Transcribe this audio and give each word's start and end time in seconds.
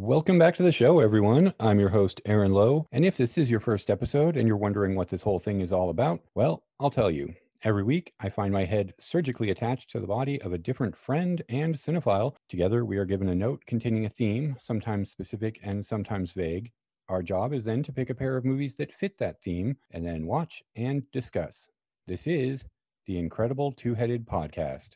Welcome 0.00 0.38
back 0.38 0.54
to 0.54 0.62
the 0.62 0.70
show, 0.70 1.00
everyone. 1.00 1.52
I'm 1.58 1.80
your 1.80 1.88
host, 1.88 2.20
Aaron 2.24 2.52
Lowe. 2.52 2.86
And 2.92 3.04
if 3.04 3.16
this 3.16 3.36
is 3.36 3.50
your 3.50 3.58
first 3.58 3.90
episode 3.90 4.36
and 4.36 4.46
you're 4.46 4.56
wondering 4.56 4.94
what 4.94 5.08
this 5.08 5.22
whole 5.22 5.40
thing 5.40 5.60
is 5.60 5.72
all 5.72 5.90
about, 5.90 6.20
well, 6.36 6.62
I'll 6.78 6.88
tell 6.88 7.10
you. 7.10 7.34
Every 7.64 7.82
week, 7.82 8.12
I 8.20 8.28
find 8.30 8.52
my 8.52 8.64
head 8.64 8.94
surgically 9.00 9.50
attached 9.50 9.90
to 9.90 9.98
the 9.98 10.06
body 10.06 10.40
of 10.42 10.52
a 10.52 10.58
different 10.58 10.96
friend 10.96 11.42
and 11.48 11.74
cinephile. 11.74 12.36
Together, 12.48 12.84
we 12.84 12.96
are 12.96 13.04
given 13.04 13.30
a 13.30 13.34
note 13.34 13.60
containing 13.66 14.04
a 14.04 14.08
theme, 14.08 14.54
sometimes 14.60 15.10
specific 15.10 15.58
and 15.64 15.84
sometimes 15.84 16.30
vague. 16.30 16.70
Our 17.08 17.20
job 17.20 17.52
is 17.52 17.64
then 17.64 17.82
to 17.82 17.92
pick 17.92 18.08
a 18.08 18.14
pair 18.14 18.36
of 18.36 18.44
movies 18.44 18.76
that 18.76 18.94
fit 18.94 19.18
that 19.18 19.42
theme 19.42 19.78
and 19.90 20.06
then 20.06 20.26
watch 20.26 20.62
and 20.76 21.02
discuss. 21.10 21.68
This 22.06 22.28
is 22.28 22.64
the 23.06 23.18
Incredible 23.18 23.72
Two 23.72 23.96
Headed 23.96 24.28
Podcast. 24.28 24.90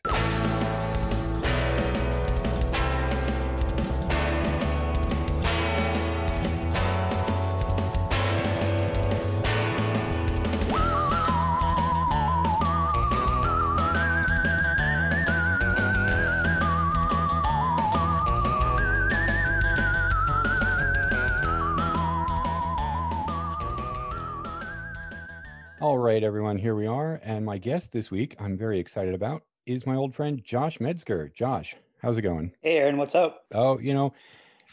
Right, 26.22 26.29
everyone, 26.29 26.57
here 26.57 26.76
we 26.76 26.86
are. 26.86 27.21
And 27.25 27.44
my 27.44 27.58
guest 27.58 27.90
this 27.90 28.12
week, 28.12 28.36
I'm 28.39 28.57
very 28.57 28.79
excited 28.79 29.13
about, 29.13 29.43
is 29.67 29.85
my 29.85 29.96
old 29.96 30.14
friend 30.14 30.40
Josh 30.44 30.79
Medsker. 30.79 31.35
Josh, 31.35 31.75
how's 32.00 32.17
it 32.17 32.22
going? 32.22 32.53
Hey, 32.61 32.77
Aaron, 32.77 32.97
what's 32.97 33.17
up? 33.17 33.44
Oh, 33.53 33.80
you 33.80 33.92
know, 33.92 34.14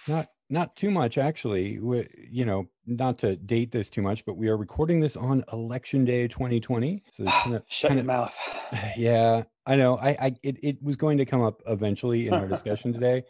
not 0.08 0.28
not 0.52 0.76
too 0.76 0.92
much 0.92 1.18
actually. 1.18 1.80
We, 1.80 2.08
you 2.30 2.46
know, 2.46 2.68
not 2.86 3.18
to 3.20 3.36
date 3.36 3.72
this 3.72 3.90
too 3.90 4.04
much, 4.04 4.28
but 4.28 4.38
we 4.38 4.48
are 4.48 4.58
recording 4.58 5.00
this 5.00 5.18
on 5.18 5.44
Election 5.52 6.06
Day 6.06 6.28
2020. 6.28 7.02
So 7.14 7.24
ah, 7.26 7.42
kind 7.44 7.56
of, 7.56 7.64
shut 7.66 7.94
your 7.94 8.04
mouth. 8.04 8.38
Yeah, 8.96 9.42
I 9.66 9.76
know. 9.76 9.98
I, 9.98 10.10
I 10.10 10.36
it, 10.44 10.58
it 10.62 10.84
was 10.84 10.98
going 10.98 11.18
to 11.18 11.26
come 11.26 11.42
up 11.42 11.64
eventually 11.66 12.28
in 12.28 12.36
our 12.36 12.48
discussion 12.56 12.94
today. 12.94 13.24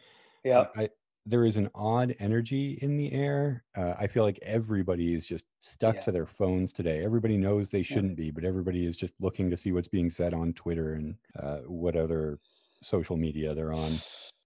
Yeah. 0.43 0.65
I, 0.75 0.89
there 1.29 1.45
is 1.45 1.57
an 1.57 1.69
odd 1.75 2.15
energy 2.19 2.79
in 2.81 2.97
the 2.97 3.11
air. 3.13 3.63
Uh, 3.77 3.93
I 3.99 4.07
feel 4.07 4.23
like 4.23 4.39
everybody 4.41 5.13
is 5.13 5.25
just 5.25 5.45
stuck 5.61 5.95
Yeah. 5.95 6.01
to 6.01 6.11
their 6.11 6.25
phones 6.25 6.73
today. 6.73 7.03
Everybody 7.03 7.37
knows 7.37 7.69
they 7.69 7.83
shouldn't 7.83 8.15
be, 8.15 8.31
but 8.31 8.43
everybody 8.43 8.85
is 8.85 8.95
just 8.95 9.13
looking 9.19 9.49
to 9.51 9.57
see 9.57 9.71
what's 9.71 9.87
being 9.87 10.09
said 10.09 10.33
on 10.33 10.53
Twitter 10.53 10.93
and 10.93 11.15
uh, 11.37 11.59
what 11.67 11.95
other 11.95 12.39
social 12.81 13.15
media 13.17 13.53
they're 13.53 13.73
on. 13.73 13.91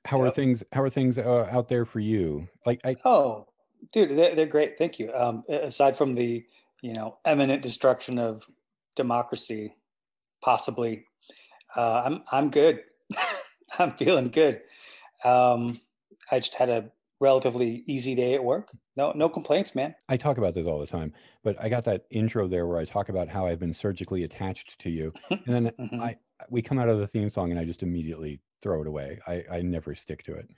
How 0.06 0.17
are 0.22 0.31
things? 0.31 0.64
How 0.73 0.81
are 0.81 0.90
things 0.90 1.17
uh, 1.17 1.48
out 1.52 1.70
there 1.70 1.86
for 1.86 2.00
you? 2.02 2.48
Like, 2.66 2.81
I 2.84 2.95
Oh, 3.06 3.47
dude, 3.92 4.18
they're, 4.18 4.36
they're 4.36 4.45
great. 4.45 4.78
Thank 4.78 5.00
you. 5.00 5.14
Um, 5.14 5.44
aside 5.50 5.95
from 5.95 6.16
the, 6.16 6.44
you 6.81 6.94
know, 6.94 7.18
imminent 7.25 7.62
destruction 7.62 8.20
of 8.20 8.45
democracy, 8.95 9.73
possibly, 10.44 11.06
uh, 11.78 12.02
I'm 12.06 12.23
I'm 12.31 12.50
good. 12.50 12.81
I'm 13.80 13.94
feeling 13.94 14.30
good. 14.30 14.62
Um, 15.23 15.80
I 16.31 16.39
just 16.39 16.55
had 16.55 16.69
a 16.69 16.91
relatively 17.21 17.83
easy 17.88 18.16
day 18.16 18.33
at 18.33 18.43
work. 18.43 18.71
No, 18.95 19.11
no 19.13 19.29
complaints, 19.29 19.75
man. 19.75 19.95
I 20.09 20.17
talk 20.17 20.38
about 20.38 20.53
this 20.55 20.67
all 20.67 20.79
the 20.79 20.88
time, 20.88 21.13
but 21.43 21.55
I 21.61 21.69
got 21.69 21.85
that 21.85 22.05
intro 22.09 22.47
there 22.47 22.67
where 22.67 22.77
I 22.79 22.85
talk 22.85 23.09
about 23.09 23.29
how 23.29 23.45
I've 23.47 23.59
been 23.59 23.73
surgically 23.73 24.23
attached 24.23 24.79
to 24.79 24.89
you, 24.89 25.13
and 25.29 25.41
then 25.45 25.71
Mhm. 25.79 26.01
I 26.01 26.17
we 26.49 26.61
come 26.61 26.79
out 26.79 26.89
of 26.89 26.99
the 26.99 27.07
theme 27.07 27.29
song 27.29 27.51
and 27.51 27.59
I 27.59 27.63
just 27.66 27.83
immediately 27.83 28.41
throw 28.61 28.81
it 28.81 28.88
away. 28.88 29.19
I 29.27 29.44
I 29.51 29.61
never 29.61 29.95
stick 29.95 30.23
to 30.23 30.33
it. 30.35 30.49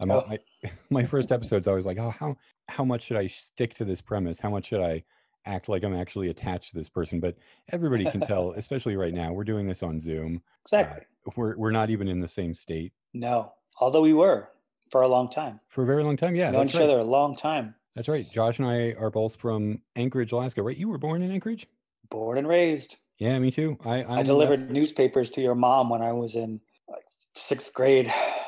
I'm 0.00 0.10
Oh. 0.10 0.20
I, 0.28 0.38
my 0.90 1.04
first 1.04 1.32
episodes 1.32 1.68
I 1.68 1.72
was 1.72 1.86
like, 1.86 1.98
oh 1.98 2.10
how 2.10 2.36
how 2.68 2.84
much 2.84 3.02
should 3.04 3.16
I 3.16 3.26
stick 3.26 3.74
to 3.74 3.84
this 3.84 4.00
premise? 4.00 4.40
How 4.40 4.50
much 4.50 4.66
should 4.66 4.80
I 4.80 5.04
act 5.46 5.68
like 5.68 5.82
I'm 5.84 5.94
actually 5.94 6.28
attached 6.30 6.70
to 6.72 6.78
this 6.78 6.88
person? 6.88 7.20
But 7.20 7.36
everybody 7.70 8.04
can 8.10 8.20
tell, 8.20 8.52
especially 8.56 8.96
right 8.96 9.12
now, 9.14 9.32
we're 9.32 9.44
doing 9.44 9.66
this 9.66 9.82
on 9.82 10.00
Zoom. 10.00 10.42
exactly. 10.62 11.04
We're 11.36 11.56
we're 11.56 11.70
not 11.72 11.90
even 11.90 12.08
in 12.08 12.20
the 12.20 12.28
same 12.28 12.54
state 12.54 12.92
No, 13.14 13.54
although 13.80 14.02
we 14.02 14.12
were 14.12 14.50
for 14.94 15.02
a 15.02 15.08
long 15.08 15.28
time. 15.28 15.58
for 15.66 15.82
a 15.82 15.86
very 15.86 16.04
long 16.04 16.16
time. 16.16 16.36
Yeah, 16.36 16.50
known 16.52 16.68
each 16.68 16.74
right. 16.76 16.84
other 16.84 17.00
a 17.00 17.02
long 17.04 17.34
time. 17.34 17.74
That's 17.96 18.06
right. 18.06 18.24
Josh 18.30 18.60
and 18.60 18.68
I 18.68 18.92
are 18.92 19.10
both 19.10 19.34
from 19.34 19.80
Anchorage, 19.96 20.30
Alaska. 20.30 20.62
Right? 20.62 20.76
You 20.76 20.88
were 20.88 20.98
born 20.98 21.20
in 21.20 21.32
Anchorage. 21.32 21.66
Born 22.10 22.38
and 22.38 22.46
raised. 22.46 22.98
Yeah, 23.18 23.36
me 23.40 23.50
too. 23.50 23.76
I 23.84 24.04
I'm, 24.04 24.18
I 24.18 24.22
delivered 24.22 24.70
newspapers 24.70 25.30
to 25.30 25.40
your 25.40 25.56
mom 25.56 25.88
when 25.90 26.00
I 26.00 26.12
was 26.12 26.36
in 26.36 26.60
like 26.88 27.02
sixth 27.34 27.74
grade. 27.74 28.06
I 28.08 28.38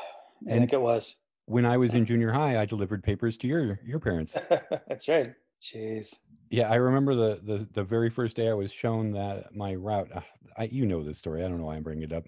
And- 0.47 0.61
think 0.61 0.71
it 0.71 0.79
was. 0.79 1.17
when 1.47 1.65
I 1.65 1.75
was 1.75 1.93
in 1.93 2.05
junior 2.05 2.31
high, 2.31 2.61
I 2.61 2.65
delivered 2.65 3.03
papers 3.03 3.35
to 3.39 3.47
your 3.47 3.81
your 3.85 3.99
parents. 3.99 4.33
That's 4.87 5.09
right. 5.09 5.27
Jeez. 5.61 6.15
Yeah, 6.49 6.71
I 6.71 6.75
remember 6.75 7.13
the 7.13 7.41
the 7.43 7.67
the 7.73 7.83
very 7.83 8.09
first 8.09 8.37
day 8.37 8.47
I 8.47 8.53
was 8.53 8.71
shown 8.71 9.11
that 9.11 9.53
my 9.53 9.75
route. 9.75 10.09
Uh, 10.15 10.21
I 10.57 10.63
you 10.71 10.85
know 10.85 11.03
this 11.03 11.17
story. 11.17 11.43
I 11.43 11.49
don't 11.49 11.57
know 11.57 11.65
why 11.65 11.75
I'm 11.75 11.83
bringing 11.83 12.03
it 12.03 12.13
up. 12.13 12.23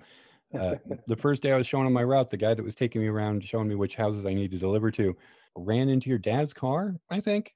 Uh, 0.53 0.75
the 1.05 1.15
first 1.15 1.43
day 1.43 1.51
I 1.51 1.57
was 1.57 1.67
shown 1.67 1.85
on 1.85 1.93
my 1.93 2.03
route, 2.03 2.29
the 2.29 2.37
guy 2.37 2.53
that 2.53 2.63
was 2.63 2.75
taking 2.75 3.01
me 3.01 3.07
around, 3.07 3.43
showing 3.43 3.67
me 3.67 3.75
which 3.75 3.95
houses 3.95 4.25
I 4.25 4.33
need 4.33 4.51
to 4.51 4.57
deliver 4.57 4.89
to, 4.91 5.15
ran 5.55 5.89
into 5.89 6.09
your 6.09 6.19
dad's 6.19 6.53
car, 6.53 6.95
I 7.09 7.19
think, 7.19 7.53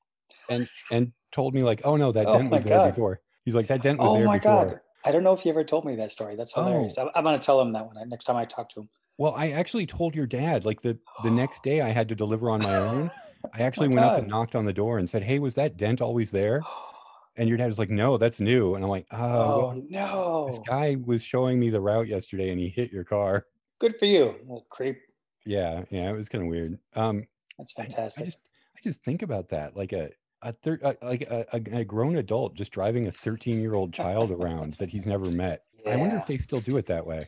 and 0.50 0.68
and 0.92 1.12
told 1.32 1.54
me 1.54 1.64
like, 1.64 1.82
"Oh 1.84 1.96
no, 1.96 2.12
that 2.12 2.28
Oh 2.28 2.38
dent 2.38 2.52
my 2.52 2.58
was 2.58 2.66
there 2.66 2.78
God. 2.78 2.92
before." 2.92 3.22
He's 3.46 3.56
like, 3.56 3.68
"That 3.68 3.82
dent 3.82 4.00
was 4.00 4.12
Oh 4.12 4.14
there 4.14 4.30
before." 4.30 4.52
Oh 4.54 4.66
my. 4.66 4.72
God. 4.72 4.80
I 5.06 5.12
don't 5.12 5.24
know 5.24 5.34
if 5.34 5.44
you 5.44 5.52
ever 5.52 5.66
told 5.66 5.84
me 5.86 5.96
that 5.98 6.12
story. 6.12 6.36
That's 6.36 6.54
hilarious. 6.54 6.98
Oh. 6.98 7.10
I'm, 7.14 7.26
to 7.26 7.38
tell 7.44 7.60
him 7.60 7.74
that 7.74 7.86
one 7.86 7.98
next 8.08 8.24
time 8.24 8.38
I 8.38 8.46
talk 8.46 8.70
to 8.70 8.82
him. 8.82 8.90
Well, 9.18 9.34
I 9.36 9.52
actually 9.52 9.86
told 9.86 10.16
your 10.16 10.26
dad 10.26 10.64
like 10.66 10.82
the 10.82 10.98
the 11.24 11.32
next 11.32 11.62
day 11.64 11.82
I 11.82 11.90
had 11.90 12.08
to 12.10 12.16
deliver 12.16 12.50
on 12.50 12.62
my 12.62 12.76
own. 12.76 13.12
I 13.54 13.62
actually 13.64 13.90
went 13.90 14.06
up 14.06 14.18
and 14.18 14.28
knocked 14.28 14.56
on 14.56 14.66
the 14.66 14.74
door 14.74 14.98
and 14.98 15.10
said, 15.10 15.24
"Hey, 15.24 15.40
was 15.40 15.56
that 15.56 15.78
dent 15.78 16.02
always 16.02 16.32
there?" 16.32 16.62
And 17.36 17.50
your 17.50 17.58
dad 17.58 17.68
was 17.68 17.80
like, 17.80 17.90
"No, 17.90 18.18
that's 18.18 18.40
new." 18.40 18.76
And 18.76 18.84
I'm 18.84 18.90
like, 18.92 19.08
"Oh, 19.12 19.72
Oh, 19.72 19.74
this 19.76 19.90
no. 19.90 20.64
guy 20.68 20.96
was 21.04 21.24
showing 21.24 21.60
me 21.60 21.70
the 21.70 21.82
route 21.82 22.08
yesterday 22.08 22.50
and 22.52 22.60
he 22.60 22.70
hit 22.70 22.92
your 22.92 23.04
car." 23.04 23.48
Good 23.80 23.96
for 23.96 24.06
you, 24.06 24.36
little 24.42 24.66
creep. 24.70 25.00
Yeah, 25.46 25.84
yeah, 25.90 26.10
it 26.10 26.14
was 26.14 26.30
kind 26.30 26.44
of 26.44 26.50
weird. 26.50 26.80
Um, 26.94 27.28
That's 27.58 27.74
I, 27.78 27.82
I 27.84 27.86
fantastic. 27.86 28.26
just 28.26 28.38
I 28.78 28.80
just 28.84 29.04
think 29.04 29.22
about 29.24 29.50
that, 29.50 29.76
like 29.76 29.94
a 29.94 30.12
a 30.42 30.54
thir- 30.54 30.80
uh, 30.84 30.94
like 31.02 31.22
a, 31.24 31.46
a, 31.54 31.80
a 31.80 31.84
grown 31.86 32.18
adult 32.18 32.54
just 32.56 32.72
driving 32.72 33.08
a 33.08 33.12
13 33.12 33.60
year 33.62 33.74
old 33.76 33.94
child 33.94 34.30
around 34.32 34.74
that 34.76 34.90
he's 34.90 35.06
never 35.06 35.30
met. 35.32 35.64
I 35.88 35.96
wonder 35.98 36.18
if 36.18 36.26
they 36.28 36.38
still 36.38 36.62
do 36.62 36.78
it 36.78 36.86
that 36.86 37.06
way. 37.06 37.28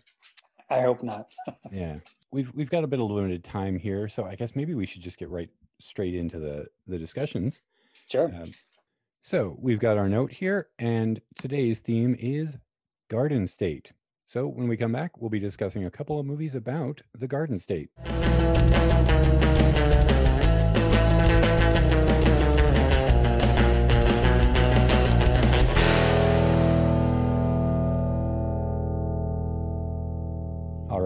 I 0.70 0.82
hope 0.82 1.02
not. 1.04 1.28
Yeah, 1.72 1.98
we've 2.32 2.54
we've 2.54 2.70
got 2.70 2.84
a 2.84 2.88
bit 2.88 3.00
of 3.00 3.10
limited 3.10 3.44
time 3.44 3.78
here, 3.78 4.08
so 4.08 4.24
I 4.26 4.36
guess 4.36 4.56
maybe 4.56 4.76
we 4.76 4.86
should 4.86 5.02
just 5.02 5.18
get 5.18 5.30
right 5.30 5.50
straight 5.80 6.16
into 6.16 6.40
the 6.40 6.68
the 6.88 6.98
discussions. 6.98 7.62
Sure. 8.10 8.26
Um, 8.34 8.52
so 9.26 9.58
we've 9.60 9.80
got 9.80 9.98
our 9.98 10.08
note 10.08 10.32
here, 10.32 10.68
and 10.78 11.20
today's 11.36 11.80
theme 11.80 12.16
is 12.20 12.58
Garden 13.10 13.48
State. 13.48 13.92
So 14.28 14.46
when 14.46 14.68
we 14.68 14.78
come 14.78 14.92
back, 14.92 15.20
we'll 15.20 15.32
be 15.32 15.40
discussing 15.40 15.86
a 15.86 15.90
couple 15.90 16.20
of 16.20 16.28
movies 16.28 16.54
about 16.54 17.02
the 17.18 17.28
Garden 17.28 17.58
State. 17.58 17.90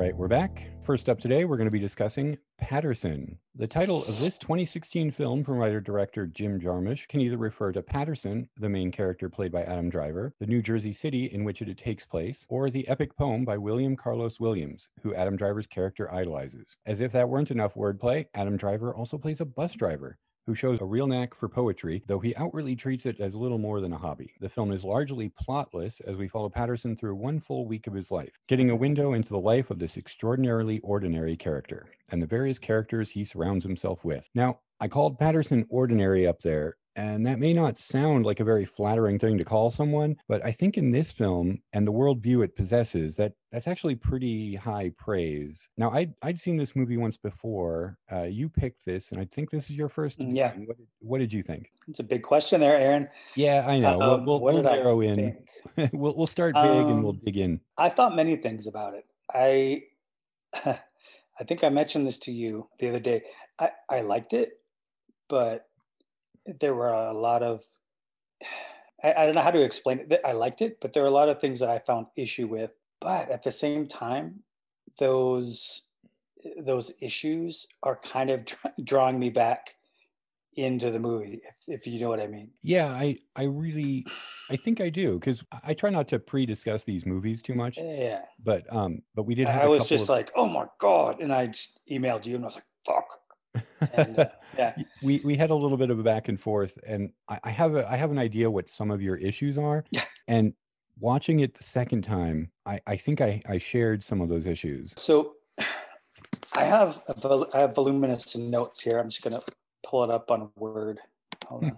Right, 0.10 0.18
we're 0.18 0.28
back. 0.28 0.72
First 0.82 1.08
up 1.08 1.20
today, 1.20 1.46
we're 1.46 1.56
going 1.58 1.68
to 1.68 1.72
be 1.72 1.78
discussing 1.78 2.36
Paterson. 2.58 3.38
The 3.54 3.68
title 3.68 4.02
of 4.06 4.20
this 4.20 4.40
2016 4.40 5.12
film 5.12 5.44
from 5.44 5.60
writer 5.60 5.80
director 5.80 6.26
Jim 6.26 6.60
Jarmusch 6.60 7.08
can 7.08 7.22
either 7.22 7.38
refer 7.38 7.72
to 7.72 7.84
Paterson, 7.84 8.50
the 8.58 8.70
main 8.70 8.92
character 8.92 9.30
played 9.30 9.52
by 9.52 9.62
Adam 9.62 9.88
Driver, 9.88 10.34
the 10.40 10.48
New 10.48 10.64
Jersey 10.64 10.94
city 10.94 11.26
in 11.26 11.44
which 11.44 11.62
it 11.62 11.78
takes 11.78 12.08
place, 12.08 12.44
or 12.50 12.72
the 12.72 12.88
epic 12.88 13.16
poem 13.18 13.46
by 13.46 13.60
William 13.60 13.96
Carlos 13.96 14.40
Williams, 14.40 14.88
who 15.04 15.14
Adam 15.14 15.36
Driver's 15.36 15.68
character 15.68 16.12
idolizes. 16.12 16.76
As 16.88 17.02
if 17.02 17.12
that 17.12 17.30
weren't 17.30 17.52
enough 17.52 17.76
wordplay, 17.76 18.26
Adam 18.34 18.58
Driver 18.58 18.96
also 18.96 19.20
plays 19.20 19.42
a 19.42 19.46
bus 19.46 19.74
driver 19.74 20.18
who 20.50 20.56
shows 20.56 20.82
a 20.82 20.86
real 20.86 21.06
knack 21.06 21.36
for 21.36 21.48
poetry, 21.48 22.02
though 22.08 22.18
he 22.18 22.36
outwardly 22.36 22.76
treats 22.76 23.06
it 23.06 23.20
as 23.20 23.36
little 23.36 23.60
more 23.60 23.80
than 23.80 23.94
a 23.94 23.98
hobby. 24.00 24.34
The 24.40 24.50
film 24.50 24.72
is 24.72 24.84
largely 24.84 25.30
plotless 25.30 26.02
as 26.02 26.16
we 26.16 26.28
follow 26.28 26.50
Paterson 26.50 26.96
through 26.96 27.14
one 27.14 27.40
full 27.40 27.68
week 27.68 27.86
of 27.86 27.94
his 27.94 28.10
life, 28.10 28.32
getting 28.48 28.72
a 28.72 28.76
window 28.76 29.14
into 29.14 29.30
the 29.30 29.40
life 29.40 29.70
of 29.70 29.78
this 29.78 29.96
extraordinarily 29.96 30.80
ordinary 30.80 31.38
character 31.38 31.92
and 32.12 32.20
the 32.20 32.26
various 32.26 32.58
characters 32.58 33.12
he 33.12 33.24
surrounds 33.24 33.64
himself 33.64 34.04
with. 34.04 34.28
Now, 34.34 34.62
I 34.80 34.88
called 34.88 35.20
Paterson 35.20 35.68
ordinary 35.70 36.26
up 36.26 36.42
there, 36.42 36.78
and 36.96 37.26
that 37.26 37.40
may 37.40 37.54
not 37.54 37.80
sound 37.80 38.26
like 38.26 38.40
a 38.40 38.44
very 38.44 38.66
flattering 38.66 39.18
thing 39.20 39.38
to 39.38 39.46
call 39.46 39.72
someone, 39.72 40.16
but 40.28 40.44
I 40.46 40.52
think 40.52 40.78
in 40.78 40.92
this 40.92 41.12
film 41.12 41.60
and 41.74 41.88
the 41.88 41.92
worldview 41.94 42.44
it 42.44 42.56
possesses, 42.56 43.16
that 43.18 43.34
that's 43.52 43.68
actually 43.68 43.96
pretty 43.96 44.56
high 44.56 44.92
praise. 44.98 45.70
Now, 45.78 45.92
I'd, 45.92 46.14
I'd 46.22 46.40
seen 46.40 46.58
this 46.58 46.76
movie 46.76 46.98
once 46.98 47.18
before. 47.18 47.98
Uh, 48.12 48.24
you 48.24 48.50
picked 48.50 48.86
this, 48.86 49.12
and 49.12 49.20
I 49.22 49.26
think 49.26 49.50
this 49.50 49.66
is 49.66 49.72
your 49.72 49.90
first. 49.90 50.20
Mm, 50.20 50.36
yeah. 50.36 50.54
What 50.66 50.78
did, 50.78 50.88
what 51.00 51.18
did 51.20 51.32
you 51.34 51.42
think? 51.44 51.72
It's 51.88 52.00
a 52.00 52.04
big 52.04 52.24
question 52.24 52.60
there, 52.60 52.78
Aaron. 52.78 53.08
Yeah, 53.36 53.66
I 53.68 53.80
know. 53.80 53.98
we'll 53.98 54.12
Um, 54.12 54.26
we'll, 54.26 54.42
we'll 54.42 54.64
narrow 54.64 55.02
in. 55.02 55.38
we'll 55.94 56.16
we'll 56.16 56.28
start 56.28 56.56
big 56.56 56.64
and 56.66 57.02
we'll 57.04 57.14
Um, 57.14 57.22
dig 57.26 57.38
in. 57.38 57.62
I 57.78 57.90
thought 57.90 58.16
many 58.16 58.36
things 58.36 58.68
about 58.68 58.94
it. 58.96 59.06
I 59.34 59.84
I 60.66 61.44
think 61.46 61.64
I 61.64 61.70
mentioned 61.70 62.06
this 62.06 62.20
to 62.20 62.32
you 62.32 62.68
the 62.80 62.90
other 62.90 63.00
day. 63.00 63.22
I, 63.60 63.70
I 63.90 64.02
liked 64.02 64.34
it. 64.34 64.50
but 65.30 65.69
there 66.60 66.74
were 66.74 66.94
a 66.94 67.14
lot 67.14 67.44
of 67.44 67.64
I, 69.04 69.14
I 69.14 69.26
don't 69.26 69.36
know 69.36 69.42
how 69.42 69.52
to 69.52 69.62
explain 69.62 70.00
it. 70.00 70.20
I 70.26 70.34
liked 70.34 70.62
it, 70.62 70.82
but 70.82 70.92
there 70.94 71.04
were 71.04 71.10
a 71.10 71.12
lot 71.12 71.30
of 71.30 71.40
things 71.40 71.60
that 71.60 71.70
I 71.70 71.80
found 71.80 72.08
issue 72.18 72.48
with. 72.48 72.72
But 73.00 73.32
at 73.32 73.44
the 73.44 73.52
same 73.52 73.88
time, 73.88 74.44
those 75.00 75.84
those 76.62 76.92
issues 77.02 77.68
are 77.84 77.98
kind 77.98 78.30
of 78.30 78.46
drawing 78.84 79.20
me 79.20 79.30
back 79.30 79.76
into 80.56 80.90
the 80.90 81.00
movie 81.00 81.42
if, 81.48 81.56
if 81.68 81.88
you 81.88 82.00
know 82.00 82.10
what 82.10 82.20
i 82.20 82.28
mean 82.28 82.50
yeah 82.64 82.88
i 82.88 83.16
i 83.36 83.44
really 83.44 84.06
i 84.50 84.56
think 84.56 84.82
i 84.82 84.90
do 84.90 85.14
because 85.14 85.44
i 85.64 85.74
try 85.74 85.90
not 85.90 86.08
to 86.08 86.18
pre-discuss 86.18 86.84
these 86.84 87.06
movies 87.06 87.42
too 87.42 87.54
much 87.54 87.78
yeah 87.78 88.22
but 88.44 88.64
um 88.74 89.02
but 89.16 89.24
we 89.24 89.36
did 89.36 89.48
i 89.48 89.68
was 89.68 89.88
just 89.88 90.06
of... 90.06 90.10
like 90.10 90.32
oh 90.36 90.50
my 90.50 90.66
god 90.80 91.22
and 91.22 91.34
i 91.34 91.48
emailed 91.90 92.26
you 92.26 92.36
and 92.36 92.44
i 92.44 92.48
was 92.48 92.56
like 92.56 92.66
fuck 92.86 93.20
and, 93.94 94.20
uh, 94.20 94.28
yeah. 94.58 94.76
We 95.02 95.22
we 95.24 95.38
had 95.38 95.50
a 95.50 95.56
little 95.56 95.78
bit 95.78 95.90
of 95.90 96.00
a 96.00 96.04
back 96.04 96.28
and 96.28 96.40
forth 96.40 96.78
and 96.86 97.12
I, 97.28 97.40
I 97.46 97.50
have 97.52 97.76
a 97.76 97.90
i 97.90 97.96
have 97.96 98.12
an 98.12 98.18
idea 98.18 98.50
what 98.50 98.70
some 98.70 98.92
of 98.92 99.02
your 99.02 99.16
issues 99.16 99.58
are 99.58 99.86
yeah. 99.92 100.04
and 100.28 100.54
watching 101.00 101.40
it 101.40 101.56
the 101.56 101.64
second 101.64 102.02
time 102.04 102.52
i 102.66 102.80
i 102.88 102.96
think 102.98 103.22
i 103.22 103.42
i 103.48 103.58
shared 103.58 104.04
some 104.04 104.22
of 104.22 104.30
those 104.30 104.48
issues. 104.48 104.94
So 104.98 105.36
i 106.54 106.64
have 106.64 107.02
a, 107.08 107.46
I 107.54 107.60
have 107.62 107.76
voluminous 107.76 108.36
notes 108.36 108.82
here. 108.82 109.00
I'm 109.00 109.10
just 109.10 109.24
gonna 109.24 109.42
pull 109.84 110.04
it 110.04 110.10
up 110.10 110.30
on 110.32 110.50
word. 110.56 111.00
Hold 111.48 111.64
hmm. 111.64 111.70
on. 111.70 111.78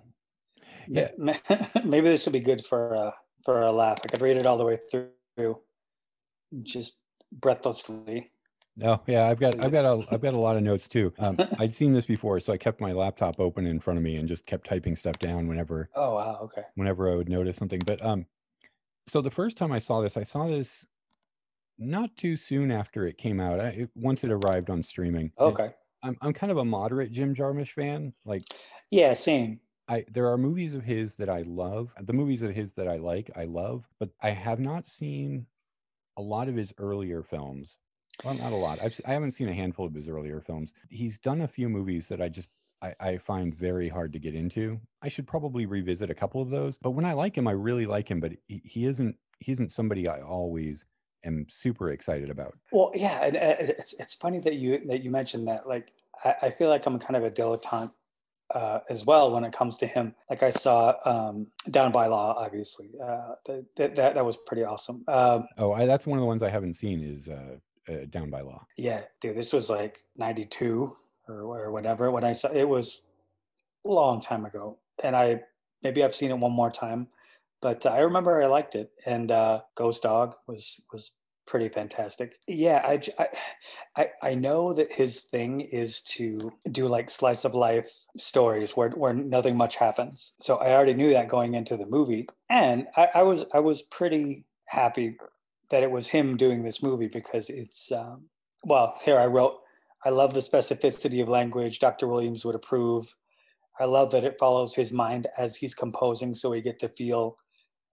Yeah. 0.88 1.12
Maybe 1.86 2.10
this 2.10 2.26
will 2.26 2.34
be 2.34 2.40
good 2.40 2.64
for 2.66 2.96
uh 2.96 3.12
for 3.44 3.62
a 3.62 3.72
laugh. 3.72 4.00
I 4.04 4.08
could 4.08 4.22
read 4.22 4.38
it 4.38 4.46
all 4.46 4.58
the 4.58 4.66
way 4.66 4.80
through 4.92 5.60
just 6.64 7.00
breathlessly 7.32 8.31
no, 8.78 9.02
yeah, 9.08 9.28
I've 9.28 9.40
got 9.40 9.64
I've 9.64 9.72
got 9.72 9.86
a 9.86 10.06
I've 10.12 10.22
got 10.22 10.34
a 10.34 10.40
lot 10.40 10.56
of 10.56 10.64
notes 10.64 10.88
too. 10.88 11.14
Um, 11.20 11.38
I'd 11.60 11.74
seen 11.74 11.92
this 11.92 12.06
before, 12.06 12.40
so 12.40 12.54
I 12.54 12.58
kept 12.58 12.80
my 12.80 12.92
laptop 12.92 13.40
open 13.40 13.66
in 13.66 13.80
front 13.80 13.98
of 13.98 14.04
me 14.04 14.16
and 14.16 14.28
just 14.28 14.46
kept 14.46 14.68
typing 14.68 14.96
stuff 14.96 15.20
down 15.20 15.48
whenever. 15.48 15.90
Oh 15.96 16.16
wow, 16.16 16.40
okay. 16.44 16.64
Whenever 16.76 17.12
I 17.12 17.16
would 17.16 17.30
notice 17.30 17.58
something, 17.58 17.82
but 17.86 18.04
um, 18.04 18.26
so 19.08 19.22
the 19.22 19.32
first 19.32 19.58
time 19.58 19.72
I 19.72 19.80
saw 19.80 20.02
this, 20.02 20.16
I 20.16 20.24
saw 20.24 20.48
this 20.48 20.86
not 21.78 22.16
too 22.16 22.38
soon 22.38 22.72
after 22.72 23.08
it 23.08 23.18
came 23.18 23.40
out. 23.40 23.60
I, 23.60 23.68
it, 23.68 23.90
once 23.96 24.24
it 24.24 24.32
arrived 24.32 24.70
on 24.70 24.84
streaming. 24.84 25.32
Okay. 25.40 25.72
I'm 26.04 26.18
I'm 26.22 26.34
kind 26.34 26.52
of 26.52 26.58
a 26.58 26.66
moderate 26.66 27.12
Jim 27.12 27.36
Jarmusch 27.36 27.74
fan. 27.74 28.14
Like, 28.26 28.42
yeah, 28.90 29.14
same. 29.14 29.60
I 29.88 30.06
there 30.10 30.32
are 30.32 30.38
movies 30.38 30.74
of 30.74 30.84
his 30.84 31.16
that 31.16 31.30
I 31.30 31.42
love. 31.42 31.94
The 32.00 32.14
movies 32.14 32.42
of 32.42 32.56
his 32.56 32.74
that 32.74 32.88
I 32.88 32.98
like, 32.98 33.30
I 33.36 33.44
love, 33.44 33.86
but 34.00 34.10
I 34.22 34.30
have 34.32 34.60
not 34.60 34.88
seen 34.88 35.46
a 36.18 36.22
lot 36.22 36.48
of 36.48 36.56
his 36.56 36.74
earlier 36.78 37.24
films 37.24 37.78
well, 38.24 38.34
not 38.36 38.52
a 38.52 38.56
lot. 38.56 38.80
I've 38.82 39.00
I 39.06 39.14
haven't 39.14 39.32
seen 39.34 39.50
a 39.50 39.54
handful 39.54 39.86
of 39.86 39.94
his 39.94 40.10
earlier 40.10 40.42
films. 40.42 40.74
He's 40.90 41.18
done 41.18 41.42
a 41.42 41.48
few 41.48 41.70
movies 41.70 42.08
that 42.08 42.22
I 42.22 42.30
just 42.30 42.50
I, 42.82 42.96
I, 43.00 43.18
find 43.18 43.54
very 43.54 43.88
hard 43.88 44.12
to 44.14 44.20
get 44.20 44.34
into. 44.34 44.80
I 45.02 45.10
should 45.10 45.28
probably 45.28 45.66
revisit 45.66 46.10
a 46.10 46.16
couple 46.16 46.42
of 46.42 46.50
those. 46.50 46.78
But 46.78 46.92
when 46.92 47.06
I 47.06 47.14
like 47.14 47.38
him, 47.38 47.48
I 47.48 47.52
really 47.52 47.86
like 47.86 48.10
him. 48.10 48.20
But 48.20 48.34
he, 48.48 48.62
he 48.66 48.86
isn't 48.86 49.16
he 49.40 49.52
isn't 49.52 49.72
somebody 49.72 50.08
I 50.08 50.22
always 50.22 50.86
am 51.26 51.46
super 51.50 51.92
excited 51.92 52.30
about. 52.30 52.58
Well, 52.72 52.92
yeah, 52.94 53.26
and 53.26 53.36
uh, 53.36 53.56
it's 53.60 53.94
it's 54.00 54.16
funny 54.16 54.40
that 54.40 54.56
you 54.56 54.82
that 54.88 55.04
you 55.04 55.12
mentioned 55.12 55.48
that. 55.48 55.68
Like, 55.68 55.92
I, 56.24 56.36
I 56.44 56.50
feel 56.50 56.70
like 56.70 56.86
I'm 56.86 57.00
kind 57.00 57.16
of 57.16 57.24
a 57.24 57.32
dilettante 57.32 57.92
uh, 58.54 58.80
as 58.90 59.06
well 59.06 59.32
when 59.32 59.44
it 59.44 59.54
comes 59.54 59.78
to 59.78 59.88
him. 59.88 60.16
Like 60.30 60.44
I 60.44 60.50
saw 60.50 60.96
um, 61.06 61.48
Down 61.70 61.92
by 61.92 62.08
Law, 62.08 62.36
obviously. 62.38 62.90
Uh, 63.02 63.36
that, 63.46 63.96
that 63.96 64.16
that 64.16 64.26
was 64.26 64.38
pretty 64.38 64.64
awesome. 64.64 65.04
Um, 65.08 65.48
oh, 65.58 65.72
I, 65.74 65.86
that's 65.86 66.08
one 66.08 66.18
of 66.18 66.22
the 66.22 66.28
ones 66.28 66.42
I 66.42 66.50
haven't 66.50 66.76
seen. 66.76 67.04
Is 67.04 67.28
uh, 67.28 67.58
uh, 67.90 68.06
down 68.10 68.30
by 68.30 68.42
law. 68.42 68.66
Yeah, 68.78 69.04
dude, 69.20 69.38
this 69.38 69.54
was 69.54 69.70
like 69.70 70.04
92 70.18 70.96
or, 71.28 71.36
or 71.36 71.72
whatever 71.72 72.12
when 72.12 72.24
I 72.24 72.34
saw 72.34 72.50
it 72.50 72.68
was 72.68 73.04
a 73.86 73.90
long 73.90 74.22
time 74.22 74.46
ago. 74.46 74.78
And 75.04 75.16
I 75.16 75.42
maybe 75.84 76.04
I've 76.04 76.16
seen 76.16 76.32
it 76.32 76.38
one 76.38 76.52
more 76.52 76.72
time, 76.72 77.08
but 77.62 77.86
I 77.86 78.00
remember 78.00 78.42
I 78.42 78.48
liked 78.48 78.76
it. 78.76 78.92
And 79.06 79.32
uh, 79.32 79.62
Ghost 79.76 80.04
Dog 80.04 80.36
was 80.48 80.82
was 80.92 81.14
pretty 81.48 81.70
fantastic. 81.70 82.38
Yeah, 82.48 82.82
I, 82.84 83.02
I 83.98 84.10
I 84.22 84.36
know 84.36 84.74
that 84.74 84.92
his 84.92 85.22
thing 85.22 85.62
is 85.62 86.02
to 86.02 86.52
do 86.72 86.88
like 86.88 87.10
slice 87.10 87.46
of 87.46 87.56
life 87.56 88.06
stories 88.18 88.78
where 88.78 88.90
where 88.92 89.14
nothing 89.14 89.58
much 89.58 89.76
happens. 89.76 90.34
So 90.40 90.58
I 90.58 90.72
already 90.72 90.94
knew 90.94 91.12
that 91.14 91.28
going 91.30 91.56
into 91.56 91.78
the 91.78 91.86
movie, 91.86 92.28
and 92.50 92.88
I, 92.96 93.10
I 93.16 93.24
was 93.24 93.46
I 93.54 93.60
was 93.60 93.82
pretty 93.82 94.46
happy 94.66 95.18
that 95.72 95.84
it 95.84 95.92
was 95.92 96.08
him 96.08 96.38
doing 96.38 96.64
this 96.64 96.84
movie 96.84 97.08
because 97.08 97.50
it's 97.50 97.92
um, 97.92 98.26
well 98.66 98.96
here 99.04 99.18
i 99.18 99.26
wrote 99.26 99.56
i 100.06 100.10
love 100.10 100.34
the 100.34 100.40
specificity 100.40 101.22
of 101.22 101.30
language 101.30 101.80
dr 101.80 102.06
williams 102.08 102.46
would 102.46 102.56
approve. 102.56 103.14
I 103.80 103.86
love 103.86 104.12
that 104.12 104.24
it 104.24 104.38
follows 104.38 104.76
his 104.76 104.94
mind 104.94 105.26
as 105.38 105.56
he's 105.56 105.74
composing 105.74 106.36
so 106.36 106.52
we 106.52 106.62
get 106.62 106.78
to 106.80 106.88
feel 106.88 107.38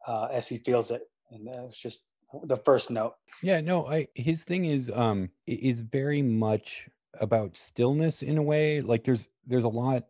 uh, 0.07 0.27
as 0.31 0.47
he 0.47 0.59
feels 0.59 0.91
it. 0.91 1.03
And 1.31 1.47
that's 1.47 1.79
just 1.79 2.01
the 2.43 2.57
first 2.57 2.91
note. 2.91 3.15
Yeah 3.43 3.61
no 3.63 3.87
i 3.87 4.07
his 4.15 4.45
thing 4.45 4.67
is 4.67 4.91
um 4.95 5.31
is 5.47 5.81
very 5.81 6.21
much 6.21 6.89
about 7.21 7.57
stillness 7.57 8.23
in 8.23 8.37
a 8.37 8.43
way. 8.43 8.83
Like 8.83 9.05
there's 9.05 9.29
there's 9.47 9.65
a 9.65 9.69
lot 9.69 10.05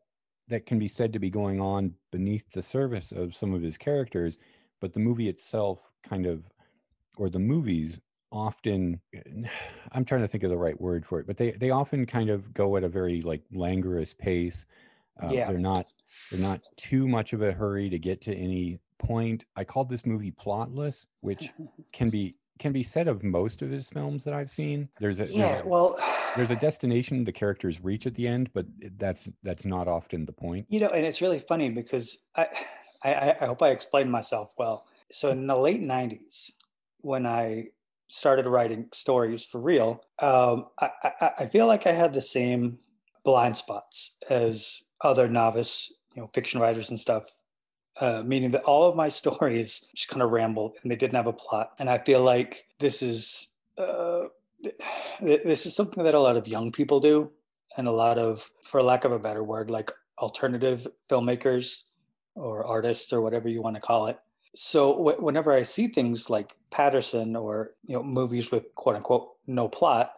that 0.49 0.67
can 0.67 0.79
be 0.79 0.89
said 0.89 1.13
to 1.13 1.19
be 1.19 1.31
going 1.31 1.61
on 1.61 1.95
beneath 2.11 2.51
the 2.51 2.63
surface 2.63 3.13
of 3.13 3.37
some 3.37 3.55
of 3.55 3.63
his 3.63 3.77
characters 3.77 4.39
but 4.81 4.93
the 4.93 5.01
movie 5.01 5.29
itself 5.29 5.91
kind 6.03 6.27
of 6.27 6.45
or 7.17 7.29
the 7.29 7.39
movies 7.39 8.01
often 8.31 9.01
i'm 9.93 10.05
trying 10.05 10.21
to 10.21 10.29
think 10.29 10.45
of 10.45 10.51
the 10.51 10.57
right 10.57 10.81
word 10.81 11.07
for 11.07 11.21
it 11.21 11.27
but 11.27 11.37
they 11.37 11.53
they 11.53 11.71
often 11.71 12.07
kind 12.07 12.31
of 12.31 12.53
go 12.53 12.77
at 12.77 12.85
a 12.85 12.89
very 12.89 13.23
like 13.23 13.43
languorous 13.53 14.15
pace. 14.15 14.67
Uh, 15.21 15.31
yeah. 15.33 15.49
they're 15.49 15.59
not 15.59 15.87
they're 16.31 16.41
not 16.41 16.61
too 16.77 17.09
much 17.09 17.33
of 17.33 17.43
a 17.43 17.51
hurry 17.51 17.91
to 17.91 17.99
get 17.99 18.21
to 18.23 18.33
any 18.35 18.79
point. 18.99 19.45
I 19.57 19.65
called 19.65 19.89
this 19.89 20.07
movie 20.07 20.33
plotless 20.33 21.07
which 21.21 21.51
can 21.93 22.11
be 22.11 22.37
can 22.59 22.73
be 22.73 22.83
said 22.83 23.07
of 23.07 23.23
most 23.23 23.63
of 23.63 23.71
his 23.71 23.89
films 23.89 24.25
that 24.25 24.35
i've 24.35 24.51
seen. 24.51 24.89
There's 25.01 25.21
a 25.21 25.27
yeah 25.27 25.49
there's 25.55 25.65
a, 25.65 25.69
well 25.69 25.97
there's 26.37 26.51
a 26.51 26.57
destination 26.67 27.25
the 27.25 27.33
characters 27.33 27.83
reach 27.83 28.07
at 28.07 28.15
the 28.15 28.29
end 28.29 28.51
but 28.53 28.67
that's 28.97 29.29
that's 29.43 29.65
not 29.65 29.89
often 29.89 30.25
the 30.25 30.33
point. 30.33 30.67
You 30.69 30.81
know 30.81 30.89
and 30.89 31.05
it's 31.05 31.21
really 31.21 31.41
funny 31.41 31.71
because 31.71 32.19
i 32.37 32.47
i, 33.05 33.37
I 33.41 33.47
hope 33.47 33.63
i 33.63 33.69
explained 33.69 34.13
myself 34.13 34.55
well. 34.59 34.87
So 35.11 35.31
in 35.31 35.47
the 35.47 35.59
late 35.59 35.83
90s 35.83 36.53
when 37.01 37.27
I 37.27 37.69
started 38.09 38.47
writing 38.47 38.89
stories 38.93 39.45
for 39.45 39.61
real, 39.61 40.03
um, 40.21 40.67
I, 40.81 40.91
I, 41.03 41.31
I, 41.41 41.47
feel 41.47 41.67
like 41.67 41.87
I 41.87 41.93
had 41.93 42.13
the 42.13 42.23
same 42.23 42.79
blind 43.25 43.57
spots 43.57 44.17
as 44.31 44.83
other 45.03 45.29
novice, 45.29 45.93
you 46.15 46.23
know, 46.23 46.27
fiction 46.27 46.61
writers 46.61 46.91
and 46.91 46.99
stuff. 46.99 47.31
Uh, 48.01 48.23
meaning 48.25 48.53
that 48.53 48.63
all 48.63 48.89
of 48.89 48.95
my 48.95 49.09
stories 49.21 49.89
just 49.95 50.09
kind 50.09 50.23
of 50.23 50.31
rambled 50.31 50.77
and 50.83 50.91
they 50.91 50.97
didn't 50.97 51.17
have 51.17 51.27
a 51.27 51.33
plot. 51.33 51.73
And 51.79 51.91
I 51.91 51.99
feel 51.99 52.23
like 52.23 52.67
this 52.79 53.03
is 53.03 53.49
uh, 53.77 54.25
this 55.21 55.67
is 55.67 55.75
something 55.77 56.03
that 56.05 56.15
a 56.15 56.21
lot 56.21 56.37
of 56.37 56.49
young 56.49 56.73
people 56.73 56.99
do, 56.99 57.31
and 57.77 57.87
a 57.87 57.93
lot 57.93 58.19
of, 58.19 58.51
for 58.65 58.83
lack 58.83 59.05
of 59.05 59.13
a 59.13 59.19
better 59.19 59.45
word, 59.45 59.71
like 59.71 59.93
alternative 60.19 60.87
filmmakers 61.09 61.83
or 62.35 62.67
artists 62.67 63.13
or 63.13 63.21
whatever 63.21 63.49
you 63.49 63.63
want 63.63 63.77
to 63.77 63.81
call 63.81 64.09
it 64.09 64.19
so 64.61 64.93
w- 64.97 65.25
whenever 65.25 65.53
I 65.53 65.63
see 65.63 65.87
things 65.87 66.29
like 66.29 66.57
Paterson 66.73 67.37
or 67.37 67.75
you 67.87 67.95
know 67.95 68.03
movies 68.03 68.51
with 68.51 68.75
quote 68.75 68.97
unquote 68.97 69.29
no 69.47 69.69
plot, 69.69 70.11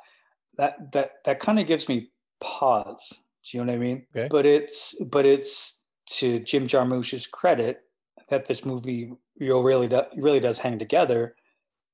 that 0.56 0.92
that 0.92 1.22
that 1.26 1.40
kind 1.40 1.60
of 1.60 1.66
gives 1.66 1.90
me 1.90 2.10
pause. 2.40 3.18
Do 3.44 3.58
you 3.58 3.64
know 3.64 3.72
what 3.72 3.76
I 3.76 3.78
mean? 3.78 4.06
Okay. 4.16 4.28
But 4.30 4.46
it's 4.46 4.94
but 5.04 5.26
it's 5.26 5.82
to 6.12 6.38
Jim 6.40 6.66
Jarmusch's 6.66 7.26
credit 7.26 7.82
that 8.30 8.46
this 8.46 8.64
movie 8.64 9.12
you 9.36 9.48
know, 9.50 9.60
really 9.60 9.88
do, 9.88 10.04
really 10.16 10.40
does 10.40 10.58
hang 10.58 10.78
together, 10.78 11.36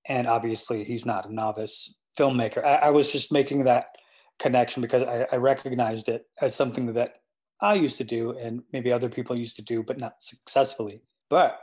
and 0.09 0.29
obviously 0.29 0.85
he's 0.85 1.05
not 1.05 1.29
a 1.29 1.35
novice 1.35 1.99
filmmaker. 2.17 2.65
I, 2.65 2.76
I 2.76 2.91
was 2.91 3.11
just 3.11 3.33
making 3.33 3.65
that 3.65 3.87
connection 4.38 4.83
because 4.83 5.03
I, 5.03 5.26
I 5.33 5.37
recognized 5.38 6.09
it 6.09 6.26
as 6.41 6.55
something 6.55 6.93
that 6.93 7.15
I 7.61 7.75
used 7.75 7.99
to 7.99 8.05
do 8.05 8.38
and 8.38 8.62
maybe 8.73 8.93
other 8.93 9.09
people 9.09 9.37
used 9.37 9.57
to 9.57 9.62
do, 9.62 9.83
but 9.83 9.99
not 9.99 10.23
successfully. 10.23 11.03
But 11.29 11.59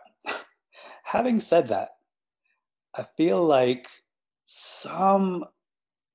having 1.03 1.39
said 1.39 1.67
that, 1.67 1.89
I 2.95 3.03
feel 3.03 3.43
like 3.43 3.87
some 4.45 5.45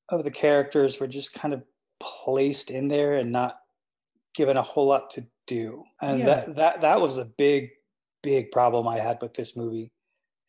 of 0.08 0.24
the 0.24 0.30
characters 0.30 0.98
were 0.98 1.06
just 1.06 1.34
kind 1.34 1.54
of 1.54 1.62
placed 2.00 2.70
in 2.70 2.88
there 2.88 3.14
and 3.14 3.30
not 3.30 3.58
given 4.34 4.56
a 4.56 4.62
whole 4.62 4.86
lot 4.86 5.10
to 5.10 5.26
do. 5.46 5.84
And 6.00 6.20
yeah. 6.20 6.26
that 6.26 6.54
that 6.56 6.80
that 6.82 7.00
was 7.00 7.16
a 7.16 7.24
big 7.24 7.70
big 8.22 8.50
problem 8.50 8.88
I 8.88 8.98
had 8.98 9.18
with 9.20 9.34
this 9.34 9.56
movie. 9.56 9.92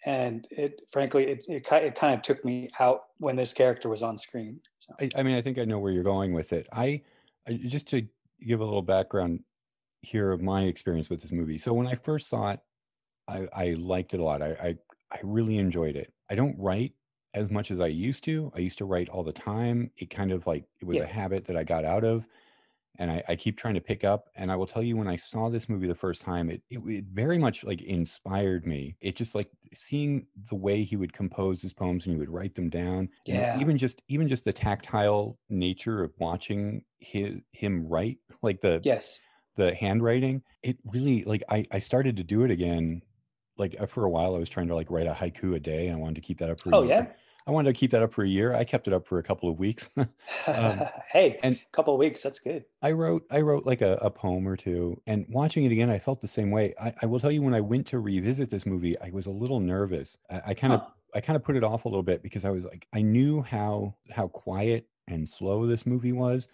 And 0.06 0.48
it 0.50 0.82
frankly 0.90 1.26
it 1.28 1.46
it, 1.48 1.68
it 1.72 1.96
kind 1.96 2.14
of 2.14 2.22
took 2.22 2.44
me 2.46 2.70
out 2.80 3.02
when 3.18 3.36
this 3.36 3.54
character 3.54 3.90
was 3.90 4.04
on 4.04 4.18
screen. 4.18 4.60
So. 4.80 4.94
I, 5.00 5.10
I 5.16 5.24
mean 5.24 5.36
I 5.36 5.42
think 5.42 5.58
I 5.58 5.66
know 5.66 5.80
where 5.80 5.92
you're 5.92 6.04
going 6.04 6.34
with 6.34 6.54
it. 6.54 6.68
I, 6.72 7.02
I 7.48 7.54
just 7.54 7.88
to 7.90 8.08
give 8.46 8.62
a 8.62 8.66
little 8.66 8.82
background 8.82 9.42
here 10.02 10.32
of 10.32 10.42
my 10.42 10.64
experience 10.64 11.10
with 11.10 11.22
this 11.22 11.32
movie. 11.32 11.58
So 11.58 11.74
when 11.74 11.88
I 11.88 11.96
first 11.96 12.30
saw 12.30 12.52
it, 12.52 12.60
I, 13.30 13.48
I 13.54 13.74
liked 13.76 14.14
it 14.14 14.20
a 14.20 14.24
lot. 14.24 14.42
I, 14.42 14.52
I 14.54 14.78
I 15.12 15.20
really 15.24 15.58
enjoyed 15.58 15.96
it. 15.96 16.14
I 16.30 16.36
don't 16.36 16.58
write 16.60 16.94
as 17.34 17.50
much 17.52 17.72
as 17.72 17.80
I 17.80 17.88
used 17.88 18.24
to. 18.26 18.52
I 18.56 18.60
used 18.60 18.78
to 18.80 18.86
write 18.86 19.10
all 19.10 19.24
the 19.24 19.34
time. 19.34 19.92
It 19.98 20.10
kind 20.10 20.32
of 20.32 20.48
like 20.48 20.66
it 20.82 20.86
was 20.86 21.00
Yeah. 21.00 21.04
a 21.06 21.08
habit 21.08 21.46
that 21.46 21.58
I 21.58 21.64
got 21.64 21.86
out 21.86 22.04
of. 22.04 22.26
and 23.00 23.12
I, 23.12 23.24
I 23.30 23.36
keep 23.38 23.58
trying 23.58 23.76
to 23.76 23.82
pick 23.82 24.04
up. 24.04 24.30
And 24.36 24.52
I 24.52 24.56
will 24.58 24.68
tell 24.68 24.84
you, 24.84 24.98
when 24.98 25.08
I 25.08 25.16
saw 25.18 25.50
this 25.50 25.70
movie 25.70 25.88
the 25.88 25.96
first 25.96 26.22
time, 26.22 26.50
it, 26.50 26.64
it 26.70 26.80
it 26.88 27.06
very 27.06 27.38
much 27.38 27.64
like 27.64 27.82
inspired 27.82 28.68
me. 28.68 28.98
It 29.02 29.16
just 29.16 29.36
like 29.36 29.52
seeing 29.74 30.28
the 30.50 30.56
way 30.56 30.84
he 30.84 30.98
would 30.98 31.14
compose 31.14 31.62
his 31.62 31.74
poems 31.74 32.06
and 32.06 32.14
he 32.16 32.20
would 32.20 32.30
write 32.30 32.56
them 32.56 32.70
down. 32.70 33.10
Yeah. 33.26 33.60
even 33.60 33.78
just 33.78 34.02
even 34.10 34.28
just 34.28 34.46
the 34.46 34.54
tactile 34.54 35.40
nature 35.50 36.04
of 36.04 36.14
watching 36.20 36.84
his 37.00 37.36
him 37.54 37.88
write, 37.88 38.20
like 38.44 38.62
the 38.62 38.86
Yes. 38.86 39.20
the 39.56 39.74
handwriting 39.76 40.42
it 40.64 40.78
really 40.86 41.24
like 41.26 41.44
i 41.50 41.66
i 41.72 41.80
started 41.80 42.16
to 42.18 42.24
do 42.24 42.44
it 42.44 42.52
again 42.52 43.02
like 43.60 43.76
for 43.90 44.06
a 44.06 44.10
while 44.10 44.36
i 44.36 44.40
was 44.40 44.50
trying 44.50 44.68
to 44.68 44.76
like 44.76 44.90
write 44.90 45.08
a 45.08 45.12
haiku 45.14 45.56
a 45.56 45.60
day 45.60 45.88
and 45.88 45.96
i 45.96 46.00
wanted 46.00 46.16
to 46.16 46.22
keep 46.22 46.38
that 46.40 46.50
up 46.50 46.60
for 46.60 46.70
a 46.72 46.76
Oh 46.76 46.84
year. 46.84 46.92
yeah. 46.96 47.08
i 47.48 47.52
wanted 47.52 47.74
to 47.74 47.80
keep 47.80 47.92
that 47.92 48.02
up 48.02 48.14
for 48.14 48.24
a 48.24 48.28
year 48.28 48.54
i 48.54 48.64
kept 48.64 48.88
it 48.88 48.94
up 48.94 49.06
for 49.08 49.20
a 49.20 49.24
couple 49.24 49.50
of 49.50 49.60
weeks 49.60 49.90
Um, 50.48 50.82
hey, 51.12 51.38
and- 51.44 51.56
a 51.56 51.60
couple 51.72 51.94
of 51.94 52.00
weeks. 52.00 52.22
That's 52.24 52.40
good. 52.40 52.66
i 52.82 52.92
wrote 52.92 53.26
i 53.32 53.42
wrote 53.42 53.66
like 53.66 53.82
a, 53.82 53.94
a 54.02 54.10
poem 54.10 54.48
or 54.48 54.56
two 54.58 55.00
and 55.08 55.26
watching 55.30 55.66
it 55.66 55.72
again 55.72 55.90
i 55.90 56.00
felt 56.00 56.22
the 56.22 56.28
same 56.28 56.52
way 56.52 56.74
I, 56.82 56.94
I 57.02 57.06
will 57.06 57.20
tell 57.20 57.32
you 57.32 57.42
when 57.42 57.54
i 57.54 57.62
went 57.62 57.86
to 57.88 58.00
revisit 58.00 58.50
this 58.50 58.66
movie 58.66 59.00
i 59.02 59.10
was 59.12 59.26
a 59.28 59.32
little 59.32 59.60
nervous 59.60 60.18
i, 60.30 60.42
I 60.48 60.54
kind 60.54 60.74
of 60.74 60.82
i 61.14 61.20
kind 61.22 61.36
of 61.36 61.44
put 61.44 61.56
it 61.56 61.64
off 61.64 61.86
a 61.86 61.90
little 61.90 62.04
bit 62.04 62.22
because 62.24 62.46
i 62.46 62.50
was 62.50 62.64
like 62.66 62.88
i 62.94 63.02
knew 63.02 63.42
how 63.42 63.96
how 64.12 64.28
quiet 64.28 64.88
and 65.08 65.28
slow 65.28 65.66
this 65.66 65.86
movie 65.86 66.12
was 66.14 66.48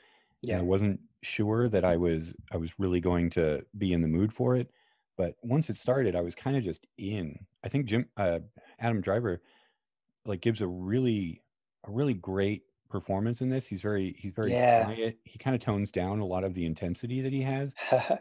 and 0.44 0.52
Yeah. 0.52 0.60
I 0.60 0.62
wasn't 0.62 1.00
sure 1.24 1.68
that 1.70 1.84
I 1.84 1.98
was 1.98 2.34
I 2.54 2.58
was 2.58 2.78
really 2.80 3.00
going 3.02 3.32
to 3.32 3.66
be 3.80 3.94
in 3.94 4.02
the 4.02 4.08
mood 4.08 4.32
for 4.32 4.56
it. 4.56 4.70
But 5.18 5.36
once 5.44 5.70
it 5.70 5.78
started, 5.78 6.16
I 6.16 6.22
was 6.22 6.36
kind 6.36 6.58
of 6.58 6.64
just 6.64 6.86
in. 6.98 7.38
I 7.64 7.70
think 7.70 7.86
Jim 7.86 8.06
uh, 8.18 8.40
Adam 8.80 9.02
Driver 9.02 9.42
like 10.26 10.42
gives 10.42 10.62
a 10.62 10.68
really 10.68 11.42
a 11.88 11.92
really 11.92 12.14
great 12.14 12.64
performance 12.90 13.42
in 13.42 13.50
this. 13.50 13.66
He's 13.68 13.82
very 13.82 14.16
he's 14.20 14.34
very 14.34 14.52
Yeah. 14.52 14.86
quiet. 14.86 15.18
He 15.24 15.38
kind 15.40 15.56
of 15.56 15.62
tones 15.62 15.92
down 15.92 16.20
a 16.20 16.26
lot 16.26 16.44
of 16.44 16.54
the 16.54 16.66
intensity 16.66 17.22
that 17.22 17.32
he 17.34 17.42
has. 17.42 17.74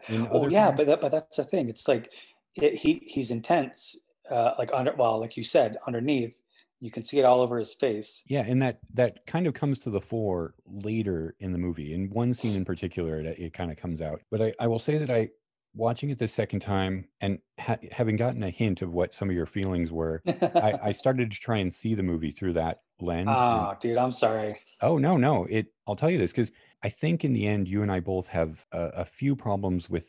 in 0.09 0.27
oh 0.31 0.47
yeah, 0.47 0.65
films- 0.67 0.77
but 0.77 0.87
that, 0.87 1.01
but 1.01 1.11
that's 1.11 1.37
the 1.37 1.43
thing. 1.43 1.69
It's 1.69 1.87
like 1.87 2.11
it, 2.55 2.75
he 2.75 3.01
he's 3.05 3.31
intense. 3.31 3.95
Uh, 4.29 4.53
like 4.57 4.71
under 4.73 4.93
well, 4.95 5.19
like 5.19 5.37
you 5.37 5.43
said, 5.43 5.77
underneath, 5.85 6.39
you 6.79 6.89
can 6.89 7.03
see 7.03 7.19
it 7.19 7.25
all 7.25 7.41
over 7.41 7.59
his 7.59 7.75
face. 7.75 8.23
Yeah, 8.27 8.43
and 8.47 8.61
that 8.61 8.79
that 8.93 9.25
kind 9.27 9.45
of 9.47 9.53
comes 9.53 9.79
to 9.79 9.89
the 9.91 10.01
fore 10.01 10.55
later 10.65 11.35
in 11.39 11.51
the 11.51 11.57
movie. 11.59 11.93
In 11.93 12.09
one 12.09 12.33
scene 12.33 12.55
in 12.55 12.65
particular, 12.65 13.17
it, 13.17 13.37
it 13.37 13.53
kind 13.53 13.69
of 13.71 13.77
comes 13.77 14.01
out. 14.01 14.21
But 14.31 14.41
I, 14.41 14.53
I 14.59 14.67
will 14.67 14.79
say 14.79 14.97
that 14.97 15.11
I 15.11 15.29
watching 15.75 16.09
it 16.09 16.17
the 16.19 16.27
second 16.27 16.61
time 16.61 17.07
and 17.21 17.39
ha- 17.59 17.77
having 17.91 18.15
gotten 18.15 18.41
a 18.43 18.49
hint 18.49 18.81
of 18.81 18.91
what 18.93 19.13
some 19.13 19.29
of 19.29 19.35
your 19.35 19.45
feelings 19.45 19.91
were, 19.91 20.21
I, 20.27 20.79
I 20.83 20.91
started 20.93 21.31
to 21.31 21.37
try 21.39 21.57
and 21.57 21.73
see 21.73 21.93
the 21.95 22.03
movie 22.03 22.31
through 22.31 22.53
that 22.53 22.81
lens. 23.01 23.27
and- 23.27 23.37
oh, 23.37 23.73
dude, 23.79 23.97
I'm 23.97 24.11
sorry. 24.11 24.59
oh 24.81 24.97
no, 24.97 25.17
no, 25.17 25.45
it. 25.45 25.67
I'll 25.87 25.95
tell 25.95 26.09
you 26.09 26.17
this 26.17 26.31
because 26.31 26.51
I 26.83 26.89
think 26.89 27.23
in 27.25 27.33
the 27.33 27.45
end, 27.47 27.67
you 27.67 27.81
and 27.81 27.91
I 27.91 27.99
both 27.99 28.27
have 28.29 28.65
a, 28.71 28.79
a 28.97 29.05
few 29.05 29.35
problems 29.35 29.89
with 29.89 30.07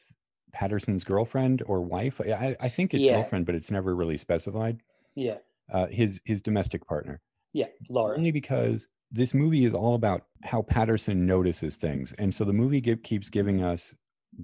Paterson's 0.52 1.04
girlfriend 1.04 1.62
or 1.66 1.80
wife. 1.82 2.20
I, 2.24 2.30
I- 2.32 2.56
I 2.60 2.68
think 2.68 2.94
it's 2.94 3.04
Yeah. 3.04 3.14
girlfriend, 3.20 3.46
but 3.46 3.54
it's 3.54 3.70
never 3.70 3.94
really 3.94 4.16
specified. 4.18 4.80
Yeah, 5.14 5.38
Uh, 5.72 5.86
his 5.86 6.20
his 6.24 6.40
domestic 6.42 6.86
partner 6.86 7.20
yeah, 7.52 7.66
Laura. 7.88 8.16
only 8.16 8.30
because 8.32 8.86
this 9.10 9.32
movie 9.34 9.64
is 9.64 9.72
all 9.74 9.94
about 9.94 10.26
how 10.42 10.62
Paterson 10.62 11.26
notices 11.26 11.74
things. 11.76 12.12
And 12.18 12.34
so 12.34 12.44
the 12.44 12.52
movie 12.52 12.80
give, 12.80 13.02
keeps 13.02 13.30
giving 13.30 13.62
us 13.62 13.94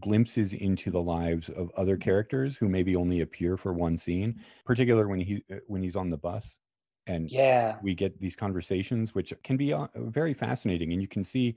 glimpses 0.00 0.52
into 0.52 0.90
the 0.90 1.02
lives 1.02 1.48
of 1.50 1.70
other 1.76 1.96
characters 1.96 2.56
who 2.56 2.68
maybe 2.68 2.96
only 2.96 3.20
appear 3.20 3.56
for 3.56 3.72
one 3.72 3.96
scene, 3.98 4.40
particular 4.64 5.08
when 5.08 5.20
he 5.20 5.44
uh, 5.52 5.56
when 5.66 5.82
he's 5.82 5.96
on 5.96 6.10
the 6.10 6.18
bus 6.18 6.58
and 7.06 7.30
Yeah, 7.30 7.80
we 7.80 7.94
get 7.94 8.20
these 8.20 8.36
conversations 8.36 9.14
which 9.14 9.32
can 9.42 9.56
be 9.56 9.72
uh, 9.72 9.88
very 9.96 10.34
fascinating 10.34 10.92
and 10.92 11.02
you 11.02 11.08
can 11.08 11.24
see 11.24 11.56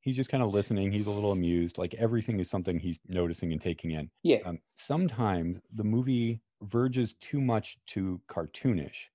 he's 0.00 0.16
just 0.16 0.30
kind 0.30 0.42
of 0.42 0.50
listening, 0.50 0.92
he's 0.92 1.06
a 1.06 1.10
little 1.10 1.32
amused, 1.32 1.78
like 1.78 1.94
everything 1.94 2.40
is 2.40 2.50
something 2.50 2.78
he's 2.78 3.00
noticing 3.08 3.52
and 3.52 3.60
taking 3.60 3.92
in. 3.92 4.10
yeah, 4.22 4.42
Um, 4.44 4.58
sometimes 4.76 5.60
the 5.72 5.84
movie 5.84 6.42
verges 6.62 7.14
too 7.14 7.40
much 7.40 7.78
to 7.88 8.20
cartoonish 8.28 9.08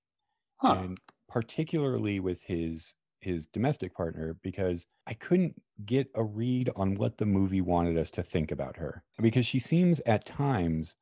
huh? 0.56 0.78
and 0.78 1.00
particularly 1.28 2.20
with 2.20 2.42
his 2.42 2.94
his 3.20 3.46
domestic 3.46 3.94
partner 3.94 4.36
because 4.42 4.86
I 5.06 5.14
couldn't 5.14 5.60
get 5.84 6.08
a 6.14 6.22
read 6.24 6.70
on 6.76 6.94
what 6.94 7.18
the 7.18 7.26
movie 7.26 7.60
wanted 7.60 7.96
us 7.98 8.10
to 8.12 8.22
think 8.22 8.50
about 8.52 8.76
her 8.76 9.02
because 9.20 9.46
she 9.46 9.58
seems 9.58 10.00
at 10.06 10.26
times 10.26 10.94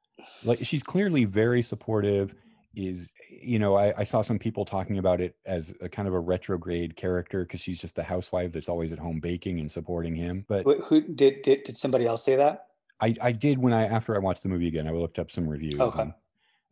like 0.44 0.64
she's 0.64 0.82
clearly 0.82 1.24
very 1.24 1.62
supportive 1.62 2.34
is 2.74 3.08
you 3.30 3.58
know 3.58 3.74
I, 3.76 3.94
I 3.98 4.04
saw 4.04 4.22
some 4.22 4.38
people 4.38 4.64
talking 4.64 4.98
about 4.98 5.20
it 5.20 5.36
as 5.46 5.74
a 5.80 5.88
kind 5.88 6.08
of 6.08 6.14
a 6.14 6.20
retrograde 6.20 6.96
character 6.96 7.44
because 7.44 7.60
she's 7.60 7.78
just 7.78 7.96
the 7.96 8.02
housewife 8.02 8.52
that's 8.52 8.68
always 8.68 8.92
at 8.92 8.98
home 8.98 9.20
baking 9.20 9.60
and 9.60 9.70
supporting 9.70 10.14
him 10.14 10.44
but 10.48 10.64
Wh- 10.66 10.82
Who 10.88 11.00
did 11.00 11.42
did 11.42 11.64
did 11.64 11.76
somebody 11.76 12.06
else 12.06 12.24
say 12.24 12.36
that? 12.36 12.66
I, 13.00 13.14
I 13.20 13.32
did 13.32 13.58
when 13.58 13.72
I 13.74 13.84
after 13.86 14.14
I 14.14 14.18
watched 14.18 14.42
the 14.42 14.48
movie 14.48 14.68
again 14.68 14.86
I 14.86 14.90
looked 14.92 15.18
up 15.18 15.30
some 15.30 15.48
reviews 15.48 15.80
Okay. 15.80 16.02
and, 16.02 16.14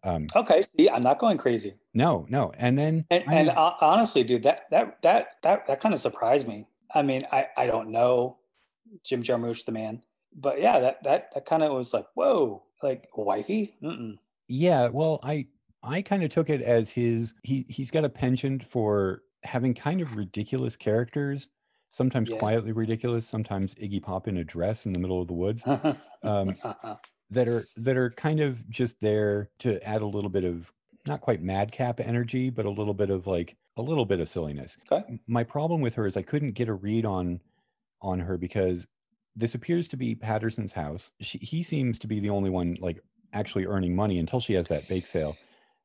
um 0.05 0.27
Okay, 0.37 0.63
see, 0.79 0.89
I'm 0.91 1.03
not 1.03 1.19
going 1.19 1.39
crazy. 1.39 1.75
no 1.95 2.27
no 2.29 2.53
and 2.59 2.77
then 2.79 3.05
And 3.11 3.25
and 3.29 3.49
ho- 3.51 3.75
honestly, 3.81 4.25
dude, 4.25 4.43
that 4.45 4.71
that 4.71 5.01
that 5.03 5.29
that 5.43 5.67
that 5.67 5.81
kind 5.81 5.95
of 5.95 6.01
surprised 6.01 6.49
me. 6.49 6.67
I 6.95 7.03
mean, 7.03 7.27
I 7.33 7.49
I 7.57 7.67
don't 7.67 7.91
know 7.91 8.39
Jim 9.05 9.23
Jarmusch, 9.23 9.65
the 9.65 9.73
man, 9.73 10.03
but 10.35 10.61
yeah, 10.61 10.79
that 10.81 11.03
that 11.05 11.33
that 11.35 11.45
kind 11.47 11.63
of 11.63 11.73
was 11.73 11.93
like, 11.95 12.07
whoa, 12.15 12.63
like 12.83 13.09
wifey. 13.17 13.77
Mm-mm. 13.83 14.19
Yeah, 14.49 14.89
well, 14.89 15.21
I 15.23 15.47
I 15.83 16.03
kind 16.03 16.23
of 16.23 16.31
took 16.31 16.51
it 16.51 16.63
as 16.63 16.91
his 16.91 17.35
he 17.43 17.65
he's 17.69 17.91
got 17.91 18.05
a 18.05 18.09
penchant 18.09 18.65
for 18.69 19.23
having 19.43 19.75
kind 19.75 20.01
of 20.01 20.17
ridiculous 20.17 20.77
characters, 20.77 21.49
sometimes 21.91 22.31
Yeah. 22.31 22.37
quietly 22.39 22.73
ridiculous, 22.73 23.27
sometimes 23.27 23.75
Iggy 23.75 24.03
Pop 24.03 24.29
in 24.29 24.39
a 24.39 24.45
dress 24.45 24.87
in 24.87 24.93
the 24.93 24.99
middle 24.99 25.21
of 25.21 25.29
the 25.29 25.35
woods 25.35 25.63
um, 26.23 26.57
Uh-uh. 26.63 26.97
That 27.31 27.49
are 27.49 27.67
that 27.77 27.97
are 27.97 28.11
kind 28.11 28.41
of 28.41 28.69
just 28.71 29.01
there 29.01 29.49
to 29.61 29.83
add 29.87 30.03
a 30.03 30.07
little 30.07 30.31
bit 30.31 30.45
of 30.45 30.71
not 31.07 31.21
quite 31.21 31.43
madcap 31.43 32.01
energy, 32.01 32.51
but 32.51 32.67
a 32.67 32.71
little 32.71 32.95
bit 32.95 33.11
of 33.11 33.27
like 33.27 33.57
a 33.77 33.83
little 33.83 34.05
bit 34.05 34.21
of 34.21 34.29
silliness. 34.29 34.77
Okay. 34.91 35.21
My 35.27 35.43
problem 35.43 35.81
with 35.81 35.95
her 35.95 36.07
is 36.07 36.17
I 36.17 36.23
couldn't 36.23 36.53
get 36.53 36.69
a 36.69 36.75
read 36.75 37.05
on 37.05 37.41
on 38.01 38.21
her 38.21 38.37
because 38.37 38.87
this 39.37 39.55
appears 39.55 39.89
to 39.89 39.97
be 39.97 40.15
Paterson's 40.15 40.73
house. 40.73 41.11
She, 41.21 41.39
he 41.39 41.63
seems 41.63 41.99
to 42.01 42.07
be 42.07 42.21
the 42.21 42.31
only 42.31 42.51
one 42.51 42.77
like 42.81 43.01
actually 43.33 43.67
earning 43.67 43.97
money 43.97 44.19
until 44.19 44.41
she 44.41 44.55
has 44.55 44.69
that 44.69 44.89
bake 44.89 45.07
sale. 45.07 45.37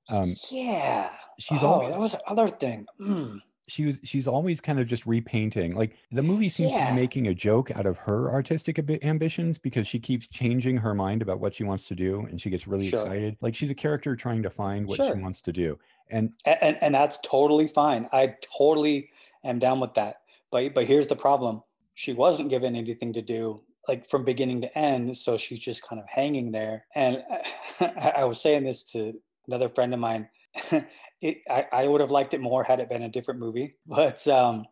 Um, 0.09 0.31
yeah. 0.51 1.11
she's 1.39 1.63
oh, 1.63 1.67
always 1.67 1.95
that 1.95 1.99
was 1.99 2.11
the 2.13 2.29
other 2.29 2.47
thing. 2.47 2.85
Mm. 2.99 3.41
She 3.69 3.85
was 3.85 3.99
she's 4.03 4.27
always 4.27 4.59
kind 4.59 4.79
of 4.79 4.87
just 4.87 5.05
repainting. 5.05 5.75
Like 5.75 5.95
the 6.11 6.23
movie 6.23 6.49
seems 6.49 6.71
to 6.73 6.85
be 6.87 6.91
making 6.91 7.27
a 7.27 7.33
joke 7.33 7.71
out 7.71 7.85
of 7.85 7.97
her 7.99 8.31
artistic 8.31 8.79
ambitions 9.03 9.57
because 9.57 9.87
she 9.87 9.99
keeps 9.99 10.27
changing 10.27 10.77
her 10.77 10.93
mind 10.93 11.21
about 11.21 11.39
what 11.39 11.53
she 11.53 11.63
wants 11.63 11.87
to 11.87 11.95
do, 11.95 12.21
and 12.21 12.41
she 12.41 12.49
gets 12.49 12.67
really 12.67 12.89
Sure. 12.89 13.01
excited. 13.01 13.37
Like 13.41 13.55
she's 13.55 13.69
a 13.69 13.75
character 13.75 14.15
trying 14.15 14.43
to 14.43 14.49
find 14.49 14.87
what 14.87 14.97
Sure. 14.97 15.15
she 15.15 15.21
wants 15.21 15.41
to 15.43 15.53
do. 15.53 15.77
And 16.09 16.33
and 16.45 16.77
and 16.81 16.93
that's 16.93 17.17
totally 17.19 17.67
fine. 17.67 18.09
I 18.11 18.35
totally 18.57 19.09
am 19.43 19.59
down 19.59 19.79
with 19.79 19.93
that. 19.93 20.21
But 20.51 20.73
but 20.73 20.85
here's 20.87 21.07
the 21.07 21.15
problem: 21.15 21.61
she 21.93 22.13
wasn't 22.13 22.49
given 22.49 22.75
anything 22.75 23.13
to 23.13 23.21
do, 23.21 23.61
like 23.87 24.05
from 24.05 24.23
beginning 24.23 24.61
to 24.61 24.77
end. 24.77 25.15
So 25.15 25.37
she's 25.37 25.59
just 25.59 25.83
kind 25.87 26.01
of 26.01 26.07
hanging 26.09 26.51
there. 26.51 26.85
And 26.95 27.23
I, 27.79 28.13
I 28.17 28.23
was 28.25 28.41
saying 28.41 28.63
this 28.63 28.83
to 28.93 29.21
another 29.47 29.69
friend 29.69 29.93
of 29.93 29.99
mine. 29.99 30.29
it 31.21 31.37
I, 31.49 31.65
I 31.71 31.87
would 31.87 32.01
have 32.01 32.11
liked 32.11 32.33
it 32.33 32.41
more 32.41 32.63
had 32.63 32.79
it 32.79 32.89
been 32.89 33.03
a 33.03 33.09
different 33.09 33.39
movie. 33.39 33.75
But 33.85 34.27
um, 34.27 34.65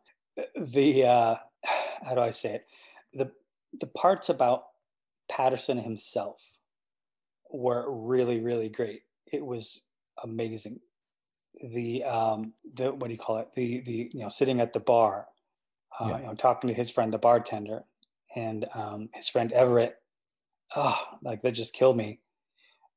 the 0.55 1.05
uh, 1.05 1.36
how 2.05 2.15
do 2.15 2.22
I 2.22 2.31
say 2.31 2.55
it? 2.55 2.65
The 3.13 3.31
the 3.79 3.88
parts 3.88 4.29
about 4.29 4.63
Paterson 5.29 5.77
himself 5.77 6.57
were 7.51 7.86
really 7.89 8.39
really 8.39 8.69
great. 8.69 9.01
It 9.31 9.46
was 9.46 9.81
amazing 10.24 10.79
the 11.62 12.03
um 12.03 12.53
the 12.75 12.91
what 12.93 13.07
do 13.07 13.13
you 13.13 13.19
call 13.19 13.38
it 13.38 13.51
the 13.53 13.79
the 13.81 14.10
you 14.13 14.19
know 14.19 14.29
sitting 14.29 14.60
at 14.60 14.74
the 14.74 14.79
bar 14.79 15.27
uh, 16.00 16.07
Yeah. 16.10 16.17
you 16.19 16.25
know 16.27 16.34
talking 16.36 16.67
to 16.67 16.74
his 16.74 16.91
friend 16.91 17.13
the 17.13 17.17
bartender 17.17 17.84
and 18.36 18.65
um 18.74 19.10
his 19.13 19.27
friend 19.29 19.51
everett 19.51 19.96
oh 20.75 21.00
like 21.24 21.41
that 21.41 21.51
just 21.51 21.74
killed 21.74 21.98
me 21.98 22.19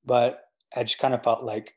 but 0.05 0.45
i 0.77 0.83
just 0.83 0.99
kind 0.99 1.15
of 1.15 1.23
felt 1.23 1.43
like 1.43 1.77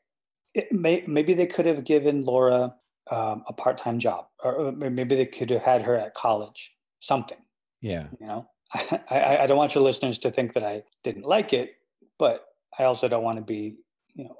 it 0.54 0.72
may, 0.72 1.04
maybe 1.06 1.34
they 1.34 1.46
could 1.46 1.66
have 1.66 1.84
given 1.84 2.22
laura 2.22 2.72
um, 3.10 3.44
a 3.48 3.52
part-time 3.52 3.98
job 3.98 4.26
or 4.42 4.54
or 4.54 4.72
maybe 4.72 5.14
they 5.16 5.26
could 5.26 5.50
have 5.50 5.62
had 5.62 5.82
her 5.82 5.96
at 5.96 6.14
college 6.14 6.72
something. 7.00 7.38
Yeah, 7.80 8.06
you 8.18 8.26
know? 8.26 8.48
I, 8.74 9.00
I 9.10 9.42
i 9.42 9.46
don't 9.46 9.58
want 9.58 9.74
your 9.74 9.84
listeners 9.84 10.18
to 10.20 10.30
think 10.30 10.54
that 10.54 10.64
i 10.64 10.82
didn't 11.02 11.26
like 11.26 11.52
it 11.52 11.74
but 12.18 12.46
i 12.78 12.84
also 12.84 13.08
don't 13.08 13.22
want 13.22 13.36
to 13.36 13.44
be 13.44 13.76
you 14.14 14.24
know 14.24 14.36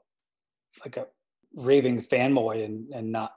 like 0.83 0.97
a 0.97 1.07
raving 1.57 2.01
fanboy 2.01 2.65
and 2.65 2.89
and 2.93 3.13
not 3.13 3.35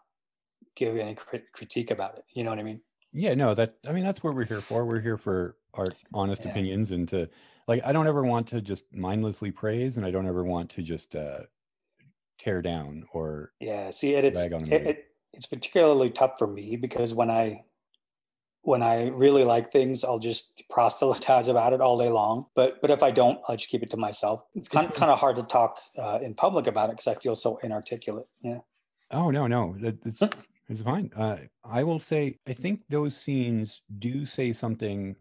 give 0.75 0.95
any 0.97 1.15
crit- 1.15 1.51
critique 1.51 1.91
about 1.91 2.17
it. 2.17 2.23
You 2.33 2.43
know 2.43 2.51
what 2.51 2.59
i 2.59 2.63
mean? 2.63 2.81
Yeah, 3.13 3.33
no, 3.33 3.53
that 3.53 3.75
I 3.87 3.91
mean 3.91 4.03
that's 4.03 4.23
what 4.23 4.35
we're 4.35 4.45
here 4.45 4.61
for. 4.61 4.85
We're 4.85 5.01
here 5.01 5.17
for 5.17 5.57
our 5.73 5.87
honest 6.13 6.43
Yeah. 6.43 6.51
opinions 6.51 6.91
and 6.91 7.07
to 7.09 7.29
like 7.67 7.81
I 7.85 7.91
don't 7.91 8.07
ever 8.07 8.23
want 8.23 8.47
to 8.49 8.61
just 8.61 8.85
mindlessly 8.93 9.51
praise 9.51 9.97
and 9.97 10.05
I 10.05 10.11
don't 10.11 10.27
ever 10.27 10.43
want 10.43 10.69
to 10.71 10.81
just 10.81 11.15
uh 11.15 11.41
tear 12.37 12.61
down 12.61 13.03
or 13.13 13.51
yeah 13.59 13.89
see 13.89 14.13
it, 14.15 14.23
it's 14.23 14.41
Rag 14.41 14.53
on 14.53 14.71
a 14.71 14.75
it, 14.75 14.87
it, 14.87 15.05
it's 15.33 15.45
particularly 15.45 16.09
tough 16.09 16.37
for 16.37 16.47
me 16.47 16.75
because 16.75 17.13
when 17.13 17.29
i 17.29 17.63
when 18.67 18.83
I 18.83 19.07
really 19.07 19.45
like 19.45 19.71
things, 19.71 20.03
I'll 20.03 20.19
just 20.19 20.61
proselytize 20.69 21.47
about 21.47 21.71
it 21.71 21.79
all 21.79 21.97
day 21.97 22.09
long. 22.09 22.47
But 22.53 22.81
but 22.81 22.91
if 22.91 23.01
I 23.01 23.11
don't, 23.11 23.39
I'll 23.47 23.55
just 23.55 23.69
keep 23.69 23.81
it 23.81 23.89
to 23.91 23.97
myself. 23.97 24.43
It's 24.55 24.67
kind 24.67 24.85
of 24.85 24.93
kind 24.93 25.09
of 25.09 25.17
hard 25.17 25.37
to 25.37 25.43
talk 25.43 25.79
uh, 25.97 26.19
in 26.21 26.33
public 26.33 26.67
about 26.67 26.89
it 26.89 26.97
because 26.97 27.07
I 27.07 27.13
feel 27.15 27.33
so 27.33 27.59
inarticulate. 27.63 28.27
Yeah. 28.41 28.59
Oh 29.11 29.31
no, 29.31 29.47
no, 29.47 29.77
it's 29.79 30.21
it's 30.67 30.81
fine. 30.81 31.09
Uh, 31.15 31.37
I 31.63 31.83
will 31.83 32.01
say 32.01 32.39
I 32.45 32.51
think 32.51 32.85
those 32.89 33.15
scenes 33.15 33.81
do 33.99 34.25
say 34.25 34.51
something 34.51 35.15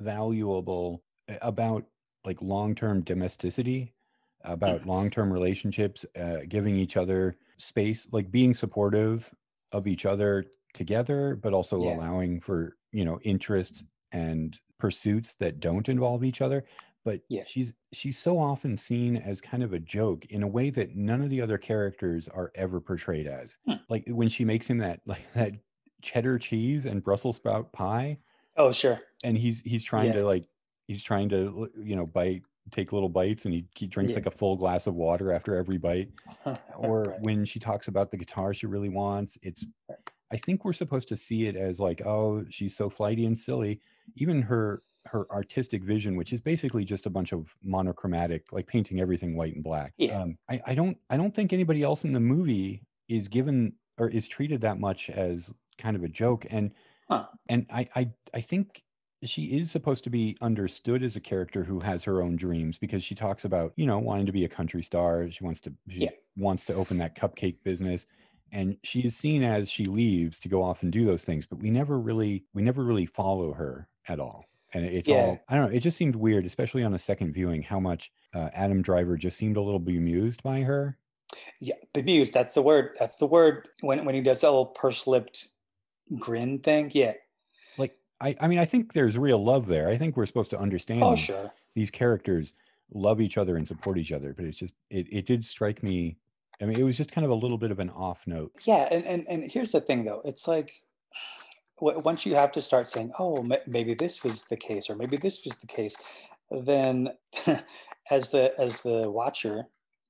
valuable 0.00 1.04
about 1.42 1.84
like 2.24 2.42
long-term 2.42 3.02
domesticity, 3.02 3.94
about 4.44 4.80
mm-hmm. 4.80 4.88
long-term 4.88 5.32
relationships, 5.32 6.04
uh, 6.18 6.38
giving 6.48 6.76
each 6.76 6.96
other 6.96 7.36
space, 7.58 8.08
like 8.12 8.30
being 8.30 8.54
supportive 8.54 9.30
of 9.72 9.86
each 9.86 10.06
other 10.06 10.44
together, 10.74 11.38
but 11.42 11.52
also 11.52 11.78
yeah. 11.80 11.96
allowing 11.96 12.40
for 12.40 12.76
you 12.92 13.04
know 13.04 13.18
interests 13.22 13.84
and 14.12 14.58
pursuits 14.78 15.34
that 15.34 15.60
don't 15.60 15.88
involve 15.88 16.24
each 16.24 16.40
other 16.40 16.64
but 17.04 17.20
yeah. 17.28 17.42
she's 17.46 17.72
she's 17.92 18.18
so 18.18 18.38
often 18.38 18.76
seen 18.76 19.16
as 19.16 19.40
kind 19.40 19.62
of 19.62 19.72
a 19.72 19.78
joke 19.78 20.24
in 20.26 20.42
a 20.42 20.46
way 20.46 20.70
that 20.70 20.96
none 20.96 21.22
of 21.22 21.30
the 21.30 21.40
other 21.40 21.58
characters 21.58 22.28
are 22.28 22.52
ever 22.54 22.80
portrayed 22.80 23.26
as 23.26 23.56
hmm. 23.66 23.74
like 23.88 24.04
when 24.08 24.28
she 24.28 24.44
makes 24.44 24.66
him 24.66 24.78
that 24.78 25.00
like 25.06 25.24
that 25.34 25.52
cheddar 26.02 26.38
cheese 26.38 26.86
and 26.86 27.02
brussels 27.04 27.36
sprout 27.36 27.72
pie 27.72 28.16
oh 28.56 28.72
sure 28.72 29.00
and 29.22 29.36
he's 29.36 29.60
he's 29.60 29.84
trying 29.84 30.08
yeah. 30.08 30.14
to 30.14 30.24
like 30.24 30.44
he's 30.86 31.02
trying 31.02 31.28
to 31.28 31.70
you 31.78 31.94
know 31.94 32.06
bite 32.06 32.42
take 32.70 32.92
little 32.92 33.08
bites 33.08 33.44
and 33.44 33.54
he, 33.54 33.66
he 33.74 33.86
drinks 33.86 34.10
yeah. 34.10 34.16
like 34.16 34.26
a 34.26 34.30
full 34.30 34.56
glass 34.56 34.86
of 34.86 34.94
water 34.94 35.32
after 35.32 35.54
every 35.54 35.78
bite 35.78 36.08
or 36.76 37.02
right. 37.02 37.20
when 37.20 37.44
she 37.44 37.58
talks 37.58 37.88
about 37.88 38.10
the 38.10 38.16
guitar 38.16 38.54
she 38.54 38.66
really 38.66 38.88
wants 38.88 39.38
it's 39.42 39.64
i 40.32 40.36
think 40.36 40.64
we're 40.64 40.72
supposed 40.72 41.08
to 41.08 41.16
see 41.16 41.46
it 41.46 41.56
as 41.56 41.80
like 41.80 42.00
oh 42.06 42.44
she's 42.50 42.76
so 42.76 42.88
flighty 42.88 43.26
and 43.26 43.38
silly 43.38 43.80
even 44.16 44.42
her 44.42 44.82
her 45.06 45.26
artistic 45.30 45.82
vision, 45.82 46.16
which 46.16 46.32
is 46.32 46.40
basically 46.40 46.84
just 46.84 47.06
a 47.06 47.10
bunch 47.10 47.32
of 47.32 47.54
monochromatic, 47.62 48.52
like 48.52 48.66
painting 48.66 49.00
everything 49.00 49.36
white 49.36 49.54
and 49.54 49.64
black. 49.64 49.92
Yeah. 49.96 50.20
Um, 50.20 50.38
I, 50.48 50.60
I 50.66 50.74
don't 50.74 50.96
I 51.08 51.16
don't 51.16 51.34
think 51.34 51.52
anybody 51.52 51.82
else 51.82 52.04
in 52.04 52.12
the 52.12 52.20
movie 52.20 52.82
is 53.08 53.28
given 53.28 53.72
or 53.98 54.08
is 54.08 54.28
treated 54.28 54.60
that 54.62 54.78
much 54.78 55.10
as 55.10 55.52
kind 55.78 55.96
of 55.96 56.04
a 56.04 56.08
joke. 56.08 56.46
And 56.50 56.72
huh. 57.08 57.26
and 57.48 57.66
I, 57.70 57.88
I 57.94 58.10
I 58.34 58.40
think 58.40 58.82
she 59.24 59.44
is 59.58 59.70
supposed 59.70 60.04
to 60.04 60.10
be 60.10 60.36
understood 60.40 61.02
as 61.02 61.16
a 61.16 61.20
character 61.20 61.62
who 61.62 61.80
has 61.80 62.04
her 62.04 62.22
own 62.22 62.36
dreams 62.36 62.78
because 62.78 63.04
she 63.04 63.14
talks 63.14 63.44
about 63.44 63.72
you 63.76 63.86
know 63.86 63.98
wanting 63.98 64.26
to 64.26 64.32
be 64.32 64.44
a 64.44 64.48
country 64.48 64.82
star. 64.82 65.30
She 65.30 65.44
wants 65.44 65.60
to 65.62 65.72
she 65.88 66.00
yeah. 66.00 66.10
wants 66.36 66.64
to 66.66 66.74
open 66.74 66.98
that 66.98 67.16
cupcake 67.16 67.56
business. 67.62 68.06
And 68.52 68.76
she 68.82 69.00
is 69.00 69.16
seen 69.16 69.44
as 69.44 69.70
she 69.70 69.84
leaves 69.84 70.40
to 70.40 70.48
go 70.48 70.60
off 70.60 70.82
and 70.82 70.90
do 70.90 71.04
those 71.04 71.24
things 71.24 71.46
but 71.46 71.60
we 71.60 71.70
never 71.70 71.98
really 71.98 72.44
we 72.54 72.62
never 72.62 72.84
really 72.84 73.06
follow 73.06 73.52
her 73.52 73.88
at 74.08 74.18
all. 74.18 74.46
And 74.72 74.84
it's 74.84 75.08
yeah. 75.08 75.16
all 75.16 75.40
i 75.48 75.56
don't 75.56 75.70
know 75.70 75.76
it 75.76 75.80
just 75.80 75.96
seemed 75.96 76.16
weird 76.16 76.46
especially 76.46 76.82
on 76.82 76.94
a 76.94 76.98
second 76.98 77.32
viewing 77.32 77.62
how 77.62 77.80
much 77.80 78.10
uh, 78.34 78.48
adam 78.54 78.82
driver 78.82 79.16
just 79.16 79.36
seemed 79.36 79.56
a 79.56 79.60
little 79.60 79.80
bemused 79.80 80.42
by 80.42 80.60
her. 80.62 80.96
Yeah 81.60 81.74
bemused 81.92 82.32
that's 82.32 82.54
the 82.54 82.62
word 82.62 82.96
that's 82.98 83.18
the 83.18 83.26
word 83.26 83.68
when, 83.80 84.04
when 84.04 84.14
he 84.14 84.20
does 84.20 84.40
that 84.40 84.48
little 84.48 84.66
purse-lipped 84.66 85.48
grin 86.18 86.60
thing 86.60 86.90
yeah 86.94 87.12
I, 88.20 88.36
I 88.40 88.48
mean 88.48 88.58
i 88.58 88.64
think 88.64 88.92
there's 88.92 89.16
real 89.16 89.42
love 89.42 89.66
there. 89.66 89.88
I 89.88 89.96
think 89.96 90.16
we're 90.16 90.26
supposed 90.26 90.50
to 90.50 90.58
oh, 90.58 90.62
understand 90.62 91.02
oh 91.02 91.16
sure. 91.16 91.52
these 91.74 91.90
characters 91.90 92.52
love 92.92 93.20
each 93.20 93.38
other 93.38 93.56
and 93.56 93.66
support 93.66 93.98
each 93.98 94.12
other 94.12 94.34
but 94.34 94.44
it's 94.44 94.58
just 94.58 94.74
it, 94.90 95.06
it 95.10 95.26
did 95.26 95.44
strike 95.44 95.82
me 95.82 96.16
i 96.60 96.64
mean 96.64 96.78
it 96.78 96.82
was 96.82 96.96
just 96.96 97.12
kind 97.12 97.24
of 97.24 97.30
a 97.30 97.34
little 97.34 97.58
bit 97.58 97.70
of 97.70 97.78
an 97.78 97.90
off 97.90 98.20
note. 98.26 98.52
Yeah 98.66 98.88
and 98.90 99.04
and, 99.04 99.26
and 99.28 99.50
here's 99.50 99.72
the 99.72 99.80
thing 99.80 100.04
though. 100.04 100.22
It's 100.24 100.48
like 100.48 100.72
once 101.80 102.26
you 102.26 102.34
have 102.34 102.52
to 102.52 102.62
start 102.62 102.88
saying, 102.88 103.12
oh, 103.18 103.46
maybe 103.66 103.94
this 103.94 104.22
was 104.22 104.44
the 104.44 104.56
case, 104.56 104.90
or 104.90 104.96
maybe 104.96 105.16
this 105.16 105.42
was 105.44 105.56
the 105.58 105.66
case, 105.66 105.96
then 106.50 107.08
as 108.10 108.30
the 108.30 108.52
as 108.58 108.80
the 108.82 109.10
watcher, 109.10 109.64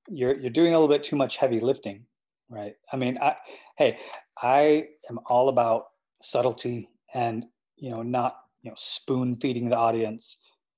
you're 0.09 0.35
you're 0.37 0.51
doing 0.51 0.73
a 0.73 0.79
little 0.79 0.93
bit 0.93 1.03
too 1.03 1.15
much 1.15 1.37
heavy 1.37 1.59
lifting, 1.59 2.05
right? 2.49 2.75
I 2.91 2.97
mean, 2.97 3.17
I, 3.21 3.35
hey, 3.77 3.99
I 4.41 4.87
am 5.09 5.19
all 5.27 5.49
about 5.49 5.85
subtlety 6.21 6.89
and 7.13 7.45
you 7.81 7.89
know 7.89 8.01
not 8.01 8.37
you 8.61 8.69
know 8.69 8.75
spoon 8.77 9.35
feeding 9.35 9.67
the 9.67 9.75
audience, 9.75 10.37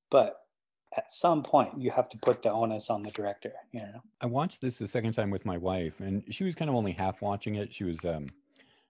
but 0.09 0.37
at 0.97 1.11
some 1.11 1.43
point 1.43 1.69
you 1.77 1.91
have 1.91 2.09
to 2.09 2.17
put 2.17 2.41
the 2.41 2.51
onus 2.51 2.91
on 2.91 3.01
the 3.01 3.09
director 3.09 3.51
you 3.71 3.79
know 3.79 3.99
i 4.21 4.27
watched 4.27 4.61
this 4.61 4.77
the 4.77 4.87
second 4.87 5.11
time 5.11 5.31
with 5.31 5.43
my 5.43 5.57
wife 5.57 5.99
and 6.01 6.23
she 6.29 6.43
was 6.43 6.53
kind 6.53 6.69
of 6.69 6.75
only 6.75 6.91
half 6.91 7.19
watching 7.19 7.55
it 7.55 7.73
she 7.73 7.83
was 7.83 8.05
um 8.05 8.27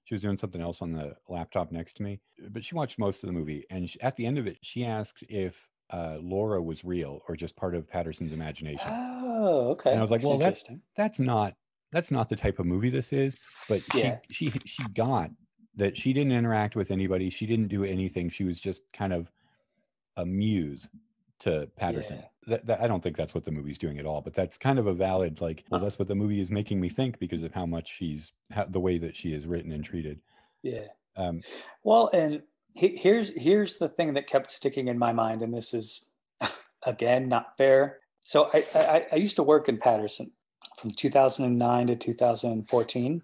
she 0.06 0.14
was 0.14 0.22
doing 0.22 0.38
something 0.38 0.62
else 0.62 0.82
on 0.82 0.92
the 0.92 1.16
laptop 1.30 1.72
next 1.72 1.96
to 1.98 2.04
me, 2.04 2.20
but 2.50 2.64
she 2.64 2.76
watched 2.76 3.00
most 3.00 3.24
of 3.24 3.28
the 3.28 3.34
movie. 3.34 3.66
And 3.70 3.90
she, 3.90 4.00
at 4.02 4.16
the 4.16 4.26
end 4.26 4.38
of 4.38 4.48
it, 4.48 4.58
she 4.62 4.86
asked 4.86 5.24
if 5.30 5.56
uh, 5.92 6.18
Laura 6.22 6.62
was 6.62 6.84
real 6.84 7.22
or 7.28 7.36
just 7.36 7.56
part 7.56 7.76
of 7.76 7.90
Paterson's 7.90 8.34
imagination. 8.34 8.88
Oh, 8.90 9.72
okay. 9.72 9.92
And 9.92 10.00
I 10.00 10.02
was 10.02 10.12
like, 10.12 10.22
that's 10.22 10.30
well, 10.30 10.38
that's 10.38 10.64
that's 10.96 11.20
not 11.20 11.56
that's 11.92 12.12
not 12.12 12.30
the 12.30 12.36
type 12.36 12.60
of 12.60 12.66
movie 12.66 12.90
this 12.90 13.14
is. 13.14 13.36
But 13.70 13.82
yeah. 13.96 14.18
she 14.30 14.50
she 14.50 14.62
she 14.66 14.84
got 14.94 15.32
that 15.76 15.98
she 15.98 16.14
didn't 16.14 16.34
interact 16.34 16.76
with 16.76 16.92
anybody. 16.92 17.30
She 17.30 17.46
didn't 17.46 17.68
do 17.68 17.84
anything. 17.84 18.30
She 18.30 18.44
was 18.44 18.60
just 18.60 18.84
kind 18.94 19.14
of 19.14 19.32
a 20.18 20.26
muse 20.26 20.88
to 21.40 21.68
Paterson. 21.76 22.18
Yeah. 22.18 22.26
That, 22.46 22.66
that, 22.68 22.82
I 22.82 22.88
don't 22.88 23.02
think 23.02 23.16
that's 23.16 23.34
what 23.34 23.46
the 23.46 23.52
movie's 23.52 23.78
doing 23.78 24.00
at 24.00 24.06
all, 24.06 24.22
but 24.22 24.34
that's 24.34 24.58
kind 24.58 24.78
of 24.78 24.88
a 24.88 24.94
valid 24.94 25.40
like. 25.42 25.64
Well, 25.70 25.80
that's 25.80 25.98
what 25.98 26.08
the 26.08 26.16
movie 26.16 26.42
is 26.42 26.52
making 26.52 26.80
me 26.80 26.90
think 26.90 27.18
because 27.18 27.42
of 27.44 27.54
how 27.54 27.66
much 27.66 27.94
she's 27.98 28.32
how, 28.52 28.66
the 28.66 28.80
way 28.80 28.98
that 28.98 29.16
she 29.16 29.34
is 29.34 29.46
written 29.46 29.72
and 29.72 29.84
treated. 29.84 30.20
Yeah. 30.62 30.88
Um, 31.16 31.42
well, 31.84 32.10
and 32.14 32.44
he, 32.74 32.98
here's 32.98 33.32
here's 33.36 33.78
the 33.78 33.88
thing 33.88 34.14
that 34.16 34.28
kept 34.28 34.52
sticking 34.52 34.90
in 34.90 35.00
my 35.00 35.14
mind, 35.14 35.42
and 35.42 35.54
this 35.54 35.74
is 35.74 36.06
again 36.86 37.30
not 37.30 37.58
fair. 37.58 38.00
So 38.24 38.50
I, 38.54 38.66
I, 38.76 39.06
I 39.14 39.16
used 39.16 39.38
to 39.38 39.44
work 39.44 39.70
in 39.70 39.78
Paterson 39.78 40.32
from 40.78 40.92
2009 40.92 41.88
to 41.88 41.96
2014 41.96 43.22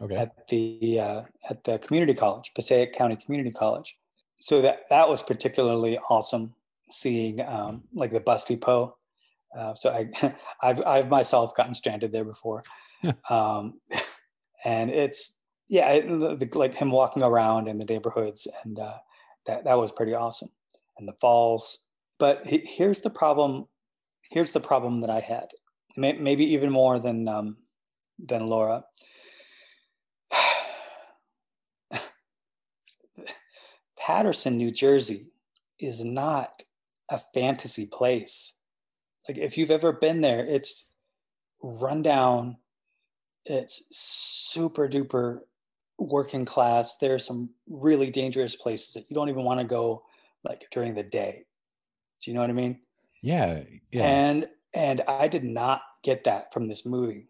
okay. 0.00 0.16
at 0.16 0.46
the 0.48 1.00
uh, 1.00 1.22
at 1.48 1.64
the 1.64 1.78
community 1.78 2.14
college, 2.14 2.52
Passaic 2.54 2.92
County 2.92 3.16
Community 3.16 3.50
College. 3.50 3.96
So 4.40 4.60
that 4.62 4.80
that 4.90 5.08
was 5.08 5.22
particularly 5.22 5.98
awesome 6.10 6.54
seeing 6.90 7.40
um, 7.40 7.82
like 7.94 8.10
the 8.10 8.20
bus 8.20 8.44
depot. 8.44 8.96
Uh, 9.56 9.74
so 9.74 9.90
I, 9.90 10.34
I've, 10.62 10.84
I've 10.86 11.08
myself 11.08 11.54
gotten 11.54 11.74
stranded 11.74 12.12
there 12.12 12.24
before. 12.24 12.62
um, 13.30 13.80
and 14.64 14.90
it's, 14.90 15.40
yeah, 15.68 15.90
it, 15.92 16.54
like 16.54 16.74
him 16.74 16.90
walking 16.90 17.22
around 17.22 17.68
in 17.68 17.78
the 17.78 17.84
neighborhoods 17.84 18.46
and 18.64 18.78
uh, 18.78 18.98
that, 19.46 19.64
that 19.64 19.78
was 19.78 19.92
pretty 19.92 20.14
awesome. 20.14 20.50
And 20.98 21.08
the 21.08 21.14
falls. 21.20 21.78
But 22.18 22.46
he, 22.46 22.62
here's 22.64 23.00
the 23.00 23.10
problem. 23.10 23.66
Here's 24.30 24.52
the 24.52 24.60
problem 24.60 25.02
that 25.02 25.10
I 25.10 25.20
had, 25.20 25.48
maybe 25.96 26.44
even 26.44 26.70
more 26.70 26.98
than, 26.98 27.28
um, 27.28 27.58
than 28.18 28.46
Laura. 28.46 28.84
Paterson, 34.06 34.56
New 34.56 34.70
Jersey 34.70 35.32
is 35.80 36.04
not 36.04 36.62
a 37.10 37.18
fantasy 37.18 37.86
place. 37.86 38.54
Like 39.28 39.36
if 39.36 39.58
you've 39.58 39.70
ever 39.70 39.92
been 39.92 40.20
there, 40.20 40.46
it's 40.46 40.92
rundown. 41.60 42.58
It's 43.44 43.82
super 43.90 44.88
duper 44.88 45.40
working 45.98 46.44
class. 46.44 46.98
There 46.98 47.14
are 47.14 47.18
some 47.18 47.50
really 47.68 48.10
dangerous 48.10 48.54
places 48.54 48.94
that 48.94 49.06
you 49.08 49.14
don't 49.14 49.28
even 49.28 49.42
want 49.42 49.60
to 49.60 49.66
go 49.66 50.04
like 50.44 50.66
during 50.70 50.94
the 50.94 51.02
day. 51.02 51.44
Do 52.22 52.30
you 52.30 52.34
know 52.34 52.42
what 52.42 52.50
I 52.50 52.54
mean? 52.54 52.78
Yeah. 53.22 53.62
Yeah. 53.90 54.04
And 54.04 54.46
and 54.72 55.02
I 55.08 55.26
did 55.26 55.42
not 55.42 55.82
get 56.04 56.24
that 56.24 56.52
from 56.52 56.68
this 56.68 56.86
movie. 56.86 57.26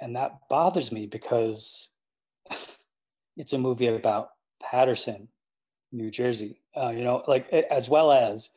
And 0.00 0.16
that 0.16 0.48
bothers 0.48 0.90
me 0.90 1.06
because 1.06 1.90
it's 3.36 3.52
a 3.52 3.58
movie 3.58 3.86
about 3.86 4.30
Paterson, 4.60 5.28
New 5.92 6.10
Jersey 6.10 6.60
uh, 6.78 6.90
you 6.90 7.04
know, 7.04 7.22
like 7.26 7.48
as 7.50 7.88
well 7.88 8.12
as 8.12 8.50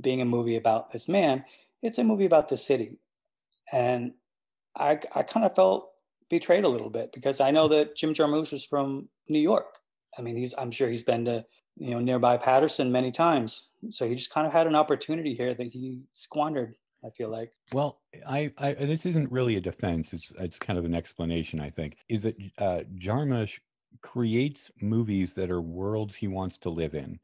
being 0.00 0.20
a 0.20 0.24
movie 0.24 0.56
about 0.56 0.92
this 0.92 1.08
man, 1.08 1.44
it's 1.82 1.98
a 1.98 2.04
movie 2.04 2.26
about 2.26 2.48
the 2.48 2.56
city. 2.56 2.98
And 3.72 4.12
I, 4.76 4.98
I 5.14 5.22
kind 5.22 5.44
of 5.44 5.54
felt 5.54 5.90
betrayed 6.28 6.64
a 6.64 6.68
little 6.68 6.90
bit 6.90 7.12
because 7.12 7.40
I 7.40 7.50
know 7.50 7.68
that 7.68 7.96
Jim 7.96 8.14
Jarmusch 8.14 8.52
is 8.52 8.64
from 8.64 9.08
New 9.28 9.40
York. 9.40 9.78
I 10.18 10.22
mean, 10.22 10.36
he's 10.36 10.54
I'm 10.56 10.70
sure 10.70 10.88
he's 10.88 11.04
been 11.04 11.24
to 11.26 11.44
you 11.76 11.90
know 11.90 12.00
nearby 12.00 12.36
Paterson 12.38 12.90
many 12.90 13.12
times, 13.12 13.68
so 13.90 14.08
he 14.08 14.14
just 14.14 14.30
kind 14.30 14.46
of 14.46 14.52
had 14.52 14.66
an 14.66 14.74
opportunity 14.74 15.34
here 15.34 15.54
that 15.54 15.66
he 15.66 16.02
squandered. 16.12 16.76
I 17.04 17.10
feel 17.10 17.28
like. 17.28 17.52
Well, 17.72 18.00
I, 18.26 18.50
I 18.56 18.72
this 18.72 19.04
isn't 19.06 19.30
really 19.30 19.56
a 19.56 19.60
defense; 19.60 20.14
it's 20.14 20.32
it's 20.38 20.58
kind 20.58 20.78
of 20.78 20.86
an 20.86 20.94
explanation. 20.94 21.60
I 21.60 21.68
think 21.68 21.98
is 22.08 22.22
that 22.22 22.36
uh, 22.58 22.80
Jarmusch 22.98 23.58
creates 24.02 24.70
movies 24.80 25.34
that 25.34 25.50
are 25.50 25.60
worlds 25.62 26.14
he 26.14 26.28
wants 26.28 26.58
to 26.58 26.70
live 26.70 26.94
in. 26.94 27.18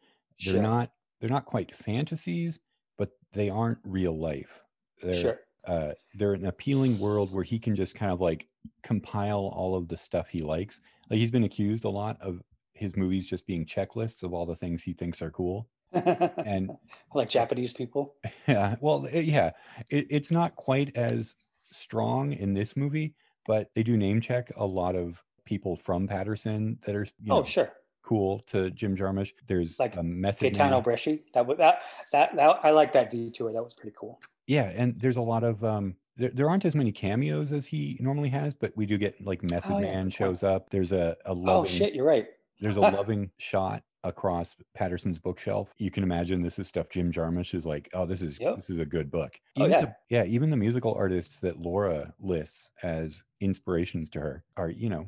They're 0.44 0.54
sure. 0.54 0.62
not 0.62 0.90
they're 1.20 1.30
not 1.30 1.46
quite 1.46 1.74
fantasies, 1.74 2.58
but 2.98 3.10
they 3.32 3.48
aren't 3.48 3.78
real 3.84 4.18
life. 4.18 4.60
They're 5.00 5.14
sure. 5.14 5.40
uh, 5.66 5.92
they're 6.14 6.34
an 6.34 6.46
appealing 6.46 6.98
world 6.98 7.32
where 7.32 7.44
he 7.44 7.58
can 7.58 7.76
just 7.76 7.94
kind 7.94 8.12
of 8.12 8.20
like 8.20 8.48
compile 8.82 9.52
all 9.54 9.76
of 9.76 9.88
the 9.88 9.96
stuff 9.96 10.28
he 10.28 10.40
likes. 10.40 10.80
Like 11.10 11.18
he's 11.18 11.30
been 11.30 11.44
accused 11.44 11.84
a 11.84 11.90
lot 11.90 12.20
of 12.20 12.42
his 12.74 12.96
movies 12.96 13.28
just 13.28 13.46
being 13.46 13.64
checklists 13.64 14.22
of 14.22 14.32
all 14.32 14.46
the 14.46 14.56
things 14.56 14.82
he 14.82 14.92
thinks 14.92 15.22
are 15.22 15.30
cool. 15.30 15.68
And 15.92 16.70
like 17.14 17.28
Japanese 17.28 17.72
people. 17.72 18.16
yeah, 18.48 18.76
well, 18.80 19.06
it- 19.06 19.26
yeah, 19.26 19.52
it, 19.90 20.06
it's 20.10 20.30
not 20.30 20.56
quite 20.56 20.96
as 20.96 21.36
strong 21.62 22.32
in 22.32 22.54
this 22.54 22.76
movie, 22.76 23.14
but 23.46 23.70
they 23.74 23.82
do 23.82 23.96
name 23.96 24.20
check 24.20 24.50
a 24.56 24.66
lot 24.66 24.96
of 24.96 25.22
people 25.44 25.76
from 25.76 26.06
Paterson 26.08 26.78
that 26.86 26.94
are 26.94 27.04
you 27.04 27.28
know, 27.28 27.38
Oh, 27.38 27.44
sure. 27.44 27.72
cool 28.02 28.40
to 28.46 28.70
Jim 28.70 28.96
Jarmusch. 28.96 29.32
There's 29.46 29.78
Like 29.78 29.96
a 29.96 30.02
method 30.02 30.52
Gaetano 30.52 30.76
Man. 30.76 30.84
Bresci. 30.84 31.20
That 31.34 31.46
that 31.58 31.82
that 32.12 32.36
that 32.36 32.60
I 32.62 32.70
like 32.70 32.92
that 32.92 33.10
detour. 33.10 33.52
That 33.52 33.62
was 33.62 33.74
pretty 33.74 33.94
cool. 33.98 34.20
Yeah, 34.46 34.70
and 34.74 34.98
there's 34.98 35.16
a 35.18 35.22
lot 35.22 35.44
of 35.44 35.62
um 35.64 35.96
there, 36.16 36.30
there 36.30 36.50
aren't 36.50 36.64
as 36.64 36.74
many 36.74 36.92
cameos 36.92 37.52
as 37.52 37.64
he 37.66 37.96
normally 38.00 38.28
has, 38.30 38.52
but 38.54 38.72
we 38.76 38.86
do 38.86 38.98
get 38.98 39.24
like 39.24 39.42
Method 39.50 39.72
Oh, 39.72 39.78
yeah, 39.78 39.92
Man 39.92 40.10
shows 40.10 40.42
up. 40.42 40.68
There's 40.70 40.92
a, 40.92 41.16
a 41.24 41.32
loving 41.32 41.48
Oh 41.48 41.64
shit, 41.64 41.94
you're 41.94 42.04
right. 42.06 42.26
there's 42.60 42.76
a 42.76 42.80
loving 42.98 43.30
shot 43.38 43.82
across 44.04 44.56
Paterson's 44.74 45.20
bookshelf. 45.20 45.72
You 45.78 45.90
can 45.92 46.02
imagine 46.02 46.42
this 46.42 46.58
is 46.58 46.66
stuff 46.66 46.88
Jim 46.90 47.12
Jarmusch 47.12 47.54
is 47.54 47.64
like, 47.64 47.88
oh, 47.94 48.04
this 48.04 48.20
is 48.20 48.36
Yep. 48.40 48.56
this 48.56 48.68
is 48.68 48.78
a 48.78 48.84
good 48.84 49.10
book. 49.12 49.40
Oh, 49.56 49.66
yeah. 49.66 49.80
the- 49.82 49.94
yeah, 50.10 50.24
even 50.24 50.50
the 50.50 50.56
musical 50.56 50.92
artists 50.94 51.38
that 51.38 51.60
Laura 51.60 52.12
lists 52.20 52.70
as 52.82 53.22
inspirations 53.40 54.10
to 54.10 54.20
her 54.20 54.44
are, 54.56 54.68
you 54.70 54.88
know, 54.90 55.06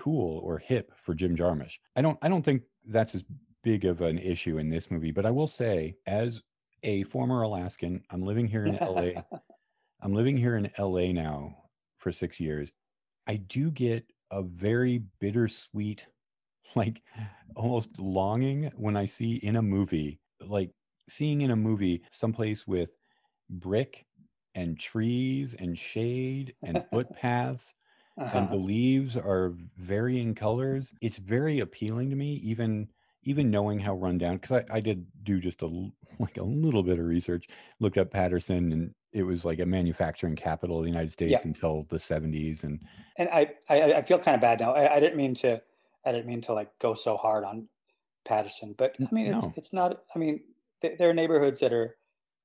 cool 0.00 0.40
or 0.40 0.58
hip 0.58 0.92
for 0.96 1.14
Jim 1.14 1.36
Jarmusch. 1.36 1.74
I 1.94 2.02
don't 2.02 2.18
I 2.22 2.28
don't 2.28 2.44
think 2.44 2.62
that's 2.86 3.14
as 3.14 3.24
big 3.62 3.84
of 3.84 4.00
an 4.00 4.18
issue 4.18 4.58
in 4.58 4.70
this 4.70 4.90
movie, 4.90 5.10
but 5.10 5.26
I 5.26 5.30
will 5.30 5.48
say 5.48 5.94
as 6.06 6.42
a 6.82 7.02
former 7.04 7.42
Alaskan, 7.42 8.02
I'm 8.10 8.22
living 8.22 8.46
here 8.46 8.64
in 8.64 8.76
LA. 8.76 9.22
I'm 10.02 10.14
living 10.14 10.36
here 10.36 10.56
in 10.56 10.70
LA 10.78 11.12
now 11.12 11.54
for 11.98 12.10
6 12.10 12.40
years. 12.40 12.72
I 13.26 13.36
do 13.36 13.70
get 13.70 14.04
a 14.30 14.42
very 14.42 15.02
bittersweet 15.20 16.06
like 16.74 17.02
almost 17.56 17.98
longing 17.98 18.70
when 18.76 18.96
I 18.96 19.06
see 19.06 19.36
in 19.36 19.56
a 19.56 19.62
movie 19.62 20.20
like 20.46 20.70
seeing 21.08 21.42
in 21.42 21.50
a 21.50 21.56
movie 21.56 22.02
someplace 22.12 22.66
with 22.66 22.90
brick 23.48 24.06
and 24.54 24.78
trees 24.78 25.54
and 25.58 25.78
shade 25.78 26.54
and 26.62 26.84
footpaths 26.92 27.74
and 28.32 28.50
the 28.50 28.56
Uh-huh. 28.56 28.56
leaves 28.56 29.16
are 29.16 29.54
varying 29.76 30.34
colors 30.34 30.94
it's 31.00 31.18
very 31.18 31.60
appealing 31.60 32.10
to 32.10 32.16
me 32.16 32.34
even 32.34 32.88
even 33.22 33.50
knowing 33.50 33.78
how 33.78 33.94
run 33.94 34.16
down 34.18 34.36
because 34.36 34.64
I, 34.70 34.76
I 34.76 34.80
did 34.80 35.06
do 35.24 35.40
just 35.40 35.62
a 35.62 35.66
like 36.18 36.36
a 36.38 36.42
little 36.44 36.82
bit 36.82 36.98
of 36.98 37.04
research 37.06 37.46
looked 37.80 37.98
up 37.98 38.10
paterson 38.10 38.72
and 38.72 38.94
it 39.12 39.24
was 39.24 39.44
like 39.44 39.58
a 39.58 39.66
manufacturing 39.66 40.36
capital 40.36 40.78
of 40.78 40.84
the 40.84 40.90
united 40.90 41.12
states 41.12 41.44
Yeah. 41.44 41.44
until 41.44 41.84
the 41.90 41.98
70s 41.98 42.64
and 42.64 42.80
and 43.16 43.28
I, 43.30 43.54
I 43.68 43.94
I 43.94 44.02
feel 44.02 44.18
kind 44.18 44.34
of 44.34 44.40
bad 44.40 44.60
now. 44.60 44.72
I, 44.72 44.96
I 44.96 45.00
didn't 45.00 45.16
mean 45.16 45.34
to 45.36 45.62
I 46.04 46.12
didn't 46.12 46.26
mean 46.26 46.40
to 46.42 46.52
like 46.52 46.78
go 46.78 46.94
so 46.94 47.16
hard 47.16 47.44
on 47.44 47.68
Paterson, 48.24 48.74
but 48.74 48.98
i 49.10 49.14
mean 49.14 49.26
it's 49.26 49.48
it's 49.56 49.72
not. 49.72 50.04
I 50.14 50.18
mean 50.18 50.44
th- 50.82 50.98
there 50.98 51.10
are 51.10 51.14
neighborhoods 51.14 51.60
that 51.60 51.72
are 51.72 51.98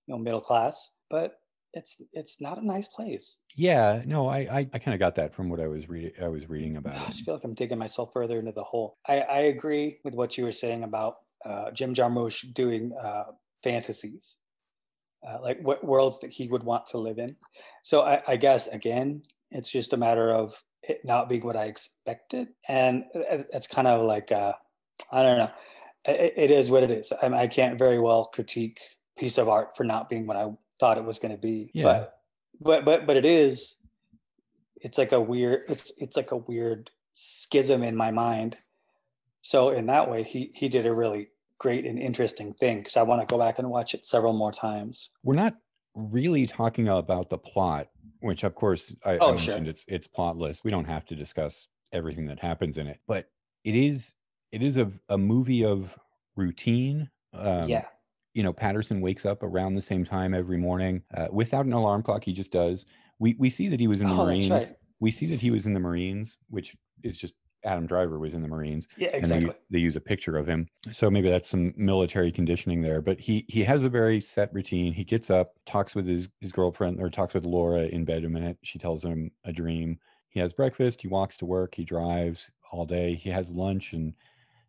you 0.08 0.14
know 0.14 0.20
middle 0.20 0.42
class, 0.42 0.92
but 1.10 1.40
it's 1.76 2.02
it's 2.14 2.42
not 2.42 2.58
a 2.58 2.66
nice 2.66 2.88
place. 2.88 3.38
yeah 3.56 4.02
no 4.06 4.28
i 4.28 4.38
i, 4.38 4.70
I 4.74 4.80
kind 4.80 4.94
of 4.94 5.00
got 5.00 5.16
that 5.16 5.36
from 5.36 5.50
what 5.50 5.60
i 5.60 5.68
was 5.68 5.88
reading 5.88 6.14
i 6.24 6.28
was 6.28 6.50
reading 6.50 6.78
about 6.78 6.96
I 6.96 7.06
just 7.12 7.26
feel 7.26 7.36
like 7.36 7.44
I'm 7.44 7.54
digging 7.54 7.78
myself 7.78 8.12
further 8.14 8.40
into 8.40 8.52
the 8.52 8.64
hole. 8.64 8.98
I, 9.08 9.20
I 9.20 9.40
agree 9.42 10.00
with 10.04 10.16
what 10.16 10.38
you 10.38 10.46
were 10.46 10.52
saying 10.52 10.84
about 10.84 11.18
uh, 11.46 11.72
Jim 11.72 11.94
Jarmusch 11.94 12.54
doing 12.54 12.92
uh, 13.00 13.26
fantasies, 13.64 14.38
uh, 15.28 15.38
like 15.42 15.60
what 15.62 15.84
worlds 15.84 16.20
that 16.20 16.32
he 16.32 16.48
would 16.48 16.64
want 16.64 16.88
to 16.88 16.98
live 16.98 17.20
in. 17.20 17.36
So 17.84 18.02
I, 18.02 18.22
I 18.28 18.36
guess 18.38 18.68
again, 18.68 19.22
it's 19.52 19.72
just 19.72 19.94
a 19.94 19.98
matter 19.98 20.32
of 20.34 20.62
it 20.84 21.02
not 21.04 21.30
being 21.30 21.46
what 21.46 21.56
I 21.56 21.66
expected, 21.66 22.48
and 22.68 23.04
it's 23.14 23.68
kind 23.68 23.88
of 23.88 24.02
like 24.06 24.32
uh, 24.32 24.54
I 25.12 25.24
don't 25.24 25.38
know. 25.38 25.52
It, 26.06 26.34
it 26.38 26.52
is 26.52 26.72
what 26.72 26.84
it 26.84 26.92
is. 26.92 27.12
I, 27.12 27.28
I 27.28 27.48
can't 27.48 27.78
very 27.78 28.00
well 28.00 28.26
critique 28.26 28.80
piece 29.18 29.38
of 29.38 29.50
art 29.50 29.76
for 29.78 29.84
not 29.84 30.10
being 30.10 30.28
what 30.28 30.38
I 30.38 30.48
thought 30.80 30.98
it 30.98 31.04
was 31.06 31.20
going 31.20 31.34
to 31.34 31.42
be. 31.42 31.72
Yeah. 31.74 31.84
But 31.84 32.20
but 32.62 32.86
but 32.86 33.08
but 33.08 33.18
it 33.18 33.26
is 33.26 33.76
it's 34.82 34.98
like 34.98 35.12
a 35.12 35.20
weird 35.22 35.64
it's 35.68 35.92
it's 35.98 36.16
like 36.16 36.32
a 36.32 36.38
weird 36.38 36.90
schism 37.12 37.82
in 37.84 37.96
my 37.96 38.12
mind 38.12 38.58
so 39.42 39.70
in 39.70 39.86
that 39.88 40.10
way 40.10 40.24
he 40.24 40.52
he 40.54 40.68
did 40.70 40.86
a 40.86 40.94
really 40.94 41.30
great 41.60 41.86
and 41.86 41.98
interesting 42.00 42.54
thing 42.54 42.80
because 42.80 42.96
i 42.98 43.02
want 43.02 43.22
to 43.22 43.26
go 43.34 43.38
back 43.40 43.58
and 43.60 43.70
watch 43.70 43.94
it 43.94 44.06
several 44.06 44.34
more 44.34 44.52
times 44.52 45.10
we're 45.24 45.34
not 45.34 45.56
really 45.96 46.46
talking 46.46 46.90
about 46.90 47.30
the 47.30 47.38
plot, 47.38 47.88
which 48.20 48.44
of 48.44 48.54
course 48.54 48.94
I, 49.06 49.12
I 49.14 49.18
Oh, 49.22 49.38
sure. 49.38 49.54
mentioned 49.54 49.68
it's 49.70 49.86
it's 49.88 50.08
plotless. 50.10 50.62
We 50.62 50.70
don't 50.72 50.84
have 50.86 51.06
to 51.06 51.16
discuss 51.16 51.68
everything 51.94 52.26
that 52.28 52.40
happens 52.40 52.78
in 52.78 52.88
it, 52.88 53.00
but 53.08 53.30
it 53.64 53.76
is 53.76 54.14
it 54.52 54.62
is 54.62 54.76
a, 54.76 54.92
a 55.08 55.18
movie 55.18 55.64
of 55.64 55.98
routine. 56.36 57.10
Um, 57.34 57.70
yeah 57.70 57.86
you 58.36 58.44
know, 58.44 58.54
Paterson 58.54 59.02
wakes 59.02 59.26
up 59.26 59.42
around 59.42 59.74
the 59.74 59.82
same 59.82 60.06
time 60.06 60.34
every 60.34 60.58
morning 60.58 61.02
uh, 61.16 61.28
without 61.32 61.66
an 61.66 61.74
alarm 61.74 62.04
clock. 62.04 62.24
He 62.24 62.34
just 62.34 62.52
does. 62.52 62.86
We 63.18 63.36
we 63.40 63.50
see 63.50 63.70
that 63.70 63.80
he 63.80 63.88
was 63.88 64.02
in 64.02 64.08
the 64.08 64.14
oh 64.14 64.26
Marines. 64.26 64.50
right 64.52 64.76
We 65.00 65.10
see 65.10 65.26
that 65.28 65.42
he 65.42 65.50
was 65.50 65.66
in 65.66 65.74
the 65.74 65.80
Marines, 65.80 66.38
which 66.50 66.76
is 67.02 67.18
just 67.18 67.36
Adam 67.64 67.88
Driver 67.88 68.20
was 68.20 68.34
in 68.34 68.42
the 68.42 68.48
Marines 68.48 68.88
yeah 68.98 69.08
and 69.08 69.26
they, 69.26 69.38
exactly 69.38 69.56
they 69.72 69.80
use 69.80 69.96
a 69.96 70.02
picture 70.02 70.38
of 70.38 70.46
him 70.46 70.68
so 70.92 71.10
maybe 71.10 71.30
that's 71.30 71.50
some 71.50 71.74
military 71.76 72.32
conditioning 72.32 72.82
there 72.82 73.02
but 73.02 73.20
he 73.20 73.44
he 73.48 73.64
has 73.64 73.84
a 73.84 73.90
very 73.90 74.22
set 74.22 74.54
routine 74.54 74.94
he 74.94 75.04
gets 75.04 75.32
up 75.32 75.54
talks 75.66 75.96
with 75.96 76.06
his 76.06 76.30
his 76.42 76.52
girlfriend 76.52 77.02
or 77.02 77.10
talks 77.10 77.34
with 77.34 77.44
laura 77.44 77.86
in 77.86 78.06
bed 78.06 78.24
a 78.24 78.30
minute 78.30 78.58
she 78.62 78.78
tells 78.78 79.04
him 79.04 79.32
a 79.46 79.52
dream 79.52 79.98
he 80.30 80.40
has 80.40 80.54
breakfast 80.54 81.02
he 81.02 81.08
walks 81.08 81.38
to 81.38 81.46
work 81.46 81.74
he 81.74 81.84
drives 81.84 82.52
all 82.72 82.86
day 82.86 83.16
he 83.16 83.30
has 83.30 83.50
lunch 83.50 83.94
and 83.94 84.14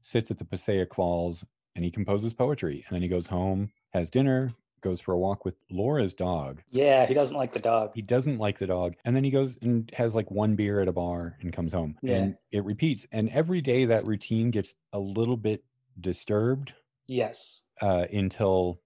sits 0.00 0.30
at 0.30 0.38
the 0.38 0.44
passaic 0.44 0.94
falls 0.94 1.44
and 1.76 1.84
he 1.84 1.90
composes 1.90 2.34
poetry 2.34 2.84
and 2.88 2.94
then 2.94 3.02
he 3.02 3.08
goes 3.08 3.26
home 3.26 3.70
has 3.92 4.10
dinner 4.10 4.52
goes 4.82 5.00
for 5.00 5.12
a 5.14 5.18
walk 5.18 5.44
with 5.44 5.54
laura's 5.70 6.14
dog. 6.14 6.62
Yeah 6.70 7.06
he 7.06 7.14
doesn't 7.14 7.36
like 7.36 7.52
the 7.52 7.60
dog. 7.60 7.92
He 7.94 8.02
doesn't 8.02 8.38
like 8.38 8.58
the 8.58 8.66
dog 8.66 8.94
and 9.04 9.14
then 9.14 9.22
he 9.24 9.30
goes 9.30 9.56
and 9.62 9.90
has 9.94 10.14
like 10.14 10.30
one 10.30 10.56
beer 10.56 10.80
at 10.80 10.88
a 10.88 10.92
bar 10.92 11.36
and 11.40 11.52
comes 11.52 11.72
home 11.72 11.96
Yeah. 12.02 12.16
and 12.16 12.36
it 12.50 12.64
repeats 12.64 13.06
and 13.12 13.28
every 13.30 13.60
day 13.60 13.84
that 13.84 14.06
routine 14.06 14.50
gets 14.50 14.74
a 14.92 14.98
little 14.98 15.36
bit 15.36 15.62
disturbed 16.00 16.74
yes. 17.06 17.62
uh, 17.80 18.06
until 18.12 18.80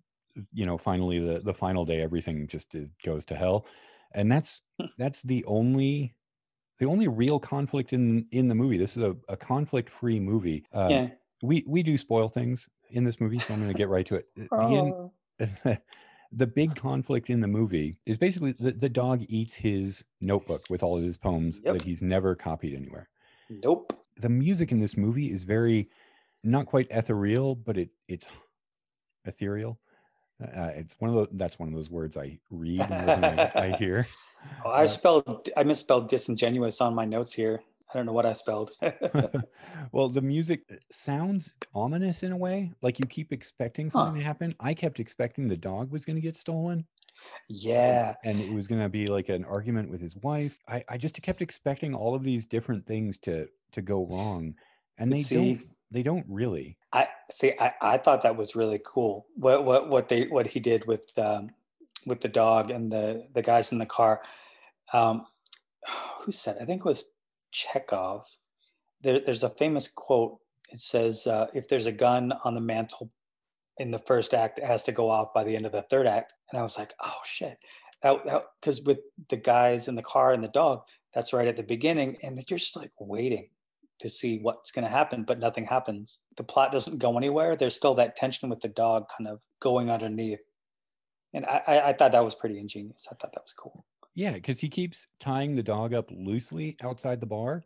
you 0.53 0.65
know 0.65 0.79
finally 0.79 1.19
the 1.19 1.41
the 1.41 1.55
final 1.55 1.85
day 1.85 2.01
everything 2.01 2.47
just 2.47 2.75
is, 2.75 2.89
goes 3.05 3.25
to 3.27 3.35
hell 3.35 3.67
and 4.15 4.31
that's 4.31 4.61
that's 4.99 5.23
the 5.23 5.45
only 5.47 6.15
the 6.79 6.87
only 6.87 7.09
real 7.09 7.39
conflict 7.39 7.93
in 7.93 8.27
in 8.33 8.49
the 8.49 8.55
movie. 8.55 8.79
This 8.79 8.97
is 8.97 9.03
a, 9.03 9.15
a 9.29 9.37
conflict 9.37 9.91
free 9.91 10.19
movie. 10.19 10.65
Uh, 10.73 10.89
yeah. 10.91 11.09
we 11.43 11.63
we 11.67 11.83
do 11.83 11.97
spoil 11.97 12.29
things 12.29 12.67
in 12.93 13.05
this 13.05 13.21
movie 13.21 13.39
so 13.39 13.55
i'm 13.55 13.61
going 13.61 13.73
to 13.73 13.79
get 13.79 13.89
right 13.89 14.07
to 14.07 14.17
it 14.17 14.31
the, 14.37 14.49
Oh. 14.53 15.13
the 16.33 16.47
big 16.47 16.75
conflict 16.77 17.31
in 17.31 17.41
the 17.41 17.49
movie 17.49 17.97
is 18.07 18.19
basically 18.19 18.53
the, 18.53 18.73
the 18.73 18.89
dog 18.89 19.25
eats 19.29 19.55
his 19.55 20.05
notebook 20.21 20.63
with 20.71 20.83
all 20.83 20.97
of 20.99 21.03
his 21.03 21.17
poems 21.19 21.61
Yep. 21.65 21.75
that 21.75 21.83
he's 21.83 22.03
never 22.03 22.35
copied 22.35 22.75
anywhere. 22.77 23.09
nope 23.49 23.93
The 24.17 24.29
music 24.29 24.71
in 24.73 24.81
this 24.81 24.97
movie 24.97 25.33
is 25.33 25.43
very 25.45 25.89
not 26.45 26.67
quite 26.67 26.87
ethereal, 26.91 27.55
but 27.55 27.77
it 27.77 27.91
it's 28.09 28.27
ethereal. 29.25 29.79
Uh, 30.43 30.71
it's 30.75 30.95
one 30.99 31.11
of 31.11 31.17
those 31.17 31.29
that's 31.33 31.59
one 31.59 31.69
of 31.69 31.75
those 31.75 31.91
words 31.91 32.17
I 32.17 32.39
read 32.51 32.89
more 32.89 33.07
than 33.07 33.25
I, 33.25 33.51
I 33.55 33.77
hear. 33.79 34.07
oh, 34.65 34.71
i 34.71 34.83
Uh, 34.83 34.87
spelled 34.87 35.49
i 35.57 35.63
misspelled 35.63 36.09
disingenuous 36.09 36.81
on 36.81 36.95
my 36.95 37.05
notes 37.05 37.33
here 37.35 37.61
i 37.93 37.97
don't 37.97 38.07
know 38.07 38.13
what 38.13 38.27
i 38.27 38.33
spelled 38.33 38.71
well, 39.93 40.09
the 40.09 40.21
music 40.21 40.63
uh, 40.71 40.77
sounds 40.91 41.55
ominous 41.75 42.23
in 42.23 42.33
a 42.33 42.37
way, 42.37 42.73
like 42.83 42.99
you 42.99 43.07
keep 43.07 43.33
expecting 43.33 43.91
something 43.91 44.21
to 44.21 44.25
happen. 44.25 44.55
I 44.61 44.75
kept 44.75 45.01
expecting 45.01 45.49
the 45.49 45.57
dog 45.57 45.91
was 45.91 46.05
going 46.05 46.17
to 46.17 46.23
get 46.23 46.37
stolen. 46.37 46.85
yeah 47.49 48.15
and 48.25 48.41
it 48.41 48.53
was 48.53 48.67
going 48.67 48.81
to 48.81 48.89
be 48.89 49.07
like 49.07 49.29
an 49.29 49.45
argument 49.45 49.91
with 49.91 50.01
his 50.01 50.17
wife 50.17 50.59
I, 50.69 50.83
I 50.89 50.97
just 50.97 51.21
kept 51.21 51.43
expecting 51.43 51.95
all 51.95 52.15
of 52.15 52.23
these 52.23 52.47
different 52.47 52.87
things 52.87 53.19
to 53.19 53.47
to 53.73 53.83
go 53.83 54.07
wrong 54.07 54.55
and 54.99 55.13
they 55.13 55.19
see- 55.19 55.35
don't 55.35 55.71
they 55.91 56.03
don't 56.03 56.25
really 56.29 56.79
I 56.93 57.09
see. 57.31 57.53
I, 57.59 57.73
I 57.81 57.99
thought 57.99 58.23
that 58.23 58.37
was 58.37 58.57
really 58.57 58.81
cool. 58.85 59.27
What 59.35 59.65
what 59.65 59.89
what 59.89 60.09
they 60.09 60.25
what 60.25 60.47
he 60.47 60.61
did 60.61 60.87
with 60.87 61.17
um, 61.19 61.51
with 62.07 62.21
the 62.21 62.29
dog 62.29 62.71
and 62.71 62.91
the 62.91 63.27
the 63.33 63.43
guys 63.43 63.73
in 63.73 63.79
the 63.79 63.87
car. 63.87 64.23
Um, 64.93 65.27
who 66.21 66.33
said? 66.33 66.59
I 66.61 66.65
think 66.65 66.81
it 66.81 66.85
was 66.85 67.05
Chekhov. 67.51 68.25
There, 69.03 69.21
there's 69.21 69.43
a 69.43 69.49
famous 69.49 69.89
quote. 69.89 70.39
It 70.71 70.81
says, 70.81 71.27
uh, 71.27 71.47
"If 71.55 71.69
there's 71.69 71.87
a 71.87 71.93
gun 71.93 72.33
on 72.45 72.55
the 72.55 72.61
mantle 72.61 73.11
in 73.79 73.91
the 73.91 73.99
first 73.99 74.35
act, 74.35 74.59
it 74.59 74.65
has 74.65 74.85
to 74.85 74.93
go 74.93 75.11
off 75.11 75.33
by 75.35 75.45
the 75.45 75.57
end 75.57 75.67
of 75.67 75.73
the 75.73 75.83
third 75.83 76.07
act." 76.07 76.35
And 76.51 76.59
I 76.59 76.63
was 76.63 76.79
like, 76.79 76.95
"Oh 77.01 77.21
shit!" 77.25 77.59
Because 78.03 78.83
with 78.83 78.99
the 79.29 79.37
guys 79.37 79.89
in 79.89 79.95
the 79.95 80.03
car 80.03 80.33
and 80.33 80.43
the 80.43 80.49
dog, 80.49 80.83
that's 81.13 81.33
right 81.33 81.49
at 81.49 81.57
the 81.57 81.63
beginning, 81.63 82.17
and 82.23 82.37
you're 82.37 82.59
just 82.59 82.77
like 82.77 82.93
waiting 82.99 83.51
to 83.99 84.09
see 84.09 84.39
what's 84.39 84.71
going 84.71 84.85
to 84.85 84.91
happen, 84.91 85.25
but 85.25 85.39
nothing 85.39 85.67
happens. 85.67 86.21
The 86.37 86.43
plot 86.43 86.73
doesn't 86.73 86.99
go 86.99 87.19
anywhere. 87.19 87.55
There's 87.55 87.77
still 87.77 87.95
that 87.97 88.17
tension 88.17 88.49
with 88.49 88.61
the 88.61 88.69
dog 88.69 89.05
kind 89.17 89.29
of 89.29 89.43
going 89.61 89.91
underneath. 89.91 90.41
And 91.35 91.45
I, 91.45 91.63
I, 91.67 91.89
I 91.89 91.93
thought 91.93 92.13
that 92.13 92.25
was 92.25 92.35
pretty 92.35 92.59
ingenious. 92.59 93.07
I 93.11 93.15
thought 93.17 93.33
that 93.35 93.43
was 93.43 93.53
cool. 93.53 93.85
Yeah 94.15 94.33
because 94.33 94.61
he 94.61 94.69
keeps 94.69 95.07
tying 95.19 95.55
the 95.55 95.63
dog 95.63 95.95
up 95.95 96.11
loosely 96.11 96.77
outside 96.83 97.21
the 97.21 97.27
bar 97.27 97.63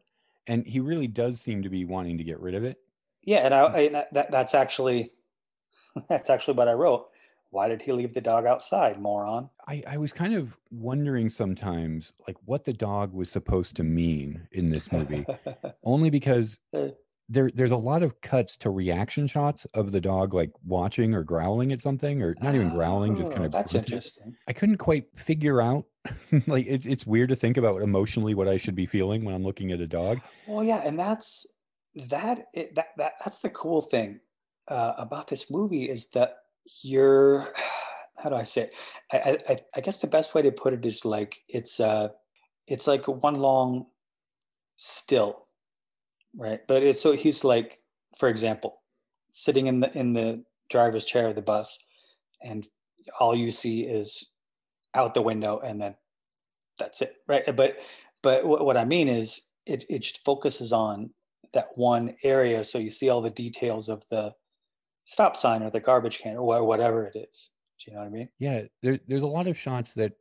and 0.47 0.67
he 0.67 0.81
really 0.81 1.07
does 1.07 1.41
seem 1.41 1.63
to 1.63 1.69
be 1.69 1.85
wanting 1.85 2.19
to 2.19 2.25
get 2.25 2.41
rid 2.41 2.55
of 2.55 2.65
it 2.65 2.79
yeah, 3.27 3.39
and 3.39 3.55
I, 3.55 3.65
I 3.65 4.05
that 4.13 4.31
that's 4.31 4.55
actually 4.55 5.13
that's 6.09 6.31
actually 6.31 6.55
what 6.55 6.69
I 6.69 6.73
wrote. 6.73 7.09
Why 7.51 7.69
did 7.69 7.83
he 7.83 7.93
leave 7.93 8.15
the 8.15 8.21
dog 8.21 8.47
outside, 8.47 9.01
moron? 9.01 9.49
I, 9.69 9.81
I 9.87 9.97
was 9.97 10.13
kind 10.13 10.35
of 10.35 10.57
wondering 10.73 11.29
sometimes, 11.29 12.13
like, 12.27 12.37
what 12.47 12.65
the 12.65 12.73
dog 12.73 13.13
was 13.13 13.31
supposed 13.31 13.77
to 13.77 13.85
mean 13.85 14.49
in 14.51 14.71
this 14.71 14.91
movie, 14.91 15.25
only 15.85 16.11
because 16.11 16.59
Uh, 16.73 16.89
there 17.29 17.51
there's 17.55 17.71
a 17.71 17.77
lot 17.77 18.03
of 18.03 18.21
cuts 18.21 18.57
to 18.59 18.71
reaction 18.71 19.27
shots 19.27 19.67
of 19.75 19.93
the 19.93 20.01
dog 20.01 20.35
like 20.35 20.51
watching 20.65 21.15
or 21.15 21.23
growling 21.23 21.73
at 21.73 21.83
something, 21.83 22.23
or 22.23 22.37
not 22.41 22.55
even 22.55 22.69
growling, 22.69 23.17
just 23.17 23.31
kind 23.31 23.43
oh, 23.43 23.47
of 23.47 23.53
that's 23.53 23.75
interesting. 23.75 24.37
I 24.47 24.53
couldn't 24.53 24.79
quite 24.79 25.07
figure 25.17 25.63
out, 25.63 25.87
like, 26.47 26.67
it, 26.67 26.87
it's 26.87 27.07
weird 27.07 27.31
to 27.31 27.37
think 27.37 27.57
about 27.57 27.83
emotionally 27.83 28.35
what 28.35 28.49
I 28.49 28.59
should 28.59 28.75
be 28.75 28.87
feeling 28.87 29.25
when 29.25 29.35
I'm 29.35 29.43
looking 29.45 29.73
at 29.73 29.81
a 29.81 29.87
dog. 29.87 30.21
Well, 30.47 30.63
yeah, 30.63 30.83
and 30.85 30.99
that's 30.99 31.47
that 32.11 32.47
i- 32.57 32.71
that 32.75 32.89
that 32.97 33.13
that's 33.25 33.39
the 33.39 33.51
cool 33.51 33.81
thing 33.81 34.21
uh, 34.69 34.95
about 34.99 35.29
this 35.29 35.51
movie 35.51 35.89
is 35.89 36.09
that 36.09 36.39
you're 36.83 37.53
how 38.17 38.31
do 38.31 38.37
I 38.37 38.45
say 38.45 38.63
it? 38.63 38.77
I, 39.13 39.19
I 39.19 39.53
I 39.53 39.57
I 39.77 39.81
guess 39.81 40.01
the 40.01 40.07
best 40.07 40.35
way 40.35 40.43
to 40.43 40.53
put 40.53 40.75
it 40.75 40.85
is 40.85 41.05
like 41.05 41.43
it's 41.49 41.81
uh 41.81 42.09
it's 42.67 42.87
like 42.87 43.07
one 43.07 43.35
long 43.37 43.87
still, 44.77 45.44
right? 46.37 46.61
But 46.67 46.83
it's 46.83 47.01
so 47.01 47.13
he's 47.13 47.45
like, 47.45 47.81
for 48.17 48.29
example, 48.29 48.83
sitting 49.31 49.67
in 49.67 49.81
the 49.81 49.97
in 49.97 50.13
the 50.13 50.45
driver's 50.71 51.05
chair 51.05 51.29
of 51.29 51.35
the 51.35 51.43
bus, 51.43 51.79
and 52.43 52.67
all 53.21 53.35
you 53.35 53.51
see 53.51 53.83
is 53.83 54.33
out 54.95 55.15
the 55.15 55.23
window, 55.23 55.61
and 55.61 55.81
then 55.81 55.95
that's 56.79 57.03
it, 57.03 57.17
right? 57.29 57.49
Uh, 57.49 57.53
but 57.53 57.79
but 58.23 58.47
what, 58.47 58.77
I 58.77 58.85
mean 58.85 59.09
is 59.09 59.43
it 59.67 59.85
it 59.89 60.01
just 60.01 60.25
focuses 60.25 60.73
on 60.73 61.11
that 61.53 61.69
one 61.75 62.15
area, 62.23 62.65
so 62.65 62.79
you 62.79 62.91
see 62.91 63.09
all 63.09 63.21
the 63.21 63.31
details 63.31 63.89
of 63.89 64.05
the 64.11 64.33
stop 65.05 65.37
sign 65.37 65.63
or 65.63 65.71
the 65.71 65.81
garbage 65.81 66.19
can 66.19 66.37
or 66.37 66.65
whatever 66.65 67.05
it 67.05 67.17
is. 67.17 67.51
Do 67.79 67.91
you 67.91 67.97
know 67.97 68.03
what 68.03 68.07
I 68.07 68.11
mean? 68.11 68.29
Yeah, 68.39 68.63
there, 68.83 68.99
there's 69.07 69.23
a 69.23 69.27
lot 69.27 69.47
of 69.47 69.59
shots 69.59 69.95
that 69.95 70.13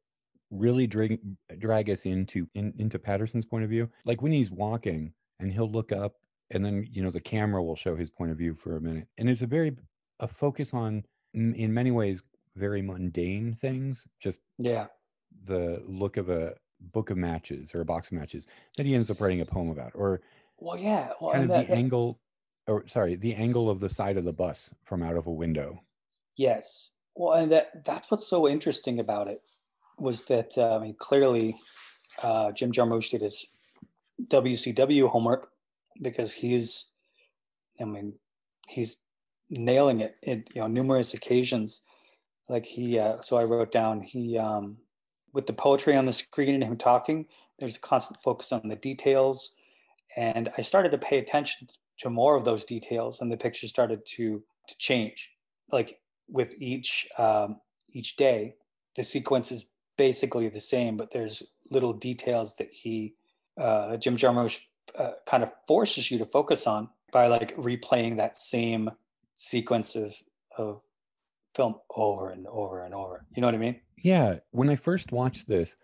really 0.52 0.86
drag 0.86 1.20
drag 1.60 1.90
us 1.90 2.06
into 2.06 2.48
in, 2.56 2.74
into 2.78 3.00
Paterson's 3.00 3.46
point 3.46 3.64
of 3.64 3.70
view. 3.70 3.90
Like 4.06 4.22
when 4.22 4.32
he's 4.32 4.52
walking 4.52 5.14
and 5.40 5.52
he'll 5.52 5.70
look 5.72 5.92
up 5.92 6.16
and 6.52 6.64
then 6.64 6.88
you 6.92 7.02
know 7.04 7.10
the 7.10 7.20
camera 7.22 7.64
will 7.64 7.76
show 7.76 7.96
his 7.96 8.10
point 8.10 8.32
of 8.32 8.38
view 8.38 8.54
for 8.56 8.76
a 8.76 8.82
minute. 8.82 9.08
And 9.18 9.30
it's 9.30 9.42
a 9.42 9.48
very 9.48 9.76
a 10.20 10.28
focus 10.28 10.74
on 10.74 11.04
in 11.34 11.74
many 11.74 11.92
ways 11.92 12.22
very 12.56 12.82
mundane 12.82 13.56
things, 13.60 14.06
just 14.22 14.40
Yeah. 14.60 14.88
the 15.46 15.82
look 15.88 16.18
of 16.18 16.30
a 16.30 16.56
book 16.92 17.10
of 17.10 17.18
matches 17.18 17.74
or 17.74 17.82
a 17.82 17.86
box 17.86 18.08
of 18.10 18.14
matches 18.14 18.46
that 18.78 18.86
he 18.86 18.94
ends 18.94 19.10
up 19.10 19.20
writing 19.22 19.42
a 19.42 19.46
poem 19.46 19.70
about 19.70 19.92
or 19.96 20.22
Well, 20.60 20.78
yeah. 20.78 21.12
Well, 21.20 21.32
kind 21.32 21.44
of 21.46 21.50
that, 21.50 21.68
the 21.68 21.74
that 21.74 21.78
angle 21.78 22.20
or 22.68 22.88
sorry, 22.88 23.16
the 23.16 23.34
angle 23.36 23.70
of 23.70 23.80
the 23.80 23.90
side 23.90 24.16
of 24.18 24.24
the 24.24 24.32
bus 24.34 24.70
from 24.84 25.02
out 25.04 25.16
of 25.18 25.28
a 25.28 25.32
window. 25.32 25.82
yes. 26.36 26.92
Well, 27.16 27.34
and 27.40 27.52
that 27.52 27.86
that's 27.86 28.10
what's 28.10 28.28
so 28.28 28.48
interesting 28.48 29.00
about 29.00 29.28
it 29.28 29.42
was 30.00 30.24
that 30.26 30.58
uh, 30.58 30.78
I 30.78 30.80
mean 30.80 30.96
clearly 30.98 31.56
uh, 32.24 32.52
Jim 32.52 32.72
Jarmusch 32.72 33.12
did 33.12 33.22
his 33.22 33.48
WCW 34.22 35.08
homework 35.08 35.50
because 36.02 36.32
he's 36.34 36.88
I 37.80 37.86
mean 37.86 38.14
he's 38.68 38.98
nailing 39.50 40.02
it 40.02 40.16
in 40.24 40.44
you 40.54 40.62
know 40.62 40.68
numerous 40.68 41.14
occasions. 41.14 41.82
Like 42.50 42.66
he 42.66 43.00
uh, 43.00 43.22
so 43.22 43.38
I 43.38 43.44
wrote 43.44 43.72
down 43.72 44.02
he 44.02 44.38
um, 44.38 44.78
with 45.34 45.48
the 45.48 45.54
poetry 45.54 45.96
on 45.96 46.06
the 46.06 46.14
screen 46.14 46.56
and 46.56 46.64
him 46.64 46.78
talking. 46.78 47.26
There's 47.60 47.78
a 47.78 47.82
constant 47.82 48.20
focus 48.24 48.52
on 48.52 48.68
the 48.68 48.76
details, 48.76 49.54
and 50.18 50.50
I 50.58 50.62
started 50.62 50.92
to 50.92 50.98
pay 50.98 51.20
attention 51.20 51.68
to 52.00 52.10
more 52.10 52.36
of 52.36 52.46
those 52.46 52.66
details, 52.66 53.22
and 53.22 53.32
the 53.32 53.38
picture 53.38 53.68
started 53.68 54.06
to 54.18 54.44
to 54.68 54.78
change. 54.78 55.32
Like 55.72 56.00
with 56.28 56.56
each 56.60 57.08
um, 57.18 57.62
each 57.92 58.16
day, 58.16 58.56
the 58.96 59.04
sequence 59.04 59.52
is 59.52 59.68
basically 59.98 60.50
the 60.50 60.60
same, 60.60 60.98
but 60.98 61.12
there's 61.12 61.44
little 61.70 61.94
details 61.94 62.56
that 62.58 62.70
he 62.72 63.14
uh, 63.58 63.98
Jim 63.98 64.18
Jarmusch 64.18 64.60
uh, 64.98 65.12
kind 65.26 65.44
of 65.44 65.52
forces 65.68 66.10
you 66.12 66.18
to 66.18 66.26
focus 66.26 66.68
on 66.68 66.90
by 67.12 67.28
like 67.28 67.56
replaying 67.58 68.18
that 68.18 68.38
same 68.38 68.90
sequence 69.36 69.96
of 69.96 70.16
of 70.58 70.82
film 71.56 71.76
over 71.96 72.30
and 72.30 72.48
over 72.48 72.84
and 72.84 72.94
over. 72.94 73.26
You 73.36 73.42
know 73.42 73.48
what 73.48 73.56
I 73.56 73.60
mean? 73.60 73.80
Yeah, 73.98 74.40
when 74.52 74.70
I 74.70 74.76
first 74.76 75.12
watched 75.12 75.48
this, 75.48 75.76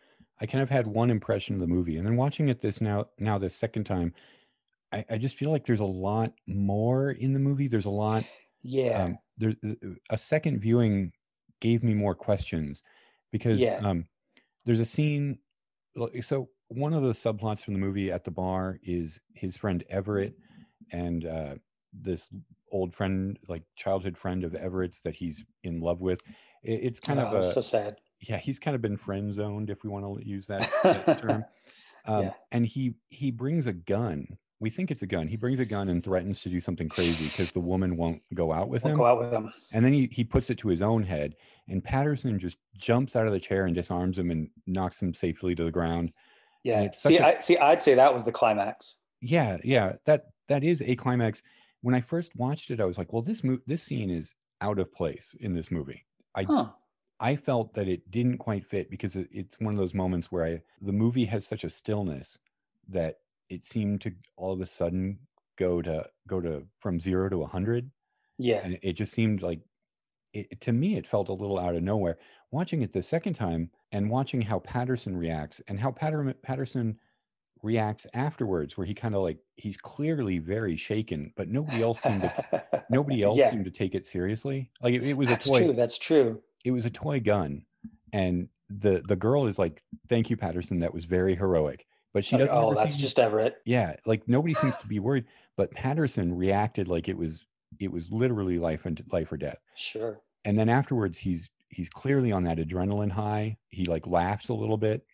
I 0.42 0.46
kind 0.46 0.62
of 0.62 0.70
had 0.70 0.88
one 0.88 1.10
impression 1.10 1.56
of 1.56 1.62
the 1.62 1.68
movie, 1.68 1.98
and 1.98 2.06
then 2.06 2.18
watching 2.18 2.50
it 2.50 2.62
this 2.62 2.82
now 2.82 3.06
now 3.18 3.38
this 3.38 3.56
second 3.56 3.86
time, 3.86 4.14
I, 4.92 5.06
I 5.10 5.18
just 5.18 5.38
feel 5.38 5.52
like 5.52 5.66
there's 5.66 5.80
a 5.80 5.86
lot 5.86 6.34
more 6.48 7.12
in 7.12 7.34
the 7.34 7.40
movie. 7.40 7.68
There's 7.68 7.86
a 7.86 7.90
lot. 7.92 8.24
Yeah. 8.62 9.04
Um, 9.04 9.18
there, 9.38 9.54
a 10.10 10.18
second 10.18 10.60
viewing 10.60 11.14
gave 11.62 11.84
me 11.84 11.94
more 11.94 12.16
questions 12.16 12.84
because 13.32 13.62
Yeah. 13.62 13.80
um, 13.84 14.06
there's 14.66 14.82
a 14.82 14.86
scene. 14.86 15.40
So 16.22 16.50
one 16.70 16.94
of 16.94 17.04
the 17.04 17.14
subplots 17.14 17.64
from 17.64 17.74
the 17.74 17.80
movie 17.80 18.12
at 18.12 18.24
the 18.24 18.32
bar 18.32 18.80
is 18.84 19.20
his 19.34 19.58
friend 19.58 19.84
Everett 19.90 20.36
and 20.92 21.26
uh, 21.26 21.56
this 21.94 22.30
old 22.72 22.94
friend, 22.96 23.38
like 23.48 23.64
childhood 23.76 24.18
friend 24.18 24.44
of 24.44 24.54
Everett's 24.56 25.02
that 25.02 25.16
he's 25.16 25.44
in 25.64 25.82
love 25.82 26.02
with. 26.02 26.22
It, 26.64 26.84
it's 26.84 27.00
kind 27.00 27.20
of 27.20 27.34
Oh, 27.34 27.38
a 27.38 27.44
so 27.44 27.62
sad. 27.62 27.98
yeah 28.22 28.38
he's 28.38 28.60
kind 28.60 28.76
of 28.76 28.82
been 28.82 28.98
friend 28.98 29.34
zoned 29.34 29.70
if 29.70 29.84
we 29.84 29.90
want 29.90 30.06
to 30.22 30.28
use 30.28 30.46
that, 30.48 30.70
that 30.84 31.20
term 31.22 31.44
um, 32.06 32.26
Yeah. 32.26 32.34
and 32.52 32.66
he 32.66 32.96
he 33.10 33.32
brings 33.32 33.66
a 33.66 33.74
gun 33.74 34.38
we 34.62 34.70
think 34.70 34.92
it's 34.92 35.04
a 35.04 35.08
gun 35.08 35.28
he 35.28 35.38
brings 35.38 35.60
a 35.62 35.66
gun 35.66 35.88
and 35.90 36.04
threatens 36.04 36.42
to 36.42 36.50
do 36.50 36.60
something 36.60 36.90
crazy 36.90 37.26
because 37.30 37.52
the 37.54 37.62
woman 37.62 37.96
won't 37.96 38.22
go 38.34 38.52
out 38.52 38.68
with 38.70 38.84
We'll 38.84 38.92
him 38.92 38.98
go 38.98 39.06
out 39.06 39.20
with 39.20 39.32
them. 39.32 39.52
and 39.74 39.86
then 39.86 39.94
he, 39.94 40.10
he 40.12 40.24
puts 40.26 40.50
it 40.50 40.58
to 40.60 40.68
his 40.68 40.82
own 40.82 41.02
head 41.02 41.36
and 41.70 41.82
paterson 41.84 42.38
just 42.38 42.58
jumps 42.78 43.16
out 43.16 43.26
of 43.26 43.32
the 43.32 43.40
chair 43.40 43.66
and 43.66 43.74
disarms 43.74 44.20
him 44.20 44.32
and 44.32 44.50
knocks 44.68 45.02
him 45.02 45.14
safely 45.14 45.56
to 45.56 45.64
the 45.64 45.72
ground 45.72 46.12
Yeah. 46.64 46.92
See, 46.94 47.18
a- 47.18 47.26
I 47.26 47.40
see. 47.40 47.58
I'd 47.58 47.82
say 47.82 47.96
that 47.96 48.14
was 48.14 48.26
the 48.26 48.32
climax. 48.32 48.98
yeah 49.22 49.58
yeah 49.64 49.94
that 50.06 50.26
that 50.48 50.64
is 50.64 50.82
a 50.82 50.96
climax 50.96 51.44
when 51.82 51.94
i 51.94 52.00
first 52.00 52.32
watched 52.38 52.72
it 52.72 52.80
i 52.80 52.86
was 52.86 52.98
like 52.98 53.12
well 53.12 53.22
this 53.22 53.44
mo- 53.44 53.60
this 53.68 53.84
scene 53.84 54.10
is 54.10 54.34
out 54.62 54.80
of 54.80 54.94
place 54.94 55.36
in 55.42 55.54
this 55.54 55.70
movie 55.72 56.06
i 56.36 56.44
Huh. 56.44 56.70
I 57.22 57.36
felt 57.36 57.74
that 57.74 57.90
it 57.90 58.10
didn't 58.12 58.38
quite 58.38 58.66
fit 58.66 58.90
because 58.90 59.18
it, 59.18 59.28
it's 59.34 59.60
one 59.60 59.74
of 59.74 59.80
those 59.80 59.94
moments 59.94 60.32
where 60.32 60.46
I, 60.46 60.62
the 60.82 60.94
movie 60.94 61.26
has 61.26 61.46
such 61.46 61.66
a 61.66 61.70
stillness 61.70 62.38
that 62.88 63.16
it 63.50 63.66
seemed 63.66 64.00
to 64.02 64.12
all 64.38 64.54
of 64.54 64.62
a 64.62 64.66
sudden 64.68 65.20
go 65.58 65.82
to 65.82 66.06
go 66.30 66.40
to 66.40 66.64
from 66.80 66.98
zero 66.98 67.28
to 67.30 67.44
a 67.44 67.48
hundred, 67.48 67.92
Yeah. 68.38 68.62
and 68.64 68.80
it 68.82 68.94
just 68.94 69.12
seemed 69.12 69.42
like 69.42 69.60
it, 70.34 70.62
to 70.62 70.72
me 70.72 70.96
it 70.98 71.08
felt 71.08 71.30
a 71.30 71.34
little 71.34 71.60
out 71.60 71.76
of 71.76 71.84
nowhere. 71.84 72.18
Watching 72.52 72.82
it 72.82 72.92
the 72.94 73.04
second 73.04 73.34
time 73.34 73.70
and 73.92 74.10
watching 74.10 74.42
how 74.42 74.60
Paterson 74.60 75.16
reacts 75.16 75.62
and 75.68 75.80
how 75.80 75.92
Patter, 75.92 76.34
Paterson 76.42 76.98
reacts 77.62 78.08
afterwards, 78.14 78.78
where 78.78 78.88
he 78.88 78.94
kind 78.94 79.16
of 79.16 79.22
like 79.22 79.38
he's 79.56 79.78
clearly 79.78 80.38
very 80.40 80.76
shaken, 80.78 81.32
but 81.36 81.50
nobody 81.50 81.82
else 81.84 82.02
seemed 82.02 82.22
to 82.22 82.64
nobody 82.90 83.22
else 83.22 83.38
Yeah. 83.38 83.50
seemed 83.52 83.66
to 83.66 83.72
take 83.72 83.96
it 83.96 84.06
seriously. 84.06 84.70
Like 84.82 84.94
it, 84.96 85.04
it 85.04 85.18
was 85.18 85.28
That's 85.28 85.46
a 85.46 85.50
toy 85.50 85.60
true. 85.66 85.74
That's 85.74 85.98
true. 85.98 86.42
it 86.66 86.72
was 86.72 86.86
a 86.86 86.90
toy 86.90 87.20
gun 87.20 87.66
and 88.14 88.48
the 88.70 89.02
the 89.08 89.16
girl 89.16 89.46
is 89.48 89.58
like 89.60 89.82
thank 90.10 90.30
you 90.30 90.38
paterson 90.38 90.80
that 90.80 90.94
was 90.94 91.06
very 91.06 91.36
heroic 91.36 91.86
but 92.14 92.24
she 92.26 92.36
Like, 92.36 92.46
doesn't 92.48 92.58
oh, 92.64 92.74
that's 92.76 92.96
just 92.98 93.18
Everett. 93.20 93.58
yeah 93.66 93.96
like 94.06 94.28
nobody 94.28 94.54
seems 94.54 94.76
to 94.78 94.88
be 94.88 95.00
worried 95.00 95.26
but 95.58 95.72
paterson 95.72 96.36
reacted 96.36 96.88
like 96.88 97.08
it 97.10 97.18
was 97.18 97.46
it 97.80 97.92
was 97.92 98.12
literally 98.12 98.58
life 98.58 98.86
and 98.86 99.04
life 99.12 99.32
or 99.32 99.38
death 99.38 99.60
Sure. 99.76 100.22
and 100.46 100.58
then 100.58 100.70
afterwards 100.70 101.18
he's 101.18 101.50
he's 101.70 101.90
clearly 101.90 102.32
on 102.32 102.44
that 102.44 102.58
adrenaline 102.58 103.12
high 103.12 103.58
he 103.70 103.86
like 103.86 104.08
laughs 104.08 104.50
a 104.50 104.54
little 104.54 104.78
bit 104.78 105.06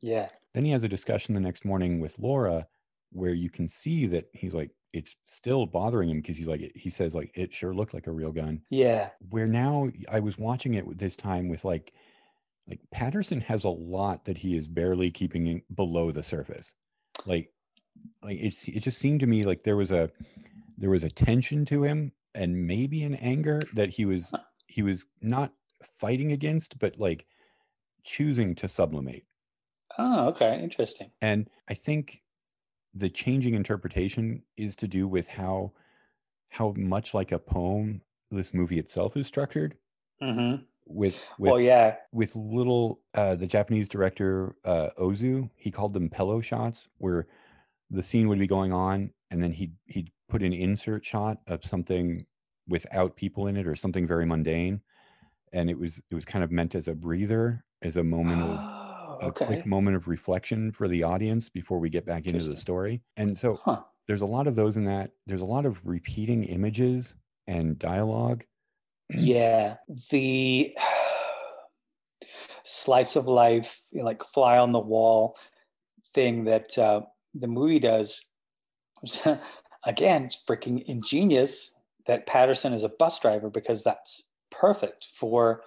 Yeah. 0.00 0.28
then 0.54 0.64
he 0.64 0.72
has 0.72 0.84
a 0.84 0.88
discussion 0.88 1.34
the 1.34 1.40
next 1.40 1.64
morning 1.64 2.00
with 2.00 2.18
laura 2.18 2.66
where 3.12 3.34
you 3.34 3.50
can 3.50 3.68
see 3.68 4.06
that 4.06 4.28
he's 4.32 4.54
like 4.54 4.70
it's 4.92 5.16
still 5.24 5.64
bothering 5.66 6.08
him 6.10 6.20
because 6.20 6.36
he's 6.36 6.46
like 6.46 6.72
he 6.74 6.90
says 6.90 7.14
like 7.14 7.30
it 7.34 7.54
sure 7.54 7.74
looked 7.74 7.94
like 7.94 8.06
a 8.06 8.12
real 8.12 8.32
gun 8.32 8.60
Yeah. 8.70 9.10
where 9.30 9.46
now 9.46 9.90
I 10.10 10.20
was 10.20 10.36
watching 10.38 10.74
it 10.74 10.98
this 10.98 11.16
time 11.16 11.48
with 11.48 11.64
like 11.64 11.92
like 12.68 12.80
Paterson 12.90 13.40
has 13.40 13.64
a 13.64 13.68
lot 13.70 14.24
that 14.26 14.38
he 14.38 14.56
is 14.56 14.68
barely 14.68 15.10
keeping 15.10 15.62
below 15.74 16.12
the 16.12 16.22
surface. 16.22 16.72
Like 17.26 17.52
like 18.22 18.38
it's 18.40 18.68
it 18.68 18.80
just 18.80 18.98
seemed 18.98 19.20
to 19.20 19.26
me 19.26 19.44
like 19.44 19.64
there 19.64 19.76
was 19.76 19.90
a 19.90 20.10
there 20.78 20.90
was 20.90 21.04
a 21.04 21.10
tension 21.10 21.64
to 21.66 21.82
him 21.82 22.12
and 22.34 22.66
maybe 22.66 23.02
an 23.02 23.14
anger 23.16 23.60
that 23.74 23.90
he 23.90 24.04
was 24.04 24.32
he 24.66 24.82
was 24.82 25.06
not 25.20 25.52
fighting 25.98 26.32
against 26.32 26.78
but 26.78 26.98
like 26.98 27.26
choosing 28.04 28.54
to 28.56 28.68
sublimate. 28.68 29.24
Oh, 29.98 30.28
okay. 30.28 30.60
Interesting. 30.62 31.10
And 31.20 31.48
I 31.68 31.74
think 31.74 32.22
the 32.94 33.10
changing 33.10 33.54
interpretation 33.54 34.42
is 34.56 34.76
to 34.76 34.88
do 34.88 35.06
with 35.08 35.28
how 35.28 35.72
how 36.50 36.74
much 36.76 37.14
like 37.14 37.32
a 37.32 37.38
poem 37.38 38.02
this 38.30 38.52
movie 38.52 38.78
itself 38.78 39.16
is 39.16 39.26
structured 39.26 39.76
hmm 40.20 40.56
with 40.86 41.28
with 41.38 41.50
Well, 41.50 41.60
yeah. 41.60 41.96
with 42.12 42.34
little 42.36 43.00
uh 43.14 43.36
the 43.36 43.46
Japanese 43.46 43.88
director 43.88 44.56
uh 44.64 44.90
Ozu, 44.98 45.48
he 45.56 45.70
called 45.70 45.94
them 45.94 46.08
pillow 46.08 46.40
shots 46.40 46.88
where 46.98 47.26
the 47.92 48.02
scene 48.04 48.28
would 48.28 48.40
be 48.40 48.48
going 48.48 48.72
on 48.72 49.12
and 49.30 49.42
then 49.42 49.52
he'd 49.52 49.76
he'd 49.86 50.12
put 50.28 50.42
an 50.42 50.54
insert 50.54 51.04
shot 51.06 51.38
of 51.48 51.64
something 51.64 52.26
without 52.68 53.16
people 53.16 53.48
in 53.48 53.56
it 53.58 53.66
or 53.68 53.76
something 53.76 54.06
very 54.08 54.26
mundane 54.26 54.82
and 55.52 55.70
it 55.70 55.78
was 55.78 56.00
it 56.10 56.14
was 56.14 56.24
kind 56.24 56.44
of 56.44 56.50
meant 56.50 56.74
as 56.74 56.88
a 56.88 56.94
breather 56.94 57.64
as 57.82 57.96
a 57.96 58.04
moment 58.04 58.42
of 58.42 58.64
Oh, 59.08 59.28
a 59.28 59.32
quick 59.32 59.66
moment 59.66 59.96
of 59.96 60.08
reflection 60.08 60.72
for 60.72 60.88
the 60.88 61.02
audience 61.02 61.48
before 61.48 61.78
we 61.78 61.90
get 61.90 62.06
back 62.06 62.26
into 62.26 62.44
the 62.44 62.56
story 62.56 63.02
and 63.16 63.38
so 63.38 63.62
Huh. 63.64 63.84
there's 64.08 64.22
a 64.22 64.26
lot 64.26 64.46
of 64.48 64.56
those 64.56 64.76
in 64.76 64.84
that 64.84 65.12
there's 65.26 65.42
a 65.42 65.46
lot 65.46 65.66
of 65.66 65.84
repeating 65.86 66.44
images 66.44 67.14
and 67.46 67.78
dialogue 67.78 68.44
Yeah. 69.14 69.76
The 70.10 70.76
slice 72.64 73.16
of 73.16 73.26
life, 73.26 73.82
you 73.90 73.98
know, 74.00 74.04
like 74.04 74.22
fly 74.22 74.58
on 74.58 74.72
the 74.72 74.80
wall 74.80 75.36
thing 76.14 76.44
that 76.44 76.78
uh, 76.78 77.02
the 77.34 77.48
movie 77.48 77.78
does. 77.78 78.24
Again, 79.84 80.24
it's 80.24 80.42
freaking 80.48 80.84
ingenious 80.84 81.76
that 82.06 82.26
Paterson 82.26 82.72
is 82.72 82.84
a 82.84 82.88
bus 82.88 83.18
driver 83.18 83.50
because 83.50 83.82
that's 83.82 84.22
perfect 84.50 85.08
for 85.14 85.62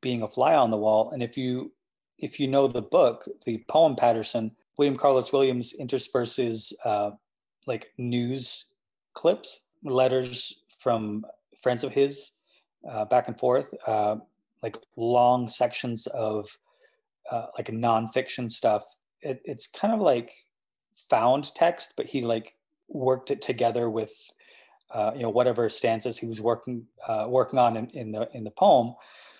being 0.00 0.22
a 0.22 0.28
fly 0.28 0.54
on 0.54 0.70
the 0.70 0.76
wall. 0.76 1.10
And 1.10 1.22
if 1.22 1.36
you 1.36 1.72
if 2.18 2.38
you 2.38 2.48
know 2.48 2.68
the 2.68 2.82
book, 2.82 3.26
the 3.46 3.64
poem 3.68 3.96
Paterson, 3.96 4.52
William 4.76 4.96
Carlos 4.96 5.32
Williams 5.32 5.74
intersperses 5.78 6.72
uh, 6.84 7.12
like 7.66 7.92
news 7.96 8.66
clips, 9.14 9.60
letters 9.84 10.62
from 10.78 11.24
friends 11.62 11.82
of 11.82 11.92
his 11.92 12.32
uh, 12.88 13.04
back 13.06 13.28
and 13.28 13.38
forth, 13.38 13.72
uh, 13.86 14.16
like 14.62 14.76
long 14.96 15.48
sections 15.48 16.06
of 16.08 16.46
uh, 17.30 17.46
like 17.56 17.68
nonfiction 17.68 18.50
stuff. 18.50 18.84
It, 19.22 19.40
it's 19.44 19.66
kind 19.66 19.94
of 19.94 20.00
like 20.00 20.32
found 20.92 21.54
text, 21.54 21.94
but 21.96 22.06
he 22.06 22.22
like 22.22 22.56
worked 22.88 23.30
it 23.30 23.42
together 23.42 23.88
with 23.88 24.12
uh, 24.90 25.12
you 25.14 25.22
know 25.22 25.30
whatever 25.30 25.68
stanzas 25.68 26.18
he 26.18 26.26
was 26.26 26.40
working 26.40 26.86
uh, 27.06 27.26
working 27.28 27.58
on 27.58 27.76
in, 27.76 27.86
in 27.90 28.12
the 28.12 28.28
in 28.34 28.44
the 28.44 28.50
poem. 28.50 28.94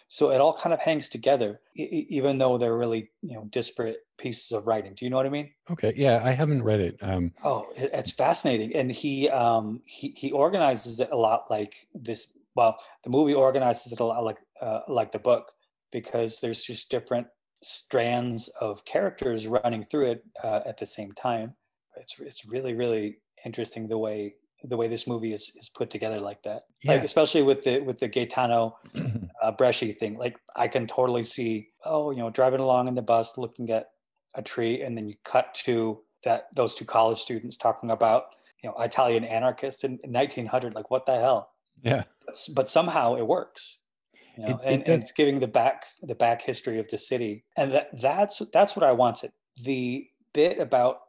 So 0.08 0.32
it 0.32 0.40
all 0.40 0.52
kind 0.52 0.74
of 0.74 0.80
hangs 0.80 1.08
together, 1.08 1.60
e- 1.76 2.06
even 2.08 2.38
though 2.38 2.58
they're 2.58 2.76
really 2.76 3.10
you 3.22 3.34
know 3.34 3.44
disparate 3.50 3.98
pieces 4.18 4.52
of 4.52 4.66
writing. 4.66 4.94
Do 4.94 5.04
you 5.04 5.10
know 5.10 5.16
what 5.16 5.26
I 5.26 5.30
mean? 5.30 5.50
okay 5.70 5.92
yeah 5.96 6.20
i 6.24 6.32
haven't 6.32 6.62
read 6.62 6.80
it 6.80 6.98
um 7.00 7.32
Oh, 7.42 7.68
it, 7.76 7.90
it's 7.92 8.10
fascinating, 8.10 8.74
and 8.74 8.90
he 8.90 9.28
um 9.30 9.80
he 9.84 10.12
he 10.16 10.30
organizes 10.30 11.00
it 11.00 11.08
a 11.10 11.16
lot 11.16 11.50
like 11.50 11.86
this. 11.94 12.28
Well, 12.54 12.76
the 13.04 13.10
movie 13.10 13.34
organizes 13.34 13.92
it 13.92 14.00
a 14.00 14.04
lot 14.04 14.24
like 14.24 14.38
uh, 14.60 14.80
like 14.88 15.12
the 15.12 15.18
book 15.18 15.52
because 15.90 16.40
there's 16.40 16.62
just 16.62 16.90
different 16.90 17.26
strands 17.62 18.48
of 18.60 18.84
characters 18.84 19.46
running 19.46 19.82
through 19.82 20.10
it 20.12 20.24
uh, 20.42 20.60
at 20.66 20.78
the 20.78 20.86
same 20.86 21.12
time. 21.12 21.54
It's 21.96 22.18
it's 22.20 22.46
really 22.46 22.74
really 22.74 23.18
interesting 23.44 23.86
the 23.88 23.98
way 23.98 24.34
the 24.64 24.76
way 24.76 24.88
this 24.88 25.06
movie 25.06 25.32
is 25.32 25.52
is 25.56 25.68
put 25.68 25.90
together 25.90 26.18
like 26.18 26.42
that. 26.42 26.62
Like 26.84 26.98
Yeah. 27.00 27.04
especially 27.04 27.42
with 27.42 27.62
the 27.62 27.80
with 27.80 27.98
the 27.98 28.08
Gaetano 28.08 28.76
uh, 29.42 29.52
Bresci 29.52 29.96
thing. 29.96 30.16
Like 30.18 30.38
I 30.56 30.68
can 30.68 30.86
totally 30.86 31.22
see, 31.22 31.68
oh, 31.84 32.10
you 32.10 32.18
know, 32.18 32.30
driving 32.30 32.60
along 32.60 32.88
in 32.88 32.94
the 32.94 33.02
bus, 33.02 33.38
looking 33.38 33.70
at 33.70 33.90
a 34.34 34.42
tree, 34.42 34.82
and 34.82 34.96
then 34.96 35.08
you 35.08 35.14
cut 35.24 35.54
to 35.64 36.00
that 36.24 36.48
those 36.54 36.74
two 36.74 36.84
college 36.84 37.18
students 37.18 37.56
talking 37.56 37.90
about, 37.90 38.34
you 38.62 38.68
know, 38.68 38.76
Italian 38.78 39.24
anarchists 39.24 39.84
in, 39.84 39.98
in 40.04 40.12
1900. 40.12 40.74
Like 40.74 40.90
what 40.90 41.06
the 41.06 41.14
hell? 41.18 41.50
yeah 41.82 42.04
But, 42.26 42.36
but 42.54 42.68
somehow 42.68 43.16
it 43.16 43.26
works. 43.26 43.78
You 44.36 44.42
know, 44.44 44.48
It- 44.48 44.52
it 44.52 44.60
and, 44.64 44.84
does- 44.84 44.92
and 44.94 45.02
it's 45.02 45.12
giving 45.12 45.40
the 45.40 45.48
back 45.48 45.86
the 46.02 46.14
back 46.14 46.42
history 46.42 46.78
of 46.78 46.88
the 46.88 46.98
city, 46.98 47.44
and 47.56 47.72
that 47.72 47.88
that's 48.00 48.38
that's 48.52 48.74
what 48.76 48.84
I 48.84 48.92
wanted. 48.92 49.32
The 49.64 50.08
bit 50.32 50.58
about 50.58 51.00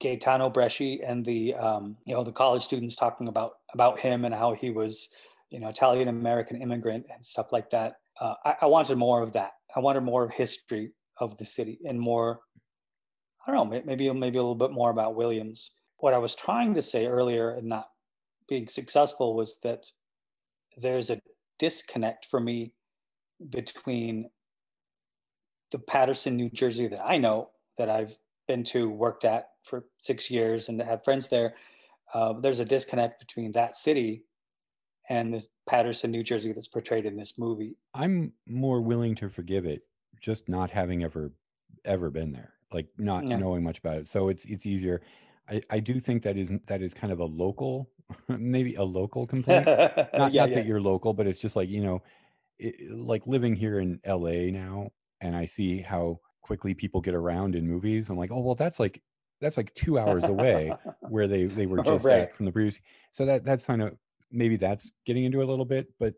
Gaetano 0.00 0.50
Bresci 0.50 1.00
and 1.04 1.24
the 1.24 1.54
um, 1.54 1.96
you 2.04 2.14
know 2.14 2.22
the 2.24 2.32
college 2.32 2.62
students 2.62 2.96
talking 2.96 3.28
about 3.28 3.52
about 3.74 4.00
him 4.00 4.24
and 4.24 4.34
how 4.34 4.52
he 4.54 4.70
was 4.70 5.08
you 5.50 5.60
know 5.60 5.68
Italian 5.68 6.08
American 6.08 6.60
immigrant 6.62 7.06
and 7.12 7.24
stuff 7.24 7.52
like 7.52 7.70
that. 7.70 7.96
Uh, 8.20 8.34
I, 8.44 8.56
I 8.62 8.66
wanted 8.66 8.96
more 8.98 9.22
of 9.22 9.32
that. 9.32 9.52
I 9.76 9.80
wanted 9.80 10.02
more 10.02 10.28
history 10.28 10.92
of 11.18 11.36
the 11.38 11.46
city 11.46 11.78
and 11.86 11.98
more. 11.98 12.40
I 13.46 13.52
don't 13.52 13.70
know, 13.70 13.82
maybe 13.84 14.10
maybe 14.12 14.38
a 14.38 14.42
little 14.42 14.54
bit 14.54 14.70
more 14.70 14.90
about 14.90 15.14
Williams. 15.16 15.72
What 15.98 16.14
I 16.14 16.18
was 16.18 16.34
trying 16.34 16.74
to 16.74 16.82
say 16.82 17.06
earlier 17.06 17.50
and 17.50 17.68
not 17.68 17.88
being 18.48 18.68
successful 18.68 19.34
was 19.34 19.58
that 19.60 19.86
there's 20.76 21.10
a 21.10 21.20
disconnect 21.58 22.26
for 22.26 22.40
me 22.40 22.72
between 23.50 24.30
the 25.70 25.78
Paterson, 25.78 26.36
New 26.36 26.50
Jersey 26.50 26.86
that 26.88 27.04
I 27.04 27.18
know 27.18 27.50
that 27.78 27.88
I've 27.88 28.16
been 28.46 28.64
to, 28.64 28.90
worked 28.90 29.24
at 29.24 29.48
for 29.62 29.86
six 29.98 30.30
years, 30.30 30.68
and 30.68 30.80
have 30.82 31.04
friends 31.04 31.28
there. 31.28 31.54
Uh, 32.12 32.34
there's 32.34 32.60
a 32.60 32.64
disconnect 32.64 33.18
between 33.20 33.52
that 33.52 33.76
city 33.76 34.24
and 35.08 35.32
this 35.32 35.48
Paterson, 35.68 36.10
New 36.10 36.22
Jersey 36.22 36.52
that's 36.52 36.68
portrayed 36.68 37.06
in 37.06 37.16
this 37.16 37.38
movie. 37.38 37.76
i'm 37.94 38.32
more 38.46 38.80
willing 38.80 39.14
to 39.16 39.28
forgive 39.28 39.64
it 39.66 39.82
just 40.20 40.48
not 40.48 40.70
having 40.70 41.02
ever 41.02 41.32
ever 41.84 42.10
been 42.10 42.32
there 42.32 42.52
like 42.72 42.86
not 42.98 43.28
Yeah. 43.28 43.36
knowing 43.36 43.62
much 43.64 43.78
about 43.78 43.96
it 43.98 44.08
so 44.08 44.28
it's 44.28 44.44
it's 44.44 44.66
easier 44.66 45.02
i 45.48 45.60
i 45.70 45.80
do 45.80 46.00
think 46.00 46.22
that 46.22 46.36
is 46.36 46.50
that 46.66 46.82
is 46.82 46.94
kind 46.94 47.12
of 47.12 47.20
a 47.20 47.24
local 47.24 47.90
maybe 48.28 48.74
a 48.76 48.82
local 48.82 49.26
complaint 49.34 49.68
yeah, 50.16 50.16
not, 50.16 50.32
yeah, 50.32 50.46
that 50.46 50.64
you're 50.64 50.80
local 50.80 51.12
but 51.14 51.26
it's 51.26 51.40
just 51.40 51.56
like 51.56 51.68
you 51.68 51.82
know 51.82 52.02
it, 52.58 52.90
like 52.90 53.26
living 53.26 53.54
here 53.56 53.80
in 53.80 54.00
la 54.06 54.30
now 54.50 54.90
and 55.20 55.36
i 55.36 55.46
see 55.46 55.80
how 55.80 56.18
quickly 56.42 56.74
people 56.74 57.00
get 57.00 57.14
around 57.14 57.54
in 57.54 57.66
movies 57.66 58.08
i'm 58.10 58.16
like 58.16 58.30
oh 58.30 58.40
well 58.40 58.54
that's 58.54 58.78
like 58.80 59.02
that's 59.40 59.56
like 59.56 59.74
two 59.74 59.98
hours 59.98 60.28
away 60.28 60.72
where 61.08 61.26
they 61.26 61.46
they 61.46 61.66
were 61.66 61.78
Oh, 61.78 61.94
just 61.94 62.04
right. 62.04 62.22
at 62.22 62.36
from 62.36 62.46
the 62.46 62.52
previous 62.52 62.80
so 63.12 63.24
that 63.26 63.44
that's 63.44 63.66
kind 63.66 63.82
of 63.82 63.96
maybe 64.30 64.56
that's 64.56 64.92
getting 65.04 65.24
into 65.24 65.42
a 65.42 65.44
little 65.44 65.64
bit 65.64 65.88
but 65.98 66.14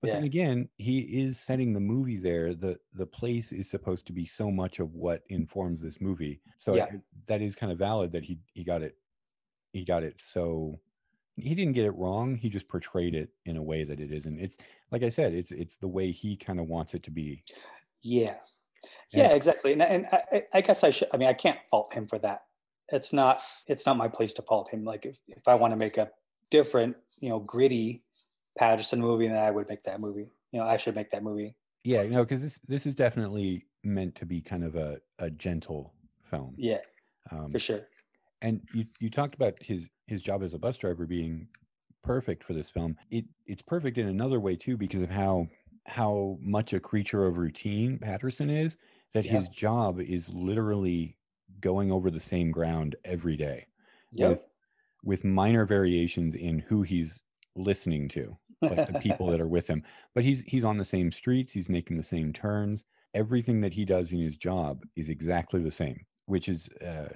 but 0.00 0.10
then 0.12 0.24
again 0.24 0.68
he 0.76 1.00
is 1.00 1.40
setting 1.40 1.72
the 1.72 1.80
movie 1.80 2.16
there 2.16 2.54
the 2.54 2.78
the 2.94 3.06
place 3.06 3.52
is 3.52 3.68
supposed 3.68 4.06
to 4.06 4.12
be 4.12 4.24
so 4.26 4.50
much 4.50 4.78
of 4.78 4.94
what 4.94 5.22
informs 5.28 5.80
this 5.80 6.00
movie 6.00 6.40
so 6.56 6.74
Yeah. 6.76 6.84
it- 6.84 7.02
that 7.28 7.40
is 7.42 7.54
kind 7.56 7.70
of 7.72 7.78
valid 7.78 8.12
that 8.12 8.24
he 8.24 8.38
he 8.54 8.64
got 8.64 8.82
it 8.82 8.96
he 9.72 9.84
got 9.84 10.02
it 10.02 10.16
so 10.18 10.78
he 11.36 11.54
didn't 11.54 11.74
get 11.74 11.84
it 11.84 11.92
wrong 11.92 12.34
he 12.36 12.48
just 12.48 12.68
portrayed 12.68 13.14
it 13.14 13.28
in 13.46 13.56
a 13.56 13.62
way 13.62 13.84
that 13.84 14.00
it 14.00 14.10
isn't 14.12 14.38
it's 14.40 14.56
like 14.90 15.02
i 15.02 15.08
said 15.08 15.32
it's 15.32 15.52
it's 15.52 15.76
the 15.76 15.86
way 15.88 16.10
he 16.10 16.36
kind 16.36 16.58
of 16.58 16.66
wants 16.66 16.94
it 16.94 17.02
to 17.02 17.10
be 17.10 17.42
Yeah. 18.02 18.36
And- 19.12 19.22
Yeah, 19.22 19.28
exactly. 19.34 19.72
And, 19.72 19.82
and 19.82 20.06
I, 20.12 20.42
I- 20.54 20.60
guess 20.60 20.84
I 20.84 20.90
should, 20.90 21.08
I 21.12 21.16
mean, 21.16 21.28
I 21.28 21.32
can't 21.32 21.58
fault 21.70 21.92
him 21.92 22.06
for 22.06 22.18
that. 22.20 22.42
It's 22.90 23.12
not, 23.12 23.40
it's 23.66 23.84
not 23.86 23.96
my 23.96 24.06
place 24.06 24.32
to 24.34 24.42
fault 24.42 24.70
him. 24.70 24.84
Like 24.84 25.04
if, 25.04 25.18
if 25.26 25.48
I 25.48 25.54
want 25.56 25.72
to 25.72 25.76
make 25.76 25.96
a 25.98 26.10
different, 26.50 26.94
you 27.20 27.28
know, 27.28 27.40
gritty 27.40 28.04
Paterson 28.56 29.00
movie, 29.00 29.26
then 29.26 29.38
I 29.38 29.50
would 29.50 29.68
make 29.68 29.82
that 29.82 29.98
movie. 30.00 30.28
You 30.52 30.60
know, 30.60 30.66
I 30.66 30.76
should 30.76 30.94
make 30.94 31.10
that 31.10 31.22
movie. 31.24 31.56
yeah 31.84 32.04
no 32.04 32.22
because 32.24 32.40
this 32.42 32.60
this 32.68 32.86
is 32.86 32.94
definitely 32.94 33.66
meant 33.82 34.14
to 34.16 34.26
be 34.26 34.40
kind 34.40 34.62
of 34.64 34.76
a, 34.76 35.00
a 35.18 35.28
gentle 35.30 35.92
film 36.30 36.54
Yeah, 36.56 36.78
um, 37.30 37.50
for 37.50 37.58
sure. 37.58 37.88
and 38.42 38.62
you 38.72 38.86
you 39.00 39.10
talked 39.10 39.34
about 39.34 39.62
his 39.62 39.88
his 40.06 40.22
job 40.22 40.42
as 40.42 40.54
a 40.54 40.58
bus 40.58 40.76
driver 40.78 41.06
being 41.06 41.48
perfect 42.02 42.44
for 42.44 42.54
this 42.54 42.70
film 42.70 42.96
it 43.10 43.24
it's 43.46 43.62
perfect 43.62 43.98
in 43.98 44.08
another 44.08 44.40
way 44.40 44.56
too 44.56 44.76
because 44.76 45.02
of 45.02 45.10
how 45.10 45.46
how 45.86 46.38
much 46.40 46.72
a 46.72 46.80
creature 46.80 47.26
of 47.26 47.38
routine 47.38 47.98
paterson 47.98 48.50
is 48.50 48.76
that 49.14 49.24
Yeah. 49.24 49.30
his 49.30 49.48
job 49.48 50.00
is 50.00 50.28
literally 50.30 51.16
going 51.60 51.90
over 51.90 52.10
the 52.10 52.20
same 52.20 52.50
ground 52.50 52.94
every 53.04 53.36
day 53.36 53.66
Yep. 54.12 54.28
with 54.28 54.48
with 55.02 55.24
minor 55.24 55.64
variations 55.66 56.34
in 56.34 56.58
who 56.58 56.82
he's 56.82 57.22
listening 57.56 58.08
to 58.08 58.38
like 58.68 58.86
the 58.86 58.94
people 58.94 59.28
that 59.28 59.40
are 59.40 59.48
with 59.48 59.66
him 59.66 59.82
but 60.14 60.24
he's 60.24 60.42
he's 60.42 60.64
on 60.64 60.76
the 60.78 60.84
same 60.84 61.10
streets 61.10 61.52
he's 61.52 61.68
making 61.68 61.96
the 61.96 62.02
same 62.02 62.32
turns 62.32 62.84
everything 63.14 63.60
that 63.60 63.72
he 63.72 63.84
does 63.84 64.12
in 64.12 64.20
his 64.20 64.36
job 64.36 64.84
is 64.96 65.08
exactly 65.08 65.62
the 65.62 65.72
same 65.72 66.04
which 66.28 66.48
is 66.48 66.68
uh, 66.86 67.08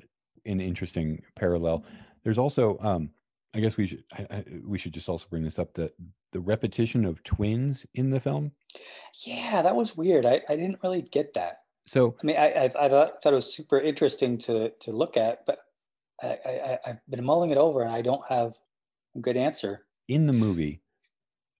an 0.47 0.61
interesting 0.61 1.23
parallel 1.37 1.85
there's 2.25 2.39
also 2.39 2.77
um 2.81 3.11
i 3.55 3.61
guess 3.61 3.77
we 3.77 3.87
should 3.87 4.03
I, 4.13 4.27
I, 4.31 4.45
we 4.67 4.79
should 4.79 4.93
just 4.95 5.09
also 5.09 5.27
bring 5.31 5.45
this 5.45 5.59
up 5.59 5.73
the 5.75 5.93
the 6.33 6.41
repetition 6.41 7.05
of 7.05 7.23
twins 7.23 7.85
in 7.95 8.11
the 8.11 8.21
film 8.21 8.53
yeah, 9.27 9.61
that 9.61 9.77
was 9.77 9.95
weird. 9.99 10.25
I, 10.25 10.41
I 10.49 10.57
didn't 10.57 10.79
really 10.83 11.03
get 11.03 11.35
that. 11.35 11.59
so 11.87 12.17
I 12.23 12.27
mean, 12.27 12.37
I, 12.39 12.47
I, 12.53 12.65
I 12.65 12.89
thought, 12.89 13.23
thought 13.23 13.33
it 13.33 13.35
was 13.35 13.55
super 13.55 13.79
interesting 13.79 14.39
to, 14.39 14.71
to 14.81 14.91
look 14.93 15.19
at, 15.19 15.45
but 15.45 15.59
I, 16.23 16.39
I, 16.47 16.51
I- 16.51 16.79
I've 16.87 17.01
been 17.11 17.23
mulling 17.23 17.51
it 17.51 17.59
over 17.59 17.83
and 17.83 17.93
I 17.93 18.01
don't 18.01 18.23
have 18.31 18.55
a 19.15 19.21
good 19.21 19.37
answer. 19.37 19.85
in 20.09 20.27
the 20.27 20.33
movie 20.33 20.81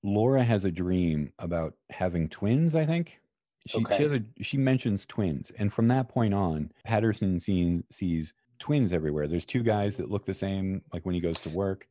laura 0.03 0.43
has 0.43 0.65
a 0.65 0.71
dream 0.71 1.33
about 1.39 1.75
having 1.91 2.29
twins 2.31 2.75
i 2.75 2.85
think 2.87 3.21
she, 3.67 3.79
Okay. 3.81 3.97
she 3.97 4.03
has 4.03 4.13
a 4.13 4.21
she 4.41 4.57
mentions 4.57 5.07
twins 5.07 5.53
and 5.59 5.73
from 5.73 5.89
that 5.89 6.09
point 6.09 6.35
on 6.35 6.73
paterson 6.85 7.39
seen, 7.41 7.85
sees 7.91 8.35
twins 8.59 8.93
everywhere 8.93 9.27
there's 9.29 9.45
two 9.45 9.63
guys 9.63 9.97
that 9.97 10.11
look 10.11 10.25
the 10.27 10.35
same 10.35 10.83
like 10.93 11.05
when 11.07 11.15
he 11.15 11.21
goes 11.21 11.41
to 11.41 11.51
work 11.51 11.87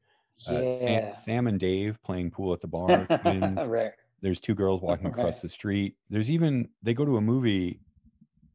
uh, 0.48 0.62
Yeah. 0.64 1.14
sam, 1.14 1.16
sam 1.16 1.48
and 1.48 1.60
dave 1.60 2.02
playing 2.04 2.32
pool 2.32 2.54
at 2.54 2.62
the 2.62 2.68
bar 2.68 3.08
twins 3.22 3.68
right. 3.68 3.92
there's 4.22 4.40
two 4.40 4.56
girls 4.56 4.82
walking 4.82 5.08
across 5.08 5.40
the 5.42 5.50
street 5.50 5.96
there's 6.10 6.30
even 6.30 6.70
they 6.84 6.94
go 6.94 7.06
to 7.06 7.18
a 7.18 7.22
movie 7.22 7.80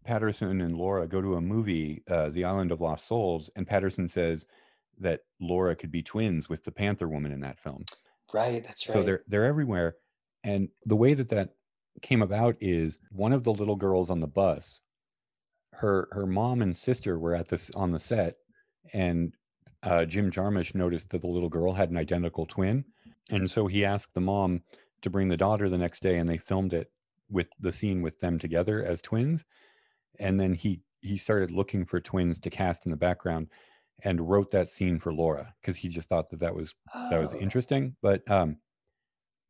paterson 0.04 0.60
and 0.60 0.76
laura 0.76 1.06
go 1.06 1.20
to 1.20 1.34
a 1.34 1.40
movie 1.40 2.02
uh, 2.10 2.28
the 2.30 2.44
island 2.44 2.70
of 2.70 2.80
lost 2.80 3.06
souls 3.08 3.50
and 3.56 3.66
paterson 3.66 4.08
says 4.08 4.46
that 4.98 5.20
Laura 5.40 5.76
could 5.76 5.90
be 5.90 6.02
twins 6.02 6.48
with 6.48 6.64
the 6.64 6.72
Panther 6.72 7.06
woman 7.06 7.30
in 7.30 7.40
that 7.40 7.60
film. 7.60 7.84
Right, 8.32 8.64
that's 8.64 8.88
right. 8.88 8.94
So 8.94 9.02
they're 9.02 9.22
they're 9.28 9.44
everywhere, 9.44 9.96
and 10.42 10.70
the 10.86 10.96
way 10.96 11.12
that 11.12 11.28
that 11.28 11.55
came 12.02 12.22
about 12.22 12.56
is 12.60 12.98
one 13.10 13.32
of 13.32 13.44
the 13.44 13.52
little 13.52 13.76
girls 13.76 14.10
on 14.10 14.20
the 14.20 14.26
bus. 14.28 14.80
Her 15.74 16.08
her 16.12 16.26
mom 16.26 16.62
and 16.62 16.76
sister 16.76 17.18
were 17.18 17.34
at 17.34 17.48
this 17.48 17.70
on 17.70 17.92
the 17.92 18.00
set, 18.00 18.36
and 18.92 19.34
uh, 19.82 20.04
Jim 20.06 20.30
Jarmusch 20.30 20.74
noticed 20.74 21.10
that 21.10 21.20
the 21.20 21.26
little 21.28 21.48
girl 21.50 21.72
had 21.74 21.90
an 21.90 21.96
identical 21.96 22.46
twin, 22.46 22.84
and 23.30 23.50
so 23.50 23.66
he 23.66 23.84
asked 23.84 24.14
the 24.14 24.20
mom 24.20 24.62
to 25.02 25.10
bring 25.10 25.28
the 25.28 25.36
daughter 25.36 25.68
the 25.68 25.78
next 25.78 26.02
day, 26.02 26.16
and 26.18 26.28
they 26.28 26.38
filmed 26.38 26.72
it 26.72 26.92
with 27.30 27.48
the 27.60 27.72
scene 27.72 28.02
with 28.02 28.18
them 28.20 28.38
together 28.38 28.84
as 28.84 29.02
twins, 29.02 29.44
and 30.18 30.40
then 30.40 30.54
he 30.54 30.82
he 31.02 31.18
started 31.18 31.50
looking 31.50 31.84
for 31.86 32.00
twins 32.00 32.40
to 32.40 32.50
cast 32.50 32.86
in 32.86 32.90
the 32.90 32.96
background, 32.96 33.48
and 34.02 34.28
wrote 34.28 34.50
that 34.50 34.70
scene 34.70 34.98
for 34.98 35.12
Laura 35.12 35.54
because 35.60 35.76
he 35.76 35.88
just 35.88 36.08
thought 36.08 36.30
that 36.30 36.40
that 36.40 36.54
was 36.54 36.74
that 37.10 37.18
was 37.20 37.32
Oh. 37.32 37.38
interesting. 37.38 37.96
But 38.02 38.28
um, 38.30 38.58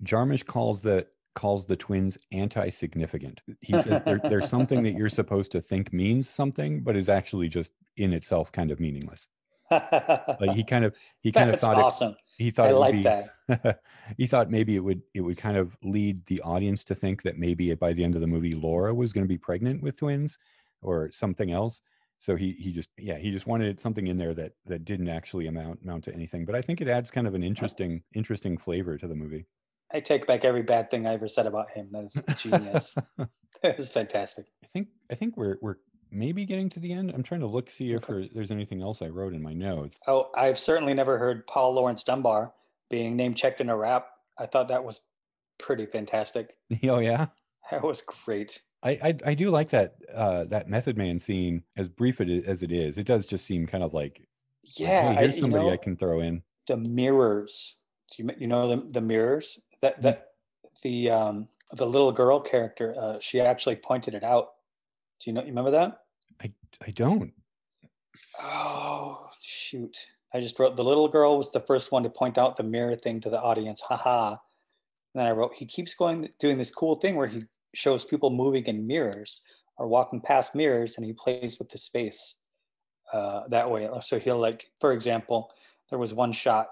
Jarmusch 0.03 0.45
calls 0.45 0.83
the 0.83 1.07
calls 1.37 1.67
the 1.67 1.77
twins 1.77 2.19
anti-significant. 2.33 3.41
He 3.61 3.73
says 3.83 4.03
there, 4.05 4.21
there's 4.25 4.51
something 4.51 4.83
that 4.83 4.95
you're 4.95 5.09
supposed 5.09 5.53
to 5.53 5.61
think 5.61 5.93
means 5.93 6.29
something, 6.29 6.81
but 6.83 6.97
is 6.97 7.09
actually 7.09 7.49
just 7.49 7.71
in 7.97 8.13
itself 8.13 8.51
kind 8.51 8.73
of 8.73 8.81
meaningless. 8.81 9.29
Like 9.71 10.53
he 10.53 10.65
kind 10.65 10.85
of 10.85 10.97
he 11.21 11.33
kind 11.33 11.51
of 11.51 11.61
thought 11.61 11.77
awesome. 11.77 12.13
it, 12.13 12.19
he 12.39 12.51
thought 12.51 12.69
I 12.69 12.73
like 12.73 12.93
be, 12.95 13.03
that. 13.03 13.81
he 14.17 14.27
thought 14.27 14.51
maybe 14.51 14.77
it 14.77 14.81
would 14.81 15.03
it 15.15 15.21
would 15.21 15.37
kind 15.37 15.57
of 15.57 15.77
lead 15.83 16.25
the 16.27 16.41
audience 16.43 16.85
to 16.85 16.95
think 16.95 17.23
that 17.23 17.39
maybe 17.39 17.75
by 17.75 17.93
the 17.93 18.05
end 18.05 18.15
of 18.15 18.21
the 18.21 18.27
movie 18.27 18.53
Laura 18.53 18.95
was 18.95 19.13
going 19.13 19.25
to 19.25 19.29
be 19.29 19.39
pregnant 19.39 19.83
with 19.83 19.99
twins 19.99 20.39
or 20.83 21.11
something 21.11 21.51
else. 21.51 21.81
So 22.19 22.37
he 22.37 22.53
he 22.53 22.73
just 22.73 22.89
yeah 22.97 23.19
he 23.19 23.33
just 23.33 23.47
wanted 23.47 23.81
something 23.81 24.07
in 24.07 24.17
there 24.17 24.35
that 24.35 24.53
that 24.67 24.85
didn't 24.85 25.09
actually 25.09 25.49
amount 25.49 25.81
amount 25.83 26.05
to 26.05 26.15
anything. 26.15 26.45
But 26.45 26.55
I 26.55 26.63
think 26.63 26.81
it 26.81 26.89
adds 26.89 27.11
kind 27.11 27.27
of 27.27 27.35
an 27.35 27.43
interesting 27.51 28.03
interesting 28.15 28.57
flavor 28.57 28.97
to 28.99 29.09
the 29.09 29.17
movie. 29.17 29.47
I 29.93 30.01
take 30.01 30.27
back 30.27 30.45
every 30.45 30.63
bad 30.63 30.91
thing 30.91 31.07
I 31.07 31.15
ever 31.15 31.29
said 31.29 31.47
about 31.47 31.71
him. 31.71 31.89
That 31.93 32.05
is 32.05 32.23
genius. 32.39 32.97
that 33.63 33.79
is 33.79 33.91
fantastic. 33.91 34.47
I 34.63 34.67
think 34.67 34.89
I 35.11 35.15
think 35.15 35.37
we're 35.37 35.59
we're 35.63 35.77
maybe 36.11 36.45
getting 36.45 36.71
to 36.71 36.81
the 36.81 36.93
end. 36.93 37.13
I'm 37.15 37.23
trying 37.23 37.41
to 37.41 37.47
look 37.47 37.71
see 37.71 37.93
if 37.93 38.03
there, 38.07 38.25
there's 38.35 38.51
anything 38.51 38.83
else 38.83 39.03
I 39.03 39.09
wrote 39.09 39.35
in 39.35 39.43
my 39.43 39.53
notes. 39.53 39.99
Oh, 40.07 40.31
I've 40.37 40.59
certainly 40.59 40.95
never 40.95 41.19
heard 41.19 41.47
Paul 41.47 41.75
Laurence 41.75 42.03
Dunbar 42.03 42.53
being 42.91 43.17
name 43.17 43.35
checked 43.35 43.61
in 43.61 43.71
a 43.71 43.77
rap. 43.77 44.09
I 44.39 44.47
thought 44.47 44.69
that 44.69 44.85
was 44.85 45.01
pretty 45.59 45.87
fantastic. 45.87 46.57
oh 46.85 46.99
yeah. 46.99 47.27
That 47.71 47.83
was 47.83 48.03
great. 48.03 48.61
I, 48.83 48.91
I 49.03 49.19
I 49.25 49.35
do 49.35 49.51
like 49.51 49.71
that 49.71 49.97
uh 50.15 50.45
that 50.45 50.69
Method 50.69 50.97
Man 50.97 51.19
scene 51.19 51.63
as 51.77 51.89
brief 51.89 52.21
it 52.21 52.29
is, 52.31 52.45
as 52.45 52.63
it 52.63 52.73
is. 52.73 52.99
It 52.99 53.07
does 53.07 53.27
just 53.27 53.47
seem 53.47 53.67
kind 53.67 53.83
of 53.85 53.95
like 53.95 54.27
Yeah, 54.77 55.13
hey, 55.13 55.17
I, 55.17 55.21
here's 55.23 55.37
you 55.37 55.41
somebody 55.43 55.67
know, 55.67 55.73
I 55.73 55.77
can 55.77 55.97
throw 55.97 56.21
in. 56.21 56.43
the 56.67 56.77
mirrors. 56.77 57.79
Do 58.17 58.23
you 58.23 58.31
you 58.39 58.47
know 58.47 58.69
the 58.69 58.89
the 58.93 59.01
mirrors 59.01 59.59
that 59.83 60.03
that 60.03 60.29
the 60.83 61.11
um 61.11 61.49
the 61.73 61.87
little 61.87 62.13
girl 62.13 62.41
character 62.41 62.95
uh, 62.99 63.19
she 63.21 63.41
actually 63.41 63.77
pointed 63.77 64.15
it 64.15 64.23
out. 64.23 64.49
Do 65.21 65.31
you 65.31 65.35
know? 65.35 65.41
You 65.41 65.49
remember 65.49 65.71
that? 65.73 66.01
I 66.41 66.53
I 66.87 66.91
don't. 66.91 67.33
Oh 68.41 69.29
shoot! 69.43 69.97
I 70.33 70.41
just 70.41 70.59
wrote 70.59 70.77
the 70.77 70.85
little 70.85 71.09
girl 71.09 71.37
was 71.37 71.53
the 71.53 71.61
first 71.61 71.93
one 71.93 72.03
to 72.03 72.11
point 72.11 72.39
out 72.39 72.57
the 72.57 72.63
mirror 72.63 72.97
thing 72.97 73.21
to 73.21 73.31
the 73.31 73.41
audience. 73.41 73.81
Haha. 73.81 74.31
And 74.31 75.21
then 75.21 75.27
I 75.27 75.31
wrote 75.31 75.53
he 75.57 75.67
keeps 75.67 75.95
going 75.95 76.29
doing 76.39 76.59
this 76.59 76.71
cool 76.71 76.97
thing 76.97 77.17
where 77.17 77.27
he 77.27 77.45
shows 77.75 78.05
people 78.05 78.31
moving 78.31 78.65
in 78.67 78.87
mirrors 78.87 79.41
or 79.79 79.87
walking 79.87 80.21
past 80.21 80.55
mirrors, 80.55 80.97
and 80.97 81.05
he 81.05 81.13
plays 81.13 81.59
with 81.59 81.69
the 81.69 81.79
space 81.79 82.37
uh, 83.13 83.43
that 83.49 83.71
way. 83.71 83.89
So 84.01 84.19
he'll 84.19 84.39
like, 84.39 84.71
for 84.81 84.93
example, 84.93 85.51
there 85.91 85.99
was 85.99 86.15
one 86.15 86.33
shot. 86.33 86.69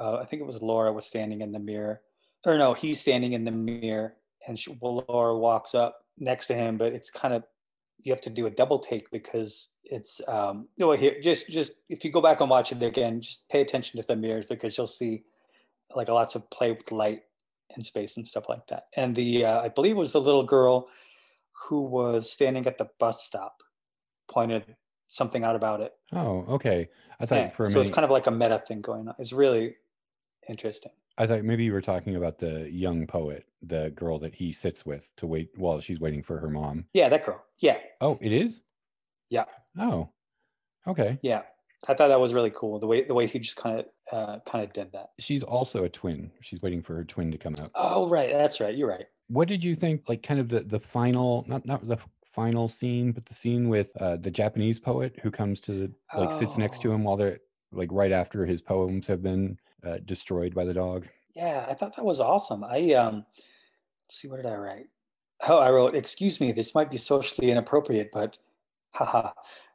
Uh, 0.00 0.16
I 0.16 0.24
think 0.24 0.42
it 0.42 0.46
was 0.46 0.62
Laura 0.62 0.92
was 0.92 1.06
standing 1.06 1.40
in 1.40 1.52
the 1.52 1.58
mirror, 1.58 2.02
or 2.46 2.56
no, 2.56 2.72
he's 2.72 3.00
standing 3.00 3.34
in 3.34 3.44
the 3.44 3.50
mirror, 3.50 4.14
and 4.46 4.58
she, 4.58 4.74
Laura 4.80 5.36
walks 5.36 5.74
up 5.74 5.98
next 6.16 6.46
to 6.46 6.54
him, 6.54 6.78
but 6.78 6.94
it's 6.94 7.10
kind 7.10 7.34
of 7.34 7.44
you 8.02 8.12
have 8.12 8.22
to 8.22 8.30
do 8.30 8.46
a 8.46 8.50
double 8.50 8.78
take 8.78 9.10
because 9.10 9.70
it's 9.82 10.20
um 10.28 10.68
you 10.76 10.86
know 10.86 10.92
here 10.92 11.20
just 11.20 11.48
just 11.48 11.72
if 11.88 12.04
you 12.04 12.10
go 12.10 12.20
back 12.20 12.40
and 12.40 12.48
watch 12.48 12.70
it 12.70 12.82
again 12.82 13.20
just 13.20 13.48
pay 13.48 13.60
attention 13.60 14.00
to 14.00 14.06
the 14.06 14.14
mirrors 14.14 14.46
because 14.46 14.76
you'll 14.76 14.86
see 14.86 15.24
like 15.94 16.08
lots 16.08 16.34
of 16.34 16.48
play 16.50 16.70
with 16.72 16.92
light 16.92 17.22
and 17.74 17.84
space 17.84 18.16
and 18.16 18.26
stuff 18.26 18.48
like 18.48 18.66
that. 18.68 18.84
And 18.96 19.14
the 19.14 19.44
uh, 19.44 19.60
i 19.62 19.68
believe 19.68 19.92
it 19.92 19.98
was 19.98 20.12
the 20.12 20.20
little 20.20 20.44
girl 20.44 20.88
who 21.68 21.82
was 21.82 22.30
standing 22.30 22.66
at 22.66 22.78
the 22.78 22.88
bus 23.00 23.24
stop 23.24 23.62
pointed 24.30 24.76
something 25.08 25.44
out 25.44 25.56
about 25.56 25.80
it. 25.80 25.92
Oh, 26.12 26.44
okay. 26.48 26.88
I 27.18 27.26
thought 27.26 27.36
Yeah, 27.36 27.50
for 27.50 27.64
a 27.64 27.66
so 27.66 27.78
minute 27.78 27.88
it's 27.88 27.94
kind 27.94 28.04
of 28.04 28.10
like 28.10 28.26
a 28.26 28.30
meta 28.30 28.58
thing 28.58 28.80
going 28.80 29.08
on. 29.08 29.14
It's 29.18 29.32
really 29.32 29.76
interesting 30.48 30.92
I 31.18 31.26
thought 31.26 31.44
maybe 31.44 31.64
you 31.64 31.72
were 31.72 31.80
talking 31.80 32.16
about 32.16 32.38
the 32.38 32.68
young 32.70 33.06
poet, 33.06 33.46
the 33.62 33.90
girl 33.90 34.18
that 34.18 34.34
he 34.34 34.52
sits 34.52 34.84
with 34.84 35.10
to 35.16 35.26
wait 35.26 35.48
while 35.56 35.80
she's 35.80 35.98
waiting 35.98 36.22
for 36.22 36.38
her 36.38 36.50
mom. 36.50 36.84
yeah 36.92 37.08
that 37.08 37.24
girl 37.24 37.42
yeah 37.58 37.78
Oh, 38.00 38.18
it 38.20 38.32
is? 38.32 38.60
Yeah. 39.30 39.44
Oh. 39.78 40.10
Okay. 40.86 41.18
yeah 41.22 41.42
i 41.88 41.94
thought 41.94 42.08
that 42.08 42.20
was 42.20 42.32
really 42.32 42.52
cool 42.54 42.78
the 42.78 42.86
way 42.86 43.04
the 43.04 43.12
way 43.14 43.26
he 43.26 43.38
just 43.38 43.56
kind 43.56 43.80
of 43.80 43.86
uh 44.12 44.38
kind 44.46 44.64
of 44.64 44.72
did 44.72 44.92
that 44.92 45.10
She's 45.18 45.42
also 45.42 45.84
a 45.84 45.88
twin. 45.88 46.30
She's 46.40 46.62
waiting 46.62 46.82
for 46.82 46.94
her 46.94 47.04
twin 47.04 47.30
to 47.32 47.38
come 47.38 47.54
out. 47.60 47.70
oh 47.74 48.08
right 48.08 48.32
that's 48.32 48.60
right 48.60 48.74
you're 48.76 48.88
right 48.88 49.06
What 49.28 49.48
did 49.48 49.62
you 49.64 49.74
think 49.74 50.02
like 50.08 50.22
kind 50.22 50.40
of 50.40 50.48
the 50.48 50.60
the 50.60 50.80
final 50.80 51.44
not 51.48 51.66
not 51.66 51.86
the 51.86 51.98
final 52.28 52.68
scene, 52.68 53.12
but 53.12 53.24
the 53.26 53.32
scene 53.34 53.68
with 53.68 53.90
uh 53.96 54.16
the 54.16 54.30
Japanese 54.30 54.78
poet 54.78 55.18
who 55.22 55.30
comes 55.30 55.58
to 55.62 55.72
the 55.72 55.92
like 56.16 56.32
sits 56.38 56.56
next 56.58 56.82
to 56.82 56.90
Oh. 56.90 56.94
him 56.94 57.02
while 57.04 57.16
they're 57.16 57.40
like 57.72 57.88
right 57.92 58.12
after 58.12 58.44
his 58.46 58.60
poems 58.62 59.06
have 59.06 59.22
been 59.22 59.58
uh, 59.84 59.98
destroyed 60.04 60.54
by 60.54 60.64
the 60.64 60.74
dog. 60.74 61.06
Yeah, 61.34 61.66
I 61.68 61.74
thought 61.74 61.96
that 61.96 62.04
was 62.04 62.20
awesome. 62.20 62.64
I 62.64 62.92
um 62.94 63.24
let's 64.04 64.16
see 64.20 64.28
what 64.28 64.36
did 64.36 64.46
I 64.46 64.54
write? 64.56 64.86
Oh, 65.48 65.58
I 65.58 65.70
wrote, 65.70 65.94
excuse 65.94 66.40
me, 66.40 66.52
this 66.52 66.74
might 66.74 66.90
be 66.90 66.96
socially 66.96 67.50
inappropriate, 67.50 68.08
but 68.12 68.38
haha. 68.94 69.32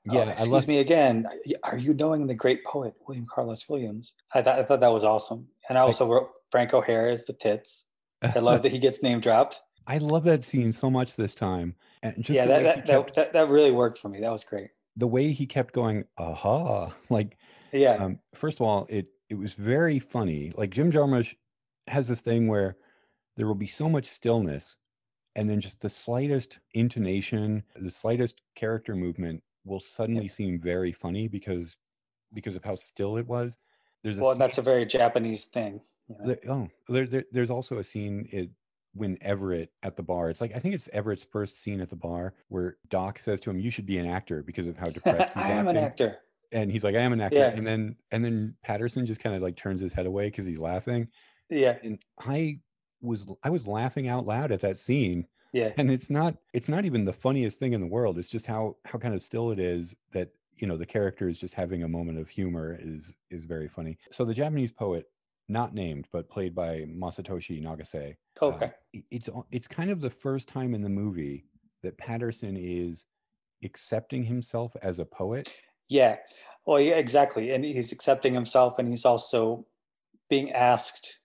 Oh, 0.10 0.14
Yeah, 0.16 0.22
I 0.22 0.32
excuse 0.32 0.50
love 0.52 0.68
me 0.68 0.80
again. 0.80 1.28
Are 1.64 1.78
you 1.78 1.94
knowing 1.94 2.26
the 2.26 2.34
great 2.34 2.66
poet 2.66 2.96
William 3.08 3.28
Carlos 3.32 3.70
Williams? 3.70 4.16
I 4.34 4.42
thought 4.42 4.58
I 4.60 4.64
thought 4.64 4.80
that 4.80 4.92
was 4.92 5.04
awesome. 5.04 5.48
And 5.70 5.78
I 5.78 5.82
also 5.82 6.08
wrote 6.08 6.28
Frank 6.50 6.74
O'Hara 6.74 7.12
as 7.12 7.26
the 7.26 7.34
tits. 7.34 7.86
I 8.24 8.40
love 8.40 8.64
that 8.64 8.72
he 8.72 8.80
gets 8.88 9.04
name 9.04 9.20
dropped. 9.20 9.62
I 9.88 9.98
love 10.00 10.24
that 10.24 10.46
scene 10.46 10.74
so 10.74 10.90
much 10.90 11.16
this 11.16 11.36
time. 11.36 11.76
And 12.02 12.16
just 12.24 12.36
yeah, 12.38 12.46
that 12.48 12.64
that, 12.64 12.76
that 12.88 12.98
kept- 13.06 13.16
that 13.16 13.34
that 13.34 13.50
really 13.50 13.72
worked 13.72 14.00
for 14.00 14.10
me. 14.10 14.20
That 14.22 14.32
was 14.32 14.44
great. 14.44 14.70
the 14.98 15.08
way 15.08 15.32
he 15.32 15.46
kept 15.46 15.74
going, 15.76 16.06
aha. 16.18 16.92
Like 17.12 17.38
Yeah. 17.72 17.94
um, 18.04 18.20
first 18.34 18.58
of 18.60 18.66
all, 18.66 18.88
it 18.90 19.06
it 19.32 19.38
was 19.38 19.54
very 19.54 19.98
funny. 19.98 20.52
Like 20.58 20.72
Jim 20.72 20.92
Jarmusch 20.92 21.34
has 21.88 22.06
this 22.06 22.20
thing 22.20 22.50
where 22.50 22.76
there 23.38 23.48
will 23.48 23.56
be 23.56 23.66
so 23.66 23.88
much 23.88 24.06
stillness, 24.06 24.76
and 25.38 25.50
then 25.50 25.62
just 25.62 25.80
the 25.80 25.90
slightest 25.90 26.60
intonation, 26.74 27.64
the 27.78 27.90
slightest 27.90 28.42
character 28.56 28.94
movement 28.94 29.42
will 29.64 29.80
suddenly 29.80 30.28
seem 30.28 30.60
very 30.60 30.92
funny 30.92 31.30
because 31.30 31.78
because 32.34 32.58
of 32.58 32.66
how 32.66 32.76
still 32.76 33.16
it 33.16 33.26
was. 33.26 33.58
There's 34.04 34.18
a 34.18 34.22
well, 34.22 34.32
scene- 34.34 34.40
that's 34.40 34.58
a 34.58 34.62
very 34.62 34.86
Japanese 34.86 35.46
thing. 35.46 35.80
you 36.10 36.16
know. 36.20 36.28
there- 36.28 36.40
oh, 36.50 36.70
there, 36.90 37.06
there, 37.08 37.26
there's 37.32 37.50
also 37.50 37.78
a 37.78 37.84
scene 37.86 38.28
it, 38.34 38.50
when 38.94 39.18
Everett 39.22 39.72
at 39.84 39.96
the 39.96 40.04
bar. 40.04 40.30
It's 40.30 40.42
like 40.42 40.54
I 40.54 40.60
think 40.60 40.76
it's 40.76 40.90
Everett's 40.92 41.24
first 41.24 41.58
scene 41.58 41.80
at 41.80 41.90
the 41.90 41.96
bar 41.96 42.34
where 42.50 42.76
Doc 42.90 43.18
says 43.20 43.40
to 43.42 43.50
him, 43.50 43.60
"You 43.60 43.72
should 43.72 43.86
be 43.86 43.98
an 43.98 44.08
actor 44.08 44.44
because 44.44 44.68
of 44.68 44.76
how 44.76 44.88
depressed 44.98 45.38
I 45.38 45.52
am 45.52 45.70
an 45.70 45.78
actor. 45.78 46.18
And 46.52 46.72
he's 46.72 46.84
like, 46.84 46.96
"I 46.96 47.00
am 47.02 47.14
an 47.14 47.22
actor," 47.22 47.46
Yeah. 47.46 47.56
and 47.56 47.66
then 47.66 47.98
and 48.12 48.24
then 48.26 48.58
Paterson 48.64 49.06
just 49.06 49.22
kind 49.22 49.36
of 49.36 49.42
like 49.42 49.56
turns 49.58 49.82
his 49.82 49.94
head 49.94 50.06
away 50.06 50.28
because 50.28 50.46
he's 50.46 50.60
laughing, 50.60 51.08
Yeah, 51.50 51.80
and 51.82 52.00
I 52.20 52.62
was 53.02 53.26
I 53.44 53.50
was 53.50 53.68
laughing 53.68 54.08
out 54.08 54.26
loud 54.26 54.52
at 54.52 54.62
that 54.62 54.78
scene, 54.78 55.28
yeah. 55.54 55.74
and 55.78 55.92
it's 55.92 56.10
not 56.10 56.38
it's 56.54 56.70
not 56.70 56.86
even 56.86 57.06
the 57.06 57.14
funniest 57.14 57.60
thing 57.60 57.74
in 57.74 57.82
the 57.82 57.88
world. 57.88 58.18
It's 58.18 58.30
just 58.30 58.46
how 58.48 58.78
how 58.86 59.00
kind 59.00 59.14
of 59.16 59.24
still 59.24 59.52
it 59.52 59.60
is 59.60 59.96
that 60.14 60.32
you 60.58 60.68
know 60.68 60.78
the 60.78 60.86
character 60.86 61.30
is 61.30 61.40
just 61.40 61.54
having 61.54 61.84
a 61.84 61.88
moment 61.88 62.20
of 62.20 62.30
humor 62.30 62.78
is 62.80 63.14
is 63.30 63.46
very 63.46 63.68
funny. 63.70 63.98
So 64.12 64.26
the 64.26 64.34
Japanese 64.34 64.72
poet, 64.72 65.06
not 65.50 65.74
named 65.74 66.08
but 66.12 66.30
played 66.30 66.56
by 66.56 66.82
Masatoshi 66.82 67.62
Nagase, 67.62 68.16
uh, 68.48 68.62
Okay. 68.62 68.72
i- 68.96 69.04
it's 69.12 69.30
it's 69.52 69.68
kind 69.68 69.90
of 69.92 70.02
the 70.02 70.10
first 70.10 70.48
time 70.48 70.74
in 70.74 70.82
the 70.82 70.90
movie 70.90 71.46
that 71.84 71.98
Paterson 71.98 72.58
is 72.58 73.06
accepting 73.64 74.24
himself 74.24 74.76
as 74.82 75.00
a 75.00 75.06
poet. 75.06 75.50
Yeah. 75.92 76.18
Well, 76.66 76.80
yeah, 76.80 76.96
exactly. 76.96 77.52
And 77.52 77.66
he's 77.66 77.92
accepting 77.92 78.34
himself 78.34 78.80
and 78.80 78.88
he's 78.88 79.04
also 79.06 79.66
being 80.30 80.52
asked 80.54 81.20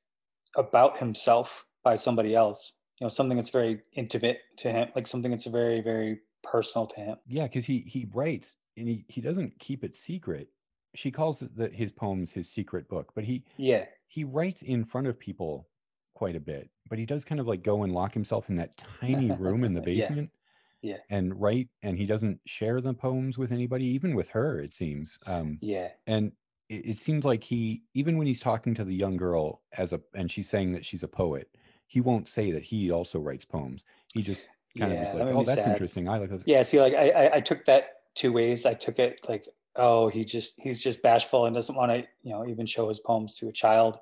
about 0.57 0.99
himself 0.99 1.65
by 1.85 1.95
somebody 1.95 2.35
else. 2.35 2.73
You 3.01 3.05
know, 3.05 3.09
something 3.09 3.37
that's 3.37 3.51
very 3.51 3.83
intimate 3.93 4.41
to 4.59 4.73
him, 4.73 4.89
like 4.97 5.07
something 5.07 5.31
that's 5.31 5.47
very, 5.47 5.83
very 5.83 6.21
personal 6.43 6.87
to 6.87 6.97
him. 7.01 7.17
Yeah, 7.27 7.45
because 7.45 7.65
he 7.65 7.81
he 7.81 8.09
writes 8.13 8.55
and 8.77 8.89
he 8.89 9.05
he 9.09 9.21
doesn't 9.21 9.59
keep 9.61 9.85
it 9.85 9.97
secret. 9.97 10.49
She 10.95 11.11
calls 11.11 11.43
it 11.43 11.55
the, 11.57 11.69
his 11.69 11.93
poems 11.93 12.31
his 12.33 12.51
secret 12.51 12.89
book, 12.89 13.13
but 13.15 13.23
he 13.23 13.45
Yeah. 13.59 13.85
he 14.09 14.25
writes 14.25 14.63
in 14.63 14.85
front 14.85 15.07
of 15.07 15.19
people 15.19 15.69
quite 16.15 16.35
a 16.37 16.41
bit. 16.41 16.71
But 16.89 16.99
he 16.99 17.05
does 17.07 17.25
kind 17.25 17.39
of 17.41 17.47
like 17.47 17.63
go 17.63 17.83
and 17.85 17.93
lock 17.93 18.15
himself 18.15 18.49
in 18.49 18.57
that 18.57 18.77
tiny 18.79 19.31
room 19.39 19.63
in 19.63 19.75
the 19.75 19.83
basement. 19.83 20.31
Yeah. 20.33 20.41
Yeah 20.83 20.99
and 21.09 21.41
write, 21.41 21.69
and 21.83 21.97
he 21.99 22.07
doesn't 22.07 22.41
share 22.47 22.81
the 22.81 22.95
poems 22.95 23.39
with 23.39 23.53
anybody, 23.53 23.85
even 23.87 24.15
with 24.17 24.29
her, 24.31 24.61
it 24.61 24.75
seems. 24.75 25.19
Um, 25.27 25.61
Yeah. 25.61 25.93
and 26.07 26.33
it, 26.69 26.87
it 26.87 27.01
seems 27.01 27.25
like 27.25 27.45
he 27.45 27.85
even 27.95 28.19
when 28.19 28.27
he's 28.27 28.41
talking 28.41 28.75
to 28.75 28.85
the 28.85 28.95
young 28.95 29.17
girl 29.17 29.63
as 29.73 29.93
a 29.93 30.01
and 30.15 30.31
she's 30.31 30.49
saying 30.49 30.73
that 30.73 30.85
she's 30.85 31.03
a 31.03 31.09
poet, 31.09 31.57
he 31.87 32.01
won't 32.01 32.29
say 32.29 32.51
that 32.53 32.63
he 32.65 32.91
also 32.91 33.21
writes 33.21 33.45
poems. 33.45 33.85
He 34.13 34.23
just 34.23 34.43
kind 34.79 34.93
Yeah, 34.93 34.95
of 34.95 35.03
is 35.03 35.15
like, 35.15 35.29
"Oh, 35.31 35.45
that's 35.45 35.67
sad. 35.67 35.67
interesting. 35.67 36.09
I 36.09 36.19
like 36.19 36.31
this." 36.31 36.45
Yeah, 36.45 36.63
see, 36.63 36.81
like 36.81 36.95
I, 36.95 37.11
I, 37.11 37.35
I 37.37 37.41
took 37.41 37.65
that 37.67 38.15
two 38.15 38.33
ways. 38.33 38.67
I 38.67 38.75
took 38.75 38.99
it 38.99 39.21
like, 39.29 39.49
oh, 39.77 40.09
he 40.09 40.25
just 40.25 40.55
he's 40.61 40.81
just 40.81 41.03
bashful 41.03 41.47
and 41.47 41.55
doesn't 41.55 41.77
want 41.77 41.93
to, 41.93 41.99
you 42.23 42.33
know, 42.33 42.47
even 42.47 42.67
show 42.67 42.89
his 42.89 43.01
poems 43.01 43.35
to 43.37 43.49
a 43.49 43.53
child. 43.53 43.99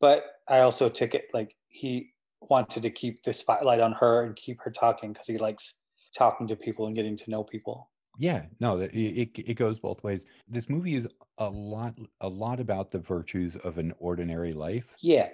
But 0.00 0.24
I 0.48 0.60
also 0.60 0.88
took 0.88 1.14
it 1.14 1.26
like 1.34 1.56
he 1.68 2.14
wanted 2.42 2.82
to 2.82 2.90
keep 2.90 3.22
the 3.22 3.32
spotlight 3.32 3.80
on 3.80 3.92
her 3.92 4.24
and 4.24 4.36
keep 4.36 4.60
her 4.62 4.70
talking 4.70 5.12
because 5.12 5.26
he 5.26 5.38
likes 5.38 5.82
talking 6.16 6.46
to 6.48 6.56
people 6.56 6.86
and 6.86 6.94
getting 6.94 7.16
to 7.16 7.30
know 7.30 7.44
people. 7.44 7.90
Yeah, 8.20 8.46
no, 8.60 8.80
it, 8.80 8.90
it 8.94 9.38
it 9.50 9.54
goes 9.54 9.78
both 9.78 10.02
ways. 10.02 10.26
This 10.48 10.68
movie 10.68 10.96
is 10.96 11.08
a 11.38 11.48
lot 11.48 11.96
a 12.20 12.28
lot 12.28 12.58
about 12.60 12.90
the 12.90 12.98
virtues 12.98 13.54
of 13.56 13.78
an 13.78 13.92
ordinary 13.98 14.52
life, 14.52 14.98
Yeah, 15.00 15.30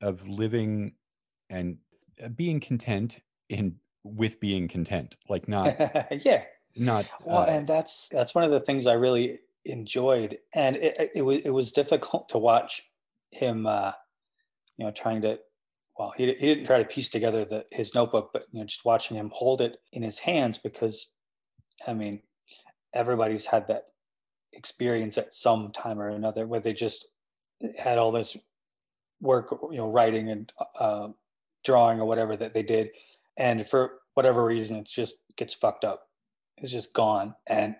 of 0.00 0.26
living 0.28 0.96
and 1.50 1.78
uh, 2.22 2.28
being 2.28 2.60
content 2.60 3.20
in 3.48 3.78
with 4.04 4.40
being 4.40 4.68
content, 4.68 5.16
like 5.28 5.48
not 5.48 5.76
yeah. 6.24 6.44
not 6.76 7.10
Well, 7.24 7.44
uh, 7.44 7.46
and 7.48 7.66
that's 7.66 8.08
that's 8.08 8.34
one 8.34 8.44
of 8.44 8.50
the 8.50 8.60
things 8.60 8.86
I 8.86 8.94
really 8.94 9.40
enjoyed, 9.64 10.38
and 10.54 10.76
it, 10.76 10.96
it- 10.98 11.10
it 11.16 11.22
was 11.22 11.38
it 11.44 11.50
was 11.50 11.72
difficult 11.72 12.28
to 12.30 12.38
watch 12.38 12.82
him, 13.30 13.66
uh, 13.66 13.92
you 14.78 14.86
know, 14.86 14.92
trying 14.92 15.22
to. 15.22 15.40
Well, 15.98 16.12
he 16.16 16.26
he 16.26 16.46
didn't 16.46 16.66
try 16.66 16.78
to 16.78 16.84
piece 16.84 17.10
together 17.10 17.44
the 17.44 17.66
his 17.70 17.94
notebook, 17.94 18.30
but 18.32 18.46
you 18.52 18.60
know, 18.60 18.66
just 18.66 18.84
watching 18.84 19.16
him 19.16 19.30
hold 19.32 19.60
it 19.60 19.76
in 19.92 20.02
his 20.02 20.18
hands 20.18 20.58
because, 20.58 21.12
I 21.86 21.92
mean, 21.92 22.20
everybody's 22.94 23.46
had 23.46 23.66
that 23.68 23.84
experience 24.52 25.18
at 25.18 25.34
some 25.34 25.70
time 25.72 25.98
or 25.98 26.08
another 26.08 26.46
where 26.46 26.60
they 26.60 26.72
just 26.72 27.08
had 27.78 27.98
all 27.98 28.10
this 28.10 28.36
work, 29.20 29.54
you 29.70 29.76
know, 29.76 29.90
writing 29.90 30.30
and 30.30 30.52
uh, 30.78 31.08
drawing 31.64 32.00
or 32.00 32.06
whatever 32.06 32.36
that 32.36 32.54
they 32.54 32.62
did, 32.62 32.90
and 33.36 33.66
for 33.66 33.98
whatever 34.14 34.44
reason, 34.44 34.78
it's 34.78 34.94
just 34.94 35.16
gets 35.36 35.54
fucked 35.54 35.84
up. 35.84 36.08
It's 36.58 36.72
just 36.72 36.94
gone. 36.94 37.34
And 37.48 37.76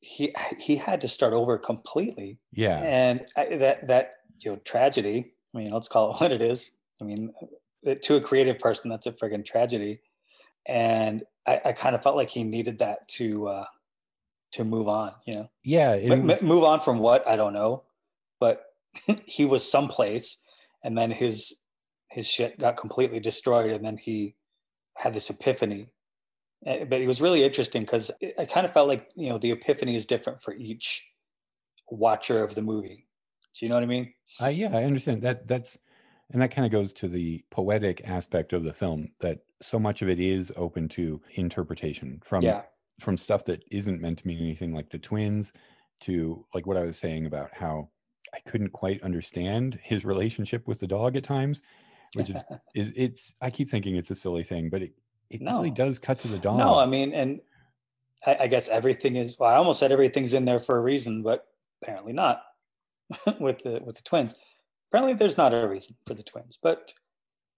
he 0.00 0.34
he 0.60 0.76
had 0.76 1.00
to 1.00 1.08
start 1.08 1.32
over 1.32 1.56
completely. 1.56 2.38
Yeah, 2.52 2.78
and 2.78 3.26
I, 3.38 3.56
that 3.56 3.86
that 3.88 4.10
you 4.40 4.52
know 4.52 4.56
tragedy 4.64 5.32
i 5.54 5.58
mean 5.58 5.70
let's 5.70 5.88
call 5.88 6.10
it 6.10 6.16
what 6.20 6.32
it 6.32 6.42
is 6.42 6.72
i 7.00 7.04
mean 7.04 7.32
uh, 7.86 7.94
to 8.02 8.16
a 8.16 8.20
creative 8.20 8.58
person 8.58 8.90
that's 8.90 9.06
a 9.06 9.12
friggin' 9.12 9.44
tragedy. 9.44 10.00
And 10.66 11.22
i, 11.46 11.60
I 11.66 11.72
kind 11.72 11.94
of 11.94 12.02
felt 12.02 12.16
like 12.16 12.30
he 12.30 12.44
needed 12.44 12.78
that 12.78 13.06
to 13.08 13.48
uh 13.48 13.64
to 14.52 14.64
move 14.64 14.88
on 14.88 15.12
you 15.26 15.34
know? 15.34 15.50
Yeah. 15.62 15.96
But 16.08 16.22
was, 16.22 16.42
m- 16.42 16.48
move 16.48 16.64
on 16.64 16.80
from 16.80 16.98
what? 16.98 17.26
I 17.26 17.36
don't 17.36 17.54
know. 17.54 17.82
But 18.38 18.62
he 19.26 19.44
was 19.44 19.68
someplace 19.68 20.42
and 20.82 20.96
then 20.96 21.10
his 21.10 21.56
his 22.10 22.28
shit 22.30 22.58
got 22.58 22.76
completely 22.76 23.18
destroyed 23.20 23.72
and 23.72 23.84
then 23.84 23.98
he 23.98 24.36
had 24.96 25.12
this 25.12 25.30
epiphany. 25.30 25.88
But 26.64 27.00
it 27.00 27.06
was 27.06 27.20
really 27.20 27.44
interesting 27.44 27.82
because 27.82 28.10
i 28.38 28.44
kind 28.46 28.64
of 28.64 28.72
felt 28.72 28.88
like 28.88 29.10
you 29.16 29.28
know 29.28 29.36
the 29.38 29.50
epiphany 29.50 29.96
is 29.96 30.06
different 30.06 30.40
for 30.40 30.54
each 30.54 31.10
watcher 31.90 32.42
of 32.42 32.54
the 32.54 32.62
movie. 32.62 33.06
Do 33.58 33.66
you 33.66 33.70
know 33.70 33.76
what 33.76 33.84
i 33.84 33.86
mean? 33.86 34.12
Uh, 34.40 34.46
yeah, 34.46 34.76
I 34.76 34.84
understand. 34.84 35.22
That. 35.22 35.46
That's 35.46 35.76
and 36.32 36.40
that 36.40 36.54
kind 36.54 36.64
of 36.64 36.72
goes 36.72 36.92
to 36.94 37.08
the 37.08 37.44
poetic 37.50 38.02
aspect 38.08 38.52
of 38.52 38.64
the 38.64 38.72
film. 38.72 39.08
That 39.20 39.40
so 39.62 39.78
much 39.78 40.02
of 40.02 40.08
it 40.08 40.20
is 40.20 40.52
open 40.56 40.88
to 40.90 41.20
interpretation 41.34 42.20
from 42.24 42.42
yeah 42.42 42.62
from 43.00 43.16
stuff 43.16 43.44
that 43.44 43.64
isn't 43.72 44.00
meant 44.00 44.18
to 44.20 44.26
mean 44.26 44.38
anything, 44.38 44.72
like 44.72 44.88
the 44.88 44.98
twins, 44.98 45.52
to 46.00 46.44
like 46.54 46.66
what 46.66 46.76
I 46.76 46.82
was 46.82 46.98
saying 46.98 47.26
about 47.26 47.52
how 47.52 47.88
I 48.32 48.38
couldn't 48.48 48.70
quite 48.70 49.02
understand 49.02 49.78
his 49.82 50.04
relationship 50.04 50.68
with 50.68 50.78
the 50.78 50.86
dog 50.86 51.16
at 51.16 51.24
times, 51.24 51.60
which 52.14 52.30
is 52.30 52.42
is 52.74 52.92
it's. 52.96 53.34
I 53.40 53.50
keep 53.50 53.68
thinking 53.68 53.96
it's 53.96 54.10
a 54.10 54.16
silly 54.16 54.44
thing, 54.44 54.70
but 54.70 54.82
it 54.82 54.94
it 55.30 55.40
really 55.42 55.70
does 55.70 55.98
cut 55.98 56.18
to 56.20 56.28
the 56.28 56.38
dog. 56.38 56.58
no 56.58 56.78
i 56.78 56.86
mean 56.86 57.12
and 57.12 57.40
I, 58.26 58.36
I 58.42 58.46
guess 58.46 58.68
everything 58.68 59.16
is 59.16 59.38
well 59.38 59.50
i 59.50 59.56
almost 59.56 59.80
said 59.80 59.92
everything's 59.92 60.34
in 60.34 60.44
there 60.44 60.58
for 60.58 60.76
a 60.76 60.80
reason 60.80 61.22
but 61.22 61.46
apparently 61.82 62.12
not 62.12 62.42
with 63.40 63.62
the 63.62 63.80
with 63.84 63.96
the 63.96 64.02
twins 64.04 64.34
apparently 64.94 65.14
there's 65.14 65.36
not 65.36 65.52
a 65.52 65.66
reason 65.66 65.96
for 66.06 66.14
the 66.14 66.22
twins 66.22 66.56
but 66.62 66.92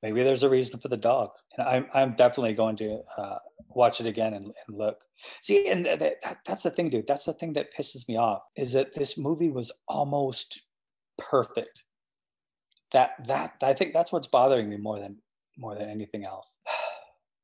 maybe 0.03 0.23
there's 0.23 0.43
a 0.43 0.49
reason 0.49 0.81
for 0.81 0.89
the 0.89 0.97
dog. 0.97 1.31
And 1.59 1.69
i'm, 1.69 1.87
I'm 1.93 2.15
definitely 2.15 2.55
going 2.55 2.77
to 2.77 3.01
uh, 3.19 3.39
watch 3.69 4.01
it 4.01 4.07
again 4.07 4.35
and, 4.35 4.45
and 4.45 4.77
look. 4.77 5.03
See 5.43 5.69
and 5.69 5.85
that, 5.85 6.01
that, 6.01 6.39
that's 6.47 6.63
the 6.63 6.71
thing 6.71 6.89
dude. 6.91 7.07
That's 7.07 7.25
the 7.25 7.33
thing 7.35 7.53
that 7.55 7.75
pisses 7.77 8.09
me 8.09 8.17
off 8.17 8.43
is 8.57 8.73
that 8.73 8.95
this 8.95 9.19
movie 9.19 9.51
was 9.51 9.71
almost 9.87 10.63
perfect. 11.19 11.83
That 12.93 13.11
that 13.27 13.55
i 13.63 13.73
think 13.73 13.93
that's 13.93 14.13
what's 14.13 14.29
bothering 14.29 14.69
me 14.69 14.77
more 14.77 15.01
than 15.01 15.17
more 15.59 15.75
than 15.75 15.91
anything 15.91 16.27
else. 16.27 16.57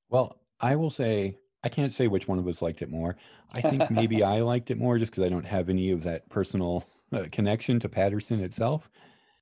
Well, 0.08 0.42
I 0.60 0.76
will 0.76 0.90
say 0.90 1.38
I 1.64 1.70
can't 1.70 1.90
say 1.90 2.06
which 2.06 2.28
one 2.28 2.38
of 2.38 2.46
us 2.46 2.60
liked 2.60 2.82
it 2.82 2.90
more. 2.90 3.16
I 3.54 3.62
think 3.62 3.90
maybe 3.90 4.22
I 4.34 4.40
liked 4.40 4.70
it 4.70 4.76
more 4.76 4.98
just 4.98 5.10
because 5.10 5.24
I 5.24 5.30
don't 5.30 5.46
have 5.46 5.70
any 5.70 5.90
of 5.90 6.02
that 6.02 6.28
personal 6.28 6.84
uh, 7.14 7.24
connection 7.32 7.80
to 7.80 7.88
Paterson 7.88 8.40
itself. 8.40 8.90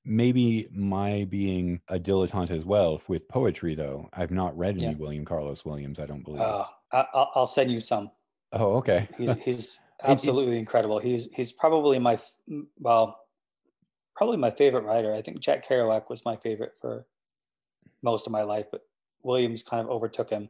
Maybe 0.03 0.67
my 0.71 1.25
being 1.29 1.79
a 1.87 1.99
dilettante 1.99 2.51
as 2.51 2.65
well 2.65 3.01
with 3.07 3.27
poetry, 3.27 3.75
though. 3.75 4.09
I've 4.13 4.31
not 4.31 4.57
read 4.57 4.81
any 4.81 4.93
Yeah. 4.93 4.97
William 4.97 5.25
Carlos 5.25 5.63
Williams. 5.63 5.99
I 5.99 6.05
don't 6.07 6.23
believe. 6.23 6.41
uh, 6.41 6.65
I, 6.91 7.05
I'll, 7.13 7.31
I'll 7.35 7.45
send 7.45 7.71
you 7.71 7.79
some 7.81 8.11
oh, 8.53 8.75
okay. 8.77 9.07
he's 9.17 9.31
he's 9.43 9.79
absolutely 10.03 10.57
incredible. 10.57 10.97
He's 10.99 11.27
he's 11.35 11.51
probably 11.53 11.99
my 11.99 12.17
well, 12.79 13.19
probably 14.15 14.37
my 14.37 14.49
favorite 14.49 14.85
writer. 14.85 15.13
I 15.13 15.21
think 15.21 15.39
Jack 15.39 15.67
Kerouac 15.67 16.09
was 16.09 16.25
my 16.25 16.35
favorite 16.35 16.73
for 16.79 17.05
most 18.01 18.25
of 18.25 18.31
my 18.33 18.41
life, 18.41 18.65
but 18.71 18.81
Williams 19.21 19.61
kind 19.61 19.81
of 19.85 19.89
overtook 19.91 20.31
him. 20.31 20.49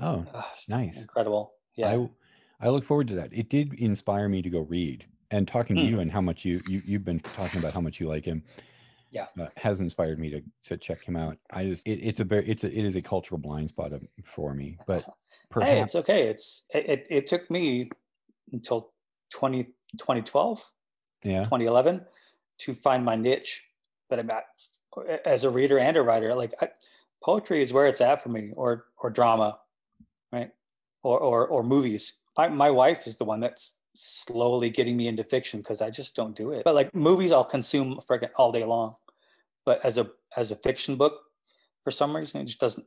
oh, 0.00 0.26
it's 0.52 0.68
nice. 0.68 0.96
incredible. 0.96 1.52
Yeah, 1.76 2.06
I 2.60 2.66
I 2.66 2.68
look 2.70 2.84
forward 2.84 3.06
to 3.08 3.14
that. 3.14 3.32
It 3.32 3.48
did 3.48 3.74
inspire 3.74 4.28
me 4.28 4.42
to 4.42 4.50
go 4.50 4.60
read. 4.60 5.06
And 5.32 5.46
talking 5.46 5.76
to 5.76 5.82
Hmm. 5.82 5.88
you 5.88 6.00
and 6.00 6.10
how 6.10 6.20
much 6.20 6.44
you, 6.44 6.60
you 6.66 6.82
you've 6.84 7.04
been 7.04 7.20
talking 7.20 7.60
about 7.60 7.72
how 7.72 7.80
much 7.80 8.00
you 8.00 8.08
like 8.08 8.24
him, 8.24 8.42
Yeah. 9.10 9.26
uh, 9.40 9.46
has 9.56 9.80
inspired 9.80 10.18
me 10.18 10.30
to 10.30 10.42
to 10.64 10.76
check 10.76 11.02
him 11.02 11.16
out. 11.16 11.36
I 11.50 11.66
just 11.66 11.86
it, 11.86 12.00
it's 12.02 12.20
a 12.20 12.24
very 12.24 12.48
it's 12.48 12.64
a 12.64 12.68
it 12.68 12.84
is 12.84 12.96
a 12.96 13.00
cultural 13.00 13.38
blind 13.38 13.70
spot 13.70 13.92
of, 13.92 14.02
for 14.24 14.54
me, 14.54 14.78
but 14.86 15.04
perhaps 15.50 15.72
hey, 15.72 15.80
it's 15.80 15.94
okay. 15.96 16.28
It's 16.28 16.64
it, 16.72 17.06
it, 17.10 17.26
took 17.26 17.50
me 17.50 17.90
until 18.52 18.92
20, 19.32 19.64
2012, 19.98 20.70
yeah 21.24 21.44
2011 21.44 22.02
to 22.58 22.74
find 22.74 23.04
my 23.04 23.16
niche 23.16 23.64
that 24.10 24.18
I'm 24.18 24.30
at 24.30 24.44
as 25.24 25.44
a 25.44 25.50
reader 25.50 25.78
and 25.78 25.96
a 25.96 26.02
writer. 26.02 26.34
Like 26.34 26.54
I, 26.60 26.68
poetry 27.22 27.62
is 27.62 27.72
where 27.72 27.86
it's 27.86 28.00
at 28.00 28.22
for 28.22 28.28
me, 28.28 28.52
or 28.56 28.86
or 29.02 29.10
drama, 29.10 29.58
right? 30.32 30.50
Or 31.02 31.18
or 31.18 31.46
or 31.46 31.62
movies. 31.62 32.14
My 32.36 32.48
my 32.48 32.70
wife 32.70 33.06
is 33.06 33.16
the 33.16 33.24
one 33.24 33.40
that's 33.40 33.76
slowly 33.94 34.70
getting 34.70 34.96
me 34.96 35.08
into 35.08 35.24
fiction 35.24 35.60
because 35.60 35.82
I 35.82 35.90
just 35.90 36.14
don't 36.14 36.36
do 36.36 36.52
it. 36.52 36.62
But 36.64 36.74
like 36.74 36.94
movies, 36.94 37.32
I'll 37.32 37.44
consume 37.44 37.98
freaking 38.08 38.30
all 38.36 38.52
day 38.52 38.64
long. 38.64 38.96
But 39.70 39.84
as 39.84 39.98
a 39.98 40.10
as 40.36 40.50
a 40.50 40.56
fiction 40.56 40.96
book, 40.96 41.20
for 41.84 41.92
some 41.92 42.16
reason, 42.16 42.40
it 42.40 42.46
just 42.46 42.58
doesn't 42.58 42.84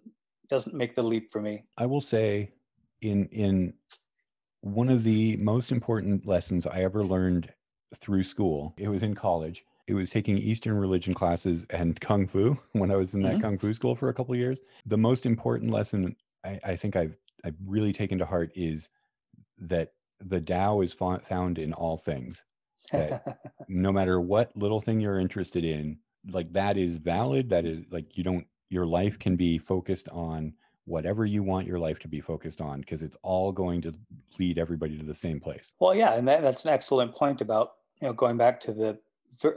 doesn't 0.49 0.75
make 0.75 0.95
the 0.95 1.01
leap 1.01 1.31
for 1.31 1.41
me. 1.41 1.63
I 1.77 1.86
will 1.86 2.01
say 2.01 2.51
in 3.01 3.27
in 3.27 3.73
one 4.59 4.89
of 4.89 5.03
the 5.03 5.38
most 5.38 5.71
important 5.71 6.27
lessons 6.27 6.67
I 6.67 6.79
ever 6.79 7.01
learned 7.01 7.53
through 7.95 8.23
school, 8.23 8.73
it 8.77 8.89
was 8.89 9.01
in 9.01 9.15
college. 9.15 9.63
It 9.88 9.93
was 9.93 10.09
taking 10.09 10.38
Eastern 10.38 10.75
religion 10.77 11.13
classes 11.13 11.65
and 11.69 11.97
Kung 12.01 12.27
Fu 12.27 12.57
when 12.73 12.91
I 12.91 12.97
was 12.97 13.13
in 13.13 13.21
that 13.21 13.38
Mhm. 13.38 13.41
Kung 13.41 13.57
Fu 13.57 13.73
school 13.73 13.95
for 13.95 14.09
a 14.09 14.13
couple 14.13 14.34
of 14.34 14.39
years. 14.41 14.59
The 14.86 14.97
most 14.97 15.25
important 15.25 15.71
lesson 15.71 16.17
I, 16.43 16.59
I 16.65 16.75
think 16.75 16.97
I've 16.97 17.15
I've 17.45 17.55
really 17.65 17.93
taken 17.93 18.17
to 18.17 18.25
heart 18.25 18.51
is 18.55 18.89
that 19.57 19.93
the 20.19 20.41
Tao 20.41 20.81
is 20.81 20.91
fo- 20.91 21.19
found 21.19 21.59
in 21.59 21.71
all 21.71 21.95
things. 21.95 22.43
That 22.91 23.39
no 23.69 23.93
matter 23.93 24.19
what 24.19 24.51
little 24.57 24.81
thing 24.81 24.99
you're 24.99 25.21
interested 25.21 25.63
in, 25.63 25.99
like 26.32 26.51
that 26.53 26.78
is 26.78 26.97
valid. 26.97 27.49
That 27.49 27.65
is 27.65 27.84
like 27.91 28.17
you 28.17 28.24
don't 28.24 28.45
your 28.69 28.86
life 28.86 29.19
can 29.19 29.36
be 29.36 29.57
focused 29.57 30.09
on 30.09 30.53
whatever 30.86 31.26
you 31.26 31.43
want 31.43 31.65
your 31.67 31.80
life 31.80 31.97
to 31.99 32.07
be 32.07 32.19
focused 32.19 32.59
on 32.59 32.82
because 32.82 33.01
it's 33.01 33.15
all 33.21 33.51
going 33.51 33.82
to 33.82 33.93
lead 34.39 34.57
everybody 34.57 34.97
to 34.97 35.05
the 35.05 35.15
same 35.15 35.39
place. 35.39 35.74
Well, 35.80 35.95
yeah, 35.95 36.13
and 36.15 36.28
that, 36.28 36.41
that's 36.41 36.65
an 36.65 36.71
excellent 36.74 37.15
point 37.15 37.41
about 37.41 37.74
you 38.01 38.07
know 38.07 38.13
going 38.13 38.38
back 38.38 38.59
to 38.61 38.74
the 38.74 38.99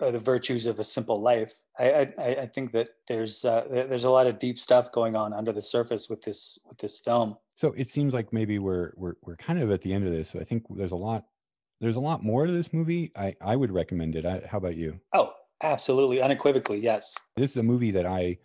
uh, 0.01 0.11
the 0.11 0.19
virtues 0.19 0.67
of 0.67 0.79
a 0.79 0.85
simple 0.85 1.21
life. 1.21 1.55
I 1.79 1.91
I, 1.91 2.12
I- 2.19 2.37
I 2.43 2.47
think 2.47 2.73
that 2.73 2.89
there's 3.09 3.45
uh, 3.45 3.67
there's 3.71 4.05
a 4.05 4.11
lot 4.11 4.27
of 4.27 4.39
deep 4.39 4.59
stuff 4.59 4.91
going 4.93 5.14
on 5.17 5.33
under 5.33 5.53
the 5.53 5.62
surface 5.62 6.09
with 6.09 6.23
this 6.23 6.59
with 6.67 6.79
this 6.79 6.99
film. 7.01 7.37
So 7.57 7.73
it 7.77 7.89
seems 7.89 8.12
like 8.12 8.33
maybe 8.33 8.59
we're 8.59 8.93
we're 8.97 9.17
we're 9.23 9.37
kind 9.37 9.59
of 9.61 9.71
at 9.71 9.83
the 9.83 9.93
end 9.93 10.07
of 10.07 10.12
this. 10.12 10.31
So 10.31 10.41
I 10.41 10.45
think 10.45 10.64
there's 10.71 10.93
a 10.93 10.97
lot 10.97 11.25
there's 11.81 11.97
a 11.97 12.01
lot 12.01 12.23
more 12.23 12.47
to 12.47 12.53
this 12.53 12.73
movie. 12.73 13.12
I 13.17 13.35
I 13.41 13.57
would 13.57 13.71
recommend 13.73 14.14
it. 14.17 14.25
I, 14.25 14.43
how 14.51 14.59
about 14.59 14.77
you? 14.77 15.01
Oh, 15.14 15.33
absolutely, 15.63 16.21
unequivocally, 16.21 16.81
yes. 16.81 17.15
This 17.37 17.53
is 17.53 17.57
a 17.59 17.63
movie 17.63 17.91
that 17.93 18.07
I 18.07 18.39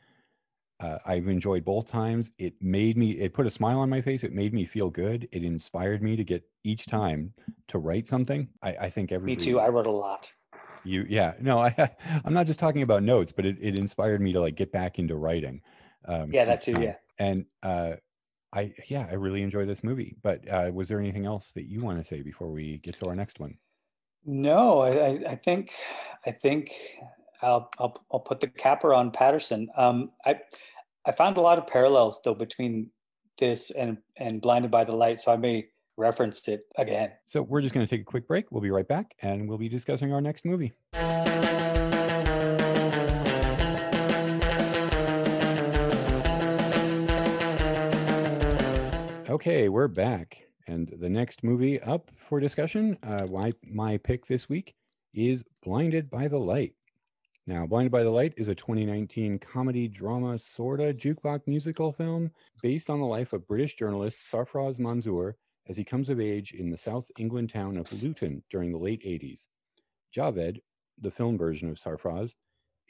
uh, 0.82 0.98
I've 1.06 1.28
enjoyed 1.28 1.64
both 1.64 1.88
times. 1.88 2.32
It 2.40 2.54
made 2.62 2.98
me 2.98 3.12
it 3.12 3.34
put 3.34 3.46
a 3.46 3.52
smile 3.52 3.80
on 3.80 3.90
my 3.90 4.02
face. 4.02 4.24
It 4.24 4.34
made 4.34 4.54
me 4.54 4.66
feel 4.66 4.90
good. 4.90 5.28
It 5.32 5.44
inspired 5.44 6.02
me 6.02 6.16
to 6.16 6.24
get 6.24 6.44
each 6.64 6.86
time 6.88 7.34
to 7.68 7.78
write 7.78 8.08
something. 8.08 8.48
I, 8.64 8.70
I 8.82 8.90
think 8.90 9.12
every 9.12 9.28
Me 9.28 9.36
too. 9.36 9.60
I 9.60 9.70
wrote 9.70 9.88
a 9.88 9.92
lot. 9.92 10.34
you 10.84 11.06
yeah 11.08 11.34
no 11.40 11.60
i 11.60 11.72
i'm 12.26 12.34
not 12.34 12.48
just 12.48 12.60
talking 12.60 12.82
about 12.82 13.04
notes 13.04 13.32
but 13.32 13.46
it, 13.46 13.56
it 13.62 13.78
inspired 13.78 14.20
me 14.20 14.32
to 14.34 14.40
like 14.42 14.56
get 14.56 14.72
back 14.72 14.98
into 14.98 15.16
writing 15.16 15.62
um 16.06 16.32
yeah 16.34 16.44
that 16.44 16.62
too 16.64 16.74
time. 16.74 16.84
yeah 16.84 16.96
and 17.20 17.46
uh 17.62 17.94
i 18.52 18.74
yeah 18.88 19.06
i 19.12 19.14
really 19.14 19.44
enjoy 19.44 19.64
this 19.64 19.84
movie 19.84 20.16
but 20.24 20.40
uh 20.50 20.72
was 20.74 20.88
there 20.90 21.00
anything 21.00 21.28
else 21.28 21.52
that 21.54 21.70
you 21.70 21.82
want 21.82 22.00
to 22.00 22.04
say 22.04 22.24
before 22.24 22.50
we 22.50 22.80
get 22.80 22.96
to 22.96 23.06
our 23.08 23.16
next 23.16 23.40
one 23.40 23.56
no 24.26 24.82
i 24.82 25.32
i 25.32 25.36
think 25.36 25.72
i 26.26 26.32
think 26.32 26.72
i'll 27.42 27.70
i'll, 27.80 27.96
I'll 28.12 28.20
put 28.20 28.40
the 28.40 28.48
capper 28.48 28.94
on 28.94 29.12
paterson. 29.12 29.68
Um 29.76 30.12
i 30.26 30.40
i 31.06 31.12
found 31.12 31.38
a 31.38 31.42
lot 31.42 31.58
of 31.58 31.68
parallels 31.68 32.22
though 32.24 32.36
between 32.36 32.92
this 33.38 33.72
and 33.72 33.98
and 34.18 34.42
blinded 34.42 34.72
by 34.72 34.84
the 34.84 34.96
light 34.96 35.20
so 35.20 35.32
i 35.32 35.38
may 35.38 35.68
reference 35.98 36.48
it 36.48 36.66
again. 36.78 37.12
So 37.28 37.42
we're 37.42 37.62
just 37.62 37.74
going 37.74 37.86
to 37.86 37.90
take 37.90 38.02
a 38.02 38.06
quick 38.06 38.28
break. 38.28 38.52
We'll 38.52 38.62
be 38.62 38.72
right 38.72 38.88
back 38.88 39.14
and 39.22 39.48
we'll 39.48 39.58
be 39.58 39.70
discussing 39.70 40.12
our 40.12 40.22
next 40.22 40.44
movie. 40.46 40.74
Okay, 49.30 49.70
we're 49.70 49.88
back. 49.88 50.51
And 50.72 50.88
the 51.02 51.10
next 51.10 51.44
movie 51.44 51.82
up 51.82 52.10
for 52.16 52.40
discussion, 52.40 52.98
uh, 53.04 53.28
my, 53.30 53.52
my 53.70 53.98
pick 53.98 54.26
this 54.26 54.48
week 54.48 54.74
is 55.14 55.44
Blinded 55.62 56.10
by 56.10 56.30
the 56.30 56.40
Light. 56.40 56.74
Now, 57.46 57.66
Blinded 57.66 57.92
by 57.92 58.04
the 58.04 58.10
Light 58.10 58.34
is 58.38 58.48
a 58.48 58.56
2019 58.56 59.38
comedy 59.40 59.90
drama 59.90 60.40
sorta 60.40 60.94
jukebox 60.94 61.42
musical 61.46 61.92
film 61.92 62.32
based 62.64 62.90
on 62.90 63.02
the 63.02 63.06
life 63.06 63.34
of 63.34 63.46
British 63.50 63.76
journalist 63.76 64.20
Sarfraz 64.20 64.80
Manzoor 64.80 65.34
as 65.68 65.76
he 65.76 65.84
comes 65.84 66.08
of 66.08 66.22
age 66.22 66.54
in 66.54 66.70
the 66.70 66.78
South 66.78 67.12
England 67.18 67.50
town 67.50 67.76
of 67.76 67.92
Luton 68.02 68.42
during 68.50 68.72
the 68.72 68.78
late 68.78 69.04
80s. 69.04 69.48
Javed, 70.16 70.62
the 71.02 71.12
film 71.12 71.38
version 71.38 71.70
of 71.70 71.80
Sarfraz, 71.80 72.36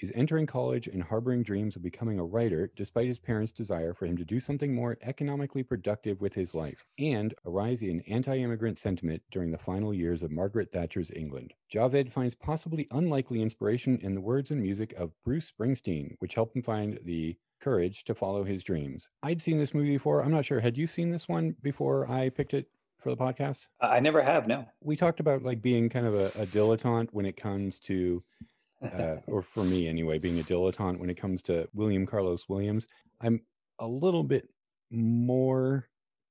is 0.01 0.11
entering 0.15 0.45
college 0.45 0.87
and 0.87 1.03
harboring 1.03 1.43
dreams 1.43 1.75
of 1.75 1.83
becoming 1.83 2.19
a 2.19 2.25
writer 2.25 2.71
despite 2.75 3.07
his 3.07 3.19
parents' 3.19 3.51
desire 3.51 3.93
for 3.93 4.05
him 4.05 4.17
to 4.17 4.25
do 4.25 4.39
something 4.39 4.73
more 4.73 4.97
economically 5.01 5.63
productive 5.63 6.19
with 6.21 6.33
his 6.33 6.53
life, 6.55 6.83
and 6.99 7.33
a 7.45 7.49
rise 7.49 7.81
in 7.81 8.01
anti 8.01 8.37
immigrant 8.37 8.79
sentiment 8.79 9.21
during 9.31 9.51
the 9.51 9.57
final 9.57 9.93
years 9.93 10.23
of 10.23 10.31
Margaret 10.31 10.71
Thatcher's 10.71 11.11
England. 11.15 11.53
Javed 11.73 12.11
finds 12.11 12.35
possibly 12.35 12.87
unlikely 12.91 13.41
inspiration 13.41 13.97
in 14.01 14.15
the 14.15 14.21
words 14.21 14.51
and 14.51 14.61
music 14.61 14.93
of 14.97 15.11
Bruce 15.23 15.51
Springsteen, 15.51 16.15
which 16.19 16.35
help 16.35 16.55
him 16.55 16.63
find 16.63 16.99
the 17.05 17.35
courage 17.61 18.03
to 18.05 18.15
follow 18.15 18.43
his 18.43 18.63
dreams. 18.63 19.09
I'd 19.23 19.41
seen 19.41 19.59
this 19.59 19.73
movie 19.73 19.91
before. 19.91 20.23
I'm 20.23 20.31
not 20.31 20.45
sure. 20.45 20.59
Had 20.59 20.77
you 20.77 20.87
seen 20.87 21.11
this 21.11 21.29
one 21.29 21.55
before 21.61 22.09
I 22.09 22.29
picked 22.29 22.53
it 22.53 22.67
for 22.99 23.09
the 23.09 23.17
podcast? 23.17 23.67
I 23.79 23.99
never 23.99 24.21
have, 24.21 24.47
no. 24.47 24.65
We 24.81 24.95
talked 24.95 25.19
about 25.19 25.43
like 25.43 25.61
being 25.61 25.89
kind 25.89 26.05
of 26.05 26.15
a, 26.15 26.27
a 26.41 26.45
dilettante 26.47 27.09
when 27.11 27.25
it 27.25 27.37
comes 27.37 27.79
to 27.81 28.23
uh, 28.81 29.17
or 29.27 29.41
for 29.41 29.63
me 29.63 29.87
anyway, 29.87 30.17
being 30.17 30.39
a 30.39 30.43
dilettante 30.43 30.99
when 30.99 31.09
it 31.09 31.17
comes 31.19 31.41
to 31.43 31.67
William 31.73 32.05
Carlos 32.05 32.47
Williams. 32.49 32.87
I'm 33.21 33.41
a 33.79 33.87
little 33.87 34.23
bit 34.23 34.49
more 34.89 35.87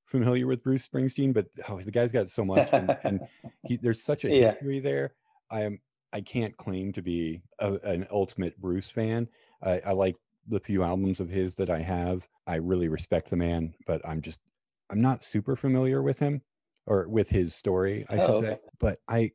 familiar 0.07 0.47
with 0.47 0.63
Bruce 0.63 0.87
Springsteen, 0.87 1.33
but 1.33 1.47
oh, 1.69 1.81
the 1.81 1.91
guy's 1.91 2.13
got 2.13 2.29
so 2.29 2.45
much, 2.45 2.69
and, 2.73 2.97
and 3.05 3.21
he, 3.67 3.77
there's 3.77 4.03
such 4.03 4.25
a 4.25 4.29
yeah. 4.29 4.53
history 4.53 4.81
there. 4.81 5.15
I 5.51 5.63
am 5.63 5.81
I 6.13 6.21
can't 6.21 6.57
claim 6.57 6.93
to 6.93 7.03
be 7.03 7.43
a, 7.61 7.75
an 7.85 8.07
ultimate 8.11 8.61
Bruce 8.61 8.91
fan. 8.91 9.29
I, 9.63 9.81
I 9.87 9.93
like 9.93 10.17
the 10.49 10.61
few 10.61 10.83
albums 10.83 11.21
of 11.21 11.29
his 11.29 11.55
that 11.57 11.71
I 11.71 11.81
have. 11.81 12.27
I 12.47 12.57
really 12.57 12.89
respect 12.89 13.31
the 13.31 13.37
man, 13.37 13.75
but 13.87 14.01
I'm 14.07 14.21
just 14.21 14.41
I'm 14.91 15.01
not 15.01 15.25
super 15.25 15.55
familiar 15.55 16.03
with 16.03 16.19
him 16.19 16.43
or 16.87 17.09
with 17.09 17.31
his 17.31 17.55
story, 17.55 18.05
I 18.09 18.17
should 18.17 18.31
oh, 18.31 18.41
say. 18.41 18.59
But 18.81 18.99
I 19.09 19.31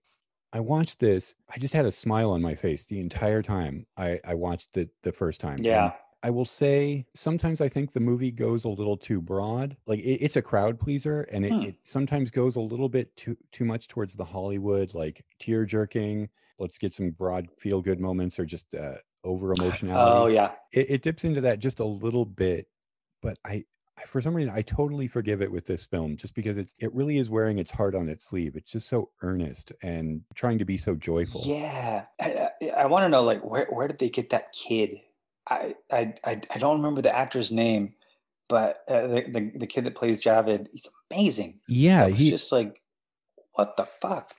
I 0.55 0.61
watched 0.61 1.01
this. 1.01 1.35
I 1.53 1.59
just 1.59 1.73
had 1.73 1.85
a 1.85 1.91
smile 1.91 2.31
on 2.31 2.41
my 2.41 2.55
face 2.55 2.85
the 2.85 3.01
entire 3.01 3.41
time 3.41 3.85
I, 3.97 4.21
I 4.23 4.35
watched 4.35 4.77
it 4.77 4.89
the 5.03 5.11
first 5.11 5.41
time. 5.41 5.57
Yeah. 5.59 5.83
And 5.83 5.93
I 6.23 6.29
will 6.29 6.45
say 6.45 7.05
sometimes 7.13 7.59
I 7.59 7.67
think 7.67 7.91
the 7.91 7.99
movie 7.99 8.31
goes 8.31 8.63
a 8.63 8.69
little 8.69 8.95
too 8.95 9.19
broad. 9.19 9.75
Like 9.85 9.99
it, 9.99 10.23
it's 10.23 10.37
a 10.37 10.41
crowd 10.41 10.79
pleaser, 10.79 11.23
and 11.23 11.45
it, 11.45 11.51
hmm. 11.51 11.61
it, 11.63 11.75
sometimes 11.83 12.31
goes 12.31 12.55
a 12.55 12.61
little 12.61 12.87
bit 12.87 13.15
too 13.17 13.35
too 13.51 13.65
much 13.65 13.89
towards 13.89 14.15
the 14.15 14.23
Hollywood, 14.23 14.93
like 14.93 15.25
tear 15.41 15.65
jerking. 15.65 16.29
Let's 16.57 16.77
get 16.77 16.93
some 16.93 17.11
broad 17.11 17.49
feel 17.59 17.81
good 17.81 17.99
moments, 17.99 18.39
or 18.39 18.45
just 18.45 18.73
uh, 18.73 18.95
over 19.25 19.51
emotionality. 19.59 20.11
Oh 20.17 20.27
yeah, 20.27 20.51
it, 20.71 20.89
it 20.89 21.01
dips 21.03 21.25
into 21.25 21.41
that 21.41 21.59
just 21.59 21.81
a 21.81 21.85
little 21.85 22.25
bit. 22.25 22.67
But 23.21 23.37
I 23.45 23.65
for 24.07 24.21
some 24.21 24.35
reason 24.35 24.53
I 24.53 24.61
totally 24.61 25.07
forgive 25.07 25.41
it 25.41 25.51
with 25.51 25.65
this 25.65 25.85
film 25.85 26.17
just 26.17 26.35
because 26.35 26.57
it's 26.57 26.75
it 26.79 26.93
really 26.93 27.17
is 27.17 27.29
wearing 27.29 27.59
its 27.59 27.71
heart 27.71 27.95
on 27.95 28.09
its 28.09 28.27
sleeve. 28.27 28.55
It's 28.55 28.71
just 28.71 28.87
so 28.87 29.09
earnest 29.21 29.71
and 29.81 30.21
trying 30.35 30.57
to 30.59 30.65
be 30.65 30.77
so 30.77 30.95
joyful. 30.95 31.41
Yeah, 31.45 32.05
I, 32.19 32.49
I, 32.61 32.67
I 32.69 32.85
want 32.87 33.05
to 33.05 33.09
know 33.09 33.23
like 33.23 33.43
where 33.43 33.67
where 33.69 33.87
did 33.87 33.99
they 33.99 34.09
get 34.09 34.29
that 34.31 34.53
kid? 34.53 34.99
I 35.49 35.75
I 35.91 36.13
I, 36.23 36.41
I 36.53 36.57
don't 36.57 36.77
remember 36.77 37.01
the 37.01 37.15
actor's 37.15 37.51
name, 37.51 37.95
but 38.49 38.83
uh, 38.87 39.07
the, 39.07 39.21
the, 39.31 39.51
the 39.59 39.67
kid 39.67 39.85
that 39.85 39.95
plays 39.95 40.23
Javed, 40.23 40.67
he's 40.71 40.89
amazing. 41.11 41.59
Yeah, 41.67 42.09
he's 42.09 42.29
just 42.29 42.51
like 42.51 42.77
what 43.53 43.77
the 43.77 43.85
fuck. 44.01 44.33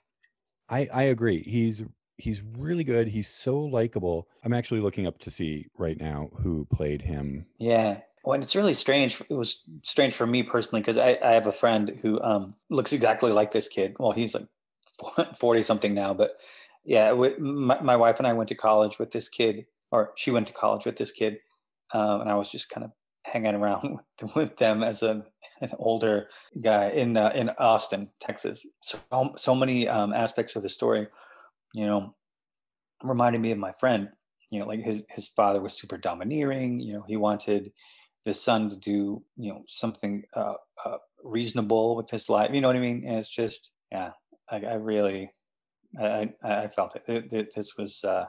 I 0.69 0.89
I 0.93 1.03
agree. 1.05 1.43
He's 1.43 1.83
he's 2.19 2.43
really 2.59 2.85
good. 2.85 3.09
He's 3.09 3.29
so 3.29 3.59
likable. 3.59 4.29
I'm 4.45 4.53
actually 4.53 4.81
looking 4.81 5.07
up 5.07 5.19
to 5.21 5.31
see 5.31 5.67
right 5.79 5.99
now 5.99 6.31
who 6.43 6.67
played 6.73 7.03
him. 7.03 7.47
Yeah. 7.59 8.01
Well, 8.27 8.35
and 8.35 8.43
it's 8.43 8.57
really 8.57 8.75
strange. 8.75 9.23
It 9.31 9.35
was 9.35 9.63
strange 9.85 10.15
for 10.15 10.27
me 10.27 10.43
personally 10.43 10.81
because 10.81 10.99
I, 10.99 11.17
I 11.23 11.31
have 11.31 11.47
a 11.47 11.53
friend 11.53 11.97
who 12.03 12.21
um, 12.23 12.57
looks 12.71 12.93
exactly 12.93 13.31
like 13.31 13.53
this 13.53 13.69
kid. 13.69 13.95
Well, 14.01 14.11
he's 14.11 14.35
like 14.35 14.49
40 15.39 15.63
something 15.63 15.95
now, 15.95 16.13
but 16.13 16.33
yeah, 16.85 17.13
my, 17.39 17.81
my, 17.81 17.95
wife 17.95 18.19
and 18.19 18.27
I 18.27 18.33
went 18.33 18.49
to 18.49 18.57
college 18.57 18.99
with 18.99 19.13
this 19.13 19.29
kid, 19.29 19.67
or 19.93 20.11
she 20.17 20.33
went 20.33 20.49
to 20.49 20.53
college 20.53 20.87
with 20.87 20.97
this 20.97 21.13
kid. 21.13 21.39
Um, 21.95 22.23
and 22.23 22.31
I 22.31 22.35
was 22.35 22.51
just 22.51 22.69
kind 22.69 22.85
of 22.85 22.91
hanging 23.25 23.55
around 23.55 24.01
with, 24.23 24.35
with 24.35 24.57
them 24.57 24.83
as 24.83 25.05
a, 25.05 25.25
an 25.61 25.71
older 25.79 26.29
guy 26.61 26.89
in, 26.89 27.17
uh, 27.17 27.31
in 27.33 27.51
Austin, 27.61 28.09
Texas. 28.21 28.67
So, 28.83 28.99
so 29.37 29.55
many 29.55 29.87
um, 29.87 30.13
aspects 30.13 30.57
of 30.57 30.63
the 30.63 30.69
story, 30.69 31.07
you 31.75 31.87
know, 31.87 32.13
reminded 33.05 33.41
me 33.41 33.53
of 33.53 33.59
my 33.59 33.71
friend, 33.71 34.09
you 34.51 34.59
know, 34.59 34.67
like 34.67 34.81
his, 34.81 35.05
his 35.11 35.29
father 35.29 35.61
was 35.61 35.75
super 35.75 35.97
domineering, 35.97 36.81
you 36.81 36.93
know, 36.93 37.05
he 37.07 37.17
wanted, 37.17 37.71
the 38.27 38.35
son 38.35 38.69
to 38.69 38.77
do 38.77 39.23
you 39.37 39.53
know 39.53 39.63
something 39.69 40.25
uh, 40.35 40.55
uh, 40.85 40.99
reasonable 41.25 41.97
with 41.97 42.11
his 42.11 42.29
life. 42.29 42.51
You 42.53 42.61
know 42.61 42.69
what 42.69 42.77
I 42.77 42.81
mean? 42.81 43.05
And 43.07 43.19
it's 43.19 43.31
just 43.31 43.73
yeah, 43.91 44.11
I, 44.51 44.57
I 44.57 44.75
really 44.75 45.31
I, 45.99 46.35
I 46.43 46.67
felt 46.67 46.97
it. 46.97 47.05
it, 47.07 47.33
it 47.33 47.55
this 47.55 47.77
was 47.79 48.05
uh, 48.05 48.27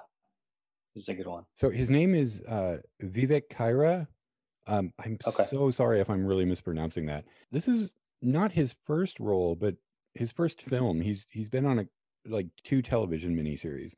this 0.96 1.04
is 1.04 1.10
a 1.10 1.16
good 1.16 1.28
one. 1.28 1.44
So 1.56 1.70
his 1.70 1.90
name 1.90 2.16
is 2.16 2.42
uh, 2.48 2.78
Vivek 3.04 3.50
Khaira. 3.52 4.08
Um, 4.68 4.94
I'm 5.04 5.18
okay. 5.28 5.46
so 5.46 5.72
sorry 5.72 6.00
if 6.00 6.10
I'm 6.10 6.26
really 6.26 6.46
mispronouncing 6.46 7.06
that. 7.08 7.26
This 7.52 7.68
is 7.68 7.94
not 8.22 8.52
his 8.52 8.76
first 8.86 9.20
role, 9.20 9.56
but 9.56 9.76
his 10.14 10.32
first 10.32 10.62
film. 10.62 11.02
He's 11.02 11.26
he's 11.32 11.50
been 11.50 11.66
on 11.66 11.80
a 11.80 11.86
like 12.30 12.48
two 12.64 12.84
television 12.84 13.36
miniseries 13.36 13.96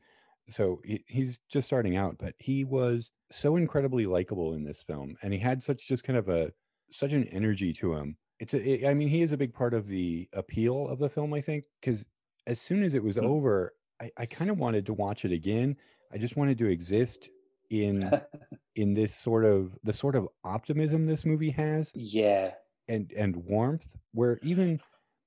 so 0.49 0.81
he, 0.83 1.03
he's 1.07 1.39
just 1.51 1.67
starting 1.67 1.97
out, 1.97 2.17
but 2.19 2.35
he 2.39 2.63
was 2.63 3.11
so 3.31 3.55
incredibly 3.55 4.05
likable 4.05 4.53
in 4.53 4.63
this 4.63 4.81
film, 4.81 5.15
and 5.21 5.33
he 5.33 5.39
had 5.39 5.63
such 5.63 5.87
just 5.87 6.03
kind 6.03 6.17
of 6.17 6.29
a 6.29 6.51
such 6.91 7.11
an 7.13 7.25
energy 7.25 7.73
to 7.73 7.93
him. 7.93 8.17
It's 8.39 8.53
a, 8.53 8.57
it, 8.57 8.87
I 8.87 8.93
mean, 8.93 9.09
he 9.09 9.21
is 9.21 9.31
a 9.31 9.37
big 9.37 9.53
part 9.53 9.73
of 9.73 9.87
the 9.87 10.27
appeal 10.33 10.87
of 10.87 10.99
the 10.99 11.09
film, 11.09 11.33
I 11.33 11.41
think, 11.41 11.65
because 11.81 12.05
as 12.47 12.59
soon 12.59 12.83
as 12.83 12.95
it 12.95 13.03
was 13.03 13.17
mm. 13.17 13.23
over, 13.23 13.73
I, 14.01 14.11
I 14.17 14.25
kind 14.25 14.49
of 14.49 14.57
wanted 14.57 14.85
to 14.87 14.93
watch 14.93 15.25
it 15.25 15.31
again. 15.31 15.75
I 16.11 16.17
just 16.17 16.37
wanted 16.37 16.57
to 16.59 16.67
exist 16.67 17.29
in 17.69 17.99
in 18.75 18.93
this 18.93 19.15
sort 19.15 19.45
of 19.45 19.77
the 19.83 19.93
sort 19.93 20.15
of 20.15 20.27
optimism 20.43 21.05
this 21.05 21.25
movie 21.25 21.51
has. 21.51 21.91
Yeah. 21.95 22.51
And 22.87 23.11
and 23.15 23.35
warmth 23.35 23.85
where 24.13 24.39
even 24.41 24.79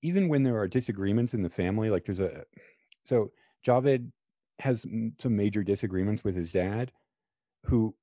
even 0.03 0.29
when 0.29 0.43
there 0.43 0.59
are 0.59 0.67
disagreements 0.67 1.35
in 1.35 1.43
the 1.43 1.51
family, 1.51 1.91
like 1.91 2.05
there's 2.05 2.21
a 2.21 2.45
so 3.05 3.31
Javed 3.65 4.11
has 4.63 4.83
some 4.83 5.37
major 5.37 5.65
disagreements 5.65 6.23
with 6.23 6.37
his 6.37 6.51
dad, 6.51 6.93
who 7.65 7.95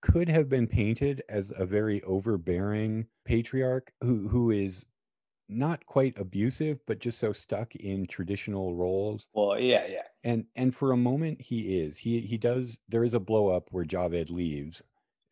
could 0.00 0.28
have 0.28 0.48
been 0.48 0.66
painted 0.66 1.22
as 1.28 1.52
a 1.58 1.66
very 1.66 2.02
overbearing 2.02 3.06
patriarch 3.24 3.90
who 4.00 4.28
who 4.28 4.50
is 4.50 4.84
not 5.48 5.84
quite 5.86 6.18
abusive 6.18 6.78
but 6.86 6.98
just 6.98 7.18
so 7.18 7.32
stuck 7.32 7.74
in 7.76 8.06
traditional 8.06 8.74
roles. 8.76 9.28
Well 9.32 9.58
yeah 9.58 9.86
yeah. 9.88 10.02
And 10.22 10.44
and 10.56 10.74
for 10.74 10.92
a 10.92 10.96
moment 10.96 11.40
he 11.40 11.78
is. 11.80 11.96
He 11.96 12.20
he 12.20 12.38
does 12.38 12.78
there 12.88 13.04
is 13.04 13.14
a 13.14 13.20
blow 13.20 13.48
up 13.48 13.68
where 13.70 13.84
javed 13.84 14.30
leaves 14.30 14.82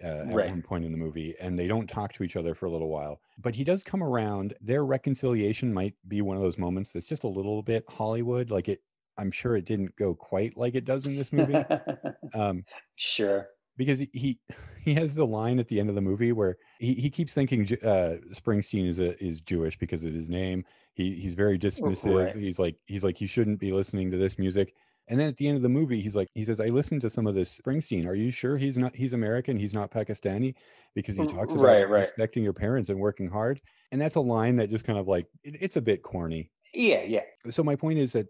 uh, 0.03 0.07
at 0.07 0.35
right. 0.35 0.51
one 0.51 0.63
point 0.63 0.85
in 0.85 0.91
the 0.91 0.99
movie 0.99 1.35
and 1.39 1.57
they 1.57 1.69
don't 1.69 1.87
talk 1.89 2.13
to 2.15 2.25
each 2.25 2.37
other 2.37 2.55
for 2.55 2.67
a 2.67 2.71
little 2.71 2.89
while. 2.89 3.21
But 3.39 3.55
he 3.55 3.63
does 3.63 3.85
come 3.85 4.03
around. 4.03 4.55
Their 4.61 4.85
reconciliation 4.85 5.73
might 5.73 5.95
be 6.09 6.23
one 6.23 6.37
of 6.37 6.43
those 6.43 6.59
moments 6.59 6.93
that's 6.93 7.07
just 7.07 7.25
a 7.25 7.29
little 7.29 7.63
bit 7.63 7.85
hollywood 7.89 8.51
like 8.51 8.69
it 8.69 8.81
I'm 9.19 9.31
sure 9.31 9.57
it 9.57 9.65
didn't 9.67 9.95
go 9.97 10.15
quite 10.15 10.57
like 10.57 10.75
it 10.75 10.85
does 10.85 11.07
in 11.07 11.17
this 11.17 11.33
movie. 11.33 11.63
um, 12.35 12.63
sure. 12.97 13.49
Because 13.77 14.01
he 14.13 14.39
he 14.85 14.95
has 14.95 15.15
the 15.15 15.27
line 15.27 15.59
at 15.59 15.69
the 15.69 15.81
end 15.81 15.89
of 15.89 15.95
the 15.95 16.01
movie 16.01 16.33
where 16.33 16.57
he, 16.79 16.95
he 16.95 17.11
keeps 17.11 17.33
thinking 17.33 17.63
uh, 17.83 18.17
Springsteen 18.35 18.89
is 18.89 18.99
a, 18.99 19.23
is 19.23 19.41
Jewish 19.41 19.79
because 19.79 20.05
of 20.05 20.13
his 20.13 20.29
name. 20.29 20.65
He 20.95 21.15
he's 21.15 21.35
very 21.35 21.59
dismissive. 21.59 22.27
Right. 22.27 22.37
He's 22.37 22.59
like 22.59 22.77
he's 22.87 23.05
like 23.05 23.21
you 23.21 23.27
shouldn't 23.27 23.59
be 23.61 23.73
listening 23.73 24.11
to 24.11 24.17
this 24.19 24.39
music. 24.39 24.75
And 25.09 25.19
then 25.19 25.29
at 25.29 25.37
the 25.37 25.49
end 25.49 25.57
of 25.57 25.63
the 25.63 25.69
movie, 25.69 26.01
he's 26.01 26.15
like, 26.15 26.29
he 26.33 26.45
says, 26.45 26.61
I 26.61 26.67
listened 26.67 27.01
to 27.03 27.11
some 27.11 27.27
of 27.27 27.35
this 27.35 27.59
Springsteen. 27.61 28.07
Are 28.07 28.15
you 28.15 28.31
sure 28.31 28.57
he's 28.57 28.79
not, 28.79 28.95
he's 28.95 29.15
American? 29.15 29.59
He's 29.59 29.75
not 29.75 29.91
Pakistani? 29.91 30.55
Because 30.95 31.17
he 31.17 31.25
talks 31.27 31.53
about 31.53 31.65
Right, 31.65 31.91
right. 31.91 32.03
respecting 32.03 32.45
your 32.45 32.53
parents 32.53 32.89
and 32.89 33.01
working 33.01 33.29
hard. 33.29 33.61
And 33.91 34.01
that's 34.01 34.15
a 34.15 34.21
line 34.21 34.55
that 34.57 34.71
just 34.71 34.85
kind 34.85 35.01
of 35.01 35.09
like, 35.09 35.27
it- 35.43 35.57
it's 35.61 35.77
a 35.77 35.81
bit 35.81 36.05
corny. 36.05 36.51
Yeah, 36.73 37.03
yeah. 37.03 37.25
So 37.51 37.65
my 37.65 37.75
point 37.75 37.99
is 37.99 38.13
that 38.13 38.29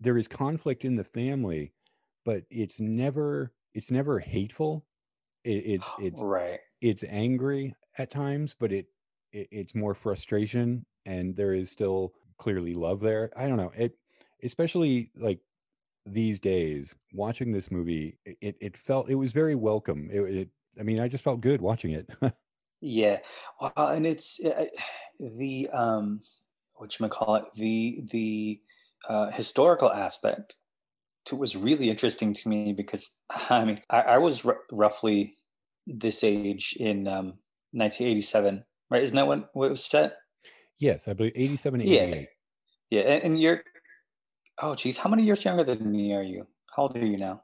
there 0.00 0.18
is 0.18 0.28
conflict 0.28 0.84
in 0.84 0.96
the 0.96 1.04
family, 1.04 1.72
but 2.24 2.42
it's 2.50 2.80
never, 2.80 3.50
it's 3.74 3.90
never 3.90 4.18
hateful. 4.18 4.86
It, 5.44 5.62
it's, 5.66 5.88
it's, 5.98 6.22
right. 6.22 6.60
it's 6.80 7.04
angry 7.08 7.74
at 7.98 8.10
times, 8.10 8.54
but 8.58 8.72
it, 8.72 8.86
it 9.32 9.48
it's 9.50 9.74
more 9.74 9.94
frustration 9.94 10.84
and 11.06 11.36
there 11.36 11.54
is 11.54 11.70
still 11.70 12.12
clearly 12.38 12.74
love 12.74 13.00
there. 13.00 13.30
I 13.36 13.46
don't 13.46 13.56
know. 13.56 13.72
It 13.76 13.96
especially 14.42 15.10
like 15.16 15.40
these 16.06 16.38
days 16.38 16.94
watching 17.12 17.52
this 17.52 17.70
movie, 17.70 18.18
it 18.24 18.56
it 18.60 18.76
felt 18.76 19.10
it 19.10 19.14
was 19.14 19.32
very 19.32 19.54
welcome. 19.54 20.08
It, 20.12 20.20
it 20.20 20.48
I 20.78 20.82
mean, 20.82 21.00
I 21.00 21.08
just 21.08 21.24
felt 21.24 21.40
good 21.40 21.60
watching 21.60 21.92
it. 21.92 22.08
Yeah. 22.86 23.20
Well, 23.62 23.88
and 23.88 24.06
it's 24.06 24.38
uh, 24.44 24.66
the 25.18 25.70
um 25.72 26.20
what 26.74 27.00
you 27.00 27.08
call 27.08 27.36
it 27.36 27.44
the 27.54 28.02
the 28.10 28.60
uh, 29.08 29.30
historical 29.30 29.90
aspect 29.90 30.56
to 31.26 31.36
was 31.36 31.56
really 31.56 31.90
interesting 31.90 32.34
to 32.34 32.48
me 32.48 32.72
because 32.72 33.10
I 33.50 33.64
mean 33.64 33.80
I, 33.90 34.00
I 34.00 34.18
was 34.18 34.44
r- 34.44 34.60
roughly 34.70 35.34
this 35.86 36.24
age 36.24 36.76
in 36.78 37.06
um 37.08 37.34
1987 37.72 38.64
right 38.90 39.02
isn't 39.02 39.16
that 39.16 39.26
when 39.26 39.44
what 39.52 39.66
it 39.66 39.70
was 39.70 39.84
set 39.84 40.16
yes, 40.78 41.08
I 41.08 41.12
believe 41.12 41.32
87 41.34 41.80
yeah 41.80 42.00
88. 42.00 42.28
yeah 42.90 43.00
and, 43.02 43.22
and 43.24 43.40
you're 43.40 43.62
oh 44.62 44.74
geez 44.74 44.98
how 44.98 45.10
many 45.10 45.24
years 45.24 45.44
younger 45.44 45.64
than 45.64 45.90
me 45.90 46.14
are 46.14 46.22
you 46.22 46.46
how 46.74 46.84
old 46.84 46.96
are 46.96 47.04
you 47.04 47.18
now 47.18 47.42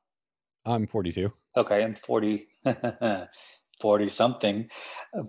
I'm 0.66 0.86
42. 0.86 1.32
Okay, 1.56 1.82
I'm 1.82 1.94
40, 1.94 2.46
40 3.80 4.08
something. 4.08 4.68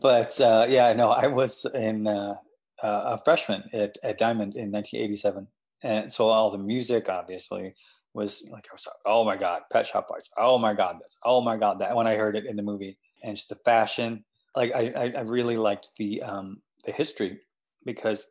But 0.02 0.40
uh, 0.42 0.66
yeah, 0.70 0.88
I 0.88 0.94
know 0.94 1.12
I 1.12 1.28
was 1.28 1.66
in 1.74 2.08
uh, 2.08 2.36
uh, 2.84 3.02
a 3.06 3.18
freshman 3.24 3.64
at, 3.74 3.98
at 4.04 4.18
Diamond 4.18 4.56
in 4.56 4.72
1987. 4.72 5.48
And 5.84 6.12
so 6.12 6.28
all 6.30 6.52
the 6.52 6.58
music 6.58 7.10
obviously 7.10 7.74
was 8.14 8.48
like, 8.52 8.68
I 8.70 8.74
was 8.74 8.88
like, 8.88 8.96
oh 9.06 9.24
my 9.24 9.36
God, 9.36 9.62
Pet 9.72 9.88
Shop 9.88 10.08
Boys. 10.08 10.30
Oh 10.38 10.58
my 10.58 10.74
God, 10.74 10.98
this. 11.02 11.18
Oh 11.24 11.42
my 11.42 11.58
God, 11.58 11.80
that. 11.80 11.96
When 11.96 12.08
I 12.08 12.16
heard 12.16 12.36
it 12.36 12.46
in 12.46 12.56
the 12.56 12.64
movie 12.64 12.98
and 13.24 13.36
just 13.36 13.50
the 13.50 13.56
fashion, 13.56 14.24
like 14.56 14.72
I, 14.74 15.14
I, 15.16 15.22
really 15.22 15.56
liked 15.56 15.92
the 15.98 16.22
um, 16.24 16.62
the 16.86 16.92
history 16.92 17.40
because 17.86 18.28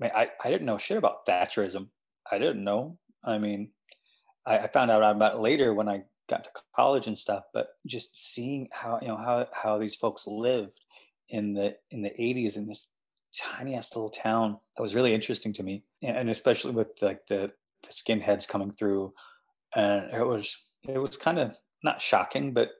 man, 0.00 0.10
I, 0.14 0.30
I 0.44 0.50
didn't 0.50 0.66
know 0.66 0.78
shit 0.78 0.98
about 0.98 1.26
Thatcherism. 1.26 1.88
I 2.30 2.38
didn't 2.38 2.64
know. 2.64 2.98
I 3.24 3.38
mean, 3.38 3.70
I, 4.46 4.58
I 4.58 4.66
found 4.66 4.90
out 4.90 5.02
about 5.02 5.36
it 5.36 5.40
later 5.40 5.74
when 5.74 5.88
I 5.88 6.02
got 6.28 6.44
to 6.44 6.50
college 6.74 7.06
and 7.06 7.18
stuff, 7.18 7.44
but 7.54 7.68
just 7.86 8.16
seeing 8.16 8.68
how 8.72 8.98
you 9.00 9.08
know 9.08 9.16
how 9.16 9.46
how 9.52 9.78
these 9.78 9.96
folks 9.96 10.26
lived 10.26 10.80
in 11.28 11.54
the 11.54 11.76
in 11.90 12.02
the 12.02 12.10
80s 12.10 12.56
in 12.56 12.66
this 12.66 12.90
tiny 13.38 13.74
ass 13.74 13.94
little 13.94 14.08
town 14.08 14.58
that 14.76 14.82
was 14.82 14.94
really 14.94 15.14
interesting 15.14 15.52
to 15.54 15.62
me, 15.62 15.84
and 16.02 16.16
and 16.16 16.30
especially 16.30 16.72
with 16.72 16.88
like 17.00 17.26
the 17.28 17.50
the 17.82 17.88
skinheads 17.88 18.48
coming 18.48 18.70
through, 18.70 19.12
and 19.74 20.10
it 20.12 20.26
was 20.26 20.56
it 20.82 20.98
was 20.98 21.16
kind 21.16 21.38
of 21.38 21.56
not 21.82 22.00
shocking, 22.00 22.52
but 22.52 22.70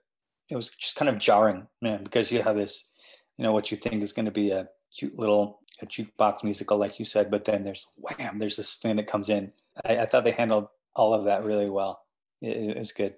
it 0.49 0.55
was 0.55 0.69
just 0.69 0.95
kind 0.95 1.09
of 1.09 1.19
jarring, 1.19 1.67
man, 1.81 2.03
because 2.03 2.31
you 2.31 2.41
have 2.43 2.57
this, 2.57 2.91
you 3.37 3.43
know, 3.43 3.53
what 3.53 3.71
you 3.71 3.77
think 3.77 4.03
is 4.03 4.13
going 4.13 4.25
to 4.25 4.31
be 4.31 4.51
a 4.51 4.67
cute 4.95 5.17
little 5.17 5.61
a 5.81 5.85
jukebox 5.85 6.43
musical, 6.43 6.77
like 6.77 6.99
you 6.99 7.05
said, 7.05 7.31
but 7.31 7.45
then 7.45 7.63
there's 7.63 7.87
wham, 7.97 8.37
there's 8.37 8.57
this 8.57 8.77
thing 8.77 8.97
that 8.97 9.07
comes 9.07 9.29
in. 9.29 9.51
I, 9.85 9.99
I 9.99 10.05
thought 10.05 10.23
they 10.23 10.31
handled 10.31 10.67
all 10.95 11.13
of 11.13 11.25
that 11.25 11.43
really 11.43 11.69
well. 11.69 12.01
It, 12.41 12.71
it 12.71 12.77
was 12.77 12.91
good. 12.91 13.15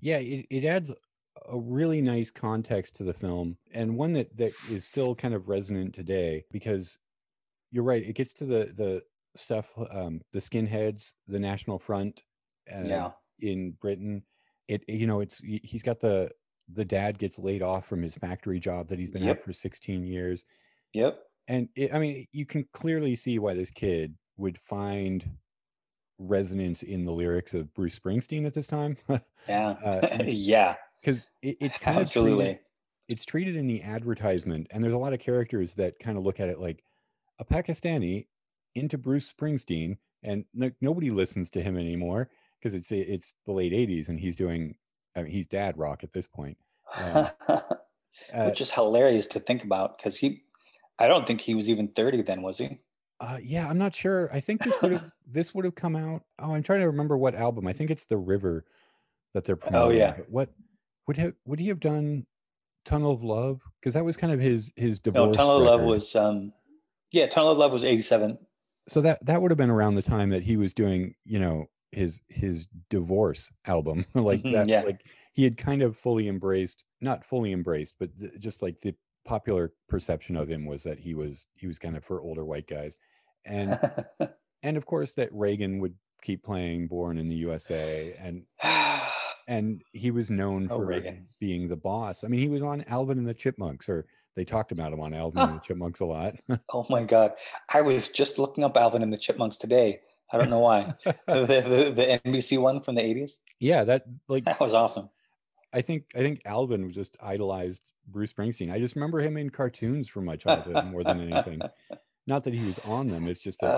Yeah, 0.00 0.18
it, 0.18 0.46
it 0.50 0.64
adds 0.64 0.92
a 1.48 1.58
really 1.58 2.00
nice 2.00 2.30
context 2.30 2.96
to 2.96 3.04
the 3.04 3.12
film 3.12 3.56
and 3.72 3.96
one 3.96 4.12
that 4.12 4.34
that 4.36 4.52
is 4.70 4.84
still 4.84 5.14
kind 5.14 5.34
of 5.34 5.48
resonant 5.48 5.94
today 5.94 6.44
because 6.50 6.98
you're 7.70 7.84
right 7.84 8.02
it 8.02 8.14
gets 8.14 8.32
to 8.34 8.44
the 8.44 8.72
the 8.76 9.02
stuff 9.36 9.66
um 9.90 10.20
the 10.32 10.38
skinheads 10.40 11.12
the 11.26 11.38
national 11.38 11.78
front 11.78 12.22
uh, 12.74 12.82
Yeah. 12.84 13.10
in 13.40 13.72
britain 13.80 14.22
it 14.68 14.82
you 14.88 15.06
know 15.06 15.20
it's 15.20 15.38
he- 15.38 15.60
he's 15.62 15.82
got 15.82 16.00
the 16.00 16.30
the 16.74 16.84
dad 16.84 17.18
gets 17.18 17.38
laid 17.38 17.62
off 17.62 17.86
from 17.86 18.02
his 18.02 18.14
factory 18.14 18.58
job 18.60 18.88
that 18.88 18.98
he's 18.98 19.10
been 19.10 19.22
Yep. 19.24 19.38
at 19.38 19.44
for 19.44 19.52
16 19.52 20.04
years 20.04 20.44
Yep. 20.94 21.18
and 21.46 21.68
it, 21.76 21.94
i 21.94 21.98
mean 21.98 22.26
you 22.32 22.46
can 22.46 22.66
clearly 22.72 23.14
see 23.16 23.38
why 23.38 23.54
this 23.54 23.70
kid 23.70 24.14
would 24.38 24.58
find 24.58 25.28
resonance 26.18 26.82
in 26.82 27.04
the 27.04 27.12
lyrics 27.12 27.54
of 27.54 27.72
bruce 27.74 27.98
springsteen 27.98 28.44
at 28.46 28.54
this 28.54 28.66
time 28.66 28.96
Yeah. 29.48 29.70
Uh, 29.82 30.18
yeah. 30.26 30.74
Because 31.00 31.24
it, 31.42 31.56
it's 31.60 31.78
kind 31.78 31.98
of 31.98 32.10
treated, 32.10 32.30
Absolutely. 32.30 32.60
it's 33.08 33.24
treated 33.24 33.56
in 33.56 33.66
the 33.66 33.82
advertisement 33.82 34.66
and 34.70 34.82
there's 34.82 34.94
a 34.94 34.98
lot 34.98 35.12
of 35.12 35.20
characters 35.20 35.74
that 35.74 35.98
kind 35.98 36.16
of 36.18 36.24
look 36.24 36.40
at 36.40 36.48
it 36.48 36.58
like 36.58 36.82
a 37.38 37.44
pakistani 37.44 38.26
into 38.74 38.98
bruce 38.98 39.32
springsteen 39.32 39.96
and 40.22 40.44
no, 40.54 40.70
nobody 40.80 41.10
listens 41.10 41.48
to 41.50 41.62
him 41.62 41.76
anymore 41.76 42.28
because 42.60 42.74
it's 42.74 42.90
it's 42.90 43.34
the 43.46 43.52
late 43.52 43.72
80s 43.72 44.08
and 44.08 44.18
he's 44.18 44.36
doing 44.36 44.74
I 45.16 45.22
mean, 45.22 45.32
he's 45.32 45.46
dad 45.46 45.78
rock 45.78 46.02
at 46.04 46.12
this 46.12 46.26
point 46.26 46.56
um, 46.96 47.28
uh, 47.48 47.60
Which 48.46 48.60
is 48.60 48.70
hilarious 48.72 49.26
to 49.28 49.40
think 49.40 49.62
about 49.62 49.98
because 49.98 50.16
he, 50.16 50.42
I 50.98 51.06
don't 51.06 51.26
think 51.26 51.40
he 51.40 51.54
was 51.54 51.68
even 51.70 51.88
30 51.88 52.22
then, 52.22 52.42
was 52.42 52.58
he? 52.58 52.78
uh, 53.20 53.38
yeah 53.42 53.68
i'm 53.68 53.78
not 53.78 53.94
sure 53.96 54.30
i 54.32 54.38
think 54.40 54.62
this 54.62 54.80
would 54.82 54.92
have 54.92 55.10
this 55.26 55.52
would 55.54 55.64
have 55.64 55.74
come 55.74 55.96
out 55.96 56.22
oh 56.38 56.54
i'm 56.54 56.62
trying 56.62 56.78
to 56.80 56.86
remember 56.86 57.16
what 57.16 57.34
album 57.34 57.66
i 57.66 57.72
think 57.72 57.90
it's 57.90 58.04
the 58.04 58.16
river 58.16 58.64
that 59.34 59.44
they're 59.44 59.56
promoting 59.56 59.96
Oh, 59.96 59.98
yeah. 60.00 60.14
what 60.28 60.50
would 61.08 61.16
have 61.16 61.32
would 61.46 61.58
he 61.58 61.66
have 61.68 61.80
done 61.80 62.24
tunnel 62.84 63.10
of 63.12 63.22
love 63.24 63.60
because 63.80 63.94
that 63.94 64.04
was 64.04 64.16
kind 64.16 64.32
of 64.32 64.38
his 64.38 64.72
his 64.76 65.00
divorce. 65.00 65.26
No, 65.26 65.32
Tunnel 65.32 65.56
of 65.58 65.62
Love 65.64 65.82
was, 65.82 66.14
um, 66.16 66.52
yeah, 67.10 67.26
Tunnel 67.26 67.50
of 67.52 67.58
Love 67.58 67.72
was 67.72 67.84
87. 67.84 68.38
so 68.88 69.00
that 69.00 69.24
that 69.26 69.42
would 69.42 69.50
have 69.50 69.58
been 69.58 69.68
around 69.70 69.96
the 69.96 70.02
time 70.02 70.30
that 70.30 70.42
he 70.42 70.56
was 70.56 70.72
doing 70.72 71.14
you 71.24 71.38
know 71.38 71.66
his 71.92 72.20
his 72.28 72.66
divorce 72.90 73.50
album 73.66 74.04
like 74.14 74.42
Mhm, 74.42 74.52
that 74.52 74.68
yeah. 74.68 74.82
like 74.82 75.00
he 75.32 75.42
had 75.42 75.56
kind 75.56 75.82
of 75.82 75.96
fully 75.98 76.28
embraced 76.28 76.84
not 77.00 77.24
fully 77.24 77.52
embraced 77.52 77.94
but 77.98 78.10
th- 78.18 78.32
just 78.38 78.62
like 78.62 78.80
the 78.80 78.94
popular 79.24 79.72
perception 79.88 80.36
of 80.36 80.48
him 80.48 80.64
was 80.66 80.82
that 80.82 80.98
he 80.98 81.14
was 81.14 81.46
he 81.54 81.66
was 81.66 81.78
kind 81.78 81.96
of 81.96 82.04
for 82.04 82.20
older 82.22 82.44
white 82.46 82.66
guys 82.66 82.96
and 83.44 83.78
and 84.62 84.76
of 84.76 84.84
course 84.86 85.12
that 85.12 85.28
reagan 85.32 85.80
would 85.80 85.94
keep 86.22 86.42
playing 86.42 86.88
born 86.88 87.18
in 87.18 87.28
the 87.28 87.36
usa 87.36 88.14
and 88.18 88.42
and 89.48 89.82
he 89.92 90.10
was 90.12 90.30
known 90.30 90.68
Oh, 90.70 90.76
for 90.78 90.86
Reagan. 90.86 91.26
being 91.40 91.66
the 91.68 91.76
boss 91.76 92.22
i 92.22 92.28
mean 92.28 92.38
he 92.40 92.48
was 92.48 92.62
on 92.62 92.84
alvin 92.88 93.18
and 93.18 93.26
the 93.26 93.34
chipmunks 93.34 93.88
or 93.88 94.06
they 94.36 94.44
talked 94.44 94.70
about 94.70 94.92
him 94.92 95.00
on 95.00 95.14
alvin 95.14 95.42
and 95.42 95.56
the 95.56 95.60
chipmunks 95.66 95.98
a 96.00 96.04
lot 96.04 96.34
oh 96.72 96.86
my 96.90 97.02
God. 97.02 97.32
I 97.74 97.80
was 97.82 98.08
just 98.10 98.38
looking 98.38 98.62
up 98.62 98.76
Alvin 98.76 99.02
and 99.02 99.12
the 99.12 99.18
Chipmunks 99.18 99.56
today. 99.56 100.00
I 100.32 100.38
don't 100.38 100.48
know 100.50 100.60
why. 100.60 100.94
the, 101.04 101.44
the, 101.46 101.92
the 101.94 102.20
NBC 102.24 102.58
one 102.60 102.80
from 102.82 102.94
the 102.94 103.02
80s? 103.02 103.38
yeah 103.58 103.82
that 103.84 104.04
like 104.28 104.44
That 104.44 104.60
was 104.60 104.74
awesome. 104.74 105.08
I 105.72 105.80
think 105.82 106.04
I 106.14 106.18
think 106.18 106.42
Alvin 106.44 106.92
just 106.92 107.16
idolized 107.20 107.82
Bruce 108.06 108.32
Springsteen. 108.32 108.70
I 108.72 108.78
just 108.78 108.94
remember 108.94 109.18
him 109.20 109.36
in 109.36 109.50
cartoons 109.50 110.08
from 110.08 110.24
my 110.24 110.36
childhood 110.36 110.84
more 110.86 111.02
than 111.04 111.20
anything. 111.20 111.60
Not 112.26 112.44
that 112.44 112.54
he 112.54 112.64
was 112.64 112.78
on 112.80 113.08
them. 113.08 113.26
It's 113.26 113.40
just 113.40 113.60
that 113.60 113.72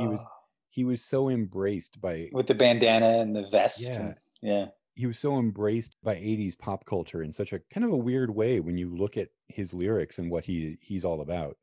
he 0.00 0.06
was 0.08 0.20
Oh, 0.22 0.28
he 0.70 0.84
was 0.84 1.02
so 1.04 1.28
embraced 1.30 2.00
by 2.00 2.30
with 2.32 2.46
the 2.48 2.54
bandana 2.54 3.20
and 3.20 3.34
the 3.36 3.46
vest. 3.50 3.84
yeah 3.84 4.00
and- 4.00 4.14
yeah. 4.42 4.66
He 4.94 5.06
was 5.06 5.18
so 5.18 5.38
embraced 5.38 5.96
by 6.02 6.14
80s 6.16 6.56
pop 6.58 6.84
culture 6.86 7.22
in 7.22 7.32
such 7.32 7.52
a 7.52 7.60
kind 7.70 7.84
of 7.84 7.92
a 7.92 7.96
weird 7.96 8.30
way 8.34 8.60
when 8.60 8.76
you 8.78 8.94
look 8.94 9.16
at 9.16 9.30
his 9.48 9.74
lyrics 9.74 10.18
and 10.18 10.30
what 10.30 10.44
he 10.44 10.78
he's 10.80 11.04
all 11.04 11.20
about. 11.20 11.56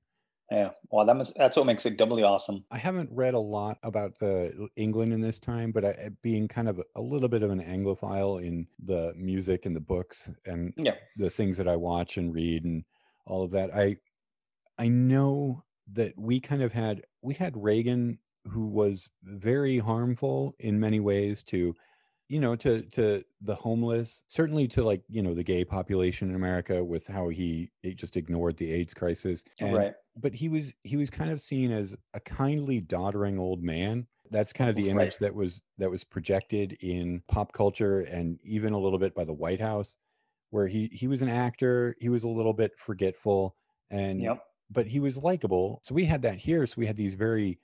Yeah. 0.49 0.71
Well, 0.91 1.05
that 1.05 1.15
must, 1.15 1.35
that's 1.37 1.55
what 1.55 1.65
makes 1.65 1.85
it 1.85 1.95
doubly 1.97 2.23
awesome. 2.23 2.65
I 2.71 2.77
haven't 2.77 3.09
read 3.11 3.33
a 3.35 3.39
lot 3.39 3.79
about 3.83 4.19
the 4.19 4.67
England 4.75 5.13
in 5.13 5.21
this 5.21 5.39
time, 5.39 5.71
but 5.71 5.85
I, 5.85 6.09
being 6.21 6.47
kind 6.49 6.67
of 6.67 6.81
a 6.95 7.01
little 7.01 7.29
bit 7.29 7.41
of 7.43 7.51
an 7.51 7.61
Anglophile 7.61 8.45
in 8.45 8.67
the 8.79 9.13
music 9.15 9.65
and 9.65 9.73
the 9.75 9.79
books 9.81 10.29
and 10.45 10.73
Yeah. 10.75 10.95
the 11.15 11.29
things 11.29 11.57
that 11.57 11.67
I 11.69 11.77
watch 11.77 12.17
and 12.17 12.33
read 12.33 12.65
and 12.65 12.83
all 13.25 13.43
of 13.43 13.51
that, 13.51 13.73
I 13.73 13.97
I 14.77 14.87
know 14.89 15.63
that 15.93 16.17
we 16.17 16.39
kind 16.39 16.61
of 16.63 16.71
had 16.73 17.05
we 17.21 17.33
had 17.33 17.61
Reagan 17.61 18.19
who 18.45 18.67
was 18.67 19.09
very 19.23 19.77
harmful 19.79 20.55
in 20.59 20.79
many 20.79 20.99
ways 20.99 21.43
to 21.43 21.75
you 22.31 22.39
know 22.39 22.55
to 22.55 22.83
to 22.83 23.23
the 23.41 23.55
homeless 23.55 24.23
certainly 24.29 24.67
to 24.67 24.83
like 24.83 25.03
you 25.09 25.21
know 25.21 25.33
the 25.33 25.43
gay 25.43 25.65
population 25.65 26.29
in 26.29 26.35
america 26.35 26.81
with 26.83 27.05
how 27.07 27.27
he, 27.27 27.69
just 27.95 28.15
ignored 28.15 28.55
the 28.57 28.71
aids 28.71 28.93
crisis 28.93 29.43
and 29.59 29.73
right. 29.75 29.95
but 30.15 30.33
he 30.33 30.47
was 30.47 30.73
he 30.83 30.95
was 30.95 31.09
kind 31.09 31.29
of 31.29 31.41
seen 31.41 31.71
as 31.71 31.95
a 32.13 32.19
kindly 32.21 32.79
doddering 32.79 33.37
old 33.37 33.61
man 33.61 34.07
that's 34.29 34.53
kind 34.53 34.69
of 34.69 34.77
the 34.77 34.89
image 34.89 35.15
Right. 35.15 35.19
that 35.19 35.35
was 35.35 35.61
that 35.77 35.91
was 35.91 36.05
projected 36.05 36.77
in 36.79 37.21
pop 37.27 37.51
culture 37.51 37.99
and 38.01 38.39
even 38.43 38.71
a 38.71 38.79
little 38.79 38.99
bit 38.99 39.13
by 39.13 39.25
the 39.25 39.33
white 39.33 39.59
house 39.59 39.97
where 40.51 40.67
he 40.67 40.87
he 40.87 41.07
was 41.07 41.21
an 41.21 41.29
actor 41.29 41.95
he 41.99 42.09
was 42.09 42.23
a 42.23 42.29
little 42.29 42.53
bit 42.53 42.71
forgetful 42.77 43.57
and 43.89 44.21
Yep. 44.21 44.43
but 44.69 44.87
he 44.87 45.01
was 45.01 45.17
likable 45.21 45.81
so 45.83 45.93
we 45.93 46.05
had 46.05 46.21
that 46.21 46.37
here 46.37 46.65
so 46.65 46.75
we 46.77 46.85
had 46.85 46.95
these 46.97 47.15
very 47.15 47.59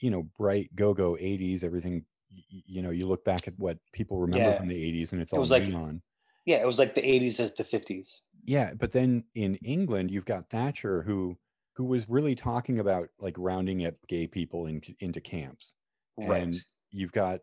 you 0.00 0.10
know 0.10 0.24
bright 0.38 0.74
go-go 0.76 1.16
80s 1.16 1.64
everything 1.64 2.04
you 2.48 2.82
know 2.82 2.90
you 2.90 3.06
look 3.06 3.24
back 3.24 3.46
at 3.48 3.54
what 3.58 3.78
people 3.92 4.18
remember 4.18 4.50
Yeah. 4.50 4.58
from 4.58 4.68
the 4.68 4.74
80s 5.02 5.12
and 5.12 5.20
it's 5.22 5.32
It 5.32 5.36
all 5.36 5.40
was 5.40 5.50
like- 5.50 5.66
neon 5.68 6.02
Yeah, 6.46 6.60
it 6.60 6.66
was 6.66 6.78
like 6.78 6.94
the 6.94 7.02
80s 7.02 7.40
as 7.40 7.54
the 7.54 7.64
50s. 7.64 8.22
yeah 8.44 8.74
but 8.74 8.92
then 8.92 9.24
in 9.34 9.54
england 9.56 10.10
you've 10.10 10.24
got 10.26 10.48
thatcher 10.50 11.02
who 11.02 11.36
who 11.76 11.84
was 11.84 12.08
really 12.08 12.34
talking 12.34 12.78
about 12.78 13.08
like 13.18 13.34
rounding 13.38 13.84
up 13.86 13.94
gay 14.08 14.26
people 14.26 14.66
into, 14.66 14.94
into 15.00 15.20
camps 15.20 15.74
Right. 16.16 16.42
and 16.42 16.54
you've 16.90 17.12
got 17.12 17.40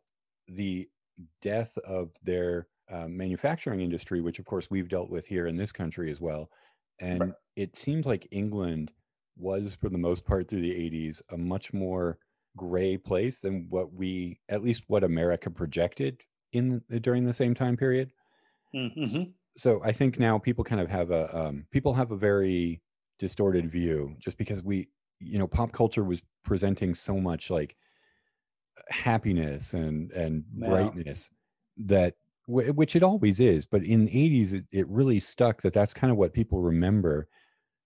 the 0.48 0.88
death 1.42 1.78
of 1.80 2.12
their 2.24 2.68
uh, 2.90 3.08
manufacturing 3.08 3.82
industry 3.82 4.22
which 4.22 4.40
of 4.40 4.46
course 4.46 4.70
we've 4.70 4.90
dealt 4.90 5.10
with 5.10 5.26
here 5.26 5.48
in 5.48 5.56
this 5.58 5.72
country 5.72 6.12
as 6.12 6.20
well 6.22 6.50
and 7.00 7.20
Right. 7.22 7.34
it 7.56 7.78
seems 7.78 8.06
like 8.06 8.28
england 8.32 8.92
was 9.38 9.76
for 9.82 9.90
the 9.90 9.98
most 9.98 10.26
part 10.26 10.48
through 10.48 10.62
the 10.62 10.72
80s 10.72 11.22
a 11.32 11.38
much 11.38 11.74
more 11.74 12.20
gray 12.58 12.98
place 12.98 13.42
than 13.42 13.68
what 13.70 13.94
we 13.94 14.40
at 14.50 14.64
least 14.64 14.84
what 14.88 15.04
america 15.04 15.50
projected 15.50 16.22
in 16.54 16.82
during 17.02 17.26
the 17.26 17.34
same 17.34 17.54
time 17.54 17.78
period. 17.78 18.12
Hmm 18.74 19.34
so 19.58 19.84
I 19.84 19.92
think 19.92 20.18
now 20.18 20.40
people 20.40 20.64
kind 20.64 20.80
of 20.82 20.90
have 20.90 21.12
a 21.12 21.36
um, 21.38 21.68
people 21.72 21.94
have 21.94 22.12
a 22.12 22.18
very 22.18 22.82
distorted 23.20 23.70
view 23.70 24.16
just 24.20 24.38
because 24.38 24.64
we 24.64 24.90
you 25.20 25.38
know 25.38 25.48
pop 25.48 25.72
culture 25.74 26.04
was 26.04 26.22
presenting 26.44 26.96
so 26.96 27.16
much 27.20 27.50
like 27.50 27.76
happiness 28.90 29.74
and 29.74 30.12
and 30.12 30.46
brightness 30.46 31.30
that 31.78 32.16
wh- 32.46 32.76
which 32.76 32.96
it 32.96 33.04
always 33.04 33.40
is 33.40 33.66
but 33.66 33.84
in 33.84 34.06
the 34.06 34.12
80s 34.16 34.54
it, 34.54 34.66
it 34.72 34.88
really 34.88 35.20
stuck 35.20 35.62
that 35.62 35.74
that's 35.74 35.94
kind 35.94 36.12
of 36.12 36.18
what 36.18 36.34
people 36.34 36.62
remember 36.62 37.28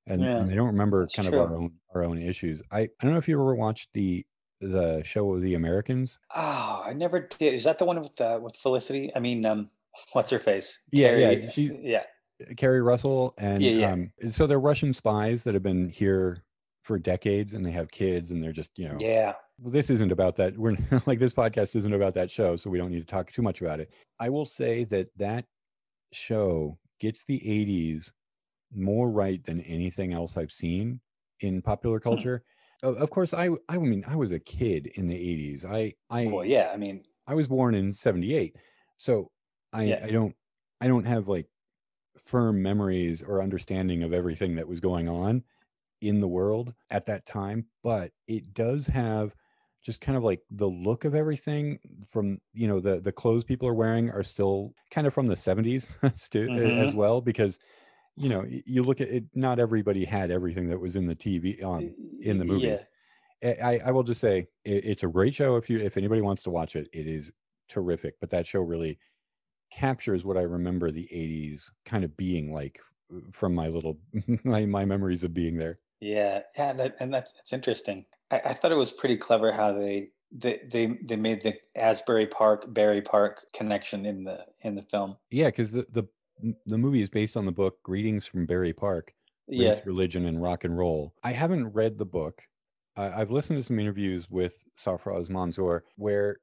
and, 0.08 0.24
Yeah, 0.24 0.38
and 0.38 0.50
they 0.50 0.56
don't 0.56 0.68
remember 0.68 1.02
that's 1.02 1.16
kind 1.16 1.28
of 1.30 1.38
our 1.38 1.56
own 1.56 1.80
our 1.96 2.04
own 2.04 2.20
issues. 2.22 2.62
I 2.72 2.82
i 2.82 2.90
don't 3.02 3.14
know 3.14 3.18
if 3.20 3.28
you 3.30 3.36
ever 3.40 3.56
watched 3.56 3.94
the 3.94 4.26
the 4.62 5.04
show 5.04 5.34
of 5.34 5.42
the 5.42 5.54
americans 5.54 6.18
Oh, 6.36 6.82
I 6.86 6.94
never 6.94 7.20
did. 7.40 7.54
Is 7.54 7.64
that 7.66 7.78
the 7.78 7.86
one 7.86 8.00
with 8.02 8.20
uh, 8.22 8.40
with 8.42 8.56
Felicity? 8.56 9.12
I 9.16 9.20
mean, 9.20 9.46
um, 9.46 9.70
what's 10.14 10.30
her 10.32 10.40
face? 10.40 10.80
Yeah, 10.92 11.16
yeah, 11.16 11.36
Carrie- 11.36 11.52
she's- 11.52 11.76
yeah. 11.82 12.04
Keri 12.58 12.82
Russell 12.82 13.34
and 13.38 13.62
Yeah, 13.62 13.72
yeah. 13.72 13.92
um 13.94 14.12
so 14.30 14.46
they're 14.46 14.60
Russian 14.60 14.94
spies 14.94 15.44
that 15.44 15.54
have 15.54 15.64
been 15.64 15.90
here 15.90 16.44
for 16.84 17.00
decades 17.00 17.54
and 17.54 17.66
they 17.66 17.72
have 17.72 17.90
kids 17.90 18.32
and 18.32 18.44
they're 18.44 18.52
just, 18.52 18.72
you 18.78 18.88
know, 18.90 18.98
Yeah. 19.00 19.34
well, 19.60 19.72
this 19.72 19.90
isn't 19.90 20.12
about 20.12 20.36
that. 20.36 20.58
We're 20.58 20.76
like 21.06 21.20
this 21.20 21.34
podcast 21.34 21.76
isn't 21.76 21.94
about 21.94 22.14
that 22.16 22.30
show, 22.30 22.56
so 22.58 22.70
we 22.70 22.78
don't 22.78 22.92
need 22.92 23.00
to 23.00 23.06
talk 23.06 23.32
too 23.32 23.42
much 23.42 23.62
about 23.62 23.80
it. 23.80 23.90
I 24.20 24.30
will 24.30 24.46
say 24.46 24.84
that 24.86 25.08
that 25.18 25.46
show 26.12 26.78
gets 27.00 27.24
the 27.26 27.40
80s 27.40 28.12
more 28.74 29.10
right 29.10 29.44
than 29.46 29.62
anything 29.62 30.14
else 30.14 30.38
I've 30.38 30.52
seen 30.52 31.00
in 31.42 31.62
popular 31.62 32.00
Hmm. 32.00 32.04
culture. 32.10 32.36
Of 32.36 32.42
of 32.94 33.10
course, 33.10 33.34
I 33.34 33.50
I 33.70 33.78
mean 33.78 34.04
I 34.08 34.16
was 34.16 34.32
a 34.32 34.40
kid 34.40 34.88
in 34.88 35.08
the 35.08 35.16
80s. 35.16 35.66
I 35.66 35.96
I 36.10 36.32
Well, 36.32 36.44
yeah. 36.46 36.72
I 36.74 36.78
mean, 36.78 37.06
I 37.28 37.36
was 37.36 37.48
born 37.48 37.76
in 37.76 37.94
78. 37.94 38.58
So 38.98 39.32
I 39.74 39.84
Yeah. 39.84 40.00
I 40.04 40.12
don't 40.12 40.36
I 40.82 40.88
don't 40.88 41.06
have 41.06 41.28
like 41.30 41.48
firm 42.18 42.62
memories 42.64 43.24
or 43.24 43.42
understanding 43.44 44.04
of 44.04 44.14
everything 44.14 44.56
that 44.56 44.68
was 44.68 44.80
going 44.82 45.10
on 45.10 45.44
in 46.02 46.22
the 46.22 46.28
world 46.30 46.74
at 46.92 47.06
that 47.08 47.26
time, 47.26 47.68
but 47.84 48.14
it 48.28 48.54
does 48.54 48.88
have 48.88 49.36
just 49.84 50.02
kind 50.02 50.18
of 50.18 50.24
like 50.24 50.42
the 50.52 50.68
look 50.70 51.06
of 51.06 51.16
everything 51.16 51.80
from 52.10 52.40
you 52.54 52.68
know 52.68 52.80
the 52.82 53.02
the 53.02 53.12
clothes 53.14 53.44
people 53.46 53.68
are 53.68 53.74
wearing 53.76 54.10
are 54.12 54.24
still 54.24 54.74
kind 54.92 55.08
of 55.08 55.14
from 55.14 55.28
the 55.28 55.38
70s 55.38 55.90
stu- 56.18 56.52
as 56.56 56.94
Mhm. 56.94 56.96
well 56.96 57.22
because 57.22 57.60
you 58.18 58.30
know 58.30 58.46
you 58.48 58.84
look 58.84 59.02
at 59.02 59.10
it 59.10 59.26
not 59.34 59.60
everybody 59.60 60.06
had 60.06 60.32
everything 60.32 60.70
that 60.70 60.80
was 60.80 60.96
in 60.96 61.06
the 61.06 61.16
TV 61.16 61.64
on 61.64 61.94
in 62.22 62.38
the 62.38 62.46
movies. 62.46 62.86
I, 63.44 63.48
I 63.48 63.82
I 63.88 63.92
will 63.92 64.04
just 64.04 64.22
say 64.22 64.48
it, 64.64 64.86
it's 64.86 65.04
a 65.04 65.08
great 65.08 65.36
show. 65.36 65.58
If 65.58 65.70
you 65.70 65.80
if 65.80 65.98
anybody 65.98 66.22
wants 66.22 66.44
to 66.44 66.50
watch 66.50 66.76
it, 66.76 66.88
it 66.94 67.08
is 67.08 67.32
terrific. 67.70 68.16
But 68.20 68.30
that 68.32 68.48
show 68.48 68.62
really 68.62 68.98
captures 69.72 70.24
what 70.24 70.38
I 70.38 70.42
remember 70.42 70.92
the 70.92 71.10
'80s 71.12 71.70
kind 71.86 72.04
of 72.04 72.16
being 72.16 72.54
like 72.54 72.80
uh, 73.14 73.20
from 73.32 73.54
my 73.54 73.68
little 73.68 74.00
my, 74.44 74.66
my 74.66 74.86
memories 74.86 75.24
of 75.24 75.34
being 75.34 75.58
there. 75.58 75.80
Yeah, 76.00 76.42
yeah, 76.58 76.74
that, 76.74 76.96
and 77.00 77.14
that's 77.14 77.34
that's 77.34 77.52
interesting. 77.52 78.06
I, 78.32 78.42
I 78.46 78.54
thought 78.54 78.72
it 78.72 78.76
was 78.76 78.92
pretty 78.92 79.18
clever 79.18 79.52
how 79.52 79.74
they 79.74 80.10
they 80.32 80.62
they 80.72 80.98
they 81.04 81.16
made 81.16 81.42
the 81.42 81.56
Asbury 81.76 82.28
Park 82.28 82.74
Bury 82.74 83.02
Park 83.02 83.46
connection 83.54 84.06
in 84.06 84.24
the 84.24 84.46
in 84.62 84.76
the 84.76 84.84
film. 84.84 85.18
Yeah, 85.32 85.48
because 85.48 85.72
the, 85.72 85.86
the 85.92 86.08
the 86.66 86.78
movie 86.78 87.02
is 87.02 87.10
based 87.10 87.38
on 87.38 87.46
the 87.46 87.52
book 87.52 87.82
Greetings 87.84 88.26
from 88.26 88.46
Bury 88.46 88.74
Park, 88.74 89.14
Yeah, 89.48 89.72
Race, 89.72 89.86
Religion, 89.86 90.26
and 90.26 90.42
Rock 90.42 90.64
and 90.64 90.78
Roll. 90.78 91.14
I 91.24 91.32
haven't 91.32 91.68
read 91.74 91.98
the 91.98 92.06
book. 92.06 92.42
I 92.96 93.22
I've 93.22 93.32
listened 93.32 93.60
to 93.60 93.64
some 93.64 93.80
interviews 93.80 94.30
with 94.30 94.64
Sarfraz 94.78 95.30
Manzoor 95.30 95.82
where 95.98 96.38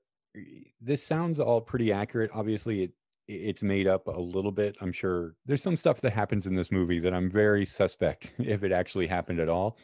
this 0.81 1.05
sounds 1.05 1.39
all 1.41 1.61
pretty 1.61 1.93
accurate. 1.93 2.31
Obviously, 2.35 2.85
it 2.85 2.93
it's 3.29 3.63
made 3.63 3.87
up 3.87 4.07
a 4.09 4.21
little 4.21 4.51
bit. 4.51 4.77
I'm 4.81 4.93
sure 4.93 5.37
there's 5.47 5.63
some 5.63 5.77
stuff 5.77 6.01
that 6.01 6.13
happens 6.13 6.47
in 6.47 6.55
this 6.57 6.73
movie 6.73 6.99
that 7.01 7.15
I'm 7.15 7.31
very 7.31 7.65
suspect 7.65 8.33
if 8.39 8.65
it 8.65 8.73
actually 8.73 9.07
happened 9.07 9.41
at 9.41 9.49
all. 9.49 9.79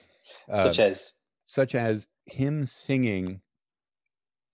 such 0.55 0.81
Uh, 0.81 0.85
as 0.85 1.15
such 1.45 1.75
as 1.75 2.09
him 2.27 2.67
singing 2.67 3.41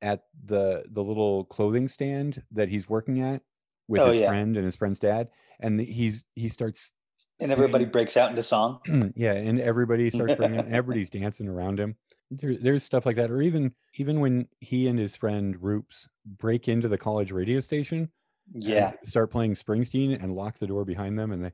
at 0.03 0.25
the 0.45 0.85
the 0.91 1.03
little 1.03 1.45
clothing 1.47 1.89
stand 1.89 2.43
that 2.53 2.69
he's 2.69 2.89
working 2.89 3.21
at 3.21 3.43
with 3.89 4.01
Oh, 4.03 4.11
his 4.11 4.21
yeah. 4.21 4.29
friend 4.29 4.57
and 4.57 4.65
his 4.65 4.77
friend's 4.77 5.01
dad, 5.01 5.29
and 5.61 5.81
he's 5.81 6.25
he 6.35 6.49
starts 6.49 6.93
and 7.41 7.51
everybody 7.51 7.83
singing- 7.85 7.93
breaks 7.93 8.17
out 8.17 8.31
into 8.31 8.43
song. 8.43 8.81
yeah, 9.17 9.33
and 9.33 9.61
everybody 9.61 10.11
starts 10.11 10.35
bringing 10.39 10.61
and 10.61 10.75
everybody's 10.75 11.11
dancing 11.11 11.49
around 11.49 11.79
him. 11.81 11.97
There, 12.31 12.57
there's 12.57 12.83
stuff 12.83 13.07
like 13.07 13.17
that, 13.17 13.31
or 13.31 13.43
even 13.43 13.73
even 13.95 14.21
when 14.21 14.49
he 14.61 14.89
and 14.89 14.99
his 14.99 15.15
friend 15.15 15.57
Roops 15.61 16.09
break 16.25 16.69
into 16.69 16.89
the 16.89 16.99
college 16.99 17.31
radio 17.33 17.61
station, 17.61 18.09
Yeah, 18.53 18.93
start 19.05 19.31
playing 19.31 19.55
Springsteen 19.55 20.21
and 20.23 20.35
lock 20.35 20.59
the 20.59 20.67
door 20.67 20.85
behind 20.85 21.19
them, 21.19 21.33
and 21.33 21.45
they 21.45 21.53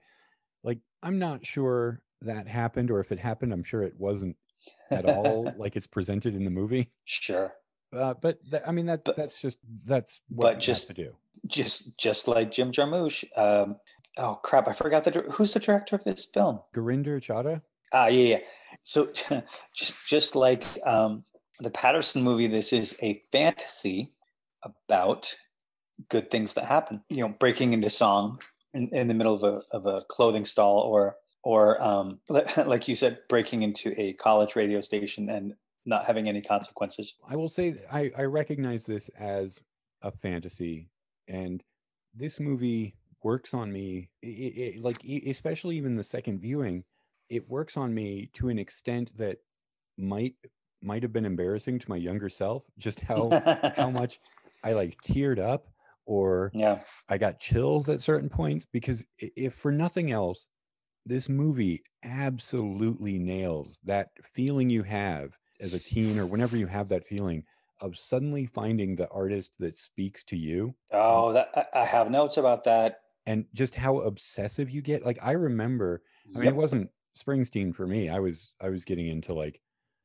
like 0.63 0.79
I'm 1.03 1.19
not 1.19 1.45
sure 1.45 2.03
that 2.23 2.47
happened, 2.47 2.91
or 2.91 3.01
if 3.01 3.11
it 3.13 3.19
happened, 3.19 3.53
I'm 3.53 3.65
sure 3.65 3.83
it 3.83 3.95
wasn't 3.99 4.37
at 4.91 5.05
all 5.07 5.53
like 5.59 5.75
it's 5.77 5.87
presented 5.87 6.35
in 6.35 6.45
the 6.45 6.51
movie. 6.51 6.91
sure. 7.05 7.53
Uh, 7.93 8.15
but 8.15 8.39
tha- 8.49 8.63
I 8.67 8.71
mean 8.71 8.87
that 8.87 9.05
But- 9.05 9.17
that's 9.17 9.41
just 9.41 9.59
that's 9.85 10.21
what 10.29 10.43
but 10.45 10.49
you 10.51 10.55
have 10.55 10.61
just- 10.63 10.87
to 10.89 10.95
do. 10.95 11.17
Just 11.47 11.97
just 11.99 12.29
like 12.29 12.51
Jim 12.51 12.73
Jarmusch. 12.73 13.25
Um, 13.37 13.77
oh 14.19 14.37
crap! 14.43 14.69
I 14.69 14.73
forgot 14.73 15.05
the 15.05 15.25
who's 15.33 15.53
the 15.53 15.61
director 15.61 15.97
of 15.97 16.05
this 16.05 16.27
film. 16.27 16.61
Gurinder 16.75 17.21
Chadha. 17.21 17.63
Ah, 17.93 18.07
yeah, 18.07 18.37
yeah. 18.37 18.39
So 18.83 19.13
just 19.77 20.07
just 20.07 20.37
like 20.37 20.65
um, 20.87 21.25
the 21.61 21.71
Paterson 21.71 22.23
movie, 22.23 22.47
this 22.47 22.73
is 22.73 22.97
a 23.03 23.23
fantasy 23.33 24.13
about 24.63 25.35
good 26.09 26.31
things 26.31 26.55
that 26.55 26.67
happen. 26.67 27.03
You 27.09 27.27
know, 27.27 27.35
breaking 27.39 27.73
into 27.73 27.91
song 27.91 28.39
in, 28.75 28.89
in 28.93 29.09
the 29.09 29.15
middle 29.15 29.35
of 29.35 29.45
a 29.45 29.61
of 29.77 29.87
a 29.87 30.03
clothing 30.09 30.45
stall, 30.45 30.81
or 30.81 31.17
or 31.43 31.83
um, 31.83 32.21
like 32.29 32.89
you 32.89 32.95
said, 32.95 33.19
breaking 33.29 33.63
into 33.63 33.95
a 34.01 34.13
college 34.15 34.57
radio 34.57 34.81
station 34.81 35.31
and 35.31 35.55
not 35.87 36.07
having 36.07 36.29
any 36.29 36.43
consequences. 36.43 37.15
I 37.29 37.37
will 37.37 37.49
say 37.49 37.75
I, 37.91 38.11
I 38.17 38.23
recognize 38.23 38.87
this 38.87 39.09
as 39.19 39.61
a 40.03 40.11
fantasy, 40.11 40.89
and 41.31 41.65
this 42.15 42.41
movie 42.41 42.97
works 43.25 43.55
on 43.55 43.73
me. 43.73 44.11
i 44.25 44.29
i 44.29 44.75
i- 44.77 44.81
like 44.81 45.05
especially 45.27 45.79
even 45.79 45.97
the 45.97 46.05
second 46.05 46.41
viewing, 46.41 46.85
it 47.31 47.49
works 47.49 47.79
on 47.79 47.95
me 47.95 48.29
to 48.35 48.51
an 48.51 48.59
extent 48.59 49.17
that 49.19 49.39
might 49.99 50.37
might 50.83 51.03
have 51.03 51.13
been 51.13 51.27
embarrassing 51.27 51.79
to 51.81 51.91
my 51.91 51.97
younger 51.97 52.29
self. 52.31 52.65
Just 52.79 53.01
how 53.01 53.39
how 53.73 53.91
much 53.91 54.21
I 54.65 54.73
like 54.75 55.01
teared 55.03 55.39
up, 55.39 55.69
or 56.07 56.55
yeah, 56.55 56.81
I 57.09 57.19
got 57.19 57.41
chills 57.41 57.89
at 57.91 58.03
certain 58.03 58.31
points 58.31 58.67
because 58.67 59.07
if 59.19 59.55
for 59.55 59.73
nothing 59.73 60.13
else, 60.13 60.49
this 61.07 61.29
movie 61.29 61.85
absolutely 62.05 63.19
nails 63.19 63.81
that 63.85 64.11
feeling 64.35 64.71
you 64.71 64.83
have 64.85 65.39
as 65.61 65.75
a 65.75 65.81
teen 65.81 66.19
or 66.19 66.27
whenever 66.27 66.57
you 66.57 66.67
have 66.69 66.89
that 66.91 67.07
feeling 67.07 67.45
of 67.81 67.97
suddenly 67.99 68.47
finding 68.47 68.95
the 68.97 69.09
artist 69.11 69.53
that 69.59 69.79
speaks 69.79 70.23
to 70.25 70.37
you 70.37 70.75
um 70.93 71.01
oh, 71.01 71.33
that 71.33 71.69
I- 71.75 71.85
have 71.85 72.11
notes 72.11 72.37
about 72.37 72.65
that. 72.65 73.01
and 73.27 73.45
just 73.55 73.75
how 73.75 74.01
obsessive 74.01 74.71
you 74.71 74.83
get. 74.83 75.05
Like 75.05 75.19
I 75.23 75.33
remember, 75.33 76.03
I 76.35 76.39
mean, 76.39 76.45
Yep. 76.45 76.53
it 76.55 76.57
wasn't 76.57 76.91
Springsteen 77.19 77.75
for 77.75 77.87
me. 77.87 78.09
I 78.09 78.19
was 78.19 78.53
I 78.61 78.69
was 78.69 78.85
getting 78.85 79.09
into 79.09 79.35
like 79.35 79.61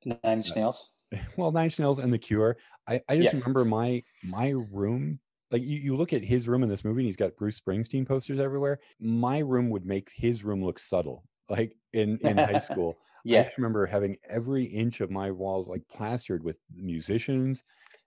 Nine 0.05 0.19
uh, 0.23 0.31
Inch 0.31 0.55
Nails. 0.55 0.91
well, 1.37 1.51
Nine 1.51 1.65
Inch 1.65 1.79
Nails 1.79 1.99
and 1.99 2.11
The 2.13 2.17
Cure. 2.17 2.57
I, 2.87 3.01
I 3.09 3.17
just 3.17 3.33
remember 3.33 3.63
my 3.65 4.03
my 4.23 4.49
room. 4.71 5.19
Like 5.51 5.61
you, 5.61 5.77
you 5.77 5.95
look 5.95 6.11
at 6.11 6.23
his 6.23 6.47
room 6.47 6.63
in 6.63 6.69
this 6.69 6.83
movie, 6.83 7.01
and 7.01 7.07
he's 7.07 7.15
got 7.15 7.35
Bruce 7.37 7.59
Springsteen 7.59 8.05
posters 8.07 8.39
everywhere. 8.39 8.79
My 8.99 9.39
room 9.39 9.69
would 9.69 9.85
make 9.85 10.09
his 10.13 10.43
room 10.43 10.63
look 10.63 10.79
subtle. 10.79 11.23
Like 11.49 11.77
in 11.93 12.19
in 12.19 12.37
high 12.39 12.57
school, 12.59 12.99
I 13.31 13.35
Yeah, 13.35 13.43
just 13.43 13.57
remember 13.57 13.85
having 13.85 14.17
every 14.29 14.65
inch 14.65 15.01
of 15.01 15.11
my 15.11 15.31
walls 15.31 15.67
like 15.67 15.87
plastered 15.87 16.43
with 16.43 16.57
musicians 16.73 17.63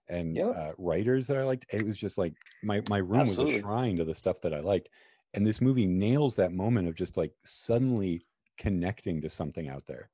and 0.09 0.41
Yep. 0.41 0.55
uh, 0.55 0.73
writers 0.77 1.27
that 1.27 1.37
I 1.37 1.43
liked. 1.43 1.65
It 1.71 1.85
was 1.85 1.97
just 1.97 2.17
like 2.17 2.35
my 2.61 2.81
my 2.81 2.97
room 2.97 3.27
was 3.27 3.39
Absolutely. 3.39 3.41
a 3.41 3.47
shrine 3.47 3.97
to 3.97 4.05
the 4.05 4.15
stuff 4.15 4.41
that 4.41 4.53
I 4.53 4.59
liked. 4.61 4.89
And 5.33 5.45
this 5.47 5.61
movie 5.61 5.87
nails 5.87 6.35
that 6.37 6.51
moment 6.53 6.87
of 6.87 6.95
just 6.95 7.15
like 7.17 7.33
suddenly 7.45 8.25
connecting 8.57 9.21
to 9.21 9.29
something 9.29 9.69
out 9.69 9.85
there. 9.85 10.11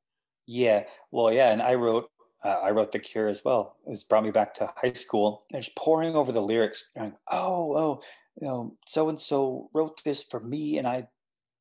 Yeah, 0.47 0.87
well, 1.11 1.33
yeah, 1.33 1.51
and 1.51 1.61
I 1.61 1.73
wrote 1.75 2.09
uh, 2.43 2.59
I 2.61 2.69
wrote 2.71 2.91
The 2.91 2.99
Cure 2.99 3.27
as 3.27 3.43
well. 3.43 3.77
It's 3.87 4.03
brought 4.03 4.23
me 4.23 4.29
back 4.31 4.53
to 4.55 4.71
high 4.77 4.93
school. 4.93 5.45
And 5.51 5.63
just 5.63 5.75
poring 5.75 6.15
over 6.15 6.31
the 6.31 6.41
lyrics, 6.41 6.83
going, 6.95 7.17
oh, 7.31 7.75
oh, 7.77 8.03
you 8.39 8.47
know, 8.47 8.77
so 8.85 9.09
and 9.09 9.19
so 9.19 9.69
wrote 9.73 10.03
this 10.03 10.25
for 10.25 10.39
me, 10.39 10.77
and 10.77 10.87
I 10.87 11.07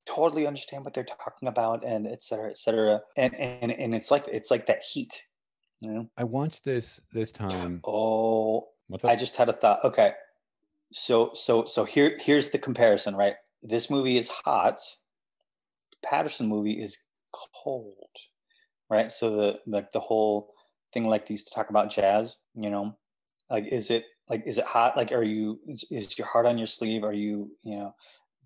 totally 0.07 0.47
understand 0.47 0.85
what 0.85 0.95
they're 0.95 1.05
talking 1.05 1.49
about, 1.49 1.85
and 1.85 2.07
et 2.07 2.23
cetera, 2.23 2.51
et 2.51 2.59
cetera. 2.59 3.01
And 3.17 3.35
and 3.35 3.73
and 3.73 3.95
it's 3.95 4.11
like 4.11 4.27
it's 4.29 4.51
like 4.51 4.67
that 4.67 4.83
heat. 4.83 5.25
You 5.81 5.91
know? 5.93 6.11
I 6.17 6.25
watched 6.25 6.65
this 6.65 7.01
this 7.13 7.31
time. 7.31 7.81
Oh, 7.87 8.69
What's 8.89 9.05
I 9.05 9.17
just 9.17 9.37
had 9.37 9.49
a 9.49 9.53
thought. 9.53 9.85
Okay, 9.85 10.13
so 10.93 11.31
so 11.35 11.65
so 11.65 11.85
here 11.85 12.19
here's 12.21 12.51
the 12.51 12.59
comparison, 12.59 13.15
right? 13.17 13.35
This 13.63 13.91
movie 13.91 14.19
is 14.19 14.29
hot. 14.29 14.79
Paterson 16.05 16.47
movie 16.47 16.83
is 16.83 16.99
cold, 17.33 17.95
right? 18.91 19.11
So 19.11 19.35
the 19.37 19.61
like 19.67 19.91
the 19.93 20.01
whole 20.01 20.53
thing 20.93 21.09
like 21.09 21.27
these 21.27 21.45
to 21.45 21.55
talk 21.55 21.71
about 21.71 21.91
jazz, 21.91 22.39
you 22.55 22.71
know, 22.71 22.97
like 23.51 23.67
is 23.67 23.91
it 23.91 24.05
like 24.29 24.43
is 24.47 24.59
it 24.59 24.67
hot? 24.67 24.97
Like 24.97 25.13
are 25.13 25.23
you 25.23 25.61
is, 25.67 25.85
is 25.91 26.19
your 26.19 26.27
heart 26.27 26.47
on 26.47 26.59
your 26.59 26.67
sleeve? 26.67 27.05
Are 27.05 27.13
you 27.13 27.51
you 27.63 27.77
know 27.77 27.95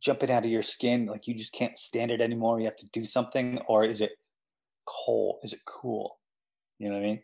jumping 0.00 0.30
out 0.30 0.44
of 0.44 0.50
your 0.50 0.62
skin? 0.62 1.06
Like 1.06 1.26
you 1.26 1.34
just 1.34 1.52
can't 1.52 1.78
stand 1.78 2.10
it 2.10 2.20
anymore. 2.20 2.60
You 2.60 2.66
have 2.66 2.76
to 2.76 2.88
do 2.92 3.04
something, 3.04 3.58
or 3.66 3.84
is 3.84 4.00
it 4.00 4.12
cold? 4.86 5.40
Is 5.42 5.52
it 5.52 5.60
cool? 5.66 6.18
You 6.78 6.88
know 6.88 6.94
what 6.96 7.02
I 7.02 7.06
mean? 7.06 7.22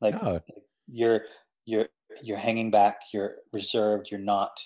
Like 0.00 0.14
oh. 0.22 0.40
you're 0.86 1.22
you're 1.66 1.88
you're 2.22 2.38
hanging 2.38 2.70
back. 2.70 3.00
You're 3.12 3.36
reserved. 3.52 4.10
You're 4.10 4.20
not, 4.20 4.60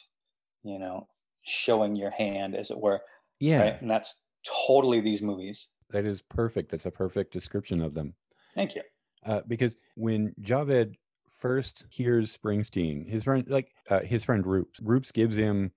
you 0.62 0.78
know, 0.78 1.08
showing 1.42 1.96
your 1.96 2.10
hand, 2.10 2.54
as 2.54 2.70
it 2.70 2.78
were. 2.78 3.00
Yeah, 3.40 3.60
right? 3.60 3.80
and 3.80 3.90
that's 3.90 4.26
totally 4.66 5.00
these 5.00 5.22
movies. 5.22 5.68
That 5.90 6.06
is 6.06 6.22
perfect. 6.22 6.70
That's 6.70 6.86
a 6.86 6.90
perfect 6.90 7.32
description 7.32 7.80
of 7.80 7.94
them. 7.94 8.14
Thank 8.54 8.74
you. 8.74 8.82
Uh, 9.24 9.40
because 9.46 9.76
when 9.94 10.34
Javed 10.42 10.94
first 11.28 11.84
hears 11.88 12.36
Springsteen, 12.36 13.08
his 13.08 13.24
friend, 13.24 13.44
like 13.48 13.72
uh, 13.90 14.00
his 14.00 14.24
friend 14.24 14.44
Roops, 14.44 14.80
Roops 14.82 15.12
gives 15.12 15.36
him 15.36 15.72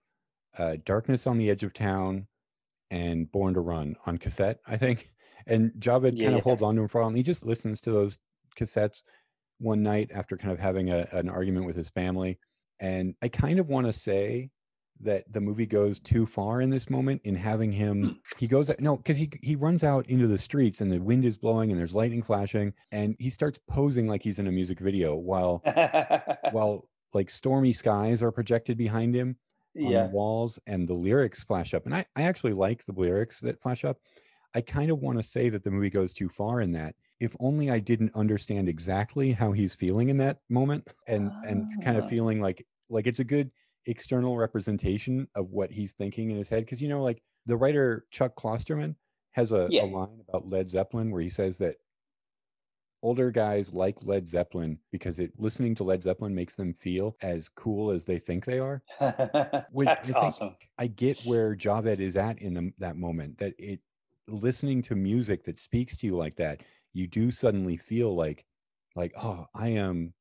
uh, 0.58 0.78
"Darkness 0.86 1.28
on 1.28 1.38
the 1.38 1.50
Edge 1.50 1.64
of 1.64 1.74
Town" 1.74 2.28
and 2.90 3.32
"Born 3.32 3.54
to 3.54 3.62
Run" 3.62 3.96
on 4.06 4.18
cassette, 4.18 4.60
I 4.68 4.78
think. 4.78 5.10
And 5.48 5.72
Javed 5.80 6.16
yeah, 6.16 6.26
kind 6.26 6.36
of 6.36 6.42
yeah. 6.42 6.44
holds 6.44 6.62
on 6.62 6.76
to 6.76 6.84
him 6.84 6.88
for 6.88 7.00
a 7.00 7.02
while, 7.02 7.08
and 7.08 7.18
he 7.18 7.24
just 7.24 7.44
listens 7.44 7.82
to 7.82 7.92
those 7.92 8.20
cassettes 8.56 9.02
one 9.58 9.82
night 9.82 10.12
after 10.14 10.38
kind 10.38 10.54
of 10.54 10.60
having 10.60 10.92
a, 10.92 11.08
an 11.14 11.30
argument 11.30 11.66
with 11.66 11.76
his 11.76 11.90
family. 11.90 12.38
And 12.80 13.16
I 13.24 13.28
kind 13.28 13.58
of 13.58 13.68
want 13.68 13.88
to 13.88 13.94
say 13.94 14.52
that 15.04 15.24
the 15.32 15.42
movie 15.42 15.66
goes 15.66 16.00
too 16.00 16.26
far 16.26 16.62
in 16.62 16.70
this 16.70 16.90
moment 16.90 17.22
in 17.24 17.36
having 17.36 17.72
him 17.72 18.04
hmm. 18.04 18.10
he 18.38 18.48
goes 18.48 18.72
no 18.80 18.98
because 18.98 19.18
he 19.18 19.30
he 19.42 19.56
runs 19.56 19.84
out 19.84 20.08
into 20.08 20.28
the 20.28 20.38
streets 20.38 20.82
and 20.82 20.92
the 20.92 21.00
wind 21.00 21.26
is 21.26 21.38
blowing 21.38 21.72
and 21.72 21.80
there's 21.80 21.94
lightning 21.94 22.22
flashing 22.22 22.72
and 22.92 23.16
he 23.20 23.30
starts 23.30 23.60
posing 23.68 24.08
like 24.08 24.22
he's 24.22 24.40
in 24.40 24.48
a 24.48 24.52
music 24.52 24.80
video 24.80 25.16
while 25.16 25.62
while 26.52 26.88
like 27.14 27.30
stormy 27.30 27.74
skies 27.74 28.22
are 28.22 28.32
projected 28.32 28.78
behind 28.78 29.16
him 29.16 29.36
yeah. 29.74 30.04
the 30.04 30.10
walls 30.10 30.60
and 30.68 30.88
the 30.88 30.94
lyrics 30.94 31.44
flash 31.44 31.74
up 31.74 31.86
and 31.86 31.96
I, 31.96 32.06
I 32.16 32.24
actually 32.24 32.54
like 32.54 32.86
the 32.86 32.94
lyrics 32.94 33.40
that 33.42 33.62
flash 33.62 33.86
up 33.86 33.98
i 34.56 34.62
kind 34.62 34.92
of 34.92 35.00
want 35.00 35.18
to 35.18 35.24
say 35.24 35.50
that 35.50 35.64
the 35.64 35.72
movie 35.72 35.90
goes 35.90 36.14
too 36.14 36.30
far 36.30 36.62
in 36.62 36.72
that 36.74 36.96
if 37.20 37.36
only 37.40 37.70
i 37.70 37.80
didn't 37.80 38.14
understand 38.16 38.68
exactly 38.68 39.32
how 39.32 39.52
he's 39.52 39.74
feeling 39.74 40.10
in 40.10 40.18
that 40.18 40.40
moment 40.50 40.88
and 41.08 41.30
and 41.48 41.84
kind 41.84 41.98
of 41.98 42.06
ah. 42.06 42.08
feeling 42.08 42.42
like 42.42 42.66
like 42.90 43.08
it's 43.08 43.20
a 43.20 43.26
good 43.26 43.50
external 43.88 44.38
representation 44.38 45.28
of 45.36 45.50
what 45.50 45.72
he's 45.72 45.94
thinking 45.94 46.30
in 46.32 46.38
his 46.38 46.50
head 46.50 46.66
because 46.66 46.82
you 46.82 46.90
know 46.90 47.02
like 47.02 47.22
the 47.46 47.56
writer 47.56 48.06
chuck 48.12 48.36
klosterman 48.36 48.96
has 49.32 49.52
a, 49.54 49.68
yeah. 49.70 49.84
a, 49.84 49.86
line 49.86 50.22
about 50.28 50.48
led 50.48 50.70
zeppelin 50.70 51.10
where 51.10 51.22
he 51.22 51.30
says 51.30 51.58
that 51.58 51.78
older 53.04 53.32
guys 53.32 53.74
like 53.74 53.98
led 54.02 54.30
zeppelin 54.30 54.78
because 54.92 55.20
it 55.20 55.32
listening 55.38 55.74
to 55.76 55.84
led 55.84 56.04
zeppelin 56.04 56.36
makes 56.36 56.56
them 56.56 56.74
feel 56.74 57.16
as 57.22 57.50
cool 57.50 57.92
as 57.92 58.06
they 58.06 58.20
think 58.20 58.46
they 58.46 58.60
are. 58.60 58.82
Which 59.72 59.88
that's 59.88 60.12
I 60.12 60.20
awesome. 60.20 60.56
I 60.78 60.88
get 60.88 61.20
where 61.22 61.56
javed 61.56 62.00
is 62.00 62.16
at 62.16 62.40
in 62.40 62.54
the, 62.54 62.74
that 62.80 62.98
moment 62.98 63.38
that 63.40 63.54
it 63.58 63.80
listening 64.28 64.82
to 64.84 64.96
music 64.96 65.44
that 65.46 65.60
speaks 65.60 65.98
to 65.98 66.08
you 66.08 66.16
like 66.16 66.36
that 66.36 66.62
you 66.94 67.08
do 67.08 67.32
suddenly 67.32 67.76
feel 67.76 68.16
like 68.16 68.46
like 68.96 69.14
oh 69.18 69.48
i 69.56 69.70
am 69.70 70.14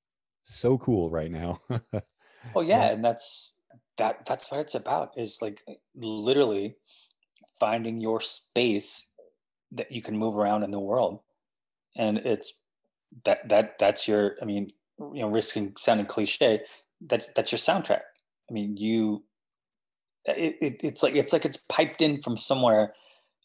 so 0.44 0.78
cool 0.78 1.10
right 1.10 1.30
now. 1.30 1.60
Oh 2.54 2.62
yeah, 2.62 2.90
and 2.90 3.04
that's 3.04 3.56
that 3.98 4.24
that's 4.26 4.50
what 4.50 4.60
it's 4.60 4.74
about 4.74 5.12
is 5.16 5.42
like 5.42 5.60
eh, 5.68 5.74
literally 5.94 6.76
finding 7.58 8.00
your 8.00 8.20
space 8.20 9.10
that 9.72 9.92
you 9.92 10.00
can 10.00 10.16
move 10.16 10.38
around 10.38 10.62
in 10.62 10.70
the 10.70 10.80
world. 10.80 11.20
And 11.96 12.18
it's 12.18 12.54
that 13.24 13.48
that 13.48 13.78
that's 13.78 14.06
your 14.06 14.36
I 14.40 14.44
mean, 14.44 14.68
you 14.98 15.20
know, 15.22 15.28
risking 15.28 15.74
sounding 15.76 16.06
cliche, 16.06 16.60
that's 17.00 17.28
that's 17.34 17.52
your 17.52 17.58
soundtrack. 17.58 18.02
I 18.48 18.52
mean, 18.52 18.76
you 18.76 19.24
it, 20.24 20.56
it, 20.60 20.80
it's 20.82 21.02
like 21.02 21.14
it's 21.14 21.32
like 21.32 21.44
it's 21.44 21.58
piped 21.68 22.02
in 22.02 22.20
from 22.20 22.36
somewhere 22.36 22.94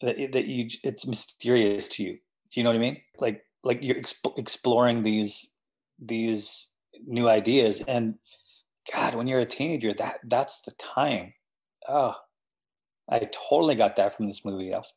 that 0.02 0.32
that 0.34 0.46
you 0.46 0.70
it's 0.84 1.08
mysterious 1.08 1.88
to 1.90 2.04
you. 2.04 2.14
Do 2.52 2.60
you 2.60 2.64
know 2.64 2.70
what 2.70 2.78
I 2.78 2.80
mean? 2.80 2.98
Like 3.20 3.44
like 3.64 3.80
you're 3.82 3.96
exp- 3.96 4.38
exploring 4.38 5.04
these 5.04 5.54
these 6.00 6.68
new 7.08 7.30
ideas 7.30 7.82
and 7.88 8.16
God, 8.94 9.16
when 9.16 9.28
you're 9.28 9.40
a 9.40 9.46
teenager, 9.46 9.92
that 9.94 10.18
that's 10.26 10.62
the 10.62 10.72
time. 10.74 11.34
Oh, 11.88 12.16
I 13.10 13.20
totally 13.50 13.76
got 13.76 13.96
that 13.96 14.16
from 14.16 14.28
this 14.28 14.46
movie. 14.46 14.70
That 14.70 14.80
was, 14.80 14.94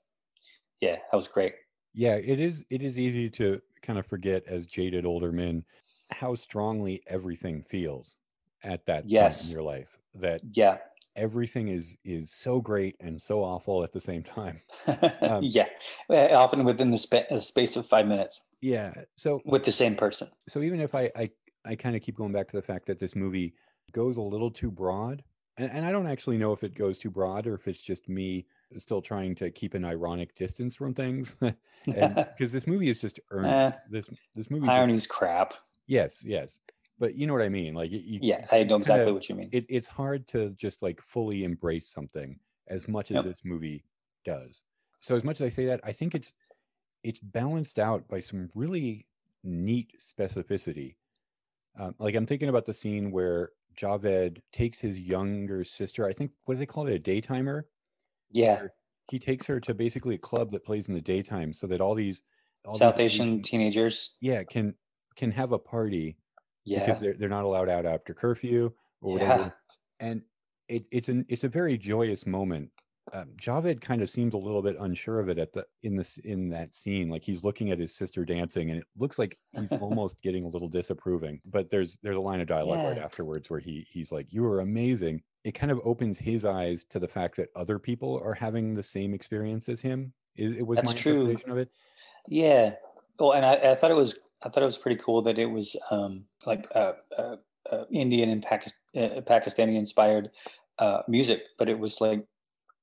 yeah, 0.80 0.96
that 0.96 1.16
was 1.16 1.28
great. 1.28 1.54
Yeah, 1.94 2.14
it 2.14 2.38
is. 2.38 2.64
It 2.70 2.82
is 2.82 2.98
easy 2.98 3.30
to 3.30 3.60
kind 3.82 3.98
of 3.98 4.06
forget 4.06 4.42
as 4.46 4.66
jaded 4.66 5.04
older 5.04 5.32
men 5.32 5.64
how 6.10 6.34
strongly 6.34 7.02
everything 7.06 7.62
feels 7.68 8.16
at 8.62 8.84
that 8.86 9.04
yes. 9.06 9.42
point 9.42 9.50
in 9.50 9.56
your 9.56 9.64
life. 9.64 9.98
That 10.14 10.40
yeah, 10.52 10.78
everything 11.16 11.68
is 11.68 11.96
is 12.04 12.32
so 12.32 12.60
great 12.60 12.96
and 13.00 13.20
so 13.20 13.42
awful 13.42 13.84
at 13.84 13.92
the 13.92 14.00
same 14.00 14.22
time. 14.22 14.60
Um, 15.20 15.42
yeah, 15.42 15.66
often 16.08 16.64
within 16.64 16.90
the, 16.90 16.98
spa- 16.98 17.24
the 17.28 17.40
space 17.40 17.76
of 17.76 17.86
five 17.86 18.06
minutes. 18.06 18.42
Yeah. 18.60 18.92
So 19.16 19.40
with 19.44 19.64
the 19.64 19.72
same 19.72 19.94
person. 19.94 20.28
So 20.48 20.62
even 20.62 20.80
if 20.80 20.94
I 20.94 21.10
I, 21.16 21.30
I 21.64 21.74
kind 21.74 21.96
of 21.96 22.02
keep 22.02 22.16
going 22.16 22.32
back 22.32 22.48
to 22.48 22.56
the 22.56 22.62
fact 22.62 22.86
that 22.86 22.98
this 22.98 23.14
movie 23.14 23.54
goes 23.92 24.16
a 24.16 24.22
little 24.22 24.50
too 24.50 24.70
broad. 24.70 25.22
And, 25.58 25.70
and 25.70 25.84
I 25.84 25.92
don't 25.92 26.06
actually 26.06 26.38
know 26.38 26.52
if 26.52 26.62
it 26.62 26.74
goes 26.74 26.98
too 26.98 27.10
broad 27.10 27.46
or 27.46 27.54
if 27.54 27.68
it's 27.68 27.82
just 27.82 28.08
me 28.08 28.46
still 28.76 29.00
trying 29.00 29.34
to 29.36 29.50
keep 29.50 29.74
an 29.74 29.84
ironic 29.84 30.34
distance 30.34 30.74
from 30.74 30.94
things. 30.94 31.34
Because 31.86 32.52
this 32.52 32.66
movie 32.66 32.90
is 32.90 33.00
just 33.00 33.20
earned. 33.30 33.46
Eh, 33.46 33.70
this 33.88 34.10
this 34.34 34.50
movie 34.50 34.68
irony's 34.68 35.02
just, 35.02 35.10
crap. 35.10 35.54
Yes, 35.86 36.22
yes. 36.24 36.58
But 36.98 37.14
you 37.14 37.26
know 37.26 37.32
what 37.32 37.42
I 37.42 37.48
mean? 37.48 37.72
Like, 37.72 37.90
you, 37.92 38.18
yeah, 38.20 38.44
I 38.50 38.64
know 38.64 38.76
exactly 38.76 39.04
kinda, 39.04 39.14
what 39.14 39.28
you 39.28 39.36
mean. 39.36 39.48
It, 39.52 39.64
it's 39.68 39.86
hard 39.86 40.26
to 40.28 40.50
just 40.58 40.82
like 40.82 41.00
fully 41.00 41.44
embrace 41.44 41.88
something 41.88 42.38
as 42.66 42.88
much 42.88 43.12
as 43.12 43.16
yep. 43.16 43.24
this 43.24 43.40
movie 43.44 43.84
does. 44.24 44.62
So 45.00 45.14
as 45.14 45.24
much 45.24 45.40
as 45.40 45.46
I 45.46 45.48
say 45.48 45.66
that, 45.66 45.80
I 45.84 45.92
think 45.92 46.14
it's 46.14 46.32
it's 47.04 47.20
balanced 47.20 47.78
out 47.78 48.06
by 48.08 48.20
some 48.20 48.50
really 48.54 49.06
neat 49.44 49.92
specificity. 50.00 50.96
Um, 51.78 51.94
like 51.98 52.14
I'm 52.16 52.26
thinking 52.26 52.48
about 52.48 52.66
the 52.66 52.74
scene 52.74 53.12
where 53.12 53.50
Javed 53.80 54.38
takes 54.52 54.80
his 54.80 54.98
younger 54.98 55.62
sister. 55.64 56.06
I 56.06 56.12
think 56.12 56.32
what 56.44 56.54
do 56.54 56.58
they 56.58 56.66
call 56.66 56.88
it? 56.88 56.94
A 56.94 56.98
daytimer. 56.98 57.64
Yeah. 58.30 58.64
He 59.10 59.18
takes 59.18 59.46
her 59.46 59.58
to 59.60 59.74
basically 59.74 60.14
a 60.16 60.18
club 60.18 60.52
that 60.52 60.64
plays 60.64 60.88
in 60.88 60.94
the 60.94 61.00
daytime, 61.00 61.52
so 61.52 61.66
that 61.68 61.80
all 61.80 61.94
these 61.94 62.22
all 62.64 62.74
South 62.74 62.96
these 62.96 63.14
Asian 63.14 63.42
teenagers, 63.42 64.16
yeah, 64.20 64.42
can 64.42 64.74
can 65.16 65.30
have 65.30 65.52
a 65.52 65.58
party. 65.58 66.16
Yeah. 66.64 66.80
Because 66.80 67.00
they're 67.00 67.14
they're 67.14 67.28
not 67.28 67.44
allowed 67.44 67.68
out 67.70 67.86
after 67.86 68.12
curfew 68.12 68.70
or 69.00 69.14
whatever. 69.14 69.42
Yeah. 69.42 69.50
And 70.06 70.22
it, 70.68 70.84
it's 70.90 71.08
an 71.08 71.24
it's 71.28 71.44
a 71.44 71.48
very 71.48 71.78
joyous 71.78 72.26
moment 72.26 72.70
um, 73.12 73.28
Javed 73.40 73.80
kind 73.80 74.02
of 74.02 74.10
seems 74.10 74.34
a 74.34 74.38
little 74.38 74.62
bit 74.62 74.76
unsure 74.80 75.20
of 75.20 75.28
it 75.28 75.38
at 75.38 75.52
the 75.52 75.64
in 75.82 75.96
this 75.96 76.18
in 76.18 76.48
that 76.50 76.74
scene. 76.74 77.08
Like 77.08 77.22
he's 77.22 77.44
looking 77.44 77.70
at 77.70 77.78
his 77.78 77.94
sister 77.94 78.24
dancing, 78.24 78.70
and 78.70 78.78
it 78.78 78.86
looks 78.96 79.18
like 79.18 79.38
he's 79.58 79.72
almost 79.80 80.22
getting 80.22 80.44
a 80.44 80.48
little 80.48 80.68
disapproving. 80.68 81.40
But 81.44 81.70
there's 81.70 81.98
there's 82.02 82.16
a 82.16 82.20
line 82.20 82.40
of 82.40 82.46
dialogue 82.46 82.78
yeah. 82.78 82.88
right 82.90 82.98
afterwards 82.98 83.50
where 83.50 83.60
he 83.60 83.86
he's 83.90 84.12
like, 84.12 84.26
"You 84.30 84.44
are 84.46 84.60
amazing." 84.60 85.22
It 85.44 85.52
kind 85.52 85.70
of 85.70 85.80
opens 85.84 86.18
his 86.18 86.44
eyes 86.44 86.84
to 86.90 86.98
the 86.98 87.08
fact 87.08 87.36
that 87.36 87.48
other 87.54 87.78
people 87.78 88.20
are 88.24 88.34
having 88.34 88.74
the 88.74 88.82
same 88.82 89.14
experience 89.14 89.68
as 89.68 89.80
him. 89.80 90.12
It, 90.36 90.58
it 90.58 90.66
was 90.66 90.76
That's 90.76 90.94
my 90.94 91.00
true. 91.00 91.36
of 91.46 91.58
it. 91.58 91.70
Yeah. 92.26 92.74
Well, 93.18 93.32
and 93.32 93.44
I, 93.44 93.54
I, 93.54 93.74
thought 93.74 93.90
it 93.90 93.94
was 93.94 94.18
I 94.42 94.48
thought 94.48 94.62
it 94.62 94.66
was 94.66 94.78
pretty 94.78 94.98
cool 94.98 95.22
that 95.22 95.38
it 95.38 95.46
was 95.46 95.76
um, 95.90 96.24
like 96.46 96.68
uh, 96.74 96.92
uh, 97.16 97.36
uh, 97.70 97.84
Indian 97.90 98.30
and 98.30 98.42
Pakistan, 98.42 98.78
uh, 98.96 99.20
Pakistani 99.22 99.76
inspired 99.76 100.30
uh, 100.78 101.02
music, 101.08 101.48
but 101.58 101.68
it 101.68 101.78
was 101.78 102.00
like 102.00 102.24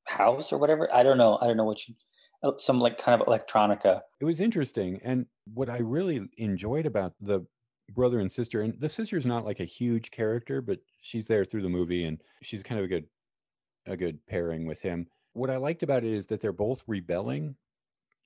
house 0.05 0.51
or 0.51 0.57
whatever. 0.57 0.93
I 0.93 1.03
don't 1.03 1.17
know. 1.17 1.37
I 1.41 1.47
don't 1.47 1.57
know 1.57 1.65
what 1.65 1.87
you 1.87 1.95
uh, 2.43 2.51
some 2.57 2.79
like 2.79 2.97
kind 2.97 3.19
of 3.19 3.27
electronica. 3.27 4.01
It 4.19 4.25
was 4.25 4.39
interesting, 4.39 4.99
and 5.03 5.25
what 5.53 5.69
I 5.69 5.77
really 5.77 6.29
enjoyed 6.37 6.85
about 6.85 7.13
the 7.21 7.45
brother 7.91 8.19
and 8.19 8.31
sister, 8.31 8.61
and 8.61 8.79
the 8.79 8.89
sister's 8.89 9.25
not 9.25 9.45
like 9.45 9.59
a 9.59 9.65
huge 9.65 10.11
character, 10.11 10.61
but 10.61 10.79
she's 11.01 11.27
there 11.27 11.45
through 11.45 11.61
the 11.63 11.69
movie, 11.69 12.05
and 12.05 12.21
she's 12.41 12.63
kind 12.63 12.79
of 12.79 12.85
a 12.85 12.89
good 12.89 13.07
a 13.87 13.97
good 13.97 14.25
pairing 14.27 14.65
with 14.67 14.81
him. 14.81 15.07
What 15.33 15.49
I 15.51 15.57
liked 15.57 15.83
about 15.83 16.03
it 16.03 16.13
is 16.13 16.27
that 16.27 16.41
they're 16.41 16.53
both 16.53 16.83
rebelling 16.87 17.57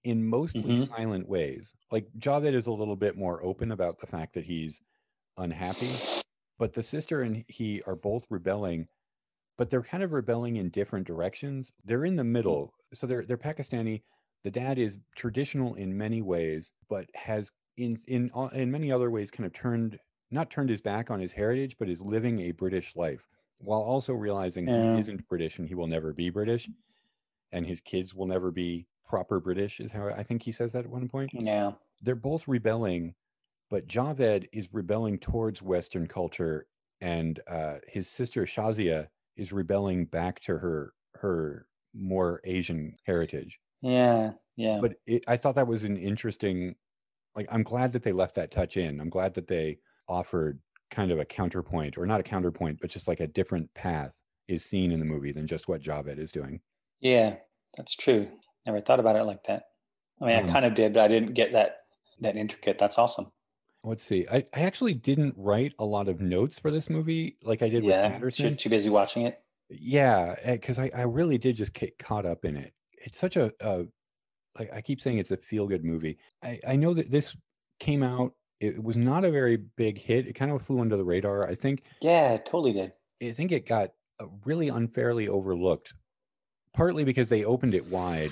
in 0.04 0.26
mostly 0.26 0.76
Mhm. 0.76 0.78
silent 0.78 1.28
ways. 1.28 1.74
Like 1.92 2.10
Javed 2.18 2.54
is 2.54 2.68
a 2.68 2.74
little 2.74 2.96
bit 2.96 3.18
more 3.18 3.44
open 3.44 3.72
about 3.72 4.00
the 4.00 4.08
fact 4.08 4.34
that 4.36 4.46
he's 4.46 4.82
unhappy, 5.38 6.04
but 6.60 6.74
the 6.74 6.84
sister 6.84 7.22
and 7.24 7.46
he 7.50 7.82
are 7.84 7.96
both 7.98 8.26
rebelling, 8.30 8.88
but 9.58 9.70
they're 9.70 9.84
kind 9.84 10.04
of 10.04 10.14
rebelling 10.14 10.58
in 10.58 10.70
different 10.70 11.08
directions. 11.08 11.72
They're 11.84 12.06
in 12.06 12.16
the 12.16 12.24
middle. 12.24 12.74
So 12.94 13.08
they're 13.08 13.26
they're 13.26 13.38
Pakistani. 13.38 14.04
The 14.44 14.52
dad 14.52 14.80
is 14.80 15.00
traditional 15.16 15.76
in 15.76 15.98
many 15.98 16.22
ways, 16.22 16.74
but 16.90 17.10
has 17.16 17.52
in 17.78 17.98
in 18.08 18.30
all- 18.32 18.50
in 18.50 18.72
many 18.72 18.92
other 18.92 19.10
ways 19.12 19.32
kind 19.32 19.46
of 19.46 19.54
turned 19.54 20.00
not 20.32 20.52
turned 20.52 20.70
his 20.70 20.82
back 20.82 21.10
on 21.10 21.20
his 21.20 21.32
heritage, 21.32 21.78
but 21.80 21.90
is 21.90 22.02
living 22.02 22.40
a 22.40 22.52
British 22.52 22.96
life 22.96 23.28
while 23.58 23.82
also 23.82 24.14
realizing 24.14 24.68
Yeah. 24.68 24.94
he 24.96 25.00
isn't 25.02 25.28
British 25.28 25.58
and 25.60 25.68
he 25.68 25.76
will 25.76 25.88
never 25.88 26.14
be 26.14 26.30
British, 26.30 26.70
and 27.52 27.66
his 27.66 27.82
kids 27.82 28.14
will 28.14 28.28
never 28.28 28.52
be 28.52 28.88
proper 29.06 29.40
British. 29.40 29.80
Is 29.80 29.92
how 29.92 30.08
I 30.10 30.24
think 30.24 30.44
he 30.44 30.52
says 30.52 30.72
that 30.74 30.86
at 30.86 30.92
one 30.92 31.10
point 31.10 31.32
Yeah. 31.34 31.74
they're 32.02 32.16
both 32.16 32.48
rebelling, 32.48 33.16
but 33.70 33.88
Javed 33.88 34.48
is 34.54 34.72
rebelling 34.74 35.18
towards 35.20 35.62
Western 35.64 36.08
culture, 36.08 36.68
and 37.02 37.40
uh, 37.48 37.80
his 37.88 38.08
sister 38.08 38.46
Shazia 38.46 39.10
is 39.36 39.52
rebelling 39.52 40.06
back 40.06 40.40
to 40.42 40.58
her 40.60 40.94
her 41.16 41.66
more 41.94 42.40
Asian 42.44 42.96
heritage. 43.06 43.60
Yeah. 43.82 44.34
Yeah. 44.56 44.80
But 44.80 44.98
it, 45.08 45.24
I 45.28 45.38
thought 45.38 45.56
that 45.56 45.68
was 45.68 45.84
an 45.86 45.98
interesting. 45.98 46.76
Like, 47.40 47.48
I'm 47.54 47.64
glad 47.64 47.94
that 47.94 48.04
they 48.04 48.12
left 48.12 48.36
that 48.36 48.52
touch 48.52 48.76
in. 48.76 49.00
I'm 49.00 49.10
glad 49.10 49.34
that 49.36 49.48
they 49.48 49.80
offered 50.10 50.60
kind 50.92 51.10
of 51.10 51.20
a 51.20 51.24
counterpoint, 51.24 51.98
or 51.98 52.06
not 52.06 52.20
a 52.20 52.24
counterpoint, 52.24 52.80
but 52.82 52.90
just 52.90 53.08
like 53.08 53.22
a 53.22 53.28
different 53.28 53.74
path 53.74 54.12
is 54.50 54.66
seen 54.66 54.92
in 54.92 55.00
the 55.00 55.06
movie 55.06 55.32
than 55.32 55.48
just 55.48 55.70
what 55.70 55.82
Javed 55.82 56.20
is 56.20 56.34
doing. 56.34 56.60
Yeah, 57.00 57.38
that's 57.78 57.96
true. 57.96 58.28
Never 58.66 58.82
thought 58.82 59.00
about 59.00 59.16
it 59.16 59.24
like 59.24 59.46
that. 59.46 59.64
I 60.20 60.26
mean, 60.26 60.36
Um, 60.36 60.50
I 60.50 60.52
kind 60.52 60.66
of 60.66 60.74
did, 60.74 60.92
but 60.92 61.00
I 61.04 61.08
didn't 61.08 61.34
get 61.34 61.54
that 61.54 61.78
that 62.20 62.36
intricate. 62.36 62.78
That's 62.78 62.98
awesome. 62.98 63.32
Let's 63.86 64.04
see. 64.04 64.28
I, 64.30 64.44
I 64.54 64.64
actually 64.64 64.94
didn't 64.96 65.36
write 65.38 65.72
a 65.80 65.86
lot 65.86 66.10
of 66.10 66.20
notes 66.20 66.60
for 66.60 66.72
this 66.72 66.90
movie 66.90 67.38
like 67.42 67.62
I 67.62 67.70
did 67.70 67.86
with 67.86 67.94
Yeah, 67.94 68.10
Paterson. 68.10 68.50
too, 68.50 68.56
too 68.58 68.70
busy 68.70 68.90
watching 68.90 69.26
it. 69.28 69.42
Yeah, 69.70 70.36
because 70.46 70.78
I, 70.78 70.92
I 70.94 71.04
really 71.04 71.38
did 71.38 71.56
just 71.56 71.74
get 71.74 71.98
caught 71.98 72.26
up 72.26 72.44
in 72.44 72.58
it. 72.58 72.74
It's 72.92 73.18
such 73.18 73.38
a, 73.38 73.54
a 73.62 73.86
like 74.58 74.74
I 74.74 74.82
keep 74.82 75.02
saying 75.02 75.18
it's 75.18 75.32
a 75.32 75.38
feel 75.38 75.68
good 75.68 75.84
movie. 75.84 76.18
I, 76.44 76.60
I 76.68 76.76
know 76.76 76.94
that 76.94 77.12
this 77.12 77.36
came 77.80 78.04
out. 78.04 78.34
It 78.60 78.82
was 78.84 78.98
not 78.98 79.24
a 79.24 79.32
very 79.32 79.58
big 79.58 79.98
hit. 79.98 80.28
It 80.28 80.34
kind 80.34 80.52
of 80.52 80.62
flew 80.62 80.82
under 80.82 80.98
the 80.98 81.04
radar. 81.04 81.48
I 81.48 81.56
think 81.56 81.84
Yeah, 82.02 82.38
totally 82.38 82.74
did. 82.74 82.94
I 83.22 83.32
think 83.32 83.52
it 83.52 83.68
got 83.68 83.92
uh, 84.20 84.26
really 84.46 84.70
unfairly 84.70 85.28
overlooked, 85.28 85.94
partly 86.74 87.04
because 87.04 87.30
they 87.30 87.46
opened 87.46 87.74
it 87.74 87.86
wide, 87.88 88.32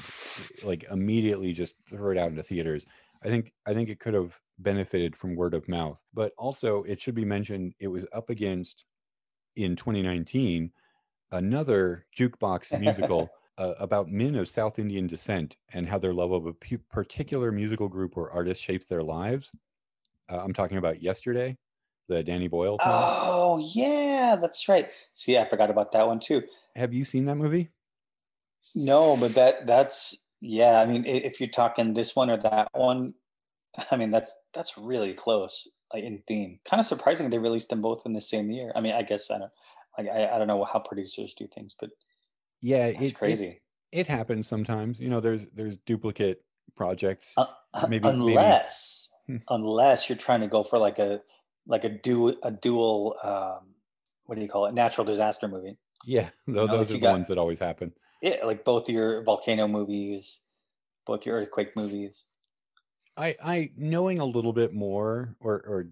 like 0.63 0.85
immediately 0.91 1.53
just 1.53 1.75
threw 1.87 2.11
it 2.11 2.17
out 2.17 2.29
into 2.29 2.43
theaters. 2.43 2.85
I 3.23 3.29
think 3.29 3.53
I 3.65 3.73
think 3.73 3.89
it 3.89 3.99
could 3.99 4.13
have 4.13 4.37
benefited 4.59 5.15
from 5.15 5.35
word 5.35 5.53
of 5.53 5.67
mouth, 5.69 5.99
but 6.13 6.33
also 6.37 6.83
it 6.83 6.99
should 6.99 7.15
be 7.15 7.25
mentioned 7.25 7.73
it 7.79 7.87
was 7.87 8.05
up 8.11 8.29
against 8.29 8.85
in 9.55 9.75
2019 9.75 10.71
another 11.31 12.05
jukebox 12.17 12.77
musical 12.79 13.29
uh, 13.57 13.73
about 13.79 14.09
men 14.09 14.35
of 14.35 14.47
South 14.47 14.79
Indian 14.79 15.07
descent 15.07 15.57
and 15.73 15.87
how 15.87 15.97
their 15.97 16.13
love 16.13 16.31
of 16.31 16.45
a 16.45 16.53
particular 16.53 17.51
musical 17.51 17.87
group 17.87 18.17
or 18.17 18.31
artist 18.31 18.61
shapes 18.61 18.87
their 18.87 19.03
lives. 19.03 19.51
Uh, 20.29 20.37
I'm 20.37 20.53
talking 20.53 20.77
about 20.77 21.01
Yesterday, 21.01 21.57
the 22.07 22.23
Danny 22.23 22.47
Boyle 22.47 22.77
film. 22.77 22.91
Oh 22.93 23.59
yeah, 23.73 24.35
that's 24.39 24.67
right. 24.69 24.91
See, 25.13 25.37
I 25.37 25.47
forgot 25.47 25.69
about 25.69 25.91
that 25.93 26.05
one 26.05 26.19
too. 26.19 26.43
Have 26.75 26.93
you 26.93 27.05
seen 27.05 27.25
that 27.25 27.35
movie? 27.35 27.69
No, 28.75 29.17
but 29.17 29.33
that 29.35 29.65
that's 29.65 30.25
yeah. 30.41 30.81
I 30.81 30.85
mean, 30.85 31.05
if 31.05 31.39
you're 31.39 31.49
talking 31.49 31.93
this 31.93 32.15
one 32.15 32.29
or 32.29 32.37
that 32.37 32.69
one, 32.73 33.13
I 33.91 33.95
mean 33.95 34.11
that's 34.11 34.35
that's 34.53 34.77
really 34.77 35.13
close 35.13 35.67
in 35.93 36.21
theme. 36.27 36.59
Kind 36.69 36.79
of 36.79 36.85
surprising 36.85 37.29
they 37.29 37.39
released 37.39 37.69
them 37.69 37.81
both 37.81 38.05
in 38.05 38.13
the 38.13 38.21
same 38.21 38.51
year. 38.51 38.71
I 38.75 38.81
mean, 38.81 38.93
I 38.93 39.01
guess 39.01 39.31
I 39.31 39.39
don't 39.39 39.51
like 39.97 40.07
I, 40.09 40.35
I 40.35 40.37
don't 40.37 40.47
know 40.47 40.63
how 40.65 40.79
producers 40.79 41.33
do 41.33 41.47
things, 41.47 41.75
but 41.79 41.89
Yeah, 42.61 42.87
that's 42.91 42.99
it, 43.01 43.11
it 43.11 43.15
crazy. 43.15 43.61
it 43.91 44.07
happens 44.07 44.47
sometimes. 44.47 44.99
You 44.99 45.09
know, 45.09 45.19
there's 45.19 45.47
there's 45.53 45.77
duplicate 45.85 46.43
projects. 46.75 47.33
Uh, 47.37 47.45
maybe- 47.87 47.99
maybe- 48.05 48.09
unless 48.09 49.11
Hmm. 49.27 49.37
unless 49.49 50.07
you're 50.09 50.17
trying 50.17 50.41
to 50.41 50.47
go 50.47 50.63
for 50.63 50.79
like 50.79 50.99
a 50.99 51.21
like 51.65 51.83
a 51.83 51.89
dual 51.89 52.35
a 52.43 52.51
dual 52.51 53.17
um 53.23 53.75
what 54.25 54.35
do 54.35 54.41
you 54.41 54.47
call 54.47 54.65
it 54.67 54.73
natural 54.73 55.03
disaster 55.05 55.47
movie 55.49 55.77
Yeah, 56.05 56.29
tho- 56.47 56.65
know, 56.65 56.67
those 56.77 56.89
are 56.89 56.93
the 56.93 56.99
got- 56.99 57.11
ones 57.11 57.27
that 57.27 57.37
always 57.37 57.59
happen. 57.59 57.91
yeah 58.21 58.45
like 58.45 58.63
both 58.63 58.87
your 58.89 59.21
volcano 59.23 59.67
movies 59.67 60.43
both 61.05 61.25
your 61.25 61.35
earthquake 61.35 61.75
movies 61.75 62.25
I 63.17 63.35
I 63.43 63.71
knowing 63.75 64.19
a 64.19 64.25
little 64.25 64.53
bit 64.53 64.73
more, 64.73 65.35
or 65.39 65.55
or 65.55 65.87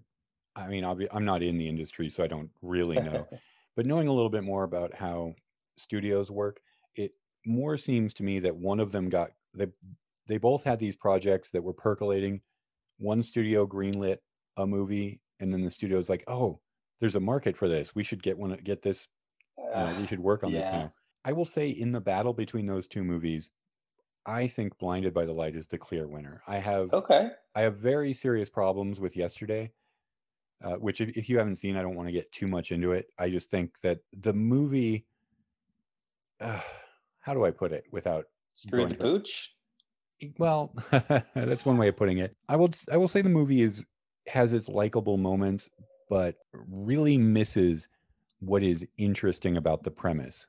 I 0.54 0.68
mean, 0.68 0.84
obvi- 0.84 1.08
I'm 1.12 1.24
not 1.26 1.42
in 1.42 1.58
the 1.58 1.68
industry, 1.68 2.08
so 2.08 2.22
I 2.24 2.28
don't 2.28 2.50
really 2.62 2.96
know. 2.96 3.26
but 3.76 3.84
knowing 3.84 4.08
a 4.08 4.12
little 4.14 4.30
bit 4.30 4.44
more 4.44 4.62
about 4.64 4.94
how 4.94 5.34
studios 5.78 6.30
work, 6.30 6.60
it 6.94 7.12
more 7.44 7.76
seems 7.76 8.14
to 8.14 8.22
me 8.22 8.38
that 8.40 8.56
one 8.56 8.80
of 8.80 8.92
them 8.92 9.08
got 9.08 9.32
they 9.54 9.66
they 10.26 10.38
both 10.38 10.64
had 10.64 10.78
these 10.78 10.96
projects 10.96 11.50
that 11.52 11.62
were 11.62 11.72
percolating. 11.72 12.42
One 12.98 13.22
studio 13.22 13.66
greenlit 13.66 14.18
a 14.56 14.66
movie, 14.66 15.20
and 15.40 15.52
then 15.52 15.62
the 15.62 15.70
studio's 15.70 16.08
like, 16.08 16.24
"Oh, 16.26 16.60
there's 17.00 17.16
a 17.16 17.20
market 17.20 17.56
for 17.56 17.68
this. 17.68 17.94
We 17.94 18.04
should 18.04 18.22
get 18.22 18.38
one. 18.38 18.56
Get 18.64 18.82
this. 18.82 19.08
Uh, 19.72 19.94
we 19.98 20.06
should 20.06 20.20
work 20.20 20.44
on 20.44 20.54
this 20.54 20.72
now." 20.72 20.92
I 21.24 21.32
will 21.32 21.46
say, 21.46 21.70
in 21.70 21.92
the 21.92 22.00
battle 22.00 22.32
between 22.32 22.66
those 22.66 22.86
two 22.86 23.04
movies, 23.04 23.50
I 24.26 24.48
think 24.48 24.78
Blinded 24.78 25.14
by 25.14 25.26
the 25.26 25.32
Light 25.32 25.56
is 25.56 25.68
the 25.68 25.78
clear 25.78 26.08
winner. 26.08 26.42
I 26.46 26.58
have 26.58 26.92
okay 26.92 27.30
I 27.54 27.62
have 27.62 27.78
very 27.78 28.12
serious 28.12 28.50
problems 28.50 29.00
with 29.00 29.16
yesterday, 29.16 29.72
uh, 30.62 30.76
which 30.76 31.00
if, 31.00 31.16
if 31.16 31.28
you 31.28 31.38
haven't 31.38 31.56
seen, 31.56 31.76
I 31.76 31.82
don't 31.82 31.94
want 31.96 32.08
to 32.08 32.12
get 32.12 32.32
too 32.32 32.46
much 32.48 32.72
into 32.72 32.92
it. 32.92 33.06
I 33.18 33.30
just 33.30 33.50
think 33.50 33.80
that 33.82 34.00
the 34.12 34.32
movie, 34.32 35.06
uh, 36.40 36.60
how 37.20 37.34
do 37.34 37.44
I 37.44 37.50
put 37.50 37.72
it 37.72 37.84
without 37.92 38.26
screwed 38.52 38.90
the 38.90 38.96
pooch 38.96 39.50
well, 40.38 40.74
that's 41.34 41.66
one 41.66 41.76
way 41.76 41.88
of 41.88 41.96
putting 41.96 42.18
it. 42.18 42.36
I 42.48 42.56
will 42.56 42.70
I 42.90 42.96
will 42.96 43.08
say 43.08 43.22
the 43.22 43.28
movie 43.28 43.62
is 43.62 43.84
has 44.28 44.52
its 44.52 44.68
likable 44.68 45.16
moments, 45.16 45.70
but 46.08 46.36
really 46.52 47.18
misses 47.18 47.88
what 48.40 48.62
is 48.62 48.86
interesting 48.96 49.56
about 49.56 49.82
the 49.82 49.90
premise. 49.90 50.46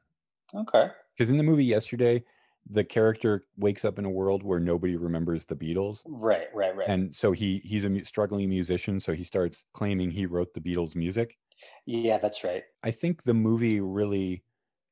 okay 0.53 0.89
Because 1.15 1.29
in 1.29 1.37
the 1.37 1.43
movie 1.43 1.65
yesterday, 1.65 2.23
the 2.69 2.83
character 2.83 3.45
wakes 3.57 3.85
up 3.85 3.97
in 3.99 4.05
a 4.05 4.09
world 4.09 4.43
where 4.43 4.59
nobody 4.59 4.95
remembers 4.95 5.45
the 5.45 5.55
Beatles. 5.55 6.01
right 6.05 6.47
right 6.53 6.75
right 6.75 6.87
and 6.87 7.15
so 7.15 7.31
he 7.31 7.59
he's 7.59 7.83
a 7.83 8.03
struggling 8.05 8.49
musician 8.49 8.99
so 8.99 9.13
he 9.13 9.23
starts 9.23 9.65
claiming 9.73 10.11
he 10.11 10.25
wrote 10.25 10.53
the 10.53 10.61
beatles 10.61 10.95
music 10.95 11.37
yeah 11.85 12.17
that's 12.17 12.43
right 12.43 12.63
i 12.83 12.91
think 12.91 13.23
the 13.23 13.33
movie 13.33 13.79
really 13.81 14.43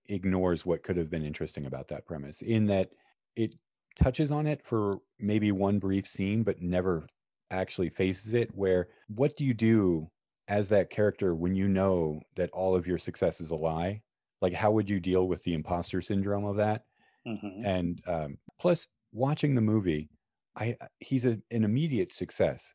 ignores 0.07 0.65
what 0.65 0.83
could 0.83 0.97
have 0.97 1.09
been 1.09 1.25
interesting 1.25 1.65
about 1.65 1.87
that 1.87 2.05
premise 2.05 2.41
in 2.41 2.65
that 2.65 2.89
it 3.35 3.55
touches 4.01 4.31
on 4.31 4.45
it 4.45 4.61
for 4.63 4.99
maybe 5.19 5.51
one 5.51 5.79
brief 5.79 6.07
scene 6.07 6.43
but 6.43 6.61
never 6.61 7.05
actually 7.51 7.89
faces 7.89 8.33
it 8.33 8.49
where 8.53 8.87
what 9.07 9.35
do 9.37 9.45
you 9.45 9.53
do 9.53 10.09
as 10.47 10.67
that 10.67 10.89
character 10.89 11.33
when 11.33 11.55
you 11.55 11.67
know 11.67 12.19
that 12.35 12.51
all 12.51 12.75
of 12.75 12.85
your 12.85 12.97
success 12.97 13.41
is 13.41 13.51
a 13.51 13.55
lie? 13.55 14.01
Like 14.41 14.53
how 14.53 14.71
would 14.71 14.89
you 14.89 14.99
deal 14.99 15.27
with 15.27 15.43
the 15.43 15.53
imposter 15.53 16.01
syndrome 16.01 16.45
of 16.45 16.57
that? 16.57 16.83
Hmm 17.25 17.63
and 17.65 18.01
um, 18.07 18.37
plus 18.59 18.87
watching 19.11 19.55
the 19.55 19.61
movie 19.61 20.09
i 20.57 20.77
he's 20.99 21.25
a, 21.25 21.39
an 21.51 21.63
immediate 21.63 22.13
success 22.13 22.73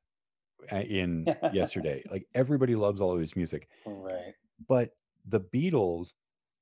uh, 0.73 0.77
in 0.77 1.27
yesterday. 1.52 2.02
Like 2.11 2.27
everybody 2.35 2.74
loves 2.74 3.01
all 3.01 3.12
of 3.12 3.20
his 3.20 3.36
music. 3.36 3.69
Right. 3.86 4.35
But 4.69 4.90
the 5.27 5.40
beatles 5.40 6.12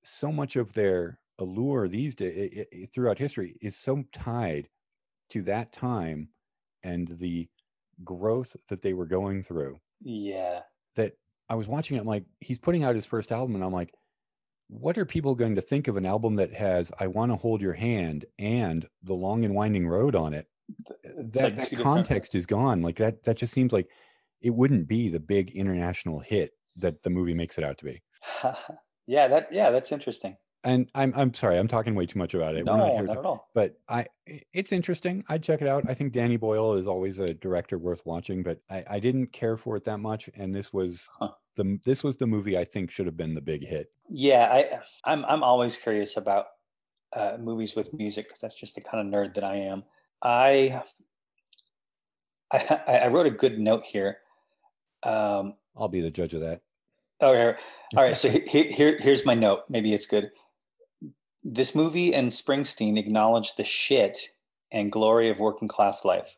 so 0.04 0.32
much 0.32 0.56
of 0.56 0.72
their 0.74 1.18
allure 1.38 1.88
these 1.88 2.14
days 2.14 2.66
throughout 2.92 3.18
history 3.18 3.56
is 3.60 3.76
so 3.76 4.02
tied 4.12 4.68
to 5.30 5.42
that 5.42 5.72
time 5.72 6.28
and 6.82 7.08
the 7.18 7.48
growth 8.04 8.56
that 8.68 8.82
they 8.82 8.92
were 8.92 9.06
going 9.06 9.42
through 9.42 9.78
yeah. 10.02 10.60
that 10.96 11.12
i 11.48 11.54
was 11.54 11.68
watching 11.68 11.96
it 11.96 12.00
I'm 12.00 12.06
like 12.06 12.24
he's 12.40 12.58
putting 12.58 12.84
out 12.84 12.94
his 12.94 13.06
first 13.06 13.32
album 13.32 13.54
and 13.54 13.64
i'm 13.64 13.72
like 13.72 13.92
what 14.68 14.98
are 14.98 15.04
people 15.04 15.34
going 15.34 15.54
to 15.54 15.62
think 15.62 15.88
of 15.88 15.96
an 15.96 16.06
album 16.06 16.36
that 16.36 16.52
has 16.52 16.92
i 16.98 17.06
want 17.06 17.30
to 17.32 17.36
hold 17.36 17.60
your 17.60 17.72
hand 17.72 18.24
and 18.38 18.86
the 19.02 19.14
long 19.14 19.44
and 19.44 19.54
winding 19.54 19.88
road 19.88 20.14
on 20.14 20.34
it? 20.34 20.46
It's 21.02 21.30
that, 21.30 21.44
like 21.44 21.56
that 21.56 21.64
two 21.64 21.76
different- 21.76 21.84
context 21.84 22.34
is 22.34 22.46
gone 22.46 22.82
like 22.82 22.96
that 22.96 23.24
that 23.24 23.36
just 23.36 23.54
seems 23.54 23.72
like 23.72 23.88
it 24.40 24.50
wouldn't 24.50 24.86
be 24.86 25.08
the 25.08 25.20
big 25.20 25.50
international 25.52 26.20
hit 26.20 26.52
that 26.76 27.02
the 27.02 27.10
movie 27.10 27.34
makes 27.34 27.58
it 27.58 27.64
out 27.64 27.78
to 27.78 27.84
be 27.84 28.02
yeah 29.08 29.26
that 29.26 29.48
yeah 29.50 29.70
that's 29.70 29.90
interesting 29.90 30.36
and 30.64 30.88
i'm 30.94 31.12
i'm 31.16 31.32
sorry 31.34 31.58
i'm 31.58 31.66
talking 31.68 31.94
way 31.96 32.06
too 32.06 32.18
much 32.18 32.34
about 32.34 32.54
it 32.54 32.64
no 32.64 32.72
We're 32.72 32.78
not 32.78 32.90
here 32.92 33.06
not 33.06 33.12
to- 33.14 33.18
at 33.20 33.24
all 33.26 33.48
but 33.54 33.76
i 33.88 34.06
i- 34.28 34.42
it's 34.52 34.70
interesting 34.72 35.24
i'd 35.28 35.42
check 35.42 35.60
it 35.62 35.66
out 35.68 35.84
i 35.88 35.94
think 35.94 36.12
danny 36.12 36.36
boyle 36.36 36.74
is 36.74 36.86
always 36.86 37.18
a 37.18 37.26
director 37.34 37.78
worth 37.78 38.04
watching 38.06 38.42
but 38.44 38.60
i 38.70 38.84
i 38.88 39.00
didn't 39.00 39.32
care 39.32 39.56
for 39.56 39.74
it 39.76 39.84
that 39.84 39.98
much 39.98 40.30
and 40.36 40.54
this 40.54 40.72
was 40.72 41.08
Huh. 41.18 41.32
the 41.56 41.78
this 41.84 42.04
was 42.04 42.16
the 42.18 42.26
movie 42.26 42.56
i 42.58 42.64
think 42.64 42.90
should 42.90 43.06
have 43.06 43.16
been 43.16 43.34
the 43.34 43.40
big 43.40 43.66
hit 43.66 43.90
Yeah, 44.10 44.48
I 44.50 44.80
I'm 45.10 45.24
I'm 45.26 45.42
always 45.42 45.76
curious 45.76 46.16
about 46.16 46.46
uh, 47.14 47.36
movies 47.40 47.74
with 47.76 47.92
music 47.92 48.26
because 48.26 48.40
that's 48.40 48.54
just 48.54 48.74
the 48.74 48.80
kind 48.82 49.00
of 49.02 49.06
nerd 49.12 49.34
that 49.34 49.44
I 49.44 49.56
am. 49.56 49.84
I, 50.22 50.82
I 52.52 53.00
I 53.04 53.08
wrote 53.08 53.26
a 53.26 53.30
good 53.30 53.58
note 53.58 53.84
here. 53.84 54.18
Um, 55.02 55.54
I'll 55.76 55.88
be 55.88 56.00
the 56.00 56.10
judge 56.10 56.34
of 56.34 56.40
that. 56.40 56.60
Okay. 57.20 57.58
All 57.96 58.04
right. 58.04 58.16
So 58.16 58.30
here, 58.30 58.70
here, 58.70 58.98
here's 59.00 59.24
my 59.24 59.34
note. 59.34 59.60
Maybe 59.68 59.92
it's 59.92 60.06
good. 60.06 60.30
This 61.42 61.74
movie 61.74 62.14
and 62.14 62.30
Springsteen 62.30 62.98
acknowledge 62.98 63.54
the 63.56 63.64
shit 63.64 64.18
and 64.70 64.92
glory 64.92 65.30
of 65.30 65.38
working 65.38 65.68
class 65.68 66.04
life. 66.04 66.36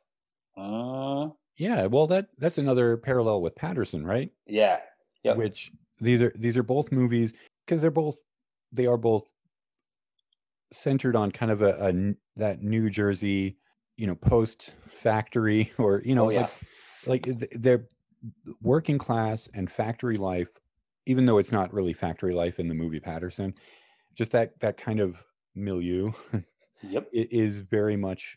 Uh, 0.56 1.28
yeah. 1.56 1.86
Well, 1.86 2.06
that 2.08 2.28
that's 2.38 2.58
another 2.58 2.96
parallel 2.96 3.42
with 3.42 3.54
Paterson, 3.56 4.06
right? 4.06 4.30
Yeah. 4.46 4.80
Yep. 5.24 5.36
Which 5.36 5.72
these 6.00 6.22
are 6.22 6.32
these 6.38 6.56
are 6.56 6.62
both 6.62 6.92
movies 6.92 7.32
because 7.66 7.82
they're 7.82 7.90
both 7.90 8.16
they 8.72 8.86
are 8.86 8.96
both 8.96 9.24
centered 10.72 11.16
on 11.16 11.30
kind 11.30 11.50
of 11.50 11.62
a, 11.62 11.88
a 11.88 12.14
that 12.36 12.62
New 12.62 12.88
Jersey, 12.88 13.56
you 13.96 14.06
know, 14.06 14.14
post 14.14 14.72
factory 14.88 15.72
or 15.78 16.00
you 16.04 16.14
know, 16.14 16.26
oh, 16.26 16.30
yeah. 16.30 16.48
like, 17.06 17.26
like 17.26 17.50
they're 17.52 17.86
working 18.62 18.98
class 18.98 19.48
and 19.54 19.70
factory 19.70 20.16
life 20.16 20.58
even 21.06 21.26
though 21.26 21.38
it's 21.38 21.52
not 21.52 21.72
really 21.72 21.92
factory 21.92 22.32
life 22.32 22.58
in 22.58 22.68
the 22.68 22.74
movie 22.74 23.00
Paterson, 23.00 23.54
just 24.14 24.32
that 24.32 24.58
that 24.60 24.76
kind 24.76 25.00
of 25.00 25.16
milieu 25.54 26.12
yep. 26.82 27.08
it 27.12 27.32
is 27.32 27.58
very 27.58 27.96
much 27.96 28.36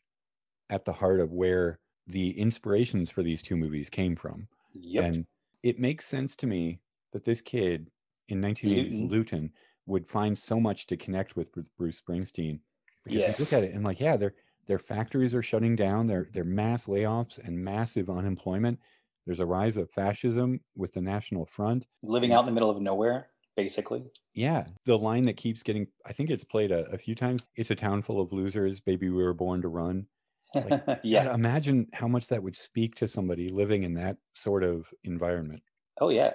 at 0.69 0.85
the 0.85 0.93
heart 0.93 1.19
of 1.19 1.31
where 1.31 1.79
the 2.07 2.37
inspirations 2.37 3.09
for 3.09 3.23
these 3.23 3.41
two 3.41 3.55
movies 3.55 3.89
came 3.89 4.15
from. 4.15 4.47
Yep. 4.73 5.03
And 5.03 5.25
it 5.61 5.79
makes 5.79 6.05
sense 6.05 6.35
to 6.37 6.47
me 6.47 6.79
that 7.11 7.23
this 7.23 7.41
kid 7.41 7.89
in 8.29 8.41
1980s 8.41 8.91
Luton. 8.91 9.07
Luton 9.07 9.49
would 9.85 10.07
find 10.07 10.37
so 10.37 10.59
much 10.59 10.87
to 10.87 10.97
connect 10.97 11.35
with 11.35 11.51
Bruce 11.77 12.01
Springsteen. 12.01 12.59
Because 13.03 13.19
yes. 13.19 13.39
you 13.39 13.43
look 13.43 13.53
at 13.53 13.63
it 13.63 13.73
and 13.73 13.83
like, 13.83 13.99
yeah, 13.99 14.17
their 14.17 14.33
their 14.65 14.79
factories 14.79 15.33
are 15.33 15.43
shutting 15.43 15.75
down, 15.75 16.07
their 16.07 16.29
their 16.33 16.45
mass 16.45 16.85
layoffs 16.85 17.37
and 17.37 17.57
massive 17.57 18.09
unemployment. 18.09 18.79
There's 19.25 19.39
a 19.39 19.45
rise 19.45 19.77
of 19.77 19.89
fascism 19.91 20.59
with 20.75 20.93
the 20.93 21.01
National 21.01 21.45
Front. 21.45 21.87
Living 22.01 22.33
out 22.33 22.39
in 22.39 22.45
the 22.45 22.51
middle 22.51 22.69
of 22.69 22.81
nowhere, 22.81 23.29
basically. 23.55 24.03
Yeah. 24.33 24.65
The 24.85 24.97
line 24.97 25.25
that 25.25 25.37
keeps 25.37 25.63
getting, 25.63 25.87
I 26.05 26.13
think 26.13 26.29
it's 26.29 26.43
played 26.43 26.71
a, 26.71 26.85
a 26.91 26.97
few 26.97 27.15
times. 27.15 27.47
It's 27.55 27.71
a 27.71 27.75
town 27.75 28.01
full 28.01 28.21
of 28.21 28.33
losers. 28.33 28.81
Baby, 28.81 29.09
we 29.09 29.23
were 29.23 29.33
born 29.33 29.61
to 29.61 29.69
run. 29.69 30.07
Like, 30.53 30.83
yeah. 31.03 31.33
Imagine 31.33 31.87
how 31.93 32.07
much 32.07 32.27
that 32.27 32.43
would 32.43 32.57
speak 32.57 32.95
to 32.95 33.07
somebody 33.07 33.49
living 33.49 33.83
in 33.83 33.93
that 33.95 34.17
sort 34.35 34.63
of 34.63 34.85
environment. 35.05 35.63
Oh, 36.01 36.09
yeah. 36.09 36.33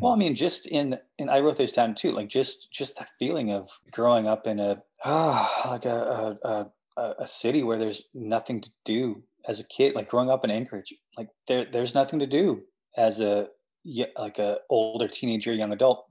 well, 0.00 0.12
I 0.12 0.16
mean, 0.18 0.34
just 0.34 0.66
in, 0.66 0.98
and 1.18 1.30
I 1.30 1.40
wrote 1.40 1.58
this 1.58 1.72
down 1.72 1.94
too, 1.94 2.12
like 2.12 2.28
just, 2.28 2.72
just 2.72 2.98
the 2.98 3.06
feeling 3.18 3.52
of 3.52 3.68
growing 3.90 4.26
up 4.26 4.46
in 4.46 4.58
a, 4.58 4.82
ah, 5.04 5.66
like 5.70 5.84
a, 5.84 6.38
a, 6.42 6.70
a, 6.96 7.14
a 7.18 7.26
city 7.26 7.62
where 7.62 7.78
there's 7.78 8.08
nothing 8.14 8.62
to 8.62 8.70
do 8.86 9.22
as 9.46 9.60
a 9.60 9.64
kid, 9.64 9.94
like 9.94 10.08
growing 10.08 10.30
up 10.30 10.44
in 10.44 10.50
Anchorage, 10.50 10.94
like 11.16 11.28
there 11.48 11.66
there's 11.70 11.94
nothing 11.94 12.18
to 12.18 12.26
do 12.26 12.62
as 12.96 13.20
a 13.20 13.48
like 14.16 14.38
a 14.38 14.58
older 14.70 15.08
teenager, 15.08 15.52
young 15.52 15.72
adult. 15.72 16.04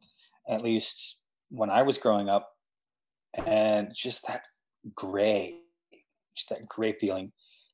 At 0.50 0.64
least 0.64 1.22
when 1.50 1.70
I 1.70 1.84
was 1.84 1.98
growing 1.98 2.30
up, 2.30 2.50
and 3.46 3.92
just 3.96 4.28
that 4.28 4.44
gray, 4.96 5.56
just 6.36 6.50
that 6.50 6.68
gray 6.68 6.94
feeling. 6.94 7.32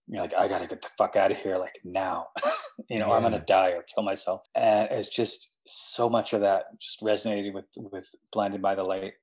You're 0.10 0.22
like, 0.22 0.34
I 0.36 0.48
gotta 0.48 0.68
get 0.68 0.82
the 0.82 0.90
fuck 0.98 1.16
out 1.16 1.32
of 1.32 1.38
here, 1.38 1.58
like 1.58 1.78
now. 1.84 2.28
you 2.90 3.00
know, 3.00 3.08
yeah. 3.08 3.14
I'm 3.14 3.24
gonna 3.24 3.44
die 3.46 3.72
or 3.72 3.84
kill 3.84 4.04
myself. 4.04 4.42
And 4.56 4.88
it's 4.92 5.10
just 5.10 5.50
so 5.66 6.10
much 6.10 6.34
of 6.34 6.42
that 6.42 6.66
just 6.80 7.02
resonated 7.02 7.54
with 7.54 7.66
with 7.76 8.08
Blinded 8.32 8.62
by 8.62 8.76
the 8.76 8.84
Light. 8.84 9.14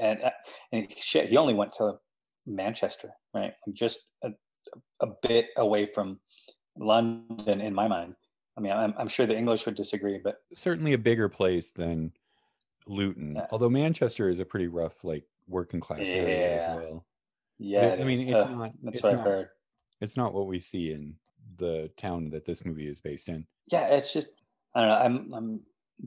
And 0.00 0.22
uh, 0.22 0.30
and 0.72 0.88
shit, 0.96 1.28
he 1.28 1.36
only 1.36 1.54
went 1.54 1.72
to 1.74 1.94
Manchester, 2.46 3.10
right? 3.34 3.52
Just 3.72 3.98
a, 4.24 4.30
a 5.00 5.06
bit 5.22 5.48
away 5.56 5.86
from 5.86 6.18
London 6.76 7.60
in 7.60 7.74
my 7.74 7.88
mind. 7.88 8.14
I 8.56 8.60
mean, 8.60 8.72
I'm, 8.72 8.94
I'm 8.98 9.08
sure 9.08 9.26
the 9.26 9.36
English 9.36 9.66
would 9.66 9.74
disagree, 9.74 10.20
but 10.22 10.42
certainly 10.54 10.92
a 10.92 10.98
bigger 10.98 11.28
place 11.28 11.72
than 11.72 12.12
Luton. 12.86 13.36
Yeah. 13.36 13.46
Although 13.50 13.70
Manchester 13.70 14.28
is 14.28 14.38
a 14.38 14.44
pretty 14.44 14.68
rough, 14.68 15.04
like 15.04 15.24
working 15.48 15.80
class 15.80 16.00
yeah. 16.00 16.06
area 16.06 16.68
as 16.68 16.76
well. 16.76 17.06
Yeah, 17.58 17.96
I 17.98 18.04
mean, 18.04 18.28
it's 18.28 18.44
uh, 18.44 18.50
not. 18.50 18.72
That's 18.82 18.96
it's 18.96 19.02
what 19.02 19.12
not, 19.12 19.20
I've 19.20 19.26
heard. 19.26 19.48
It's 20.00 20.16
not 20.16 20.34
what 20.34 20.46
we 20.46 20.60
see 20.60 20.92
in 20.92 21.14
the 21.58 21.90
town 21.96 22.30
that 22.30 22.44
this 22.44 22.64
movie 22.64 22.88
is 22.88 23.00
based 23.00 23.28
in. 23.28 23.46
Yeah, 23.70 23.88
it's 23.88 24.12
just 24.12 24.28
I 24.74 24.80
don't 24.80 24.88
know. 24.88 24.96
I'm 24.96 25.28
I'm 25.32 25.60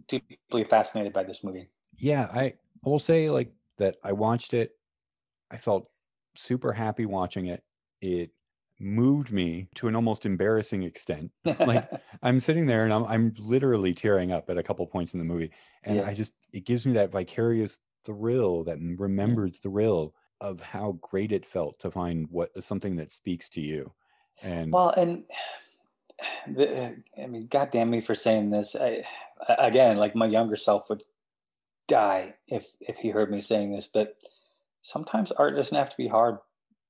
deeply 0.08 0.66
fascinated 0.66 1.14
by 1.14 1.24
this 1.24 1.44
movie. 1.44 1.70
Yeah, 1.98 2.28
I 2.34 2.56
will 2.84 3.00
say 3.00 3.30
like 3.30 3.54
that. 3.78 3.96
I 4.04 4.12
watched 4.12 4.54
it. 4.54 4.76
I 5.50 5.58
felt 5.58 5.90
super 6.36 6.74
happy 6.74 7.06
watching 7.06 7.46
it. 7.48 7.64
It 8.02 8.32
moved 8.80 9.32
me 9.32 9.68
to 9.76 9.88
an 9.88 9.96
almost 9.96 10.26
embarrassing 10.26 10.84
extent. 10.84 11.32
like 11.60 11.90
I'm 12.24 12.40
sitting 12.40 12.66
there 12.66 12.84
and 12.84 12.94
I'm 12.94 13.06
I'm 13.06 13.34
literally 13.40 13.94
tearing 13.94 14.32
up 14.32 14.50
at 14.50 14.58
a 14.58 14.64
couple 14.64 14.86
points 14.88 15.14
in 15.14 15.20
the 15.20 15.26
movie, 15.26 15.52
and 15.84 15.98
yeah. 15.98 16.06
I 16.06 16.14
just 16.14 16.34
it 16.52 16.66
gives 16.66 16.86
me 16.86 16.94
that 16.94 17.12
vicarious 17.12 17.80
thrill, 18.06 18.64
that 18.66 18.78
remembered 18.98 19.56
thrill 19.56 20.14
of 20.42 20.60
how 20.62 20.98
great 21.02 21.32
it 21.32 21.46
felt 21.46 21.80
to 21.80 21.92
find 21.92 22.28
what 22.30 22.52
something 22.64 22.96
that 22.98 23.12
speaks 23.12 23.50
to 23.50 23.62
you. 23.62 23.92
And 24.42 24.72
well, 24.72 24.90
and 24.92 25.24
the, 26.48 26.86
uh, 26.86 26.92
I 27.22 27.28
mean, 27.28 27.48
goddamn 27.48 27.90
me 27.90 28.02
for 28.02 28.16
saying 28.16 28.50
this. 28.50 28.76
I, 28.76 29.04
again, 29.58 29.98
like 29.98 30.16
my 30.16 30.26
younger 30.26 30.56
self 30.56 30.90
would 30.90 31.04
die 31.88 32.34
if 32.48 32.76
if 32.82 32.98
he 32.98 33.10
heard 33.10 33.32
me 33.32 33.42
saying 33.42 33.72
this, 33.72 33.88
but 33.88 34.16
sometimes 34.82 35.32
art 35.32 35.56
doesn't 35.56 35.78
have 35.78 35.90
to 35.90 35.98
be 35.98 36.08
hard 36.08 36.38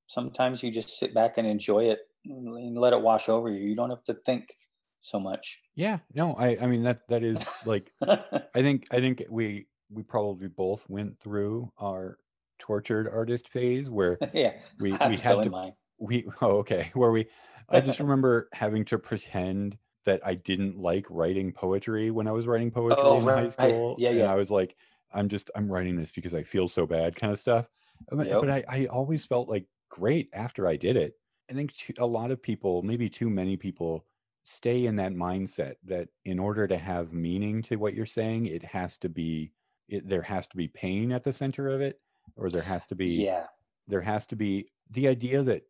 sometimes 0.08 0.64
you 0.64 0.72
just 0.72 0.98
sit 0.98 1.14
back 1.14 1.38
and 1.38 1.48
enjoy 1.48 1.86
it 1.86 2.00
and 2.26 2.78
let 2.78 2.94
it 2.94 3.02
wash 3.02 3.30
over 3.30 3.50
you. 3.50 3.68
You 3.68 3.76
don't 3.76 3.90
have 3.90 4.04
to 4.06 4.16
think 4.26 4.56
so 5.02 5.20
much. 5.20 5.60
Yeah, 5.76 6.00
no, 6.14 6.34
I 6.34 6.58
I 6.62 6.68
mean 6.68 6.84
that 6.84 7.02
that 7.10 7.24
is 7.24 7.44
like 7.66 7.92
I 8.02 8.62
think 8.62 8.88
I 8.92 9.00
think 9.00 9.24
we 9.30 9.68
we 9.90 10.04
probably 10.04 10.48
both 10.48 10.86
went 10.90 11.20
through 11.20 11.72
our 11.80 12.18
tortured 12.60 13.08
artist 13.12 13.50
phase 13.50 13.90
where 13.90 14.18
yeah 14.34 14.54
we 14.80 14.92
we 14.92 15.18
had 15.18 15.44
to 15.44 15.50
mine. 15.50 15.74
we 16.00 16.26
oh 16.42 16.58
okay 16.58 16.90
where 16.94 17.12
we 17.12 17.28
I 17.70 17.82
just 17.82 18.00
remember 18.06 18.50
having 18.54 18.86
to 18.86 18.98
pretend 18.98 19.78
that 20.06 20.22
I 20.26 20.36
didn't 20.36 20.78
like 20.78 21.06
writing 21.10 21.52
poetry 21.52 22.12
when 22.12 22.28
I 22.28 22.32
was 22.32 22.48
writing 22.48 22.72
poetry 22.72 23.04
oh, 23.04 23.20
in 23.20 23.26
right, 23.26 23.44
high 23.46 23.50
school. 23.50 23.90
Right. 23.90 24.00
Yeah, 24.00 24.10
and 24.10 24.20
yeah. 24.20 24.32
I 24.32 24.36
was 24.36 24.52
like, 24.52 24.76
I'm 25.14 25.30
just 25.30 25.50
I'm 25.56 25.72
writing 25.72 25.96
this 25.96 26.12
because 26.12 26.34
I 26.34 26.44
feel 26.44 26.68
so 26.68 26.86
bad, 26.86 27.16
kind 27.16 27.34
of 27.34 27.40
stuff. 27.40 27.68
Yep. 28.12 28.42
But 28.42 28.50
I, 28.50 28.64
I 28.70 28.86
always 28.86 29.26
felt 29.26 29.50
like 29.50 29.66
great 29.96 30.30
after 30.34 30.68
I 30.68 30.76
did 30.76 30.98
it. 30.98 31.14
I 31.50 31.54
think 31.54 31.72
a 32.00 32.06
lot 32.06 32.32
of 32.32 32.42
people, 32.42 32.82
maybe 32.82 33.10
too 33.10 33.30
many 33.30 33.56
people, 33.56 34.06
stay 34.44 34.88
in 34.88 34.96
that 34.98 35.14
mindset 35.14 35.76
that 35.86 36.10
in 36.26 36.38
order 36.38 36.68
to 36.68 36.78
have 36.78 37.14
meaning 37.14 37.62
to 37.64 37.78
what 37.78 37.94
you're 37.94 38.06
saying, 38.06 38.48
it 38.48 38.64
has 38.64 38.98
to 39.00 39.10
be 39.10 39.54
it, 39.88 40.08
there 40.08 40.22
has 40.22 40.48
to 40.48 40.58
be 40.58 40.68
pain 40.68 41.12
at 41.12 41.24
the 41.24 41.32
center 41.32 41.70
of 41.70 41.80
it, 41.80 42.02
or 42.36 42.50
there 42.50 42.62
has 42.62 42.86
to 42.88 42.96
be 42.96 43.08
yeah 43.08 43.46
there 43.88 44.02
has 44.02 44.26
to 44.28 44.36
be 44.36 44.68
the 44.92 45.08
idea 45.08 45.44
that 45.44 45.64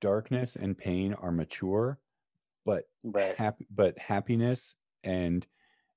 darkness 0.00 0.56
and 0.56 0.78
pain 0.78 1.12
are 1.14 1.32
mature, 1.32 1.98
but 2.64 2.84
right. 3.04 3.34
but 3.74 3.98
happiness 3.98 4.74
and 5.02 5.46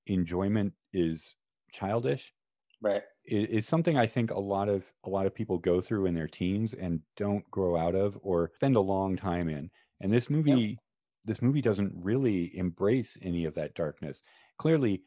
enjoyment 0.07 0.73
is 0.93 1.35
childish. 1.71 2.33
Right 2.81 3.03
is 3.27 3.67
something 3.67 3.97
I 3.97 4.07
think 4.07 4.31
a 4.31 4.39
lot 4.39 4.69
of 4.69 4.83
a 5.03 5.09
lot 5.09 5.25
of 5.25 5.33
people 5.33 5.57
go 5.57 5.81
through 5.81 6.05
in 6.05 6.13
their 6.13 6.27
teens 6.27 6.73
and 6.73 6.99
don't 7.17 7.49
grow 7.51 7.75
out 7.75 7.95
of 7.95 8.17
or 8.21 8.51
spend 8.55 8.75
a 8.75 8.81
long 8.81 9.15
time 9.15 9.49
in. 9.49 9.69
And 10.01 10.11
this 10.11 10.29
movie 10.29 10.51
yep. 10.51 10.77
this 11.25 11.41
movie 11.41 11.61
doesn't 11.61 11.93
really 11.95 12.55
embrace 12.57 13.17
any 13.23 13.45
of 13.45 13.55
that 13.55 13.73
darkness. 13.75 14.21
Clearly, 14.57 15.01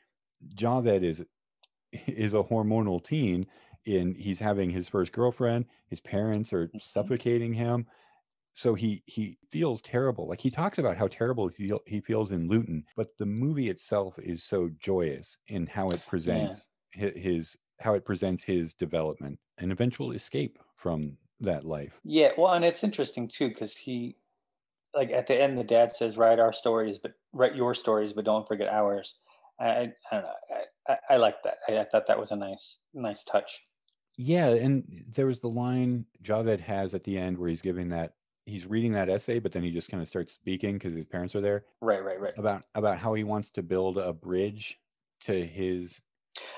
Javed 0.55 1.03
is 1.03 1.23
is 2.07 2.35
a 2.35 2.43
hormonal 2.43 3.03
teen 3.03 3.47
and 3.87 4.17
he's 4.17 4.39
having 4.39 4.71
his 4.71 4.89
first 4.89 5.13
girlfriend, 5.13 5.65
his 5.89 6.01
parents 6.01 6.53
are 6.53 6.69
mm-hmm. 6.69 6.79
suffocating 6.81 7.53
him. 7.53 7.87
So 8.55 8.75
he 8.75 9.03
he 9.07 9.39
feels 9.51 9.81
terrible. 9.83 10.29
Like 10.29 10.41
he 10.41 10.51
talks 10.51 10.79
about 10.79 10.97
how 10.97 11.07
terrible 11.07 11.47
he, 11.47 11.73
he 11.87 12.01
feels 12.01 12.33
in 12.33 12.49
Luton, 12.49 12.85
but 12.97 13.17
the 13.17 13.27
movie 13.27 13.71
itself 13.71 14.19
is 14.19 14.43
so 14.43 14.69
joyous 14.81 15.37
in 15.47 15.67
how 15.67 15.89
it 15.91 16.05
presents 16.09 16.67
yeah. 16.97 17.11
his 17.11 17.57
how 17.81 17.95
it 17.95 18.05
presents 18.05 18.45
his 18.45 18.75
development 18.75 19.39
and 19.59 19.73
eventual 19.73 20.13
escape 20.13 20.59
from 20.77 21.17
that 21.41 21.65
life. 21.65 22.01
Yeah, 22.05 22.31
well, 22.37 22.53
and 22.53 22.65
it's 22.65 22.85
interesting 22.85 23.29
too 23.29 23.49
because 23.49 23.77
he, 23.77 24.17
like 24.95 25.11
at 25.11 25.27
the 25.27 25.41
end, 25.41 25.57
the 25.57 25.65
dad 25.65 25.93
says, 25.93 26.17
"Write 26.17 26.39
our 26.39 26.53
stories, 26.53 26.99
but 26.99 27.13
write 27.33 27.55
your 27.55 27.75
stories, 27.75 28.13
but 28.13 28.25
don't 28.25 28.47
forget 28.49 28.69
ours." 28.69 29.17
I, 29.61 29.69
I, 29.69 29.93
don't 30.13 30.23
know. 30.23 30.33
I, 30.89 30.93
I, 30.93 30.97
I 31.11 31.17
like 31.17 31.43
that. 31.45 31.59
I, 31.69 31.79
I 31.79 31.85
thought 31.85 32.07
that 32.07 32.19
was 32.19 32.31
a 32.31 32.37
nice, 32.37 32.79
nice 32.95 33.25
touch. 33.25 33.61
Yeah, 34.17 34.49
and 34.49 35.05
there 35.13 35.27
was 35.27 35.41
the 35.41 35.49
line 35.49 36.05
Javed 36.23 36.61
has 36.61 36.95
at 36.95 37.05
the 37.05 37.17
end 37.17 37.39
where 37.39 37.49
he's 37.49 37.63
giving 37.63 37.89
that 37.91 38.15
he's 38.47 38.67
reading 38.67 38.93
that 38.93 39.09
essay, 39.09 39.39
but 39.39 39.53
then 39.53 39.63
he 39.63 39.71
just 39.71 39.91
kind 39.91 40.03
of 40.03 40.09
starts 40.09 40.35
speaking 40.35 40.75
because 40.75 40.95
his 40.95 41.07
parents 41.07 41.35
are 41.35 41.41
there. 41.41 41.65
Right, 41.81 42.03
right, 42.03 42.21
right. 42.21 42.37
About 42.37 42.65
about 42.75 42.99
how 42.99 43.15
he 43.15 43.25
wants 43.25 43.51
to 43.51 43.63
build 43.63 43.99
a 43.99 44.13
bridge 44.13 44.79
to 45.21 45.47
his 45.47 46.01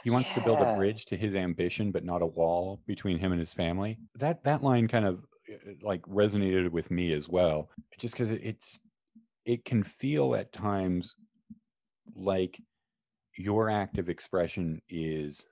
he 0.02 0.11
wants 0.11 0.31
yeah. 0.31 0.35
to 0.36 0.40
build 0.44 0.61
a 0.61 0.74
bridge 0.74 1.07
to 1.07 1.16
his 1.16 1.35
ambition, 1.35 1.90
but 1.90 2.05
not 2.05 2.23
a 2.23 2.27
wall 2.27 2.81
between 2.86 3.19
him 3.19 3.32
and 3.32 3.40
his 3.40 3.52
family. 3.52 3.98
That 4.16 4.43
that 4.44 4.62
line 4.62 4.89
kind 4.89 5.05
of 5.05 5.24
uh, 5.52 5.73
like 5.82 6.02
resonated 6.02 6.70
with 6.70 6.90
me 6.90 7.12
as 7.12 7.28
well, 7.28 7.70
just 7.98 8.15
because 8.15 8.31
it's 8.31 8.81
it 9.44 9.65
can 9.65 9.82
feel 9.82 10.35
at 10.35 10.52
times 10.52 11.15
like 12.15 12.61
your 13.36 13.70
active 13.70 14.09
expression 14.09 14.81
is 14.89 15.44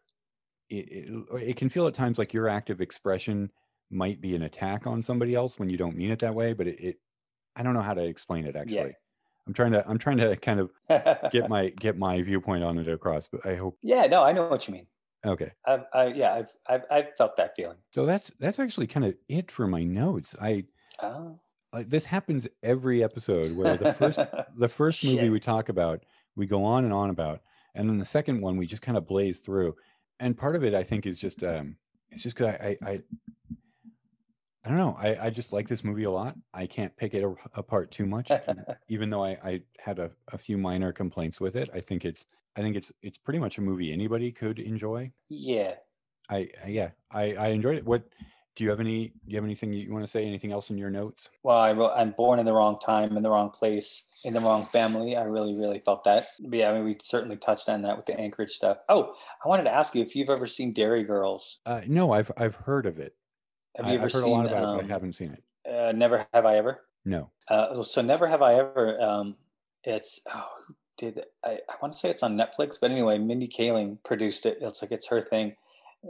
it, 0.69 0.89
it, 0.91 1.43
it 1.43 1.57
can 1.57 1.69
feel 1.69 1.87
at 1.87 1.95
times 1.95 2.19
like 2.19 2.35
your 2.35 2.49
active 2.49 2.81
expression 2.81 3.51
might 3.91 4.21
be 4.21 4.37
an 4.37 4.43
attack 4.43 4.87
on 4.87 5.03
somebody 5.03 5.35
else 5.35 5.59
when 5.59 5.71
you 5.71 5.79
don't 5.79 5.97
mean 5.97 6.11
it 6.11 6.19
that 6.19 6.35
way 6.35 6.53
but 6.53 6.67
it, 6.67 6.79
it 6.79 6.97
i 7.57 7.63
don't 7.63 7.75
know 7.75 7.81
how 7.81 7.95
to 7.95 8.05
explain 8.05 8.45
it 8.45 8.57
actually 8.57 8.77
Yeah. 8.77 8.93
I'm 9.49 9.55
trying 9.55 9.73
to 9.73 9.83
i'm 9.89 9.99
trying 9.99 10.19
to 10.19 10.37
kind 10.37 10.61
of 10.61 10.71
get 11.33 11.49
my 11.49 11.71
get 11.71 11.97
my 11.99 12.23
viewpoint 12.23 12.63
on 12.63 12.79
it 12.79 12.87
across 12.89 13.27
but 13.27 13.45
i 13.47 13.57
hope 13.57 13.77
yeah, 13.83 14.07
no, 14.07 14.23
I 14.23 14.33
know 14.33 14.47
what 14.49 14.69
you 14.69 14.75
mean. 14.75 14.87
okay 15.27 15.51
I've, 15.67 15.85
I, 15.93 16.07
yeah, 16.09 16.35
I've, 16.35 16.51
I've, 16.69 16.85
I've 16.91 17.17
felt 17.17 17.37
that 17.39 17.57
feeling. 17.57 17.79
so 17.91 18.07
that's 18.07 18.31
that's 18.39 18.59
actually 18.59 18.87
kind 18.87 19.07
of 19.07 19.15
it 19.29 19.51
for 19.51 19.67
my 19.67 19.83
notes 19.83 20.37
i 20.41 20.65
Oh. 21.01 21.39
like 21.73 21.89
this 21.89 22.05
happens 22.05 22.49
every 22.65 23.05
episode 23.05 23.57
where 23.57 23.77
the 23.77 23.95
first 23.95 24.19
the 24.57 24.69
first 24.69 25.05
movie 25.05 25.19
Shit. 25.23 25.33
we 25.33 25.41
talk 25.41 25.69
about 25.69 26.05
we 26.37 26.45
go 26.47 26.65
on 26.65 26.85
and 26.85 26.93
on 26.93 27.11
about 27.11 27.41
and 27.75 27.89
then 27.89 27.99
the 27.99 28.05
second 28.05 28.41
one 28.41 28.57
we 28.57 28.67
just 28.67 28.83
kind 28.83 28.99
of 28.99 29.07
blaze 29.07 29.39
through 29.41 29.75
and 30.21 30.37
part 30.37 30.57
of 30.57 30.65
it 30.65 30.75
i 30.75 30.83
think 30.83 31.07
is 31.07 31.21
just 31.21 31.43
um 31.45 31.77
it's 32.11 32.23
just 32.25 32.37
because 32.37 32.57
I, 32.61 32.77
I 32.83 32.91
i 32.91 33.03
i 34.69 34.71
don't 34.71 34.79
know 34.79 34.97
i 35.01 35.27
i 35.27 35.31
just 35.31 35.53
like 35.53 35.67
this 35.67 35.83
movie 35.83 36.05
a 36.05 36.11
lot 36.11 36.37
i 36.53 36.67
can't 36.67 36.95
pick 36.97 37.15
it 37.15 37.25
a- 37.25 37.35
apart 37.55 37.91
too 37.91 38.05
much 38.05 38.31
even 38.89 39.09
though 39.09 39.25
i 39.25 39.31
i 39.43 39.61
had 39.79 39.99
a, 39.99 40.11
a 40.33 40.39
few 40.39 40.59
minor 40.59 40.93
complaints 40.93 41.41
with 41.41 41.57
it 41.57 41.71
i 41.73 41.81
think 41.81 42.05
it's 42.05 42.27
i 42.57 42.61
think 42.61 42.77
it's 42.77 42.93
it's 43.03 43.17
pretty 43.19 43.39
much 43.39 43.57
a 43.59 43.61
movie 43.63 43.93
anybody 43.93 44.31
could 44.31 44.59
enjoy 44.59 45.11
yeah. 45.31 45.75
i, 46.31 46.49
I 46.65 46.69
yeah 46.69 46.91
i 47.11 47.35
i 47.35 47.49
enjoyed 47.49 47.77
it 47.79 47.87
what 47.87 48.03
do 48.57 48.65
you 48.65 48.71
have 48.71 48.81
any 48.81 49.09
do 49.09 49.13
you 49.29 49.37
have 49.37 49.45
anything 49.45 49.73
you 49.73 49.91
want 49.93 50.05
to 50.05 50.11
say 50.11 50.27
anything 50.27 50.53
else 50.53 50.69
in 50.71 50.77
your 50.77 50.91
notes 50.91 51.29
Well, 51.45 51.57
I 51.59 51.71
wrote, 51.73 51.93
I'm 51.95 52.11
born 52.11 52.41
in 52.41 52.45
the 52.45 52.53
wrong 52.53 52.77
time, 52.81 53.17
in 53.17 53.23
the 53.23 53.31
wrong 53.31 53.51
place, 53.51 54.09
in 54.25 54.35
the 54.35 54.41
wrong 54.41 54.67
family. 54.67 55.17
I 55.17 55.23
really, 55.23 55.55
really 55.55 55.79
felt 55.79 56.03
that. 56.03 56.27
But 56.41 56.59
yeah, 56.59 56.71
I 56.71 56.75
mean, 56.75 56.85
we 56.85 56.97
certainly 57.01 57.37
touched 57.37 57.69
on 57.69 57.83
that 57.83 57.97
with 57.97 58.07
the 58.07 58.19
Anchorage 58.19 58.51
stuff. 58.51 58.79
Oh, 58.89 59.15
I 59.45 59.49
wanted 59.49 59.63
to 59.63 59.73
ask 59.73 59.95
you 59.95 60.03
if 60.03 60.17
you've 60.17 60.29
ever 60.29 60.49
seen 60.49 60.73
Derry 60.73 61.05
Girls. 61.05 61.61
uh 61.67 61.83
no 61.87 62.11
i've 62.11 62.33
i've 62.37 62.57
heard 62.57 62.87
of 62.87 62.99
it 62.99 63.15
Have 63.77 63.87
I, 63.87 63.91
you 63.91 63.95
ever 63.97 64.07
i've 64.07 64.13
heard 64.13 64.23
seen? 64.23 64.33
a 64.33 64.37
lot 64.37 64.47
about 64.47 64.63
it 64.63 64.67
but 64.67 64.85
um, 64.85 64.91
i 64.91 64.95
haven't 64.95 65.15
seen 65.15 65.33
it 65.33 65.43
Uh, 65.71 65.93
Never 65.93 66.27
have 66.33 66.47
I 66.47 66.57
ever. 66.57 66.81
no 67.05 67.31
Uh, 67.49 67.83
so 67.83 68.03
never 68.03 68.27
have 68.27 68.43
I 68.43 68.55
ever. 68.55 69.01
Um, 69.01 69.37
it's 69.85 70.21
oh, 70.35 70.49
who 70.67 70.75
did 70.97 71.21
I? 71.45 71.53
I 71.69 71.75
want 71.81 71.93
to 71.93 71.99
say 71.99 72.11
it's 72.11 72.23
on 72.23 72.37
Netflix, 72.37 72.79
but 72.81 72.91
anyway, 72.91 73.19
Mindy 73.19 73.49
Kaling 73.49 73.99
produced 74.05 74.45
it. 74.47 74.59
It's 74.61 74.83
like 74.83 74.93
it's 74.93 75.09
her 75.09 75.21
thing. 75.23 75.55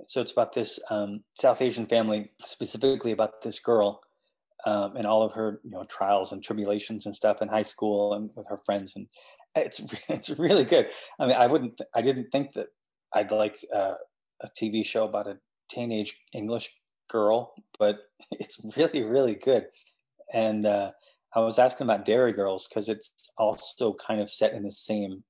So 0.07 0.21
it's 0.21 0.33
about 0.33 0.53
this 0.53 0.79
um, 0.91 1.23
South 1.35 1.61
Asian 1.63 1.87
family, 1.87 2.31
specifically 2.45 3.13
about 3.13 3.43
this 3.43 3.59
girl 3.59 4.01
um, 4.67 4.97
and 4.97 5.07
all 5.07 5.23
of 5.23 5.33
her 5.33 5.61
you 5.65 5.71
know 5.71 5.85
trials 5.85 6.33
and 6.33 6.43
tribulations 6.43 7.07
and 7.07 7.15
stuff 7.15 7.41
in 7.43 7.49
high 7.49 7.63
school 7.75 8.15
and 8.15 8.31
with 8.37 8.47
her 8.49 8.59
friends, 8.67 8.95
and 8.97 9.07
it's 9.55 9.79
it's 10.09 10.31
really 10.39 10.65
good. 10.65 10.87
I 11.21 11.27
mean, 11.27 11.37
I 11.37 11.47
wouldn't, 11.47 11.81
I 11.95 12.03
didn't 12.03 12.31
think 12.31 12.53
that 12.53 12.69
I'd 13.15 13.31
like 13.33 13.57
uh, 13.75 13.95
a 14.41 14.49
TV 14.61 14.85
show 14.85 15.05
about 15.05 15.27
a 15.27 15.39
teenage 15.69 16.17
English 16.33 16.71
girl, 17.09 17.55
but 17.79 17.99
it's 18.33 18.61
really 18.77 19.03
really 19.03 19.35
good. 19.35 19.67
And 20.33 20.67
uh, 20.67 20.93
I 21.35 21.41
was 21.41 21.59
asking 21.59 21.87
about 21.87 22.05
Derry 22.05 22.33
Girls 22.33 22.69
because 22.69 22.89
it's 22.89 23.33
also 23.39 23.95
kind 23.95 24.21
of 24.21 24.31
set 24.31 24.53
in 24.53 24.63
the 24.63 24.73
same 24.73 25.23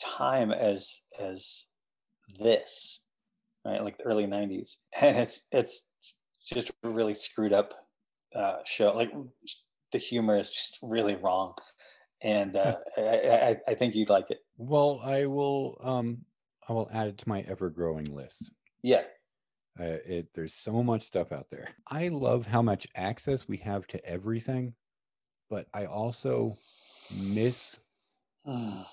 time 0.00 0.52
as 0.52 1.00
as 1.18 1.66
this, 2.38 3.04
right? 3.64 3.82
Like 3.82 3.98
the 3.98 4.04
early 4.04 4.26
'90s, 4.26 4.76
and 5.00 5.16
it's 5.16 5.46
it's 5.52 5.92
just 6.46 6.70
a 6.70 6.88
really 6.88 7.14
screwed 7.14 7.52
up 7.52 7.72
uh, 8.34 8.58
show. 8.64 8.92
Like 8.92 9.12
the 9.92 9.98
humor 9.98 10.36
is 10.36 10.50
just 10.50 10.78
really 10.82 11.16
wrong, 11.16 11.54
and 12.22 12.56
uh, 12.56 12.76
I, 12.96 13.00
I 13.00 13.56
I 13.68 13.74
think 13.74 13.94
you'd 13.94 14.10
like 14.10 14.30
it. 14.30 14.38
Well, 14.56 15.00
I 15.04 15.26
will 15.26 15.78
um 15.82 16.18
I 16.68 16.72
will 16.72 16.88
add 16.92 17.08
it 17.08 17.18
to 17.18 17.28
my 17.28 17.40
ever 17.42 17.70
growing 17.70 18.14
list. 18.14 18.50
Yeah, 18.82 19.02
Uh, 19.78 19.98
it 20.04 20.32
there's 20.34 20.54
so 20.54 20.82
much 20.82 21.02
stuff 21.02 21.32
out 21.32 21.50
there. 21.50 21.74
I 21.88 22.08
love 22.08 22.46
how 22.46 22.62
much 22.62 22.86
access 22.94 23.48
we 23.48 23.56
have 23.58 23.86
to 23.88 24.04
everything, 24.04 24.74
but 25.50 25.68
I 25.74 25.86
also 25.86 26.60
miss 27.10 27.80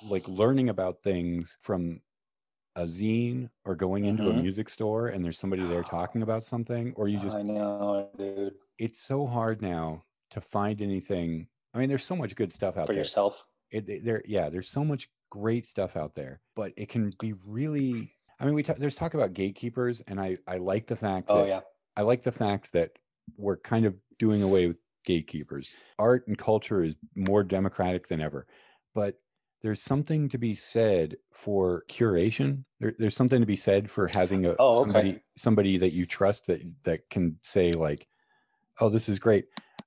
like 0.02 0.28
learning 0.28 0.70
about 0.70 1.02
things 1.04 1.58
from 1.62 2.02
a 2.76 2.86
zine 2.86 3.50
or 3.66 3.76
going 3.76 4.06
into 4.06 4.30
a 4.30 4.34
Mhm. 4.34 4.36
music 4.36 4.70
store 4.70 5.10
and 5.10 5.26
there's 5.26 5.40
somebody 5.40 5.68
there 5.68 5.84
talking 5.84 6.24
about 6.24 6.46
something 6.46 6.94
or 6.96 7.08
you 7.10 7.20
just 7.20 7.38
I 7.38 7.42
know, 7.44 8.12
dude, 8.16 8.58
it's 8.78 9.00
so 9.00 9.26
hard 9.28 9.62
now 9.62 10.04
to 10.32 10.42
find 10.42 10.82
anything. 10.82 11.48
I 11.74 11.80
mean, 11.80 11.90
there's 11.90 12.06
so 12.06 12.16
much 12.16 12.36
good 12.36 12.52
stuff 12.54 12.78
out 12.78 12.86
for 12.88 12.94
there. 12.94 12.94
For 12.94 13.00
yourself. 13.00 13.48
it, 13.72 13.90
it- 13.90 14.06
there 14.06 14.24
yeah 14.28 14.50
there's 14.50 14.70
so 14.70 14.86
much 14.86 15.10
great 15.32 15.68
stuff 15.68 15.96
out 15.98 16.16
there 16.16 16.42
but 16.56 16.74
it 16.78 16.90
can 16.90 17.12
be 17.12 17.34
really 17.34 18.13
i 18.40 18.46
mean 18.46 18.54
we 18.54 18.64
ta- 18.64 18.76
there's 18.78 18.96
talk 18.96 19.14
about 19.14 19.34
gatekeepers 19.34 20.02
and 20.08 20.20
i 20.20 20.38
i 20.48 20.58
like 20.58 20.88
the 20.88 20.96
fact 20.96 21.28
Oh 21.30 21.40
that 21.40 21.48
yeah, 21.48 21.62
i 21.98 22.02
like 22.02 22.24
the 22.24 22.32
fact 22.32 22.72
that 22.74 22.92
we're 23.38 23.58
kind 23.58 23.86
of 23.86 23.96
doing 24.20 24.44
away 24.44 24.68
with 24.68 24.78
gatekeepers. 25.06 25.74
Art 26.00 26.28
and 26.28 26.38
culture 26.38 26.84
is 26.84 26.96
more 27.16 27.44
democratic 27.44 28.08
than 28.08 28.22
ever 28.22 28.48
but 28.94 29.20
there's 29.62 29.82
something 29.82 30.28
to 30.28 30.38
be 30.38 30.54
said 30.56 31.16
for 31.32 31.86
curation. 31.90 32.66
There, 32.82 32.94
there's 33.00 33.16
something 33.16 33.40
to 33.40 33.46
be 33.48 33.56
said 33.56 33.90
for 33.90 34.08
having 34.08 34.46
a 34.46 34.56
Oh, 34.60 34.80
okay. 34.80 34.84
somebody 34.84 35.24
somebody 35.38 35.78
that 35.78 35.94
you 35.94 36.06
trust 36.06 36.48
that 36.48 36.62
that 36.84 37.10
can 37.10 37.40
say 37.44 37.72
like 37.72 38.08
oh 38.82 38.90
this 38.90 39.08
is 39.10 39.20
great. 39.20 39.46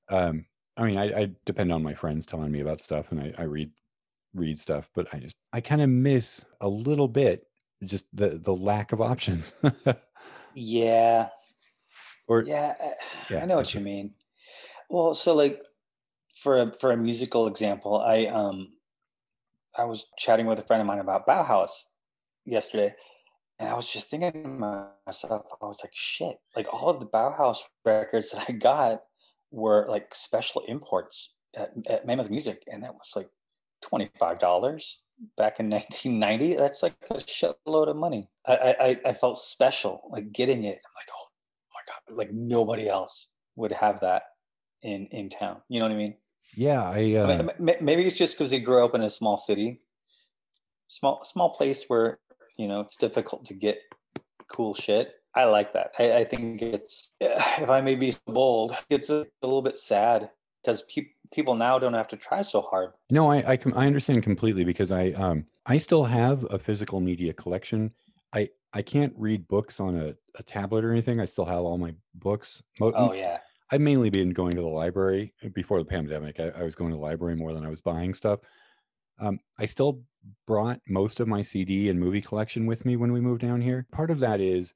Um 0.08 0.46
i 0.76 0.84
mean 0.84 0.96
i, 0.96 1.22
I 1.22 1.30
depend 1.44 1.72
on 1.72 1.82
my 1.82 1.94
friends 1.94 2.26
telling 2.26 2.50
me 2.52 2.60
about 2.60 2.82
stuff 2.82 3.10
and 3.10 3.20
i, 3.20 3.32
I 3.38 3.42
read 3.44 3.70
read 4.34 4.60
stuff 4.60 4.90
but 4.94 5.12
i 5.14 5.18
just 5.18 5.34
i 5.52 5.60
kind 5.60 5.80
of 5.80 5.88
miss 5.88 6.44
a 6.60 6.68
little 6.68 7.08
bit 7.08 7.46
just 7.84 8.04
the 8.12 8.38
the 8.42 8.54
lack 8.54 8.92
of 8.92 9.00
options 9.00 9.52
yeah. 10.54 11.28
or 12.26 12.42
yeah, 12.44 12.74
I- 12.80 12.92
yeah, 13.30 13.42
I 13.42 13.46
know 13.46 13.56
what 13.56 13.74
you 13.74 13.80
mean. 13.80 14.14
Well, 14.88 15.14
so 15.14 15.34
like 15.34 15.60
for 16.42 16.58
a, 16.62 16.72
for 16.72 16.92
a 16.92 16.96
musical 16.96 17.46
example, 17.46 17.98
I 18.00 18.26
um 18.26 18.72
I 19.76 19.84
was 19.84 20.06
chatting 20.16 20.46
with 20.46 20.58
a 20.58 20.62
friend 20.62 20.80
of 20.80 20.86
mine 20.86 21.00
about 21.00 21.26
Bauhaus 21.26 21.82
yesterday, 22.44 22.94
and 23.58 23.68
I 23.68 23.74
was 23.74 23.86
just 23.92 24.08
thinking 24.08 24.32
to 24.42 24.48
myself, 24.48 25.46
I 25.62 25.66
was 25.66 25.80
like, 25.84 25.92
shit, 25.94 26.36
like 26.54 26.72
all 26.72 26.88
of 26.88 27.00
the 27.00 27.06
Bauhaus 27.06 27.58
records 27.84 28.30
that 28.30 28.46
I 28.48 28.52
got 28.52 29.02
were 29.50 29.86
like 29.88 30.14
special 30.14 30.62
imports 30.66 31.34
at, 31.56 31.72
at 31.90 32.06
Mammoth 32.06 32.30
Music, 32.30 32.62
and 32.68 32.82
that 32.82 32.94
was 32.94 33.12
like 33.16 33.28
twenty 33.82 34.10
five 34.18 34.38
dollars 34.38 35.02
back 35.36 35.60
in 35.60 35.68
1990. 35.70 36.56
That's 36.56 36.82
like 36.82 36.94
a 37.10 37.14
shitload 37.14 37.88
of 37.88 37.96
money. 37.96 38.28
I 38.46 38.54
I, 38.80 39.00
I- 39.10 39.12
felt 39.12 39.38
special 39.38 40.08
like 40.10 40.32
getting 40.32 40.64
it. 40.64 40.76
I'm 40.84 40.94
like, 40.96 41.08
oh 41.14 41.26
my 41.74 41.80
god, 41.88 42.16
like 42.16 42.32
nobody 42.32 42.88
else 42.88 43.32
would 43.56 43.72
have 43.72 44.00
that 44.00 44.22
in 44.82 45.06
in 45.10 45.28
town. 45.28 45.62
You 45.68 45.80
know 45.80 45.86
what 45.86 45.92
I 45.92 45.98
mean? 45.98 46.14
yeah 46.54 46.82
i 46.88 47.14
uh, 47.14 47.26
I 47.26 47.36
mean, 47.36 47.50
m- 47.70 47.84
maybe 47.84 48.04
it's 48.06 48.16
just 48.16 48.34
because 48.38 48.50
they 48.50 48.60
grew 48.60 48.84
up 48.84 48.94
in 48.94 49.02
a 49.02 49.10
small 49.10 49.36
city, 49.36 49.80
small 50.88 51.24
small 51.24 51.50
place 51.50 51.84
where 51.88 52.18
you 52.56 52.68
know 52.68 52.80
it's 52.80 52.96
difficult 52.96 53.44
to 53.46 53.54
get 53.54 53.78
cool 54.48 54.74
shit. 54.74 55.12
I 55.34 55.44
like 55.44 55.72
that. 55.74 55.90
I, 55.98 56.12
I 56.18 56.24
think 56.24 56.62
it's 56.62 57.14
if 57.20 57.68
I 57.68 57.80
may 57.80 57.94
be 57.94 58.14
bold, 58.26 58.74
it's 58.88 59.10
a, 59.10 59.26
a 59.42 59.46
little 59.46 59.62
bit 59.62 59.76
sad 59.78 60.30
because 60.62 60.82
pe- 60.82 61.10
people 61.32 61.54
now 61.54 61.78
don't 61.78 61.94
have 61.94 62.08
to 62.08 62.16
try 62.16 62.42
so 62.42 62.60
hard. 62.60 62.92
No, 63.10 63.30
I 63.30 63.52
I, 63.52 63.58
I 63.74 63.86
understand 63.86 64.22
completely 64.22 64.64
because 64.64 64.90
I 64.90 65.10
um 65.12 65.46
I 65.66 65.78
still 65.78 66.04
have 66.04 66.44
a 66.50 66.58
physical 66.58 67.00
media 67.00 67.32
collection. 67.32 67.92
I 68.32 68.48
I 68.72 68.82
can't 68.82 69.12
read 69.16 69.48
books 69.48 69.80
on 69.80 69.96
a, 69.96 70.14
a 70.36 70.42
tablet 70.42 70.84
or 70.84 70.92
anything. 70.92 71.20
I 71.20 71.24
still 71.24 71.44
have 71.46 71.60
all 71.60 71.78
my 71.78 71.94
books. 72.14 72.62
Oh 72.80 73.12
yeah, 73.12 73.38
I've 73.70 73.80
mainly 73.80 74.10
been 74.10 74.30
going 74.30 74.54
to 74.54 74.62
the 74.62 74.68
library 74.68 75.32
uh, 75.44 75.48
before 75.48 75.78
the 75.78 75.84
pandemic. 75.84 76.38
I, 76.40 76.48
I 76.50 76.62
was 76.62 76.74
going 76.74 76.90
to 76.90 76.96
the 76.96 77.02
library 77.02 77.36
more 77.36 77.52
than 77.52 77.64
I 77.64 77.70
was 77.70 77.80
buying 77.80 78.14
stuff. 78.14 78.40
Um, 79.18 79.40
I 79.58 79.66
still 79.66 80.02
brought 80.46 80.80
most 80.88 81.20
of 81.20 81.28
my 81.28 81.42
CD 81.42 81.88
and 81.88 81.98
movie 81.98 82.20
collection 82.20 82.66
with 82.66 82.84
me 82.84 82.96
when 82.96 83.12
we 83.12 83.20
moved 83.20 83.40
down 83.40 83.60
here. 83.60 83.86
Part 83.92 84.10
of 84.10 84.20
that 84.20 84.40
is 84.40 84.74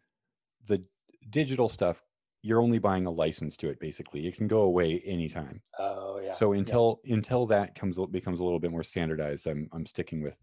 the 0.67 0.83
digital 1.31 1.69
stuff. 1.69 2.03
You're 2.43 2.63
only 2.63 2.79
buying 2.79 3.05
a 3.07 3.11
license 3.11 3.57
to 3.59 3.69
it, 3.69 3.79
basically. 3.81 4.27
It 4.27 4.37
can 4.37 4.49
go 4.49 4.63
away 4.63 5.03
anytime. 5.05 5.61
oh 5.79 6.10
yeah. 6.31 6.37
So 6.37 6.53
until 6.53 7.01
until 7.05 7.47
that 7.47 7.75
comes 7.75 7.99
becomes 8.11 8.41
a 8.41 8.45
little 8.45 8.61
bit 8.61 8.71
more 8.71 8.85
standardized, 8.85 9.47
I'm 9.47 9.69
I'm 9.73 9.87
sticking 9.87 10.23
with 10.23 10.35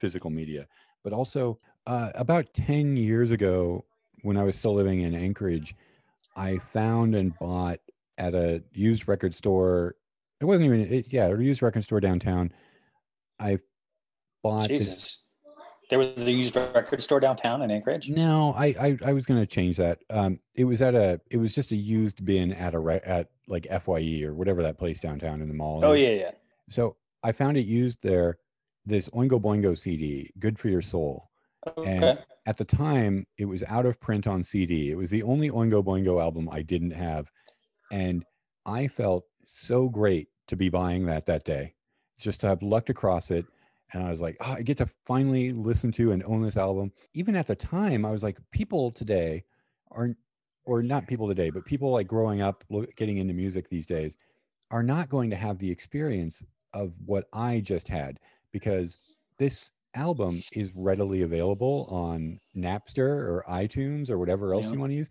physical 0.00 0.30
media. 0.30 0.66
But 1.04 1.12
also, 1.12 1.58
uh, 1.86 2.10
about 2.14 2.52
ten 2.54 2.96
years 2.96 3.30
ago, 3.30 3.84
when 4.22 4.36
I 4.36 4.44
was 4.44 4.56
still 4.56 4.74
living 4.74 5.02
in 5.02 5.14
Anchorage, 5.14 5.74
I 6.36 6.58
found 6.58 7.14
and 7.14 7.36
bought 7.38 7.80
at 8.18 8.34
a 8.34 8.62
used 8.72 9.08
record 9.08 9.34
store. 9.34 9.96
It 10.40 10.44
wasn't 10.44 10.66
even 10.66 10.80
it, 10.92 11.06
yeah, 11.10 11.26
a 11.26 11.38
used 11.38 11.62
record 11.62 11.84
store 11.84 12.00
downtown. 12.00 12.52
I 13.38 13.58
bought 14.42 14.68
this. 14.68 14.86
Jesus, 14.86 15.24
There 15.90 15.98
was 15.98 16.26
a 16.26 16.32
used 16.32 16.56
record 16.56 17.02
store 17.02 17.20
downtown 17.20 17.62
in 17.62 17.70
Anchorage. 17.70 18.10
No, 18.10 18.54
I 18.56 18.66
I, 18.66 18.98
I 19.06 19.12
was 19.12 19.26
gonna 19.26 19.46
change 19.46 19.76
that. 19.78 19.98
Um, 20.08 20.38
it 20.54 20.64
was 20.64 20.82
at 20.82 20.94
a 20.94 21.20
it 21.30 21.36
was 21.36 21.54
just 21.54 21.72
a 21.72 21.76
used 21.76 22.24
bin 22.24 22.52
at 22.52 22.74
a 22.74 23.00
at 23.04 23.30
like 23.48 23.66
Fye 23.80 24.22
or 24.22 24.34
whatever 24.34 24.62
that 24.62 24.78
place 24.78 25.00
downtown 25.00 25.42
in 25.42 25.48
the 25.48 25.54
mall. 25.54 25.84
Oh 25.84 25.92
is. 25.92 26.02
yeah, 26.02 26.10
yeah. 26.10 26.30
So 26.70 26.96
I 27.22 27.32
found 27.32 27.56
it 27.56 27.66
used 27.66 27.98
there. 28.02 28.38
This 28.84 29.08
Oingo 29.10 29.40
Boingo 29.40 29.78
CD, 29.78 30.32
"Good 30.38 30.58
for 30.58 30.68
Your 30.68 30.82
Soul." 30.82 31.30
Okay. 31.76 32.18
At 32.46 32.56
the 32.56 32.64
time, 32.64 33.24
it 33.38 33.44
was 33.44 33.62
out 33.68 33.86
of 33.86 34.00
print 34.00 34.26
on 34.26 34.42
CD. 34.42 34.90
It 34.90 34.96
was 34.96 35.10
the 35.10 35.22
only 35.22 35.50
Oingo 35.50 35.84
Boingo 35.84 36.20
album 36.20 36.48
I 36.50 36.62
didn't 36.62 36.90
have, 36.90 37.30
and 37.92 38.24
I 38.66 38.88
felt 38.88 39.24
so 39.46 39.88
great 39.88 40.28
to 40.48 40.56
be 40.56 40.68
buying 40.68 41.06
that 41.06 41.26
that 41.26 41.44
day, 41.44 41.74
just 42.18 42.40
to 42.40 42.48
have 42.48 42.62
lucked 42.62 42.90
across 42.90 43.30
it. 43.30 43.46
And 43.92 44.02
I 44.02 44.10
was 44.10 44.20
like, 44.20 44.36
oh, 44.40 44.52
I 44.52 44.62
get 44.62 44.78
to 44.78 44.88
finally 45.06 45.52
listen 45.52 45.92
to 45.92 46.12
and 46.12 46.24
own 46.24 46.42
this 46.42 46.56
album. 46.56 46.92
Even 47.14 47.36
at 47.36 47.46
the 47.46 47.54
time, 47.54 48.04
I 48.04 48.10
was 48.10 48.22
like, 48.22 48.38
people 48.50 48.90
today 48.90 49.44
are, 49.90 50.10
or 50.64 50.82
not 50.82 51.06
people 51.06 51.28
today, 51.28 51.50
but 51.50 51.64
people 51.64 51.90
like 51.92 52.06
growing 52.06 52.40
up, 52.40 52.64
getting 52.96 53.18
into 53.18 53.34
music 53.34 53.68
these 53.68 53.86
days, 53.86 54.16
are 54.70 54.82
not 54.82 55.08
going 55.08 55.30
to 55.30 55.36
have 55.36 55.58
the 55.58 55.70
experience 55.70 56.42
of 56.72 56.92
what 57.04 57.26
I 57.32 57.60
just 57.60 57.88
had 57.88 58.18
because 58.52 58.98
this 59.38 59.70
album 59.94 60.44
is 60.52 60.70
readily 60.74 61.22
available 61.22 61.86
on 61.90 62.40
Napster 62.56 62.98
or 63.00 63.44
iTunes 63.48 64.08
or 64.10 64.18
whatever 64.18 64.54
else 64.54 64.66
Yeah. 64.66 64.72
you 64.72 64.80
want 64.80 64.90
to 64.92 64.96
use. 64.96 65.10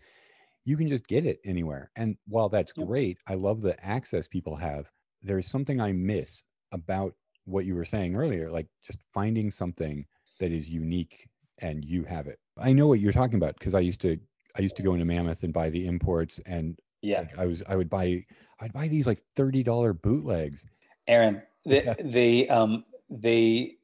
You 0.64 0.76
can 0.76 0.88
just 0.88 1.06
get 1.06 1.26
it 1.26 1.40
anywhere. 1.44 1.90
And 1.96 2.16
while 2.26 2.48
that's 2.48 2.72
Yeah. 2.76 2.84
great, 2.84 3.18
I 3.26 3.34
love 3.34 3.60
the 3.60 3.82
access 3.84 4.28
people 4.28 4.56
have. 4.56 4.90
There's 5.22 5.48
something 5.48 5.80
I 5.80 5.92
miss 5.92 6.42
about 6.72 7.14
what 7.44 7.64
you 7.64 7.74
were 7.74 7.84
saying 7.84 8.14
earlier, 8.16 8.50
like 8.50 8.66
just 8.82 8.98
finding 9.12 9.50
something 9.50 10.06
that 10.38 10.52
is 10.52 10.68
unique 10.68 11.28
and 11.58 11.84
you 11.84 12.04
have 12.04 12.26
it. 12.28 12.38
I 12.58 12.72
know 12.72 12.86
what 12.86 13.00
you're 13.00 13.12
talking 13.12 13.36
about 13.36 13.58
because 13.58 13.74
I 13.74 13.80
used 13.80 14.00
to 14.02 14.18
I 14.56 14.62
used 14.62 14.76
to 14.76 14.82
go 14.82 14.92
into 14.92 15.04
Mammoth 15.04 15.42
and 15.42 15.52
buy 15.52 15.70
the 15.70 15.86
imports 15.86 16.40
and 16.46 16.78
Yeah, 17.02 17.20
like, 17.20 17.38
I 17.38 17.46
was 17.46 17.62
I 17.68 17.76
would 17.76 17.88
buy 17.90 18.24
I'd 18.60 18.72
buy 18.72 18.88
these 18.88 19.06
like 19.06 19.22
$30 19.36 20.00
bootlegs. 20.02 20.64
Aaron. 21.08 21.42
The 21.64 21.96
they 22.02 22.48
um 22.48 22.84
they 23.10 23.76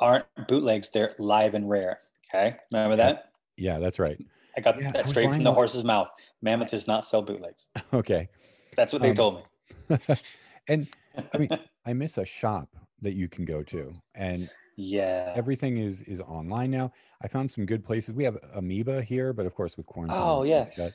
aren't 0.00 0.26
bootlegs. 0.48 0.90
They're 0.90 1.14
live 1.18 1.54
and 1.54 1.68
rare. 1.68 2.00
Okay, 2.34 2.56
remember 2.72 2.96
that? 2.96 3.32
Yeah, 3.56 3.78
that's 3.78 3.98
right. 3.98 4.18
I 4.56 4.60
got 4.60 4.80
Yeah, 4.80 4.92
that 4.92 5.06
straight 5.06 5.32
from 5.32 5.44
the 5.44 5.52
horse's 5.52 5.84
mouth. 5.84 6.10
Mammoth 6.42 6.70
does 6.70 6.86
not 6.86 7.04
sell 7.04 7.22
bootlegs. 7.22 7.68
Okay. 7.94 8.28
That's 8.76 8.92
what 8.92 9.02
they 9.02 9.10
Um, 9.10 9.14
told 9.14 9.44
me. 9.90 9.98
and 10.68 10.88
I 11.34 11.38
mean, 11.38 11.50
I 11.86 11.92
miss 11.92 12.16
a 12.16 12.24
shop 12.24 12.68
that 13.02 13.12
you 13.12 13.28
can 13.28 13.44
go 13.44 13.62
to, 13.64 13.92
and 14.14 14.48
yeah. 14.76 15.32
everything 15.36 15.78
is 15.78 16.02
is 16.02 16.20
online 16.20 16.70
now. 16.70 16.92
I 17.22 17.28
found 17.28 17.50
some 17.50 17.66
good 17.66 17.84
places. 17.84 18.14
We 18.14 18.24
have 18.24 18.38
Amoeba 18.54 19.02
here, 19.02 19.32
but 19.32 19.46
of 19.46 19.54
course 19.54 19.76
with 19.76 19.86
quarantine. 19.86 20.18
Oh, 20.20 20.42
yeah. 20.44 20.70
shut. 20.70 20.92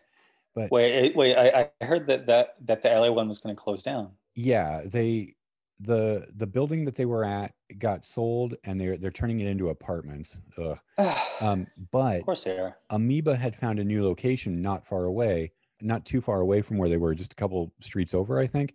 But 0.55 0.71
Wait, 0.71 0.93
eh, 0.93 1.11
wait. 1.15 1.35
I, 1.35 1.69
I 1.81 1.85
heard 1.85 2.07
that 2.07 2.25
that 2.25 2.55
that 2.65 2.81
the 2.81 2.89
LA 2.89 3.11
one 3.11 3.27
was 3.27 3.39
going 3.39 3.55
to 3.55 3.61
close 3.61 3.83
down. 3.83 4.11
yeah, 4.35 4.81
they 4.85 5.35
the 5.79 6.27
the 6.35 6.47
building 6.47 6.83
that 6.85 6.95
they 6.95 7.05
were 7.05 7.23
at 7.23 7.53
got 7.77 8.05
sold, 8.05 8.55
and 8.63 8.81
they're 8.81 8.97
they're 8.97 9.11
turning 9.11 9.39
it 9.41 9.47
into 9.47 9.69
apartments. 9.69 10.39
Ugh. 10.57 10.77
of 10.97 11.17
Um, 11.41 11.67
but 11.91 12.23
course 12.25 12.43
they 12.43 12.57
are. 12.57 12.77
Amoeba 12.89 13.35
had 13.35 13.55
found 13.55 13.77
a 13.79 13.83
new 13.83 14.03
location 14.03 14.59
not 14.59 14.87
far 14.87 15.05
away, 15.05 15.51
not 15.81 16.03
too 16.03 16.19
far 16.21 16.41
away 16.41 16.63
from 16.63 16.77
where 16.79 16.89
they 16.89 16.97
were, 16.97 17.13
just 17.13 17.33
a 17.33 17.35
couple 17.35 17.71
streets 17.81 18.15
over, 18.15 18.39
I 18.39 18.47
think. 18.47 18.73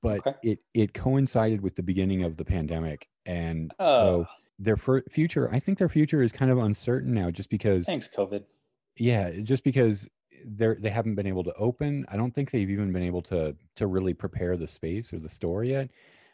But 0.00 0.20
Okay. 0.26 0.34
it 0.42 0.60
it 0.72 0.94
coincided 0.94 1.60
with 1.60 1.76
the 1.76 1.82
beginning 1.82 2.22
of 2.22 2.38
the 2.38 2.44
pandemic, 2.46 3.09
and 3.26 3.72
Oh, 3.78 3.86
so 3.86 4.26
their 4.58 4.76
future, 4.76 5.50
I 5.52 5.60
think 5.60 5.78
their 5.78 5.88
future 5.88 6.22
is 6.22 6.32
kind 6.32 6.50
of 6.50 6.58
uncertain 6.58 7.14
now, 7.14 7.30
just 7.30 7.50
because, 7.50 7.86
thanks, 7.86 8.08
COVID. 8.08 8.44
yeah, 8.96 9.30
just 9.42 9.64
because 9.64 10.08
they're 10.46 10.76
they 10.80 10.90
haven't 10.90 11.14
been 11.16 11.26
able 11.26 11.44
to 11.44 11.54
open. 11.54 12.06
I 12.10 12.16
don't 12.16 12.34
think 12.34 12.50
they've 12.50 12.70
even 12.70 12.92
been 12.92 13.02
able 13.02 13.22
to 13.22 13.54
to 13.76 13.86
really 13.86 14.14
prepare 14.14 14.56
the 14.56 14.68
space 14.68 15.12
or 15.12 15.18
the 15.18 15.28
store 15.28 15.64
yet. 15.64 15.90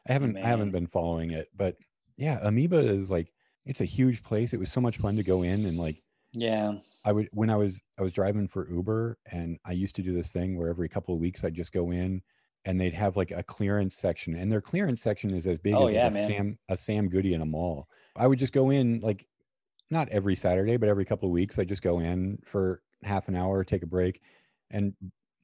I 0.08 0.12
haven't 0.12 0.36
I 0.36 0.46
haven't 0.46 0.70
been 0.70 0.86
following 0.86 1.32
it, 1.32 1.48
but 1.56 1.76
yeah, 2.16 2.38
Amoeba 2.42 2.78
is 2.86 3.10
like 3.10 3.32
it's 3.64 3.80
a 3.80 3.84
huge 3.84 4.22
place. 4.22 4.52
It 4.52 4.60
was 4.60 4.70
so 4.70 4.80
much 4.80 4.98
fun 4.98 5.16
to 5.16 5.24
go 5.24 5.42
in 5.42 5.66
and 5.66 5.76
like 5.76 6.02
Yeah. 6.32 6.74
I 7.04 7.10
would 7.12 7.28
when 7.32 7.50
I 7.50 7.56
was 7.56 7.80
I 7.98 8.02
was 8.02 8.12
driving 8.12 8.46
for 8.46 8.68
Uber 8.70 9.18
and 9.32 9.58
I 9.64 9.72
used 9.72 9.96
to 9.96 10.02
do 10.02 10.14
this 10.14 10.30
thing 10.30 10.56
where 10.56 10.68
every 10.68 10.88
couple 10.88 11.12
of 11.14 11.20
weeks 11.20 11.42
I'd 11.42 11.54
just 11.54 11.72
go 11.72 11.90
in 11.90 12.22
and 12.66 12.80
they'd 12.80 12.92
have 12.94 13.16
like 13.16 13.30
a 13.30 13.42
clearance 13.42 13.96
section 13.96 14.34
and 14.36 14.50
their 14.50 14.60
clearance 14.60 15.02
section 15.02 15.32
is 15.34 15.46
as 15.46 15.58
big 15.58 15.74
Oh, 15.74 15.86
as 15.86 15.94
yeah, 15.94 16.08
a. 16.08 16.26
Sam 16.26 16.58
a 16.68 16.76
Sam 16.76 17.08
Goody 17.08 17.34
in 17.34 17.40
a 17.40 17.46
mall. 17.46 17.88
I 18.16 18.26
would 18.26 18.38
just 18.38 18.52
go 18.52 18.70
in 18.70 19.00
like 19.00 19.26
not 19.90 20.08
every 20.10 20.36
Saturday, 20.36 20.76
but 20.76 20.88
every 20.88 21.04
couple 21.04 21.28
of 21.28 21.32
weeks 21.32 21.58
I'd 21.58 21.68
just 21.68 21.82
go 21.82 22.00
in 22.00 22.38
for 22.44 22.82
half 23.02 23.28
an 23.28 23.36
hour, 23.36 23.64
take 23.64 23.82
a 23.82 23.86
break 23.86 24.20
and 24.70 24.94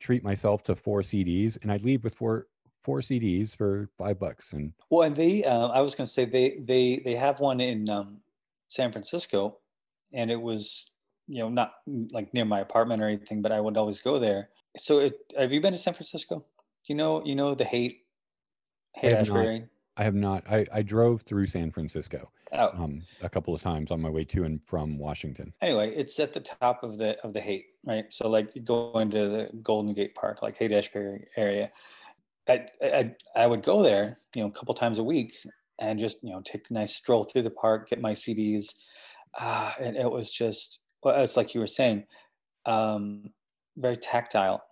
treat 0.01 0.25
myself 0.25 0.65
to 0.65 0.75
four 0.75 1.01
CDs 1.03 1.57
and 1.63 1.71
I'd 1.71 1.85
leave 1.85 2.03
with 2.05 2.15
four 2.15 2.49
four 2.83 2.99
CDs 2.99 3.57
for 3.57 3.89
5 3.97 4.19
bucks 4.19 4.53
and 4.53 4.73
Well, 4.91 5.07
and 5.07 5.15
they, 5.15 5.45
uh, 5.45 5.69
I 5.69 5.81
was 5.81 5.95
going 5.95 6.07
to 6.07 6.13
say 6.13 6.25
they 6.25 6.59
they 6.59 7.01
they 7.05 7.15
have 7.15 7.39
one 7.41 7.61
in 7.61 7.89
um, 7.89 8.21
San 8.69 8.91
Francisco, 8.91 9.59
and 10.13 10.31
it 10.31 10.41
was 10.41 10.91
you 11.29 11.39
know 11.41 11.49
not 11.49 11.75
like 12.13 12.35
near 12.35 12.45
my 12.45 12.61
apartment 12.61 13.01
or 13.01 13.07
anything, 13.07 13.41
but 13.41 13.53
I 13.53 13.61
would 13.61 13.77
always 13.77 14.01
go 14.01 14.19
there. 14.19 14.51
So, 14.77 14.99
it, 15.01 15.15
have 15.39 15.53
you 15.53 15.61
been 15.61 15.73
to 15.73 15.79
San 15.79 15.95
Francisco? 15.95 16.45
You 16.87 16.95
know, 16.95 17.25
you 17.25 17.35
know 17.35 17.55
the 17.55 17.65
Haight, 17.65 18.01
Haight 18.97 19.13
not. 19.13 19.21
Ashbury. 19.21 19.67
I 19.97 20.05
have 20.05 20.15
not 20.15 20.45
I 20.51 20.67
I 20.73 20.83
drove 20.83 21.23
through 21.23 21.47
San 21.47 21.71
Francisco 21.71 22.31
Oh, 22.53 22.71
um 22.75 23.03
a 23.21 23.29
couple 23.29 23.55
of 23.55 23.61
times 23.61 23.91
on 23.91 24.01
my 24.01 24.09
way 24.09 24.25
to 24.25 24.45
and 24.45 24.61
from 24.67 24.99
Washington. 24.99 25.53
anyway, 25.61 25.95
it's 25.95 26.19
at 26.19 26.33
the 26.33 26.41
top 26.41 26.83
of 26.83 26.99
the 26.99 27.19
of 27.25 27.33
the 27.33 27.41
Haight, 27.41 27.67
right? 27.85 28.05
So 28.11 28.29
like 28.29 28.55
you 28.55 28.63
go 28.63 28.99
into 28.99 29.29
the 29.29 29.51
Golden 29.63 29.95
Gate 29.95 30.15
Park, 30.15 30.43
like 30.43 30.57
Haight 30.57 30.73
Ashbury 30.73 31.27
area. 31.37 31.71
I, 32.49 32.67
I 32.83 33.15
I 33.37 33.47
would 33.47 33.63
go 33.63 33.83
there, 33.83 34.19
you 34.35 34.43
know, 34.43 34.49
a 34.49 34.53
couple 34.53 34.75
times 34.75 34.99
a 34.99 35.05
week, 35.05 35.35
and 35.79 35.99
just 35.99 36.17
you 36.23 36.31
know 36.33 36.43
take 36.43 36.69
a 36.71 36.75
nice 36.75 36.95
stroll 36.97 37.25
through 37.25 37.43
the 37.43 37.51
park, 37.51 37.91
get 37.91 38.01
my 38.01 38.13
CDs, 38.13 38.75
uh, 39.39 39.73
and 39.81 39.97
it 39.97 40.11
was 40.11 40.33
just 40.33 40.81
well, 41.03 41.23
it's 41.23 41.37
like 41.37 41.55
you 41.55 41.61
were 41.61 41.67
saying, 41.67 42.05
um, 42.67 43.31
very 43.77 43.97
tactile, 43.97 44.63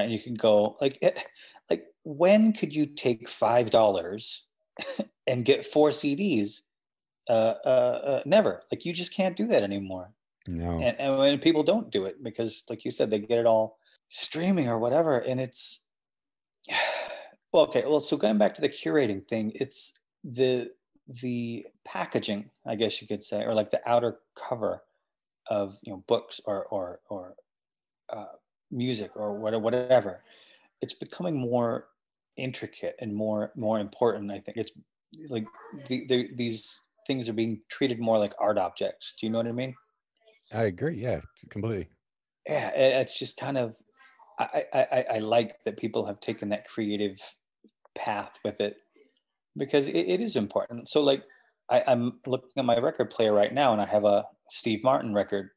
right? 0.00 0.10
You 0.10 0.18
can 0.18 0.34
go 0.34 0.76
like 0.80 0.98
it, 1.02 1.24
like 1.68 1.86
when 2.04 2.52
could 2.52 2.74
you 2.74 2.86
take 2.86 3.28
five 3.28 3.70
dollars 3.70 4.44
and 5.26 5.44
get 5.44 5.64
four 5.64 5.90
CDs? 5.90 6.62
Uh, 7.28 7.54
uh, 7.64 7.68
uh, 7.68 8.22
never. 8.26 8.62
Like 8.72 8.84
you 8.84 8.92
just 8.92 9.14
can't 9.14 9.36
do 9.36 9.46
that 9.46 9.62
anymore 9.62 10.12
No. 10.48 10.80
and, 10.80 10.98
and 10.98 11.16
when 11.18 11.38
people 11.38 11.62
don't 11.62 11.88
do 11.90 12.06
it 12.06 12.24
because 12.24 12.64
like 12.68 12.84
you 12.84 12.90
said 12.90 13.08
they 13.10 13.20
get 13.20 13.38
it 13.38 13.46
all 13.46 13.78
streaming 14.08 14.68
or 14.68 14.78
whatever 14.80 15.18
and 15.18 15.40
it's 15.40 15.84
well 17.52 17.64
okay 17.64 17.82
well 17.86 18.00
so 18.00 18.16
going 18.16 18.38
back 18.38 18.54
to 18.56 18.60
the 18.60 18.68
curating 18.68 19.26
thing 19.28 19.52
it's 19.54 19.94
the 20.24 20.72
the 21.22 21.64
packaging 21.84 22.50
i 22.66 22.74
guess 22.74 23.00
you 23.00 23.06
could 23.06 23.22
say 23.22 23.44
or 23.44 23.54
like 23.54 23.70
the 23.70 23.80
outer 23.88 24.18
cover 24.34 24.82
of 25.46 25.78
you 25.82 25.92
know 25.92 26.02
books 26.08 26.40
or 26.46 26.64
or 26.66 27.00
or 27.08 27.34
uh, 28.12 28.24
music 28.70 29.10
or 29.16 29.32
whatever 29.38 30.22
it's 30.80 30.94
becoming 30.94 31.38
more 31.38 31.88
intricate 32.36 32.94
and 33.00 33.14
more 33.14 33.52
more 33.56 33.80
important 33.80 34.30
i 34.30 34.38
think. 34.40 34.56
It's 34.56 34.72
like 35.28 35.46
the, 35.88 36.06
the, 36.06 36.28
these 36.34 36.78
things 37.06 37.28
are 37.28 37.32
being 37.34 37.60
treated 37.68 37.98
more 37.98 38.18
like 38.18 38.32
art 38.38 38.56
objects. 38.58 39.14
Do 39.18 39.26
you 39.26 39.32
know 39.32 39.38
what 39.38 39.46
i 39.48 39.52
mean? 39.52 39.74
I 40.52 40.62
agree. 40.64 40.96
Yeah, 40.96 41.20
completely. 41.50 41.88
yeah 42.46 42.68
it- 42.70 43.00
it's 43.02 43.18
just 43.18 43.36
kind 43.36 43.58
of 43.58 43.76
I, 44.38 44.64
I 44.72 44.82
I- 44.98 45.06
I 45.16 45.18
like 45.18 45.62
that 45.64 45.76
people 45.76 46.06
have 46.06 46.20
taken 46.20 46.48
that 46.50 46.66
creative 46.68 47.18
path 47.94 48.38
with 48.44 48.60
it 48.60 48.76
because 49.56 49.86
it, 49.88 49.96
it 49.96 50.20
is 50.20 50.36
important. 50.36 50.88
So 50.88 51.02
like 51.02 51.24
I, 51.68 51.84
i'm 51.86 52.20
looking 52.26 52.50
at 52.56 52.64
my 52.64 52.78
record 52.78 53.10
player 53.10 53.32
right 53.32 53.52
now 53.54 53.72
and 53.72 53.80
i 53.80 53.86
have 53.86 54.04
a 54.04 54.24
steve 54.48 54.82
martin 54.82 55.14
record 55.14 55.50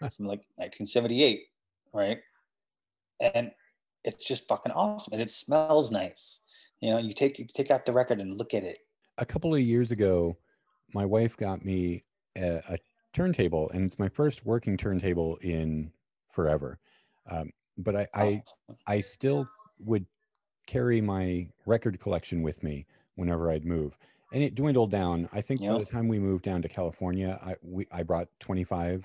from 0.00 0.26
like 0.26 0.42
1978 0.56 1.44
right 1.94 2.18
and 3.20 3.50
it's 4.04 4.24
just 4.24 4.48
fucking 4.48 4.72
awesome 4.72 5.12
and 5.12 5.22
it 5.22 5.30
smells 5.30 5.90
nice. 5.90 6.40
You 6.80 6.90
know 6.90 6.98
you 6.98 7.12
take 7.12 7.38
you 7.38 7.46
take 7.52 7.70
out 7.70 7.86
the 7.86 7.92
record 7.92 8.20
and 8.20 8.36
look 8.36 8.54
at 8.54 8.62
it. 8.62 8.78
A 9.18 9.26
couple 9.26 9.54
of 9.54 9.60
years 9.60 9.92
ago, 9.92 10.36
my 10.92 11.04
wife 11.04 11.36
got 11.36 11.64
me 11.64 12.04
a, 12.36 12.62
a 12.68 12.78
turntable, 13.14 13.70
and 13.70 13.86
it's 13.86 13.98
my 13.98 14.08
first 14.08 14.44
working 14.44 14.76
turntable 14.76 15.36
in 15.40 15.90
forever. 16.32 16.78
Um, 17.30 17.50
but 17.78 17.96
I, 17.96 18.06
I 18.14 18.42
I 18.86 19.00
still 19.00 19.48
would 19.80 20.06
carry 20.66 21.00
my 21.00 21.48
record 21.64 21.98
collection 22.00 22.42
with 22.42 22.62
me 22.62 22.86
whenever 23.14 23.50
I'd 23.50 23.64
move, 23.64 23.96
and 24.32 24.42
it 24.42 24.54
dwindled 24.54 24.90
down. 24.90 25.28
I 25.32 25.40
think 25.40 25.60
by 25.60 25.78
the 25.78 25.84
time 25.84 26.08
we 26.08 26.18
moved 26.18 26.44
down 26.44 26.62
to 26.62 26.68
California, 26.68 27.38
I 27.42 27.56
we 27.62 27.86
I 27.90 28.02
brought 28.02 28.28
25 28.40 29.04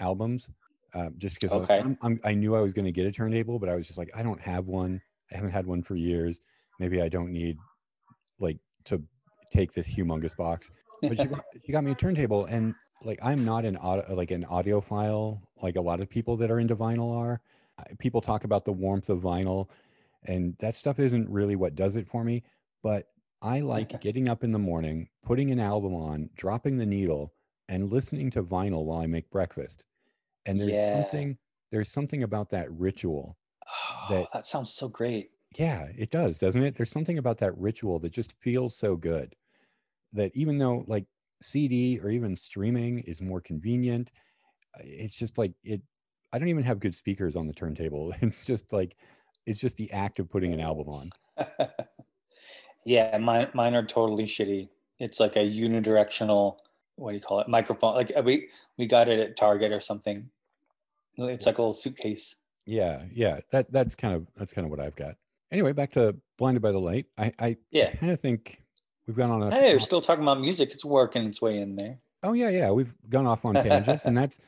albums, 0.00 0.48
uh, 0.94 1.10
just 1.18 1.34
because 1.34 1.52
I 1.52 1.56
Okay. 1.56 1.80
I'm, 1.80 1.98
I'm, 2.02 2.20
I 2.24 2.34
knew 2.34 2.54
I 2.54 2.60
was 2.60 2.72
going 2.72 2.84
to 2.84 2.92
get 2.92 3.06
a 3.06 3.12
turntable, 3.12 3.58
but 3.58 3.68
I 3.68 3.74
was 3.74 3.86
just 3.86 3.98
like, 3.98 4.10
I 4.14 4.22
don't 4.22 4.40
have 4.40 4.66
one. 4.66 5.00
I 5.32 5.36
haven't 5.36 5.50
had 5.50 5.66
one 5.66 5.82
for 5.82 5.96
years. 5.96 6.40
Maybe 6.78 7.02
I 7.02 7.08
don't 7.08 7.32
need 7.32 7.58
like 8.38 8.58
to 8.86 9.02
take 9.52 9.72
this 9.72 9.88
humongous 9.88 10.36
box. 10.36 10.70
But 11.02 11.18
she 11.18 11.24
got, 11.28 11.44
she 11.64 11.72
got 11.72 11.84
me 11.84 11.92
a 11.92 11.94
turntable, 11.94 12.46
and 12.46 12.74
like 13.02 13.18
I'm 13.22 13.44
not 13.44 13.64
an 13.64 13.76
audio 13.76 14.14
like 14.14 14.30
an 14.30 14.44
audiophile 14.44 15.40
like 15.62 15.76
a 15.76 15.80
lot 15.80 16.00
of 16.00 16.08
people 16.08 16.36
that 16.36 16.50
are 16.50 16.60
into 16.60 16.76
vinyl 16.76 17.16
are. 17.16 17.40
People 17.98 18.20
talk 18.20 18.44
about 18.44 18.64
the 18.64 18.72
warmth 18.72 19.08
of 19.08 19.20
vinyl, 19.20 19.68
and 20.24 20.54
that 20.60 20.76
stuff 20.76 20.98
isn't 20.98 21.28
really 21.28 21.56
what 21.56 21.74
does 21.74 21.96
it 21.96 22.06
for 22.06 22.22
me. 22.22 22.42
But 22.82 23.08
I 23.42 23.60
like 23.60 24.00
getting 24.00 24.28
up 24.28 24.44
in 24.44 24.52
the 24.52 24.58
morning, 24.58 25.08
putting 25.24 25.50
an 25.50 25.58
album 25.60 25.94
on, 25.94 26.30
dropping 26.36 26.76
the 26.76 26.86
needle, 26.86 27.32
and 27.68 27.92
listening 27.92 28.30
to 28.32 28.42
vinyl 28.42 28.84
while 28.84 29.00
I 29.00 29.06
make 29.06 29.30
breakfast. 29.30 29.84
And 30.46 30.60
there's 30.60 30.80
Yeah. 30.80 30.94
something 30.94 31.38
there's 31.70 31.90
something 31.92 32.22
about 32.22 32.50
that 32.50 32.70
ritual. 32.72 33.38
Oh, 33.68 34.08
That- 34.08 34.30
that 34.32 34.46
sounds 34.46 34.72
so 34.74 34.88
great. 34.88 35.30
Yeah, 35.56 35.84
it 35.96 36.10
does, 36.10 36.38
doesn't 36.38 36.62
it? 36.62 36.74
There's 36.76 36.90
something 36.90 37.18
about 37.18 37.38
that 37.38 37.56
ritual 37.56 37.98
that 38.00 38.10
just 38.12 38.32
feels 38.40 38.76
so 38.76 38.96
good. 38.96 39.36
That 40.12 40.32
even 40.36 40.58
though 40.58 40.84
like 40.88 41.06
CD 41.42 42.00
or 42.00 42.10
even 42.10 42.36
streaming 42.36 43.00
is 43.00 43.22
more 43.22 43.40
convenient, 43.40 44.12
uh, 44.78 44.82
it's 44.84 45.16
just 45.16 45.38
like 45.38 45.54
it 45.64 45.82
I 46.32 46.38
don't 46.40 46.48
even 46.48 46.64
have 46.64 46.80
good 46.80 46.96
speakers 46.96 47.36
on 47.36 47.46
the 47.48 47.54
turntable. 47.54 48.12
It's 48.22 48.46
just 48.46 48.72
like 48.72 48.96
it's 49.46 49.60
just 49.60 49.76
the 49.78 49.92
act 49.92 50.20
of 50.20 50.30
putting 50.30 50.54
an 50.54 50.60
album 50.60 50.88
on. 50.90 51.12
yeah, 52.84 53.16
mine 53.18 53.50
mine 53.54 53.74
are 53.74 53.84
totally 53.84 54.24
shitty. 54.24 54.68
It's 54.98 55.20
like 55.20 55.36
a 55.36 55.40
unidirectional. 55.40 56.58
What 56.96 57.10
do 57.10 57.16
you 57.16 57.22
call 57.22 57.40
it? 57.40 57.48
Microphone. 57.48 57.94
Like 57.94 58.12
uh, 58.16 58.22
we 58.22 58.48
we 58.78 58.86
got 58.86 59.08
it 59.08 59.18
at 59.18 59.36
Target 59.36 59.72
or 59.72 59.80
something. 59.80 60.30
It's 61.16 61.46
like 61.46 61.58
a 61.58 61.62
little 61.62 61.72
suitcase. 61.72 62.36
Yeah, 62.66 63.02
yeah. 63.12 63.40
That 63.50 63.72
that's 63.72 63.94
kind 63.94 64.14
of 64.14 64.26
that's 64.36 64.52
kind 64.52 64.64
of 64.64 64.70
what 64.70 64.80
I've 64.80 64.96
got. 64.96 65.16
Anyway, 65.52 65.72
back 65.72 65.92
to 65.92 66.16
Blinded 66.38 66.62
by 66.62 66.72
the 66.72 66.80
Light. 66.80 67.06
I 67.18 67.32
I 67.38 67.56
Yeah. 67.70 67.94
kind 67.94 68.12
of 68.12 68.20
think 68.20 68.62
we've 69.06 69.16
gone 69.16 69.30
on 69.30 69.42
a 69.42 69.50
Hey, 69.54 69.72
we're 69.72 69.78
still 69.80 70.00
talking 70.00 70.22
about 70.22 70.40
music. 70.40 70.72
It's 70.72 70.84
working 70.84 71.24
its 71.26 71.40
way 71.42 71.58
in 71.58 71.74
there. 71.74 71.98
Oh 72.22 72.32
yeah, 72.32 72.48
yeah. 72.48 72.70
We've 72.70 72.92
gone 73.10 73.26
off 73.26 73.44
on 73.44 73.54
tangents, 73.54 74.04
and 74.06 74.16
that's 74.16 74.38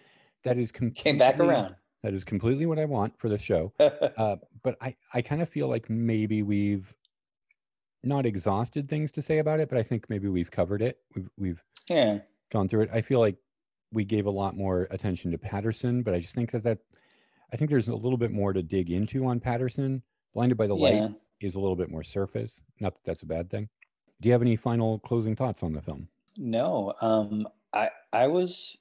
that 0.44 0.56
is 0.58 0.72
Came 0.72 1.18
back 1.18 1.38
around. 1.40 1.74
That 2.02 2.14
is 2.14 2.22
completely 2.24 2.66
what 2.66 2.78
I 2.78 2.84
want 2.84 3.18
for 3.18 3.28
the 3.28 3.38
show. 3.38 3.72
Uh, 3.80 4.36
but 4.62 4.76
I 4.80 4.96
I 5.12 5.20
kind 5.22 5.42
of 5.42 5.48
feel 5.48 5.68
like 5.68 5.90
maybe 5.90 6.42
we've 6.42 6.92
not 8.02 8.24
exhausted 8.24 8.88
things 8.88 9.10
to 9.12 9.20
say 9.22 9.38
about 9.38 9.60
it, 9.60 9.68
but 9.68 9.78
I 9.78 9.82
think 9.82 10.08
maybe 10.08 10.28
we've 10.28 10.50
covered 10.50 10.80
it. 10.80 10.98
We've 11.14 11.28
we've 11.36 11.62
yeah. 11.88 12.20
Gone 12.50 12.68
through 12.68 12.82
it. 12.82 12.90
I 12.92 13.02
feel 13.02 13.20
like 13.20 13.36
we 13.92 14.04
gave 14.04 14.26
a 14.26 14.30
lot 14.30 14.56
more 14.56 14.86
attention 14.90 15.30
to 15.32 15.38
Paterson, 15.38 16.02
but 16.02 16.14
I 16.14 16.20
just 16.20 16.34
think 16.34 16.50
that 16.52 16.62
that 16.64 16.78
I 17.52 17.56
think 17.56 17.70
there's 17.70 17.88
a 17.88 17.94
little 17.94 18.18
bit 18.18 18.32
more 18.32 18.52
to 18.52 18.62
dig 18.62 18.90
into 18.90 19.26
on 19.26 19.40
Paterson. 19.40 20.02
Blinded 20.34 20.58
by 20.58 20.66
the 20.66 20.76
Yeah. 20.76 21.00
Light 21.00 21.14
is 21.40 21.54
a 21.54 21.60
little 21.60 21.76
bit 21.76 21.90
more 21.90 22.02
surface. 22.02 22.60
Not 22.80 22.94
that 22.94 23.04
that's 23.04 23.22
a 23.22 23.26
bad 23.26 23.50
thing. 23.50 23.68
Do 24.20 24.28
you 24.28 24.32
have 24.32 24.42
any 24.42 24.56
final 24.56 24.98
closing 25.00 25.36
thoughts 25.36 25.62
on 25.62 25.72
the 25.72 25.82
film? 25.82 26.08
No. 26.36 26.94
Um 27.00 27.48
I 27.72 27.90
I 28.12 28.26
was 28.26 28.76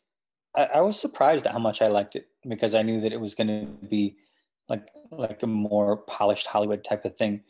I, 0.56 0.66
I 0.76 0.82
was 0.82 1.00
surprised 1.00 1.46
at 1.46 1.54
how 1.54 1.60
much 1.60 1.82
I 1.82 1.88
liked 1.88 2.16
it 2.16 2.28
because 2.48 2.74
I 2.74 2.82
knew 2.82 3.00
that 3.02 3.12
it 3.12 3.20
was 3.20 3.36
gonna 3.36 3.66
be 3.66 4.18
like 4.70 4.88
like 5.12 5.44
a 5.44 5.48
more 5.48 5.98
polished 5.98 6.48
Hollywood 6.48 6.84
type 6.84 7.06
of 7.06 7.18
thing. 7.18 7.44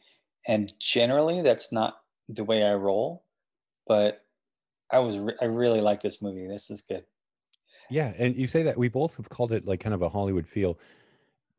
And 0.48 0.74
generally 0.80 1.42
that's 1.42 1.72
not 1.72 2.02
the 2.28 2.44
way 2.44 2.64
I 2.64 2.74
roll. 2.74 3.24
But 3.88 4.25
I 4.92 5.00
was 5.00 5.18
re- 5.20 5.36
I 5.42 5.46
really 5.46 5.82
like 5.82 6.02
this 6.02 6.22
movie. 6.22 6.48
This 6.48 6.70
is 6.70 6.82
good. 6.82 7.04
Yeah, 7.90 8.14
and 8.18 8.36
you 8.36 8.48
say 8.48 8.64
that 8.64 8.78
we 8.78 8.88
both 8.88 9.16
have 9.18 9.30
called 9.30 9.52
it 9.52 9.66
like 9.66 9.80
kind 9.80 9.94
of 9.94 10.02
a 10.02 10.10
Hollywood 10.10 10.48
feel, 10.48 10.80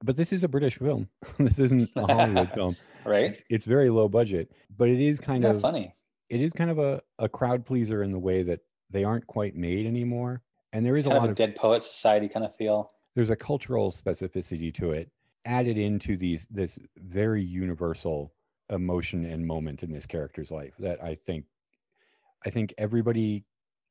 but 0.02 0.16
this 0.16 0.32
is 0.32 0.42
a 0.44 0.48
British 0.48 0.78
film. 0.78 1.08
this 1.38 1.58
isn't 1.58 1.90
a 1.96 2.06
Hollywood 2.06 2.50
film. 2.52 2.76
Right? 3.04 3.30
It's, 3.30 3.42
it's 3.48 3.66
very 3.66 3.88
low 3.88 4.08
budget, 4.08 4.50
but 4.76 4.88
it 4.88 4.98
is 4.98 5.20
kind 5.20 5.44
Kind 5.44 5.54
of 5.54 5.62
funny. 5.62 5.94
it 6.28 6.40
is 6.40 6.52
kind 6.52 6.70
of 6.72 6.80
a, 6.80 7.00
a 7.20 7.28
crowd 7.28 7.64
pleaser 7.64 8.02
in 8.02 8.10
the 8.10 8.18
way 8.18 8.42
that 8.42 8.58
they 8.90 9.04
aren't 9.04 9.24
quite 9.28 9.54
made 9.54 9.86
anymore. 9.86 10.42
And 10.72 10.84
there 10.84 10.96
is 10.96 11.06
a 11.06 11.10
lot 11.10 11.18
of 11.18 11.24
a 11.26 11.28
of 11.28 11.34
dead 11.36 11.54
poet 11.54 11.84
society 11.84 12.28
kind 12.28 12.44
of 12.44 12.52
feel. 12.56 12.90
there's 13.14 13.30
a 13.30 13.36
cultural 13.36 13.92
specificity 13.92 14.74
to 14.74 14.90
it 14.90 15.08
added 15.44 15.78
into 15.78 16.16
these 16.16 16.48
this 16.50 16.80
very 16.96 17.44
universal 17.44 18.34
emotion 18.70 19.24
and 19.24 19.46
moment 19.46 19.84
in 19.84 19.92
this 19.92 20.04
character's 20.04 20.50
life 20.50 20.74
that 20.80 21.00
I 21.00 21.14
think 21.14 21.44
I 22.44 22.50
think 22.50 22.74
everybody 22.78 23.44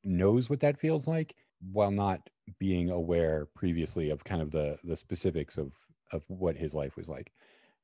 knows 0.04 0.48
what 0.48 0.60
that 0.60 0.78
feels 0.78 1.06
like 1.06 1.34
while 1.72 1.90
not 1.90 2.20
being 2.58 2.90
aware 2.90 3.46
previously 3.54 4.10
of 4.10 4.22
kind 4.24 4.40
of 4.40 4.50
the 4.50 4.78
the 4.84 4.96
specifics 4.96 5.58
of 5.58 5.72
of 6.12 6.22
what 6.28 6.56
his 6.56 6.74
life 6.74 6.96
was 6.96 7.08
like. 7.08 7.32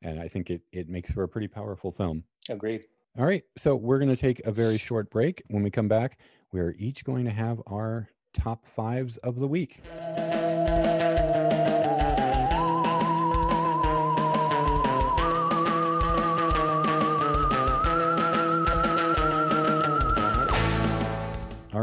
And 0.02 0.20
I 0.20 0.28
think 0.28 0.51
it 0.51 0.62
it 0.72 0.89
makes 0.89 1.10
for 1.10 1.22
a 1.22 1.28
pretty 1.28 1.48
powerful 1.48 1.90
film. 1.90 2.24
Agreed. 2.48 2.84
All 3.18 3.26
right, 3.26 3.44
so 3.59 3.76
we're 3.76 3.98
going 3.98 4.09
to 4.09 4.16
take 4.16 4.40
a 4.47 4.51
very 4.51 4.78
short 4.78 5.10
break. 5.10 5.43
When 5.48 5.62
we 5.62 5.70
come 5.70 5.86
back, 5.86 6.18
we're 6.51 6.74
each 6.78 7.05
going 7.05 7.26
to 7.26 7.30
have 7.30 7.60
our 7.66 8.09
top 8.32 8.66
fives 8.66 9.18
of 9.18 9.39
the 9.39 9.47
week. 9.47 9.82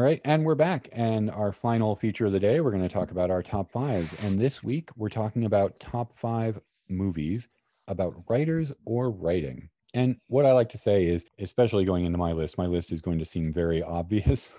Right, 0.10 0.22
and 0.26 0.44
we're 0.44 0.56
back. 0.56 0.90
And 0.91 1.30
our 1.30 1.52
final 1.52 1.95
feature 1.95 2.26
of 2.26 2.31
the 2.31 2.40
day, 2.40 2.61
we're 2.61 2.72
going 2.72 2.81
to 2.81 2.90
talk 2.90 3.11
about 3.11 3.30
our 3.30 3.44
top 3.44 3.69
fives. 3.69 4.11
And 4.23 4.40
this 4.40 4.64
week, 4.64 4.90
we're 4.95 5.07
talking 5.07 5.45
about 5.45 5.80
top 5.80 6.18
five 6.18 6.60
movies 6.90 7.48
about 7.88 8.23
writers 8.27 8.72
or 8.86 9.11
writing. 9.11 9.69
And 9.94 10.15
what 10.26 10.48
I 10.48 10.52
like 10.52 10.69
to 10.69 10.80
say 10.80 11.06
is, 11.06 11.26
especially 11.38 11.86
going 11.86 12.06
into 12.06 12.18
my 12.18 12.31
list, 12.31 12.57
my 12.57 12.65
list 12.65 12.91
is 12.91 13.03
going 13.03 13.19
to 13.19 13.26
seem 13.26 13.53
very 13.53 13.84
obvious. 13.99 14.52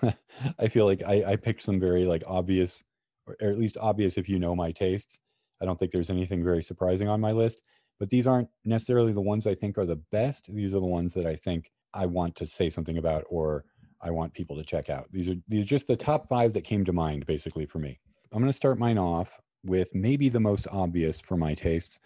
I 0.57 0.69
feel 0.69 0.85
like 0.85 1.03
I, 1.05 1.31
I 1.31 1.35
picked 1.35 1.63
some 1.63 1.81
very 1.81 2.05
like 2.05 2.23
obvious, 2.25 2.81
or 3.27 3.35
at 3.41 3.59
least 3.59 3.75
obvious 3.77 4.17
if 4.17 4.29
you 4.29 4.39
know 4.39 4.55
my 4.55 4.71
tastes. 4.71 5.19
I 5.61 5.65
don't 5.65 5.77
think 5.77 5.91
there's 5.91 6.09
anything 6.09 6.45
very 6.45 6.63
surprising 6.63 7.09
on 7.09 7.19
my 7.19 7.33
list, 7.33 7.61
but 7.99 8.09
these 8.09 8.25
aren't 8.25 8.47
necessarily 8.63 9.11
the 9.11 9.19
ones 9.19 9.45
I 9.45 9.55
think 9.55 9.77
are 9.77 9.85
the 9.85 10.01
best. 10.13 10.49
These 10.53 10.73
are 10.73 10.79
the 10.79 10.85
ones 10.85 11.13
that 11.15 11.25
I 11.25 11.35
think 11.35 11.71
I 11.93 12.05
want 12.05 12.37
to 12.37 12.47
say 12.47 12.69
something 12.69 12.97
about 12.97 13.25
or 13.29 13.65
I 14.01 14.09
want 14.11 14.33
people 14.33 14.55
to 14.57 14.63
check 14.63 14.89
out. 14.89 15.07
These 15.11 15.29
are 15.29 15.35
these 15.47 15.63
are 15.63 15.67
just 15.67 15.87
the 15.87 15.95
top 15.95 16.27
five 16.27 16.53
that 16.53 16.63
came 16.63 16.83
to 16.85 16.93
mind 16.93 17.25
basically 17.25 17.65
for 17.65 17.79
me. 17.79 17.99
I'm 18.31 18.39
going 18.39 18.49
to 18.49 18.53
start 18.53 18.79
mine 18.79 18.97
off 18.97 19.29
with 19.63 19.93
maybe 19.93 20.29
the 20.29 20.39
most 20.39 20.67
obvious 20.71 21.19
for 21.19 21.37
my 21.37 21.53
tastes, 21.53 21.99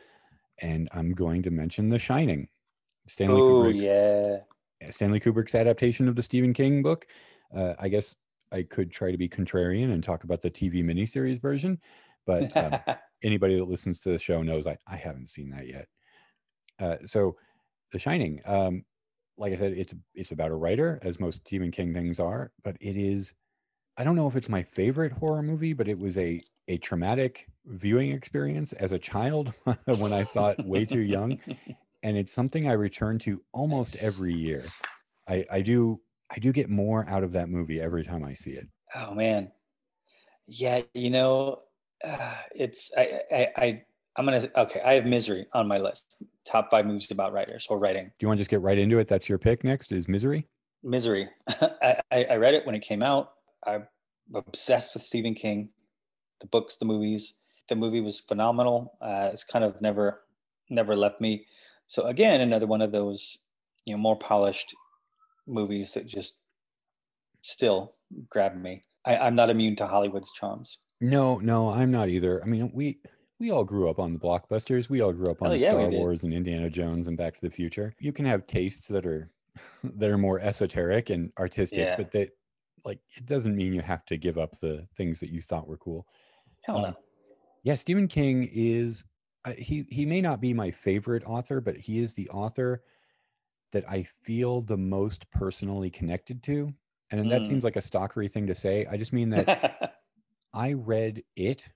and 0.61 0.89
I'm 0.91 1.13
going 1.13 1.43
to 1.43 1.51
mention 1.51 1.89
The 1.89 1.99
Shining. 1.99 2.47
Stanley 3.07 3.41
Oh 3.41 3.63
Kubrick's 3.63 3.85
yeah. 3.85 4.91
Stanley 4.91 5.19
Kubrick's 5.19 5.55
adaptation 5.55 6.07
of 6.07 6.15
the 6.15 6.23
Stephen 6.23 6.53
King 6.53 6.81
book. 6.81 7.07
Uh, 7.55 7.73
I 7.79 7.87
guess 7.87 8.15
I 8.51 8.63
could 8.63 8.91
try 8.91 9.11
to 9.11 9.17
be 9.17 9.29
contrarian 9.29 9.93
and 9.93 10.03
talk 10.03 10.23
about 10.23 10.41
the 10.41 10.51
TV 10.51 10.83
miniseries 10.83 11.41
version, 11.41 11.79
but 12.25 12.55
um, 12.57 12.79
anybody 13.23 13.57
that 13.57 13.67
listens 13.67 13.99
to 14.01 14.09
the 14.09 14.19
show 14.19 14.41
knows 14.41 14.67
I, 14.67 14.77
I 14.87 14.95
haven't 14.95 15.29
seen 15.29 15.49
that 15.51 15.67
yet. 15.67 15.87
Uh, 16.79 16.97
so, 17.05 17.37
The 17.91 17.99
Shining, 17.99 18.41
um, 18.45 18.83
like 19.37 19.53
I 19.53 19.57
said, 19.57 19.73
it's 19.73 19.93
it's 20.13 20.31
about 20.31 20.51
a 20.51 20.55
writer, 20.55 20.99
as 21.01 21.19
most 21.19 21.41
Stephen 21.41 21.71
King 21.71 21.93
things 21.93 22.19
are, 22.19 22.51
but 22.63 22.77
it 22.79 22.97
is. 22.97 23.33
I 23.97 24.03
don't 24.03 24.17
know 24.17 24.27
if 24.27 24.35
it's 24.35 24.49
my 24.49 24.63
favorite 24.63 25.13
horror 25.13 25.41
movie, 25.41 25.73
but 25.73 25.87
it 25.87 25.97
was 25.97 26.17
a 26.17 26.41
a 26.67 26.77
traumatic 26.79 27.47
viewing 27.65 28.11
experience 28.11 28.73
as 28.73 28.91
a 28.91 28.99
child 28.99 29.53
when 29.85 30.13
I 30.13 30.23
saw 30.23 30.49
it 30.49 30.65
way 30.65 30.85
too 30.85 30.99
young, 30.99 31.39
and 32.03 32.17
it's 32.17 32.33
something 32.33 32.67
I 32.67 32.73
return 32.73 33.19
to 33.19 33.41
almost 33.53 34.03
every 34.03 34.33
year. 34.33 34.63
I 35.27 35.45
I 35.51 35.61
do 35.61 36.01
I 36.29 36.39
do 36.39 36.51
get 36.51 36.69
more 36.69 37.07
out 37.07 37.23
of 37.23 37.31
that 37.33 37.49
movie 37.49 37.81
every 37.81 38.03
time 38.03 38.23
I 38.23 38.33
see 38.33 38.51
it. 38.51 38.67
Oh 38.93 39.13
man, 39.13 39.51
yeah. 40.47 40.81
You 40.93 41.09
know, 41.09 41.61
uh, 42.03 42.35
it's 42.55 42.91
I, 42.97 43.21
I 43.31 43.47
I 43.57 43.81
I'm 44.17 44.25
gonna 44.25 44.47
okay. 44.55 44.81
I 44.83 44.93
have 44.93 45.05
Misery 45.05 45.45
on 45.53 45.67
my 45.67 45.77
list. 45.77 46.23
Top 46.45 46.71
five 46.71 46.85
movies 46.85 47.11
about 47.11 47.33
writers 47.33 47.67
or 47.69 47.79
writing. 47.79 48.05
Do 48.05 48.11
you 48.21 48.27
want 48.27 48.37
to 48.37 48.41
just 48.41 48.49
get 48.49 48.61
right 48.61 48.77
into 48.77 48.99
it? 48.99 49.07
That's 49.07 49.27
your 49.27 49.37
pick 49.37 49.63
next. 49.63 49.91
Is 49.91 50.07
Misery? 50.07 50.47
Misery. 50.83 51.27
I, 51.49 52.01
I 52.11 52.35
read 52.35 52.53
it 52.53 52.65
when 52.65 52.75
it 52.75 52.81
came 52.81 53.03
out. 53.03 53.33
I'm 53.65 53.87
obsessed 54.33 54.93
with 54.93 55.03
Stephen 55.03 55.33
King, 55.33 55.69
the 56.39 56.47
books, 56.47 56.77
the 56.77 56.85
movies. 56.85 57.33
The 57.67 57.75
movie 57.75 58.01
was 58.01 58.19
phenomenal. 58.19 58.93
Uh, 59.01 59.29
it's 59.33 59.43
kind 59.43 59.65
of 59.65 59.81
never 59.81 60.21
never 60.69 60.95
left 60.95 61.19
me. 61.19 61.45
So 61.87 62.03
again, 62.03 62.41
another 62.41 62.67
one 62.67 62.81
of 62.81 62.91
those 62.91 63.39
you 63.85 63.93
know 63.93 63.99
more 63.99 64.17
polished 64.17 64.73
movies 65.45 65.93
that 65.93 66.07
just 66.07 66.39
still 67.41 67.93
grab 68.29 68.55
me. 68.55 68.81
I, 69.05 69.17
I'm 69.17 69.35
not 69.35 69.49
immune 69.49 69.75
to 69.77 69.87
Hollywood's 69.87 70.31
charms. 70.31 70.79
No, 71.01 71.37
no, 71.39 71.69
I'm 71.69 71.91
not 71.91 72.09
either. 72.09 72.41
I 72.41 72.47
mean, 72.47 72.71
we 72.73 72.99
we 73.39 73.51
all 73.51 73.63
grew 73.63 73.89
up 73.89 73.99
on 73.99 74.13
the 74.13 74.19
blockbusters. 74.19 74.89
We 74.89 75.01
all 75.01 75.13
grew 75.13 75.29
up 75.29 75.41
on 75.41 75.49
Hell 75.49 75.57
yeah, 75.57 75.69
Star. 75.71 75.89
Wars 75.89 76.23
and 76.23 76.33
Indiana 76.33 76.69
Jones 76.69 77.07
and 77.07 77.17
Back 77.17 77.35
to 77.35 77.41
the 77.41 77.49
Future. 77.49 77.93
You 77.99 78.13
can 78.13 78.25
have 78.25 78.47
tastes 78.47 78.87
that 78.87 79.05
are 79.05 79.29
that 79.83 80.09
are 80.11 80.17
more 80.17 80.39
esoteric 80.39 81.09
and 81.09 81.31
artistic, 81.37 81.79
Yeah. 81.79 81.95
but 81.97 82.11
that 82.11 82.29
like 82.85 82.99
it 83.15 83.25
doesn't 83.25 83.55
mean 83.55 83.73
you 83.73 83.81
have 83.81 84.05
to 84.05 84.17
give 84.17 84.37
up 84.37 84.57
the 84.59 84.87
things 84.95 85.19
that 85.19 85.31
you 85.31 85.41
thought 85.41 85.67
were 85.67 85.77
cool. 85.77 86.07
Hell 86.63 86.79
no. 86.79 86.87
Um, 86.89 86.95
Yeah, 87.63 87.75
Stephen 87.75 88.07
King 88.07 88.49
is 88.53 89.03
uh, 89.45 89.53
he 89.57 89.85
he 89.89 90.05
may 90.05 90.21
not 90.21 90.41
be 90.41 90.53
my 90.53 90.71
favorite 90.71 91.23
author, 91.25 91.61
but 91.61 91.77
he 91.77 91.99
is 91.99 92.13
the 92.13 92.29
author 92.29 92.83
that 93.71 93.87
I 93.89 94.03
feel 94.23 94.61
the 94.61 94.77
most 94.77 95.29
personally 95.31 95.89
connected 95.89 96.41
to. 96.43 96.73
And 97.11 97.29
that 97.31 97.43
Mm. 97.43 97.47
seems 97.47 97.63
like 97.63 97.75
a 97.75 97.81
stalkery 97.81 98.31
thing 98.31 98.47
to 98.47 98.55
say. 98.55 98.85
I 98.87 98.97
just 98.97 99.13
mean 99.13 99.29
that 99.31 99.47
I 100.53 100.73
read 100.73 101.23
it 101.35 101.69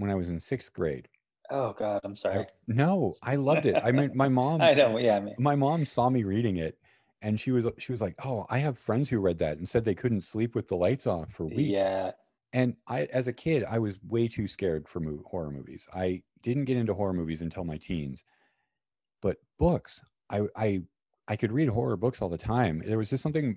when 0.00 0.10
I 0.10 0.14
was 0.14 0.28
in 0.28 0.40
sixth 0.40 0.72
grade. 0.72 1.08
Oh 1.50 1.72
God, 1.72 2.00
I'm 2.04 2.14
sorry. 2.14 2.46
No, 2.68 3.14
I 3.22 3.36
loved 3.36 3.66
it. 3.66 3.76
I 3.82 3.90
mean, 3.92 4.12
my 4.14 4.28
mom. 4.40 4.60
I 4.60 4.74
know. 4.74 4.98
Yeah, 4.98 5.16
I 5.16 5.20
mean, 5.20 5.34
my 5.38 5.56
mom 5.56 5.84
saw 5.84 6.08
me 6.08 6.22
reading 6.24 6.58
it, 6.58 6.78
and 7.22 7.40
she 7.40 7.50
was 7.50 7.66
she 7.78 7.92
was 7.92 8.00
like, 8.00 8.14
"Oh, 8.24 8.46
I 8.48 8.58
have 8.58 8.78
friends 8.78 9.08
who 9.08 9.18
read 9.18 9.38
that 9.38 9.58
and 9.58 9.68
said 9.68 9.84
they 9.84 9.94
couldn't 9.94 10.24
sleep 10.24 10.54
with 10.54 10.68
the 10.68 10.76
lights 10.76 11.06
off 11.06 11.32
for 11.32 11.46
weeks." 11.46 11.70
yeah. 11.70 12.12
And 12.52 12.74
I, 12.88 13.04
as 13.12 13.28
a 13.28 13.32
kid, 13.32 13.64
I 13.64 13.78
was 13.78 13.94
way 14.08 14.26
too 14.26 14.48
scared 14.48 14.88
for 14.88 14.98
mo- 14.98 15.22
horror 15.24 15.52
movies. 15.52 15.86
I 15.94 16.22
didn't 16.42 16.64
get 16.64 16.76
into 16.76 16.94
horror 16.94 17.12
movies 17.12 17.42
until 17.42 17.62
my 17.62 17.76
teens, 17.76 18.24
but 19.22 19.36
books, 19.58 20.02
I, 20.30 20.42
I, 20.56 20.82
I 21.28 21.36
could 21.36 21.52
read 21.52 21.68
horror 21.68 21.96
books 21.96 22.20
all 22.20 22.28
the 22.28 22.36
time. 22.36 22.82
There 22.84 22.98
was 22.98 23.10
just 23.10 23.22
something 23.22 23.56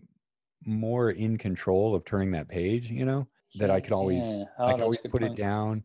more 0.66 1.10
in 1.10 1.40
control 1.40 1.96
of 1.96 2.06
turning 2.06 2.32
that 2.34 2.48
page, 2.48 2.88
you 2.90 3.04
know, 3.04 3.28
that 3.56 3.72
I 3.72 3.80
could 3.82 3.94
always, 3.94 4.22
Yeah. 4.24 4.44
Oh, 4.60 4.66
I 4.68 4.72
could 4.74 4.82
always 4.84 5.00
put 5.00 5.24
it 5.24 5.36
down, 5.36 5.84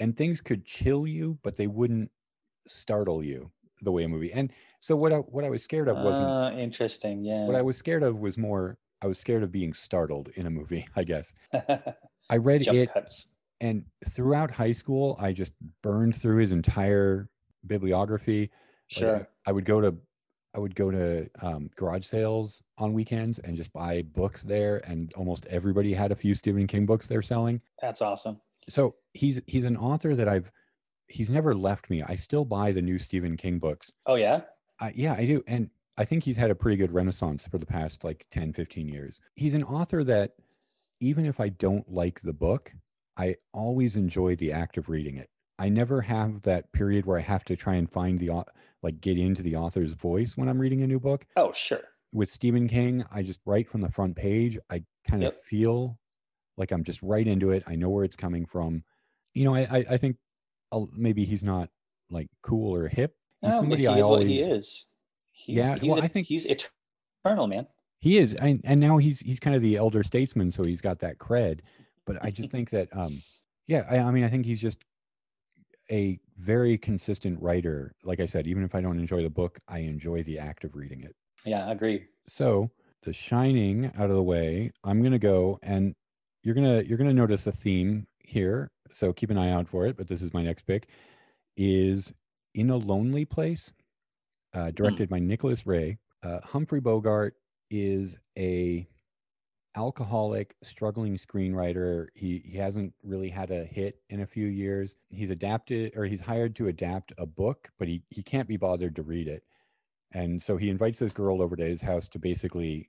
and 0.00 0.16
things 0.16 0.40
could 0.40 0.64
chill 0.64 1.06
you, 1.06 1.38
but 1.42 1.56
they 1.56 1.66
wouldn't 1.66 2.10
startle 2.66 3.22
you 3.22 3.50
the 3.82 3.92
way 3.92 4.04
a 4.04 4.08
movie. 4.08 4.32
And 4.32 4.50
so 4.80 4.96
what 4.96 5.12
I, 5.12 5.16
what 5.16 5.44
I 5.44 5.50
was 5.50 5.62
scared 5.62 5.88
of 5.88 5.96
wasn't 5.98 6.24
Ah, 6.26 6.50
interesting. 6.52 7.22
Yeah. 7.24 7.46
what 7.46 7.56
I 7.56 7.62
was 7.62 7.76
scared 7.76 8.02
of 8.02 8.18
was 8.18 8.38
more. 8.38 8.78
I 9.02 9.06
was 9.06 9.18
scared 9.18 9.42
of 9.42 9.52
being 9.52 9.74
startled 9.74 10.30
in 10.36 10.46
a 10.46 10.50
movie. 10.50 10.86
I 10.96 11.04
guess 11.04 11.34
I 12.30 12.36
read 12.38 12.62
Jump 12.62 12.78
it 12.78 12.92
cuts. 12.94 13.28
and 13.60 13.84
throughout 14.10 14.50
high 14.50 14.72
school 14.72 15.16
i 15.20 15.30
just 15.32 15.52
burned 15.82 16.16
through 16.16 16.38
his 16.38 16.52
entire 16.52 17.28
bibliography 17.66 18.40
Like, 18.40 18.50
Sure. 18.88 19.28
I, 19.46 19.50
I 19.50 19.52
would 19.52 19.64
go 19.66 19.80
to 19.80 19.94
i 20.54 20.58
would 20.58 20.74
go 20.74 20.90
to 20.90 21.28
um, 21.42 21.68
garage 21.76 22.06
sales 22.06 22.62
on 22.78 22.92
weekends 22.94 23.38
and 23.40 23.56
just 23.56 23.72
buy 23.72 24.02
books 24.14 24.42
there 24.42 24.78
and 24.88 25.12
almost 25.14 25.46
everybody 25.46 25.92
had 25.94 26.10
a 26.12 26.16
few 26.16 26.34
stephen 26.34 26.66
king 26.66 26.86
books 26.86 27.06
they're 27.06 27.22
selling 27.22 27.60
That's 27.82 28.00
awesome. 28.02 28.40
So 28.68 28.94
he's 29.12 29.40
he's 29.46 29.64
an 29.64 29.76
author 29.76 30.14
that 30.14 30.28
i've 30.28 30.50
he's 31.08 31.30
never 31.30 31.54
left 31.54 31.90
me 31.90 32.02
i 32.02 32.14
still 32.16 32.44
buy 32.44 32.72
the 32.72 32.82
new 32.82 32.98
stephen 32.98 33.36
king 33.36 33.58
books 33.58 33.92
Oh 34.06 34.14
yeah. 34.14 34.42
uh, 34.80 34.90
yeah, 34.94 35.14
I 35.14 35.24
do. 35.26 35.42
And 35.46 35.70
I 35.96 36.04
think 36.04 36.24
he's 36.24 36.36
had 36.36 36.50
a 36.50 36.54
pretty 36.54 36.76
good 36.76 36.92
renaissance 36.92 37.46
for 37.46 37.58
the 37.58 37.66
past 37.66 38.02
like 38.02 38.26
10, 38.32 38.52
15 38.52 38.88
years. 38.88 39.20
He's 39.36 39.54
an 39.54 39.62
author 39.62 40.02
that 40.04 40.32
even 41.00 41.26
if 41.26 41.38
I 41.40 41.50
don't 41.50 41.88
like 41.92 42.20
the 42.22 42.32
book, 42.32 42.72
I 43.16 43.36
always 43.52 43.94
enjoy 43.96 44.34
the 44.36 44.50
act 44.52 44.76
of 44.76 44.88
reading 44.88 45.16
it. 45.18 45.28
I 45.58 45.68
never 45.68 46.00
have 46.02 46.42
that 46.42 46.72
period 46.72 47.06
where 47.06 47.18
I 47.18 47.22
have 47.22 47.44
to 47.44 47.54
try 47.56 47.74
and 47.76 47.88
find 47.88 48.18
the, 48.18 48.30
like, 48.82 49.00
get 49.00 49.18
into 49.18 49.42
the 49.42 49.54
author's 49.54 49.92
voice 49.92 50.36
when 50.36 50.48
I'm 50.48 50.58
reading 50.58 50.82
a 50.82 50.86
new 50.88 50.98
book. 50.98 51.24
Oh 51.36 51.52
sure. 51.52 51.82
With 52.12 52.28
Stephen 52.28 52.66
King, 52.68 53.04
I 53.12 53.22
just 53.22 53.40
write 53.46 53.68
from 53.68 53.80
the 53.82 53.90
front 53.90 54.16
page. 54.16 54.58
I 54.70 54.82
kind 55.08 55.22
of 55.22 55.36
feel 55.42 55.98
like 56.56 56.70
I'm 56.72 56.84
just 56.84 57.00
right 57.02 57.26
into 57.26 57.50
it. 57.50 57.62
I 57.66 57.74
know 57.76 57.88
where 57.90 58.04
it's 58.04 58.16
coming 58.16 58.46
from. 58.46 58.82
You 59.34 59.44
know, 59.44 59.54
I, 59.54 59.60
I, 59.70 59.84
I 59.90 59.96
think 59.98 60.16
I'll, 60.72 60.88
maybe 60.94 61.24
he's 61.24 61.42
not 61.42 61.68
like 62.10 62.28
cool 62.42 62.74
or 62.74 62.88
hip. 62.88 63.14
He's 63.40 63.50
No, 63.50 63.60
somebody 63.60 63.82
he 63.82 63.86
I 63.88 63.98
is 63.98 64.06
what 64.06 64.26
he 64.26 64.40
is. 64.40 64.86
He's, 65.32 65.56
Yeah, 65.56 65.78
He's 65.78 65.90
well, 65.90 65.98
a- 66.00 66.02
I 66.04 66.08
think- 66.08 66.26
he's 66.28 66.46
eternal, 66.46 67.46
man. 67.46 67.66
He 68.00 68.18
is, 68.18 68.34
and 68.34 68.60
and 68.64 68.78
now 68.80 68.98
he's 68.98 69.20
he's 69.20 69.40
kind 69.40 69.56
of 69.56 69.62
the 69.62 69.76
elder 69.76 70.02
statesman, 70.02 70.52
so 70.52 70.62
he's 70.62 70.82
got 70.82 70.98
that 70.98 71.16
cred. 71.16 71.60
But 72.04 72.22
I 72.22 72.30
just 72.30 72.50
think 72.50 72.68
that, 72.70 72.88
um, 72.94 73.22
yeah, 73.66 73.86
I, 73.90 73.98
I 74.00 74.10
mean, 74.10 74.24
I 74.24 74.28
think 74.28 74.44
he's 74.44 74.60
just 74.60 74.76
a 75.90 76.18
very 76.36 76.76
consistent 76.76 77.40
writer. 77.40 77.94
Like 78.04 78.20
I 78.20 78.26
said, 78.26 78.46
even 78.46 78.62
if 78.62 78.74
I 78.74 78.82
don't 78.82 78.98
enjoy 78.98 79.22
the 79.22 79.30
book, 79.30 79.58
I 79.68 79.78
enjoy 79.78 80.22
the 80.22 80.38
act 80.38 80.64
of 80.64 80.74
reading 80.76 81.00
it. 81.02 81.14
Yeah, 81.46 81.66
i 81.66 81.72
agree 81.72 82.04
So, 82.26 82.70
The 83.04 83.12
Shining 83.14 83.86
out 83.96 84.10
of 84.10 84.16
the 84.16 84.22
way, 84.22 84.70
I'm 84.84 85.02
gonna 85.02 85.18
go, 85.18 85.58
and 85.62 85.94
you're 86.44 86.54
gonna 86.54 86.82
you're 86.82 86.98
gonna 86.98 87.14
notice 87.14 87.46
a 87.46 87.52
theme 87.52 88.06
here. 88.20 88.70
So 88.92 89.12
keep 89.12 89.30
an 89.30 89.38
eye 89.38 89.50
out 89.50 89.66
for 89.66 89.86
it. 89.86 89.96
But 89.96 90.06
this 90.06 90.22
is 90.22 90.32
my 90.32 90.42
next 90.42 90.62
pick. 90.66 90.86
Is 91.56 92.12
in 92.54 92.70
a 92.70 92.76
lonely 92.76 93.24
place, 93.24 93.72
uh, 94.54 94.70
directed 94.70 95.08
by 95.08 95.18
Nicholas 95.18 95.66
Ray. 95.66 95.98
Uh, 96.22 96.38
Humphrey 96.44 96.80
Bogart 96.80 97.34
is 97.70 98.16
a 98.38 98.86
alcoholic, 99.76 100.54
struggling 100.62 101.16
screenwriter. 101.16 102.06
He 102.14 102.42
he 102.44 102.58
hasn't 102.58 102.92
really 103.02 103.30
had 103.30 103.50
a 103.50 103.64
hit 103.64 104.00
in 104.10 104.20
a 104.20 104.26
few 104.26 104.46
years. 104.46 104.96
He's 105.08 105.30
adapted 105.30 105.92
or 105.96 106.04
he's 106.04 106.20
hired 106.20 106.54
to 106.56 106.68
adapt 106.68 107.12
a 107.18 107.26
book, 107.26 107.70
but 107.78 107.88
he 107.88 108.02
he 108.10 108.22
can't 108.22 108.48
be 108.48 108.56
bothered 108.56 108.96
to 108.96 109.02
read 109.02 109.28
it. 109.28 109.42
And 110.12 110.40
so 110.40 110.56
he 110.56 110.70
invites 110.70 111.00
this 111.00 111.12
girl 111.12 111.42
over 111.42 111.56
to 111.56 111.64
his 111.64 111.80
house 111.80 112.08
to 112.10 112.18
basically 112.20 112.88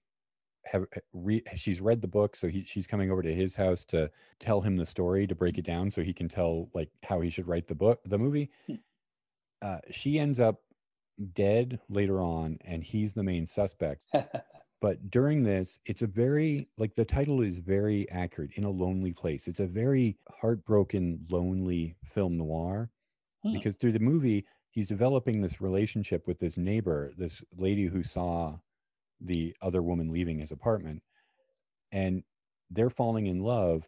have 0.65 0.83
uh, 0.95 0.99
re, 1.13 1.41
she's 1.55 1.81
read 1.81 2.01
the 2.01 2.07
book, 2.07 2.35
so 2.35 2.47
he 2.47 2.63
she's 2.63 2.87
coming 2.87 3.11
over 3.11 3.21
to 3.21 3.33
his 3.33 3.55
house 3.55 3.85
to 3.85 4.09
tell 4.39 4.61
him 4.61 4.75
the 4.75 4.85
story 4.85 5.27
to 5.27 5.35
break 5.35 5.57
it 5.57 5.65
down 5.65 5.89
so 5.91 6.01
he 6.03 6.13
can 6.13 6.27
tell 6.29 6.69
like 6.73 6.89
how 7.03 7.21
he 7.21 7.29
should 7.29 7.47
write 7.47 7.67
the 7.67 7.75
book, 7.75 8.01
the 8.05 8.17
movie. 8.17 8.51
Hmm. 8.67 8.75
Uh, 9.61 9.79
she 9.91 10.19
ends 10.19 10.39
up 10.39 10.61
dead 11.33 11.79
later 11.89 12.21
on, 12.21 12.57
and 12.65 12.83
he's 12.83 13.13
the 13.13 13.23
main 13.23 13.45
suspect 13.45 14.03
but 14.81 15.09
during 15.09 15.43
this 15.43 15.79
it's 15.85 16.01
a 16.01 16.07
very 16.07 16.67
like 16.77 16.93
the 16.95 17.05
title 17.05 17.41
is 17.41 17.59
very 17.59 18.09
accurate 18.11 18.51
in 18.55 18.65
a 18.65 18.69
lonely 18.69 19.13
place 19.13 19.47
it's 19.47 19.61
a 19.61 19.65
very 19.65 20.17
heartbroken 20.29 21.19
lonely 21.29 21.95
film 22.13 22.37
noir 22.37 22.89
Hmm. 23.43 23.53
because 23.53 23.75
through 23.75 23.91
the 23.93 23.99
movie 23.99 24.45
he's 24.71 24.87
developing 24.87 25.41
this 25.41 25.61
relationship 25.61 26.27
with 26.27 26.39
this 26.39 26.57
neighbor 26.57 27.13
this 27.17 27.41
lady 27.57 27.85
who 27.85 28.03
saw 28.03 28.57
the 29.25 29.55
other 29.61 29.83
woman 29.83 30.11
leaving 30.11 30.39
his 30.39 30.51
apartment. 30.51 31.03
And 31.91 32.23
they're 32.69 32.89
falling 32.89 33.27
in 33.27 33.39
love 33.39 33.87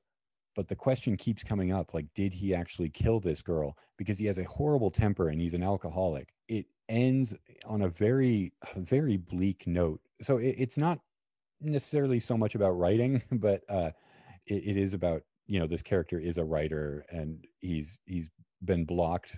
but 0.55 0.67
the 0.67 0.75
question 0.75 1.17
keeps 1.17 1.43
coming 1.43 1.71
up 1.71 1.93
like 1.93 2.13
did 2.15 2.33
he 2.33 2.53
actually 2.53 2.89
kill 2.89 3.21
this 3.21 3.41
girl? 3.41 3.77
Because 3.97 4.19
he 4.19 4.25
has 4.27 4.39
a 4.39 4.43
horrible 4.43 4.91
temper 4.91 5.29
and 5.29 5.41
he's 5.41 5.53
an 5.53 5.63
alcoholic. 5.63 6.33
It 6.49 6.67
ends 6.89 7.33
on 7.65 7.83
a 7.83 7.89
very 7.89 8.53
very 8.75 9.17
bleak 9.17 9.67
note. 9.67 10.01
So 10.21 10.37
it, 10.37 10.55
it's 10.59 10.77
not 10.77 11.01
necessarily 11.61 12.19
so 12.19 12.37
much 12.37 12.55
about 12.55 12.71
writing 12.71 13.23
but 13.31 13.63
uh 13.69 13.91
it, 14.47 14.63
it 14.69 14.77
is 14.77 14.93
about 14.93 15.23
you 15.47 15.59
know 15.59 15.67
this 15.67 15.83
character 15.83 16.19
is 16.19 16.37
a 16.37 16.45
writer 16.45 17.05
and 17.09 17.47
he's 17.59 17.99
he's 18.05 18.29
been 18.63 18.85
blocked 18.85 19.37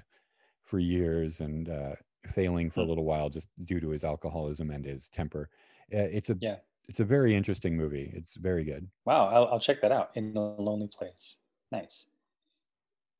for 0.63 0.79
years 0.79 1.39
and 1.41 1.69
uh 1.69 1.95
failing 2.27 2.69
for 2.69 2.81
a 2.81 2.85
Hmm. 2.85 2.87
little 2.87 3.05
while 3.05 3.29
just 3.29 3.47
due 3.65 3.79
to 3.79 3.89
his 3.89 4.03
alcoholism 4.03 4.69
and 4.71 4.85
his 4.85 5.09
temper 5.09 5.49
it's 5.91 6.29
a 6.29 6.35
Yeah. 6.39 6.57
it's 6.87 6.99
a 6.99 7.05
very 7.05 7.35
interesting 7.35 7.75
movie 7.77 8.11
it's 8.15 8.35
very 8.35 8.63
good 8.63 8.87
Wow, 9.05 9.27
I'll, 9.27 9.47
I'll 9.53 9.59
check 9.59 9.81
that 9.81 9.91
out. 9.91 10.11
In 10.15 10.35
a 10.35 10.39
lonely 10.61 10.87
place. 10.87 11.37
Nice. 11.71 12.07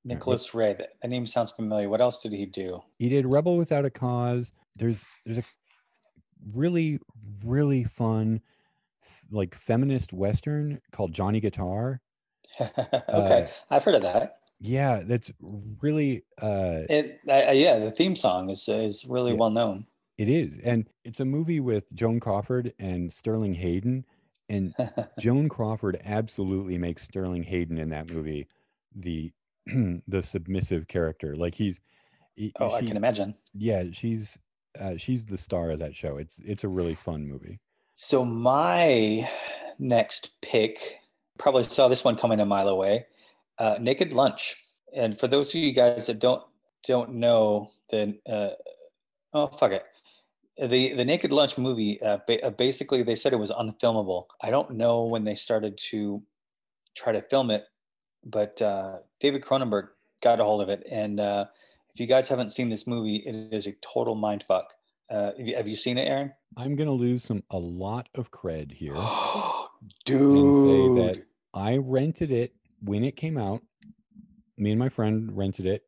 Nicholas 0.06 0.54
Ray. 0.56 0.74
That, 0.74 0.90
that 1.02 1.08
name 1.10 1.26
sounds 1.26 1.52
familiar. 1.52 1.90
What 1.90 2.02
else 2.02 2.22
did 2.22 2.32
he 2.32 2.46
do? 2.46 2.82
he 2.98 3.10
did 3.10 3.26
rebel 3.26 3.58
without 3.58 3.86
a 3.86 3.90
cause 3.90 4.52
there's 4.76 5.06
there's 5.26 5.40
a 5.40 5.44
really 6.54 7.00
really 7.44 7.84
fun 7.84 8.41
like 9.30 9.54
feminist 9.56 10.14
western 10.14 10.80
called 10.91 11.12
johnny 11.14 11.40
guitar 11.40 12.02
okay, 12.62 12.80
Uh, 13.10 13.48
I've 13.70 13.84
heard 13.84 13.96
of 13.96 14.02
that. 14.02 14.40
yeah 14.60 15.02
that's 15.06 15.32
really 15.82 16.24
uh 16.41 16.82
It, 16.90 17.20
I, 17.28 17.41
I- 17.44 17.52
yeah, 17.52 17.78
the 17.80 17.91
theme 17.91 18.16
song 18.16 18.50
is 18.50 18.68
is 18.70 19.06
really 19.06 19.32
Yeah. 19.32 19.38
well 19.38 19.50
known. 19.52 19.86
It 20.20 20.28
is 20.30 20.60
and 20.64 20.88
it's 21.06 21.22
a 21.22 21.26
movie 21.26 21.60
with 21.62 21.91
joan 21.96 22.20
crawford 22.20 22.74
and 22.80 23.12
sterling 23.12 23.54
hayden 23.54 24.06
and 24.50 24.74
joan 25.20 25.48
crawford 25.48 26.00
absolutely 26.06 26.78
makes 26.78 27.04
sterling 27.04 27.41
hayden 27.41 27.78
in 27.78 27.90
that 27.90 28.10
movie 28.10 28.46
the 28.96 29.32
the 30.08 30.22
submissive 30.22 30.88
character 30.88 31.36
like 31.36 31.56
he's 31.56 31.80
he- 32.36 32.54
oh, 32.60 32.72
I 32.74 32.82
can 32.82 32.98
imagine. 32.98 33.34
yeah 33.54 33.84
she's 33.91 34.38
uh, 34.80 34.96
she's 34.98 35.26
the 35.26 35.38
star 35.38 35.72
of 35.72 35.80
that 35.80 35.96
show 35.96 36.18
it's 36.18 36.40
it's 36.46 36.64
a 36.64 36.68
really 36.68 36.96
fun 36.96 37.26
movie 37.28 37.60
So 37.96 38.24
my 38.24 39.28
next 39.80 40.40
pick 40.41 41.00
probably 41.38 41.64
saw 41.64 41.88
this 41.88 42.04
one 42.04 42.16
coming 42.18 42.40
a 42.40 42.46
mile 42.46 42.68
away. 42.70 43.06
Uh, 43.58 43.78
Naked 43.80 44.14
Lunch, 44.14 44.56
and 44.96 45.18
for 45.20 45.28
those 45.28 45.50
of 45.54 45.56
you 45.62 45.74
guys 45.74 46.06
that 46.08 46.20
don't 46.20 46.44
don't 46.88 47.16
know, 47.16 47.72
then 47.90 48.20
uh, 48.30 48.52
oh 49.34 49.48
fuck 49.48 49.72
it, 49.72 49.84
the 50.68 50.94
the 50.94 51.06
Naked 51.06 51.31
Lunch 51.31 51.57
movie. 51.57 52.02
Uh, 52.02 52.18
ba- 52.27 52.45
uh, 52.45 52.49
basically, 52.52 53.03
they 53.03 53.15
said 53.15 53.34
it 53.34 53.38
was 53.40 53.52
unfilmable. 53.52 54.26
I 54.41 54.49
don't 54.49 54.72
know 54.72 55.03
when 55.03 55.23
they 55.23 55.36
started 55.36 55.77
to 55.91 56.23
try 56.95 57.14
to 57.14 57.22
film 57.22 57.52
it, 57.52 57.65
but 58.26 58.61
uh, 58.61 58.98
David 59.19 59.44
Cronenberg 59.44 59.90
got 60.22 60.40
a 60.40 60.44
hold 60.44 60.61
of 60.61 60.69
it, 60.69 60.86
and 60.91 61.19
uh, 61.19 61.45
if 61.94 61.99
you 61.99 62.06
guys 62.07 62.30
haven't 62.30 62.49
seen 62.52 62.69
this 62.69 62.86
movie, 62.88 63.18
it 63.26 63.53
is 63.53 63.68
a 63.68 63.73
total 63.81 64.15
mind 64.15 64.44
fuck. 64.44 64.73
Uh, 65.10 65.31
have, 65.38 65.48
you, 65.48 65.56
have 65.56 65.68
you 65.68 65.76
seen 65.76 65.98
it, 65.98 66.07
Aaron? 66.07 66.31
i'm 66.57 66.76
gonna 66.76 66.91
lose 66.91 67.23
some 67.23 67.44
a 67.52 67.57
lot 67.57 68.10
of 68.15 68.31
cred 68.31 68.72
here 68.72 68.94
Dude. 70.06 70.98
that- 70.98 71.23
I 71.53 71.77
rented 71.77 72.31
it 72.31 72.53
when 72.84 73.03
it 73.03 73.15
came 73.15 73.38
out. 73.38 73.61
Me 74.57 74.72
and 74.72 74.80
my 74.80 74.90
friend 74.90 75.36
rented 75.36 75.65
it. 75.65 75.84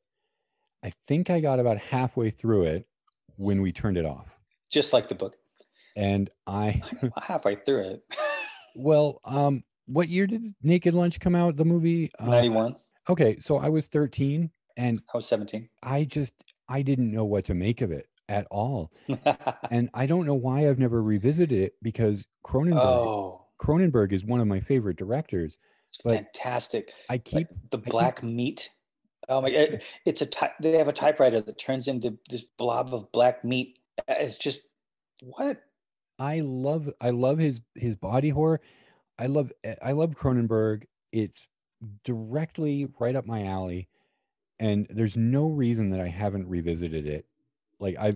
I 0.84 0.92
think 1.08 1.30
I 1.30 1.40
got 1.40 1.60
about 1.60 1.78
halfway 1.78 2.32
through 2.32 2.64
it 2.64 2.88
when 3.36 3.62
we 3.62 3.72
turned 3.72 3.98
it 3.98 4.06
off. 4.06 4.26
Just 4.72 4.94
like 4.94 5.10
the 5.10 5.16
book. 5.16 5.36
And 5.96 6.30
I, 6.48 6.82
Halfway 7.22 7.56
through 7.56 7.82
it. 7.82 8.04
well, 8.76 9.20
um, 9.26 9.64
what 9.88 10.08
year 10.10 10.26
did 10.28 10.54
Naked 10.64 10.94
Lunch 10.94 11.20
come 11.20 11.36
out? 11.36 11.58
The 11.58 11.66
movie? 11.66 12.12
Uh, 12.18 12.28
91. 12.28 12.76
Okay, 13.10 13.38
so 13.40 13.58
I 13.58 13.68
was 13.70 13.88
13 13.88 14.50
and 14.78 15.02
I 15.14 15.18
was 15.18 15.28
17. 15.28 15.68
I 15.84 16.06
just 16.06 16.34
I 16.70 16.82
didn't 16.82 17.12
know 17.12 17.26
what 17.26 17.46
to 17.46 17.54
make 17.54 17.82
of 17.82 17.92
it 17.92 18.08
at 18.30 18.48
all. 18.50 18.92
And 19.70 19.90
I 19.94 20.06
don't 20.06 20.26
know 20.26 20.36
why 20.36 20.70
I've 20.70 20.80
never 20.80 21.02
revisited 21.02 21.58
it 21.58 21.74
because 21.82 22.26
Cronenberg 22.46 22.76
oh, 22.80 23.46
Cronenberg 23.62 24.12
is 24.14 24.24
one 24.26 24.40
of 24.42 24.48
my 24.48 24.60
favorite 24.60 24.98
directors. 24.98 25.58
But 26.04 26.16
fantastic. 26.16 26.92
I 27.10 27.18
keep 27.18 27.36
Like 27.36 27.50
the 27.72 27.78
keep- 27.80 27.92
black 27.92 28.24
meat. 28.24 28.70
Oh 29.30 29.42
my! 29.42 29.50
it- 29.50 29.84
It's 30.06 30.22
a 30.22 30.26
ty- 30.26 30.54
they 30.62 30.74
have 30.78 30.88
a 30.88 30.94
typewriter 30.94 31.42
that 31.42 31.58
turns 31.60 31.88
into 31.88 32.18
this 32.30 32.42
blob 32.42 32.94
of 32.94 33.12
black 33.12 33.44
meat. 33.46 33.78
It's 34.08 34.38
just 34.38 34.62
what? 35.22 35.62
I 36.20 36.42
love 36.42 36.90
I 37.00 37.10
love 37.10 37.38
his 37.38 37.62
his 37.76 37.96
body 37.96 38.30
horror. 38.30 38.62
I 39.18 39.28
love 39.28 39.52
I 39.84 39.92
love 39.92 40.12
Cronenberg. 40.12 40.84
It's 41.12 41.48
directly 42.04 42.88
right 43.00 43.16
up 43.16 43.26
my 43.26 43.46
alley, 43.46 43.88
and 44.60 44.88
there's 44.90 45.18
no 45.18 45.50
reason 45.50 45.90
that 45.92 46.00
I 46.00 46.08
haven't 46.08 46.48
revisited 46.48 47.08
it. 47.08 47.26
Like 47.80 47.96
I, 48.00 48.14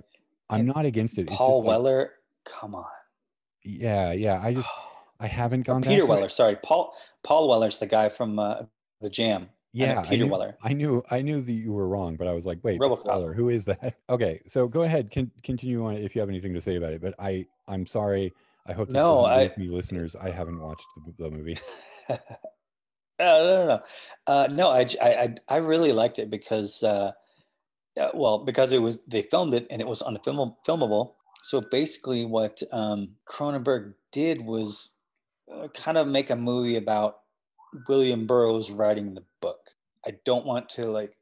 I'm 0.49 0.61
And 0.61 0.67
not 0.67 0.85
against 0.85 1.17
it. 1.17 1.23
It's 1.23 1.35
Paul 1.35 1.61
just 1.61 1.67
like, 1.67 1.77
Weller. 1.77 2.11
Come 2.45 2.75
on. 2.75 2.85
yeah, 3.63 4.11
yeah. 4.11 4.39
I 4.41 4.53
just 4.53 4.69
I 5.19 5.27
haven't 5.27 5.63
gone 5.63 5.81
back. 5.81 5.89
Peter. 5.89 6.05
Weller. 6.05 6.29
Sorry, 6.29 6.55
Paul. 6.55 6.93
Paul 7.23 7.49
Weller's 7.49 7.79
the 7.79 7.87
guy 7.87 8.09
from 8.09 8.37
uh, 8.37 8.63
the 9.01 9.09
Jam. 9.09 9.49
I 9.75 9.85
Yeah, 9.85 9.99
I 9.99 10.09
Peter 10.09 10.25
knew, 10.25 10.31
Weller. 10.31 10.57
I 10.63 10.73
knew 10.73 11.03
I 11.11 11.21
knew 11.21 11.41
that 11.41 11.51
you 11.51 11.73
were 11.73 11.87
wrong, 11.87 12.15
but 12.15 12.27
I 12.27 12.33
was 12.33 12.45
like, 12.45 12.59
wait, 12.63 12.79
Robocop. 12.79 13.05
Weller, 13.05 13.33
who 13.33 13.49
is 13.49 13.65
that? 13.65 13.95
Okay, 14.09 14.41
so 14.47 14.67
go 14.67 14.83
ahead, 14.83 15.11
can 15.11 15.29
continue 15.43 15.85
on 15.85 15.95
if 15.95 16.15
you 16.15 16.21
have 16.21 16.29
anything 16.29 16.53
to 16.53 16.61
say 16.61 16.75
about 16.77 16.93
it. 16.93 17.01
But 17.01 17.15
I 17.19 17.45
I'm 17.67 17.85
sorry. 17.85 18.33
I 18.67 18.73
hope 18.73 18.87
this 18.87 18.95
No, 18.95 19.25
I- 19.25 19.51
me 19.57 19.67
listeners. 19.67 20.15
I 20.15 20.29
haven't 20.31 20.59
watched 20.59 20.85
the, 21.05 21.23
the 21.23 21.29
movie. 21.29 21.57
uh, 22.09 22.17
no, 23.19 23.43
no, 23.43 23.67
no. 23.67 23.81
Uh, 24.25 24.47
no, 24.51 24.69
I, 24.71 24.87
I, 25.01 25.09
I, 25.23 25.35
I 25.49 25.55
really 25.57 25.91
liked 25.91 26.17
it 26.19 26.29
because, 26.31 26.81
uh, 26.81 27.11
uh, 27.99 28.09
well, 28.13 28.39
because 28.39 28.71
it 28.71 28.81
was 28.81 29.01
they 29.07 29.21
filmed 29.21 29.53
it 29.53 29.67
and 29.69 29.81
it 29.81 29.87
was 29.87 30.01
unfilmable. 30.01 30.55
Filmable. 30.65 31.13
So 31.43 31.61
basically, 31.61 32.25
what 32.25 32.61
um, 32.71 33.09
Cronenberg 33.29 33.93
did 34.11 34.41
was 34.41 34.95
uh, 35.53 35.67
kind 35.69 35.97
of 35.97 36.07
make 36.07 36.31
a 36.31 36.35
movie 36.35 36.77
about 36.77 37.17
William 37.87 38.27
Burroughs 38.27 38.71
writing 38.71 39.13
the 39.13 39.23
book. 39.41 39.71
I 40.05 40.11
don't 40.23 40.45
want 40.45 40.69
to 40.69 40.87
like 40.87 41.17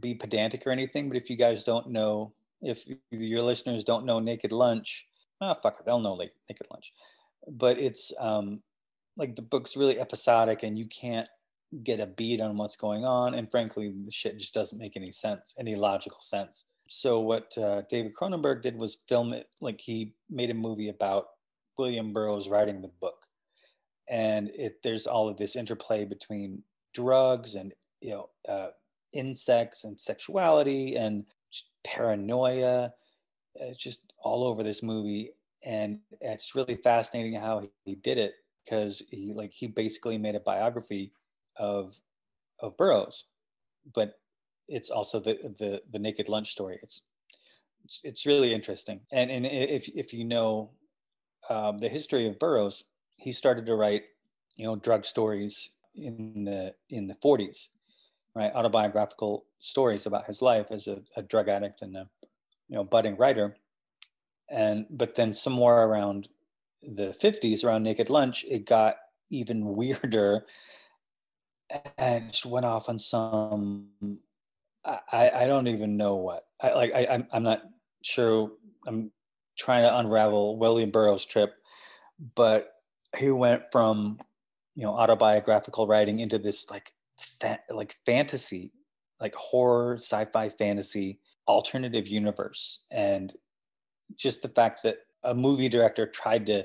be 0.00 0.14
pedantic 0.14 0.66
or 0.66 0.70
anything, 0.70 1.08
but 1.08 1.16
if 1.16 1.30
you 1.30 1.36
guys 1.36 1.64
don't 1.64 1.90
know, 1.90 2.32
if 2.62 2.84
your 3.10 3.42
listeners 3.42 3.84
don't 3.84 4.06
know 4.06 4.20
Naked 4.20 4.52
Lunch, 4.52 5.06
ah, 5.40 5.54
fuck 5.54 5.78
it, 5.80 5.86
they'll 5.86 6.00
know 6.00 6.14
like 6.14 6.32
Naked 6.48 6.66
Lunch. 6.70 6.92
But 7.46 7.78
it's 7.78 8.12
um, 8.18 8.62
like 9.18 9.36
the 9.36 9.42
book's 9.42 9.76
really 9.76 10.00
episodic 10.00 10.62
and 10.62 10.78
you 10.78 10.86
can't 10.86 11.28
get 11.82 12.00
a 12.00 12.06
beat 12.06 12.40
on 12.40 12.56
what's 12.56 12.76
going 12.76 13.04
on 13.04 13.34
and 13.34 13.50
frankly 13.50 13.92
the 14.06 14.10
shit 14.10 14.38
just 14.38 14.54
doesn't 14.54 14.78
make 14.78 14.96
any 14.96 15.12
sense 15.12 15.54
any 15.58 15.74
logical 15.74 16.20
sense 16.20 16.64
so 16.88 17.20
what 17.20 17.52
uh, 17.58 17.82
david 17.90 18.14
cronenberg 18.14 18.62
did 18.62 18.74
was 18.74 18.98
film 19.06 19.34
it 19.34 19.48
like 19.60 19.78
he 19.78 20.14
made 20.30 20.48
a 20.48 20.54
movie 20.54 20.88
about 20.88 21.26
william 21.76 22.10
burroughs 22.10 22.48
writing 22.48 22.80
the 22.80 22.90
book 23.00 23.17
and 24.10 24.50
it 24.50 24.82
there's 24.82 25.06
all 25.06 25.28
of 25.28 25.36
this 25.36 25.56
interplay 25.56 26.04
between 26.04 26.62
drugs 26.94 27.54
and 27.54 27.72
you 28.00 28.10
know 28.10 28.28
uh, 28.48 28.68
insects 29.12 29.84
and 29.84 30.00
sexuality 30.00 30.96
and 30.96 31.24
paranoia 31.84 32.92
it's 33.54 33.82
just 33.82 34.00
all 34.22 34.44
over 34.44 34.62
this 34.62 34.82
movie 34.82 35.32
and 35.64 35.98
it's 36.20 36.54
really 36.54 36.76
fascinating 36.76 37.34
how 37.34 37.68
he, 37.84 37.94
did 37.96 38.18
it 38.18 38.34
because 38.64 39.02
he 39.10 39.32
like 39.34 39.52
he 39.52 39.66
basically 39.66 40.18
made 40.18 40.34
a 40.34 40.40
biography 40.40 41.12
of 41.56 41.96
of 42.60 42.76
Burroughs, 42.76 43.24
but 43.94 44.18
it's 44.68 44.90
also 44.90 45.18
the 45.18 45.34
the 45.58 45.82
the 45.90 45.98
Naked 45.98 46.28
Lunch 46.28 46.50
story. 46.50 46.78
It's 46.82 47.02
it's, 47.84 48.00
it's 48.04 48.26
really 48.26 48.52
interesting, 48.52 49.00
and 49.12 49.30
and 49.30 49.46
if 49.46 49.88
if 49.88 50.12
you 50.12 50.24
know 50.24 50.70
um, 51.48 51.78
the 51.78 51.88
history 51.88 52.28
of 52.28 52.38
Burroughs, 52.38 52.84
he 53.18 53.32
started 53.32 53.66
to 53.66 53.74
write 53.74 54.04
you 54.56 54.64
know 54.64 54.76
drug 54.76 55.04
stories 55.04 55.72
in 55.94 56.44
the 56.44 56.74
in 56.88 57.06
the 57.06 57.14
40s, 57.14 57.68
right? 58.34 58.52
Autobiographical 58.54 59.44
stories 59.58 60.06
about 60.06 60.26
his 60.26 60.40
life 60.40 60.70
as 60.70 60.86
a, 60.86 61.02
a 61.16 61.22
drug 61.22 61.48
addict 61.48 61.82
and 61.82 61.96
a 61.96 62.08
you 62.68 62.76
know 62.76 62.84
budding 62.84 63.16
writer, 63.16 63.56
and 64.48 64.86
but 64.88 65.16
then 65.16 65.34
somewhere 65.34 65.84
around 65.84 66.28
the 66.82 67.08
50s, 67.08 67.64
around 67.64 67.82
Naked 67.82 68.08
Lunch, 68.08 68.44
it 68.48 68.64
got 68.64 68.96
even 69.30 69.64
weirder 69.76 70.46
and 71.98 72.30
just 72.30 72.46
went 72.46 72.64
off 72.64 72.88
on 72.88 72.98
some 72.98 73.88
I, 74.84 75.30
I 75.34 75.46
don't 75.46 75.66
even 75.66 75.98
know 75.98 76.16
what. 76.16 76.46
I 76.62 76.72
like 76.72 76.94
I 76.94 77.06
I'm, 77.06 77.26
I'm 77.32 77.42
not 77.42 77.62
sure. 78.02 78.52
I'm 78.86 79.10
trying 79.58 79.82
to 79.82 79.98
unravel 79.98 80.56
William 80.56 80.90
Burroughs 80.90 81.26
trip 81.26 81.52
but 82.34 82.74
he 83.16 83.30
went 83.30 83.62
from 83.72 84.18
you 84.74 84.84
know 84.84 84.94
autobiographical 84.94 85.86
writing 85.86 86.20
into 86.20 86.38
this 86.38 86.70
like 86.70 86.92
fa- 87.18 87.60
like 87.70 87.96
fantasy 88.04 88.72
like 89.20 89.34
horror 89.34 89.96
sci-fi 89.96 90.48
fantasy 90.48 91.18
alternative 91.46 92.08
universe. 92.08 92.80
And 92.90 93.32
just 94.16 94.42
the 94.42 94.48
fact 94.48 94.82
that 94.84 94.98
a 95.24 95.34
movie 95.34 95.68
director 95.68 96.06
tried 96.06 96.46
to 96.46 96.64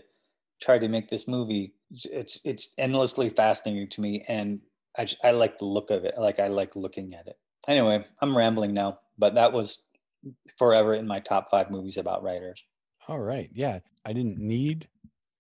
tried 0.62 0.82
to 0.82 0.88
make 0.88 1.10
this 1.10 1.28
movie 1.28 1.74
it's 2.06 2.40
it's 2.44 2.70
endlessly 2.78 3.30
fascinating 3.30 3.90
to 3.90 4.02
me. 4.02 4.24
And 4.28 4.62
I, 4.98 5.06
just, 5.06 5.24
I 5.26 5.32
like 5.32 5.58
the 5.58 5.66
look 5.66 5.90
of 5.90 6.06
it. 6.06 6.16
Like 6.18 6.40
i 6.40 6.48
like 6.48 6.76
looking 6.76 7.14
at 7.14 7.28
it. 7.28 7.38
Anyway 7.68 8.06
i'm 8.22 8.38
rambling 8.38 8.74
now 8.74 9.00
but 9.18 9.36
that 9.36 9.54
was 9.54 9.80
forever 10.58 10.96
in 10.96 11.08
my 11.08 11.20
top 11.20 11.50
five 11.50 11.70
movies 11.70 11.98
about 11.98 12.24
writers. 12.24 12.64
All 13.08 13.20
right, 13.20 13.50
yeah. 13.54 13.80
I 14.06 14.14
didn't 14.14 14.40
need 14.40 14.88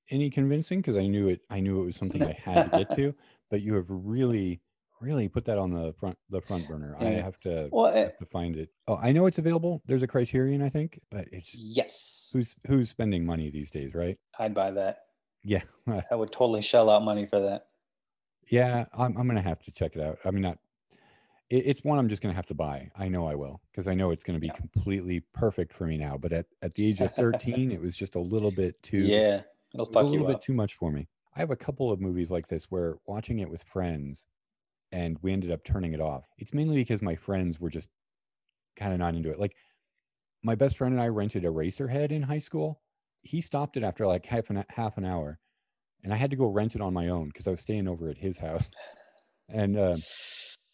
any 0.09 0.29
convincing 0.29 0.79
because 0.79 0.97
I 0.97 1.07
knew 1.07 1.29
it. 1.29 1.41
I 1.49 1.59
knew 1.59 1.81
it 1.81 1.85
was 1.85 1.95
something 1.95 2.25
I 2.25 2.33
had 2.33 2.63
to 2.63 2.69
get 2.69 2.91
to. 2.95 3.13
But 3.49 3.61
you 3.61 3.75
have 3.75 3.85
really, 3.87 4.61
really 4.99 5.27
put 5.27 5.45
that 5.45 5.59
on 5.59 5.69
the 5.71 5.93
front 5.99 6.17
the 6.29 6.41
front 6.41 6.67
burner. 6.67 6.95
I 6.97 7.09
have 7.09 7.39
to 7.41 7.69
well 7.71 7.93
eh, 7.93 8.03
have 8.05 8.17
to 8.17 8.25
find 8.25 8.55
it. 8.57 8.69
Oh, 8.87 8.97
I 8.97 9.11
know 9.11 9.27
it's 9.27 9.37
available. 9.37 9.83
There's 9.85 10.01
a 10.01 10.07
Criterion, 10.07 10.61
I 10.63 10.69
think, 10.69 10.99
but 11.11 11.27
it's 11.31 11.53
yes 11.53 12.31
who's 12.33 12.55
who's 12.65 12.89
spending 12.89 13.23
money 13.25 13.51
these 13.51 13.69
days, 13.69 13.93
right? 13.93 14.17
i'd 14.39 14.55
buy 14.55 14.71
that 14.71 14.99
Yeah, 15.43 15.61
i 16.09 16.15
would 16.15 16.31
totally 16.31 16.61
shell 16.63 16.89
out 16.89 17.03
money 17.03 17.25
for 17.25 17.39
that 17.39 17.67
yeah. 18.49 18.85
I'm 18.97 19.17
I'm 19.17 19.27
gonna 19.27 19.41
have 19.41 19.61
to 19.63 19.71
check 19.71 19.95
it 19.95 20.01
out. 20.01 20.17
I 20.25 20.31
mean, 20.31 20.41
not. 20.41 20.57
It, 21.49 21.67
it's 21.67 21.83
one 21.83 21.99
I'm 21.99 22.09
just 22.09 22.21
gonna 22.21 22.33
have 22.33 22.45
to 22.47 22.53
buy. 22.53 22.89
I 22.95 23.07
know 23.07 23.27
I 23.27 23.35
will 23.35 23.61
because 23.71 23.87
I 23.87 23.93
know 23.93 24.11
it's 24.11 24.23
gonna 24.23 24.39
be 24.39 24.47
Yeah. 24.47 24.53
completely 24.55 25.21
perfect 25.33 25.73
for 25.73 25.85
me 25.85 25.97
now. 25.97 26.17
But 26.17 26.31
at 26.33 26.45
at 26.61 26.73
the 26.75 26.87
age 26.87 27.01
of 27.01 27.11
13, 27.13 27.71
it 27.71 27.81
was 27.81 27.95
just 27.95 28.15
a 28.15 28.19
little 28.19 28.51
bit 28.51 28.81
too. 28.83 28.99
yeah 29.07 29.41
it'll 29.73 29.85
it 29.85 29.89
was 29.89 29.95
a 29.95 30.01
little 30.01 30.21
you 30.21 30.27
bit 30.27 30.35
up 30.35 30.41
too 30.41 30.53
much 30.53 30.75
for 30.75 30.91
me. 30.91 31.07
I 31.35 31.39
have 31.39 31.51
a 31.51 31.55
couple 31.55 31.91
of 31.91 31.99
movies 31.99 32.29
like 32.31 32.47
this 32.47 32.65
where 32.65 32.97
watching 33.07 33.39
it 33.39 33.49
with 33.49 33.63
friends 33.63 34.25
and 34.91 35.17
we 35.21 35.33
ended 35.33 35.51
up 35.51 35.63
turning 35.63 35.93
it 35.93 36.01
off. 36.01 36.25
It's 36.37 36.53
mainly 36.53 36.75
because 36.77 37.01
my 37.01 37.15
friends 37.15 37.59
were 37.59 37.71
just 37.71 37.89
kind 38.77 38.93
of 38.93 38.99
not 38.99 39.15
into 39.15 39.31
it. 39.31 39.39
Like 39.39 39.55
my 40.43 40.55
best 40.55 40.77
friend 40.77 40.93
and 40.93 41.01
I 41.01 41.07
rented 41.07 41.43
Eraserhead 41.43 42.11
in 42.11 42.21
high 42.21 42.39
school. 42.39 42.81
He 43.21 43.41
stopped 43.41 43.77
it 43.77 43.83
after 43.83 44.05
like 44.05 44.25
half 44.25 44.49
an 44.49 44.63
half 44.69 44.97
an 44.97 45.05
hour, 45.05 45.39
and 46.03 46.13
I 46.13 46.17
had 46.17 46.29
to 46.31 46.35
go 46.35 46.47
rent 46.47 46.75
it 46.75 46.81
on 46.81 46.93
my 46.93 47.07
own 47.09 47.29
because 47.29 47.47
I 47.47 47.51
was 47.51 47.61
staying 47.61 47.87
over 47.87 48.09
at 48.09 48.17
his 48.17 48.37
house. 48.37 48.69
And 49.49 49.77
uh, 49.77 49.97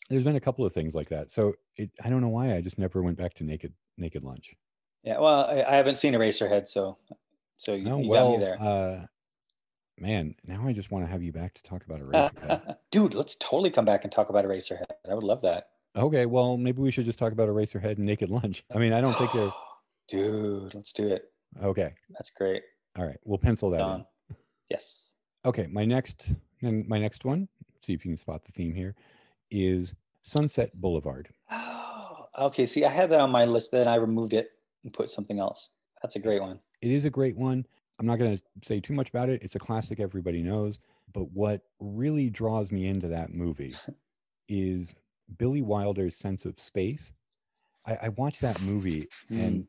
there's 0.10 0.24
been 0.24 0.36
a 0.36 0.40
couple 0.40 0.64
of 0.64 0.72
things 0.74 0.94
like 0.94 1.10
that. 1.10 1.32
So 1.32 1.54
it, 1.76 1.90
I 2.04 2.10
don't 2.10 2.22
know 2.22 2.30
why 2.30 2.56
I 2.56 2.62
just 2.62 2.78
never 2.78 3.02
went 3.02 3.18
back 3.18 3.34
to 3.36 3.44
Naked 3.44 3.74
Naked 3.98 4.24
Lunch. 4.24 4.54
yeah 5.04 5.20
well 5.20 5.46
i, 5.46 5.64
I 5.64 5.76
haven't 5.76 5.96
seen 5.96 6.14
eraserhead 6.14 6.68
so 6.68 6.98
so 7.60 7.74
you, 7.74 7.90
Oh 7.90 8.00
you 8.02 8.10
well, 8.10 8.32
got 8.32 8.40
me 8.40 8.46
there 8.46 8.62
uh, 8.62 9.06
man. 10.00 10.34
Now 10.46 10.66
I 10.68 10.74
just 10.74 10.92
want 10.92 11.06
to 11.06 11.12
have 11.12 11.22
you 11.22 11.32
back 11.32 11.54
to 11.56 11.64
talk 11.64 11.84
about 11.86 12.00
Eraserhead. 12.02 12.76
dude 12.92 13.14
let's 13.14 13.36
totally 13.36 13.70
come 13.70 13.86
back 13.86 14.04
and 14.04 14.12
talk 14.12 14.30
about 14.30 14.44
eraserhead 14.46 14.86
i 15.10 15.14
would 15.14 15.24
love 15.24 15.42
that 15.42 15.68
Okay, 15.96 16.28
well, 16.28 16.56
maybe 16.56 16.82
we 16.82 16.92
should 16.92 17.06
just 17.06 17.18
talk 17.18 17.34
about 17.34 17.50
Eraserhead 17.50 17.98
and 17.98 18.06
Naked 18.06 18.30
Lunch. 18.30 18.64
I 18.74 18.78
mean, 18.78 18.94
I 18.94 19.02
don't 19.02 19.16
think 19.16 19.32
they're 19.34 19.52
dude 20.08 20.74
let's 20.76 20.94
do 20.94 21.08
it 21.08 21.24
okay. 21.64 21.94
that's 22.12 22.30
great 22.30 22.62
All 22.98 23.06
right, 23.06 23.18
we'll 23.26 23.40
pencil 23.40 23.70
that 23.72 23.80
Done. 23.80 24.06
in. 24.30 24.36
yes 24.70 25.10
Okay, 25.46 25.68
my 25.68 25.86
next 25.86 26.32
and 26.62 26.88
my 26.88 27.00
next 27.00 27.24
one. 27.26 27.48
See 27.82 27.94
if 27.94 28.04
you 28.06 28.12
can 28.12 28.18
spot 28.18 28.44
the 28.44 28.52
theme 28.52 28.74
here. 28.74 28.96
Is 29.52 29.94
Sunset 30.22 30.70
Boulevard. 30.80 31.30
Oh, 31.50 32.26
okay. 32.40 32.66
See, 32.66 32.84
I 32.84 32.90
had 32.90 33.10
that 33.12 33.22
on 33.22 33.32
my 33.32 33.46
list, 33.46 33.72
but 33.72 33.80
then 33.80 33.88
I 33.88 33.96
removed 33.96 34.34
it 34.34 34.50
and 34.84 34.94
put 34.94 35.10
something 35.10 35.40
else. 35.40 35.70
That's 36.02 36.18
a 36.18 36.20
great 36.20 36.42
one. 36.42 36.60
It 36.82 36.92
is 36.92 37.06
a 37.06 37.10
great 37.10 37.38
one. 37.38 37.66
I'm 38.00 38.06
not 38.06 38.18
going 38.18 38.38
to 38.38 38.44
say 38.64 38.80
too 38.80 38.94
much 38.94 39.10
about 39.10 39.30
it. 39.30 39.44
It's 39.44 39.56
a 39.56 39.60
classic 39.60 40.00
everybody 40.00 40.42
knows. 40.42 40.80
But 41.14 41.32
what 41.32 41.62
really 41.80 42.30
draws 42.30 42.72
me 42.72 42.88
into 42.88 43.08
that 43.10 43.34
movie 43.34 43.76
is 44.48 44.96
Billy 45.38 45.62
Wilder's 45.62 46.16
sense 46.16 46.46
of 46.46 46.60
space. 46.60 47.12
I, 47.86 47.98
I 48.04 48.10
watch 48.10 48.40
that 48.40 48.62
movie 48.62 49.08
and 49.30 49.62
mm. 49.62 49.68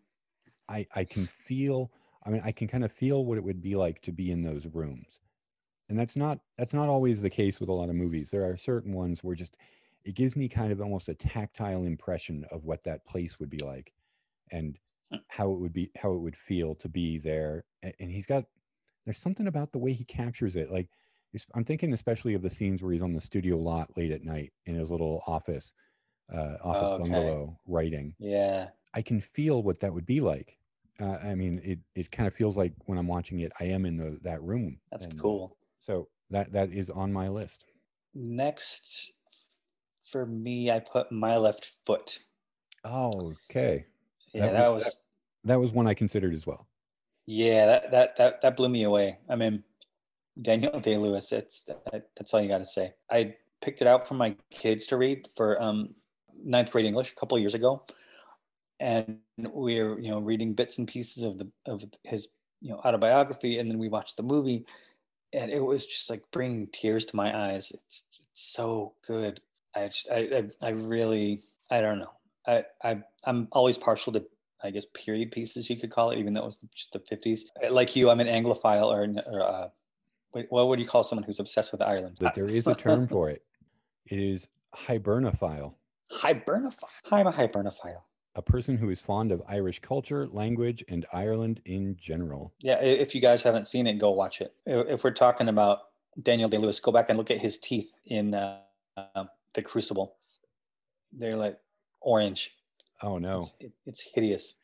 I 0.68 0.86
I 0.94 1.04
can 1.04 1.26
feel 1.26 1.90
I 2.24 2.30
mean 2.30 2.42
I 2.44 2.52
can 2.52 2.68
kind 2.68 2.84
of 2.84 2.92
feel 2.92 3.24
what 3.24 3.38
it 3.38 3.44
would 3.44 3.62
be 3.62 3.74
like 3.74 4.00
to 4.02 4.12
be 4.12 4.30
in 4.30 4.42
those 4.42 4.66
rooms. 4.66 5.18
And 5.88 5.98
that's 5.98 6.16
not 6.16 6.38
that's 6.56 6.74
not 6.74 6.88
always 6.88 7.20
the 7.20 7.30
case 7.30 7.58
with 7.58 7.68
a 7.68 7.72
lot 7.72 7.88
of 7.88 7.94
movies. 7.94 8.30
There 8.30 8.44
are 8.44 8.56
certain 8.56 8.92
ones 8.92 9.24
where 9.24 9.34
just 9.34 9.56
it 10.04 10.14
gives 10.14 10.36
me 10.36 10.48
kind 10.48 10.72
of 10.72 10.80
almost 10.80 11.08
a 11.08 11.14
tactile 11.14 11.84
impression 11.84 12.44
of 12.50 12.64
what 12.64 12.84
that 12.84 13.06
place 13.06 13.38
would 13.40 13.50
be 13.50 13.58
like 13.58 13.92
and. 14.50 14.78
How 15.28 15.52
it 15.52 15.58
would 15.58 15.72
be 15.72 15.90
how 15.96 16.12
it 16.12 16.18
would 16.20 16.36
feel 16.36 16.74
to 16.74 16.88
be 16.88 17.18
there 17.18 17.64
and 17.82 18.10
he's 18.10 18.26
got 18.26 18.44
there's 19.04 19.18
something 19.18 19.46
about 19.46 19.72
the 19.72 19.78
way 19.78 19.92
he 19.92 20.04
captures 20.04 20.56
it 20.56 20.70
like 20.70 20.88
i'm 21.54 21.64
thinking 21.64 21.92
especially 21.92 22.34
of 22.34 22.42
the 22.42 22.50
scenes 22.50 22.82
where 22.82 22.92
he's 22.92 23.02
on 23.02 23.12
the 23.12 23.20
studio 23.20 23.56
lot 23.56 23.88
late 23.96 24.10
at 24.12 24.24
night 24.24 24.52
in 24.66 24.74
his 24.74 24.90
little 24.90 25.22
office 25.26 25.74
uh 26.34 26.56
office 26.62 26.90
Okay. 26.90 26.96
bungalow 26.98 27.58
writing 27.66 28.14
Yeah. 28.18 28.70
i 28.94 29.02
can 29.02 29.20
feel 29.20 29.62
what 29.62 29.80
that 29.80 29.92
would 29.92 30.06
be 30.06 30.20
like 30.20 30.58
uh, 31.00 31.18
i 31.22 31.34
mean 31.34 31.60
it 31.64 31.78
it 31.94 32.10
kind 32.10 32.26
of 32.26 32.34
feels 32.34 32.56
like 32.56 32.74
when 32.86 32.98
i'm 32.98 33.08
watching 33.08 33.40
it 33.40 33.52
i 33.60 33.64
am 33.64 33.86
in 33.86 33.96
the 33.96 34.18
that 34.22 34.42
room 34.42 34.80
That's 34.90 35.06
and, 35.06 35.16
cool. 35.16 35.56
so 35.80 36.08
that 36.30 36.52
that 36.52 36.72
is 36.72 36.90
on 36.90 37.12
my 37.12 37.28
list 37.28 37.66
Next, 38.14 39.12
for 40.00 40.26
me, 40.26 40.70
I 40.70 40.80
put 40.80 41.10
my 41.12 41.36
left 41.36 41.64
foot. 41.86 42.20
oh 42.84 43.36
okay 43.48 43.86
Yeah, 44.32 44.46
That 44.46 44.52
that, 44.52 44.68
was- 44.68 44.84
was, 44.84 45.02
that 45.44 45.60
was 45.60 45.72
one 45.72 45.86
i 45.86 45.94
considered 45.94 46.34
as 46.34 46.46
well 46.46 46.66
yeah, 47.26 47.66
that, 47.66 47.90
that 47.92 48.16
that 48.16 48.40
that 48.40 48.56
blew 48.56 48.68
me 48.68 48.82
away. 48.82 49.18
I 49.28 49.36
mean, 49.36 49.62
Daniel 50.42 50.80
Day 50.80 50.96
Lewis. 50.96 51.30
It's 51.30 51.62
that, 51.62 52.08
that's 52.16 52.34
all 52.34 52.40
you 52.40 52.48
got 52.48 52.58
to 52.58 52.66
say. 52.66 52.94
I 53.08 53.36
picked 53.60 53.80
it 53.82 53.86
out 53.86 54.08
for 54.08 54.14
my 54.14 54.34
kids 54.50 54.86
to 54.88 54.96
read 54.96 55.28
for 55.36 55.60
um, 55.62 55.94
ninth 56.42 56.72
grade 56.72 56.86
English 56.86 57.12
a 57.12 57.14
couple 57.14 57.36
of 57.36 57.40
years 57.40 57.54
ago, 57.54 57.84
and 58.80 59.18
we 59.38 59.80
were 59.80 60.00
you 60.00 60.10
know 60.10 60.18
reading 60.18 60.54
bits 60.54 60.78
and 60.78 60.88
pieces 60.88 61.22
of 61.22 61.38
the 61.38 61.48
of 61.66 61.84
his 62.02 62.28
you 62.60 62.70
know 62.70 62.78
autobiography, 62.78 63.58
and 63.60 63.70
then 63.70 63.78
we 63.78 63.88
watched 63.88 64.16
the 64.16 64.24
movie, 64.24 64.66
and 65.32 65.52
it 65.52 65.60
was 65.60 65.86
just 65.86 66.10
like 66.10 66.24
bringing 66.32 66.66
tears 66.72 67.04
to 67.06 67.16
my 67.16 67.52
eyes. 67.52 67.70
It's, 67.70 68.06
it's 68.10 68.20
so 68.34 68.94
good. 69.06 69.40
I, 69.76 69.86
just, 69.86 70.10
I 70.10 70.18
I 70.62 70.66
I 70.66 70.70
really 70.70 71.44
I 71.70 71.80
don't 71.80 72.00
know. 72.00 72.10
I 72.46 72.64
I 72.82 72.98
I'm 73.24 73.48
always 73.52 73.78
partial 73.78 74.12
to 74.14 74.24
I 74.62 74.70
guess 74.70 74.86
period 74.92 75.32
pieces 75.32 75.70
you 75.70 75.76
could 75.76 75.90
call 75.90 76.10
it, 76.10 76.18
even 76.18 76.34
though 76.34 76.42
it 76.42 76.46
was 76.46 76.58
just 76.74 76.92
the 76.92 76.98
50s. 76.98 77.40
Like 77.70 77.96
you, 77.96 78.10
I'm 78.10 78.20
an 78.20 78.26
Anglophile 78.26 78.84
or, 78.84 79.08
or 79.32 79.42
uh, 79.42 79.68
what 80.50 80.68
would 80.68 80.78
you 80.78 80.86
call 80.86 81.02
someone 81.02 81.24
who's 81.24 81.40
obsessed 81.40 81.72
with 81.72 81.80
Ireland? 81.82 82.18
but 82.20 82.34
there 82.34 82.46
is 82.46 82.66
a 82.66 82.74
term 82.74 83.08
for 83.08 83.30
it 83.30 83.42
it 84.06 84.18
is 84.18 84.48
hibernophile 84.76 85.74
Hibernophile. 86.12 86.88
I'm 87.10 87.26
a 87.26 87.32
hibernophile. 87.32 88.02
a 88.34 88.42
person 88.42 88.76
who 88.76 88.90
is 88.90 89.00
fond 89.00 89.32
of 89.32 89.42
irish 89.48 89.80
culture 89.80 90.28
language 90.28 90.84
and 90.88 91.06
ireland 91.12 91.60
in 91.64 91.96
general 92.00 92.52
Yeah, 92.60 92.80
if 92.82 93.14
you 93.14 93.20
guys 93.20 93.42
haven't 93.42 93.66
seen 93.66 93.86
it, 93.86 93.94
go 93.94 94.10
watch 94.10 94.40
it. 94.40 94.54
If 94.66 95.04
we're 95.04 95.10
talking 95.12 95.48
about 95.48 95.78
Daniel 96.20 96.48
Day 96.48 96.58
Lewis, 96.58 96.80
go 96.80 96.92
back 96.92 97.08
and 97.08 97.18
look 97.18 97.30
at 97.30 97.38
his 97.38 97.58
teeth 97.58 97.90
in 98.06 98.34
uh, 98.34 98.60
uh, 98.96 99.24
The 99.54 99.62
Crucible. 99.62 100.16
They're 101.12 101.36
like 101.36 101.58
orange. 102.00 102.54
oh 103.02 103.18
no 103.18 103.38
It's, 103.38 103.54
it- 103.60 103.72
it's 103.86 104.00
hideous. 104.14 104.54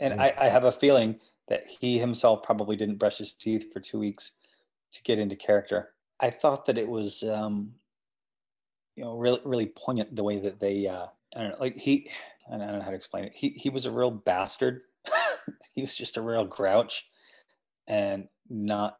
And. 0.00 0.20
I, 0.20 0.34
I 0.38 0.48
have 0.48 0.64
a 0.64 0.72
feeling 0.72 1.20
that 1.48 1.64
he 1.66 1.98
himself 1.98 2.42
probably 2.42 2.74
didn't 2.76 2.96
brush 2.98 3.18
his 3.18 3.32
teeth 3.32 3.72
for 3.72 3.80
two 3.80 3.98
weeks 3.98 4.32
to 4.92 5.02
get 5.02 5.18
into 5.18 5.36
character. 5.36 5.90
I 6.20 6.30
thought 6.30 6.66
that 6.66 6.78
it 6.78 6.88
was, 6.88 7.22
um, 7.22 7.74
you 8.96 9.04
know, 9.04 9.16
really, 9.16 9.40
really 9.44 9.66
poignant 9.66 10.14
the 10.16 10.24
way 10.24 10.38
that 10.38 10.58
they, 10.60 10.86
uh, 10.86 11.06
I 11.36 11.40
don't 11.40 11.50
know, 11.50 11.56
like 11.60 11.76
he, 11.76 12.10
I 12.52 12.56
don't 12.58 12.66
know 12.78 12.82
how 12.82 12.90
to 12.90 12.96
explain 12.96 13.24
it. 13.24 13.32
He, 13.34 13.50
he 13.50 13.70
was 13.70 13.86
a 13.86 13.90
real 13.90 14.10
bastard. 14.10 14.82
he 15.74 15.80
was 15.82 15.94
just 15.94 16.16
a 16.16 16.22
real 16.22 16.44
grouch 16.44 17.06
and 17.86 18.28
not 18.48 18.98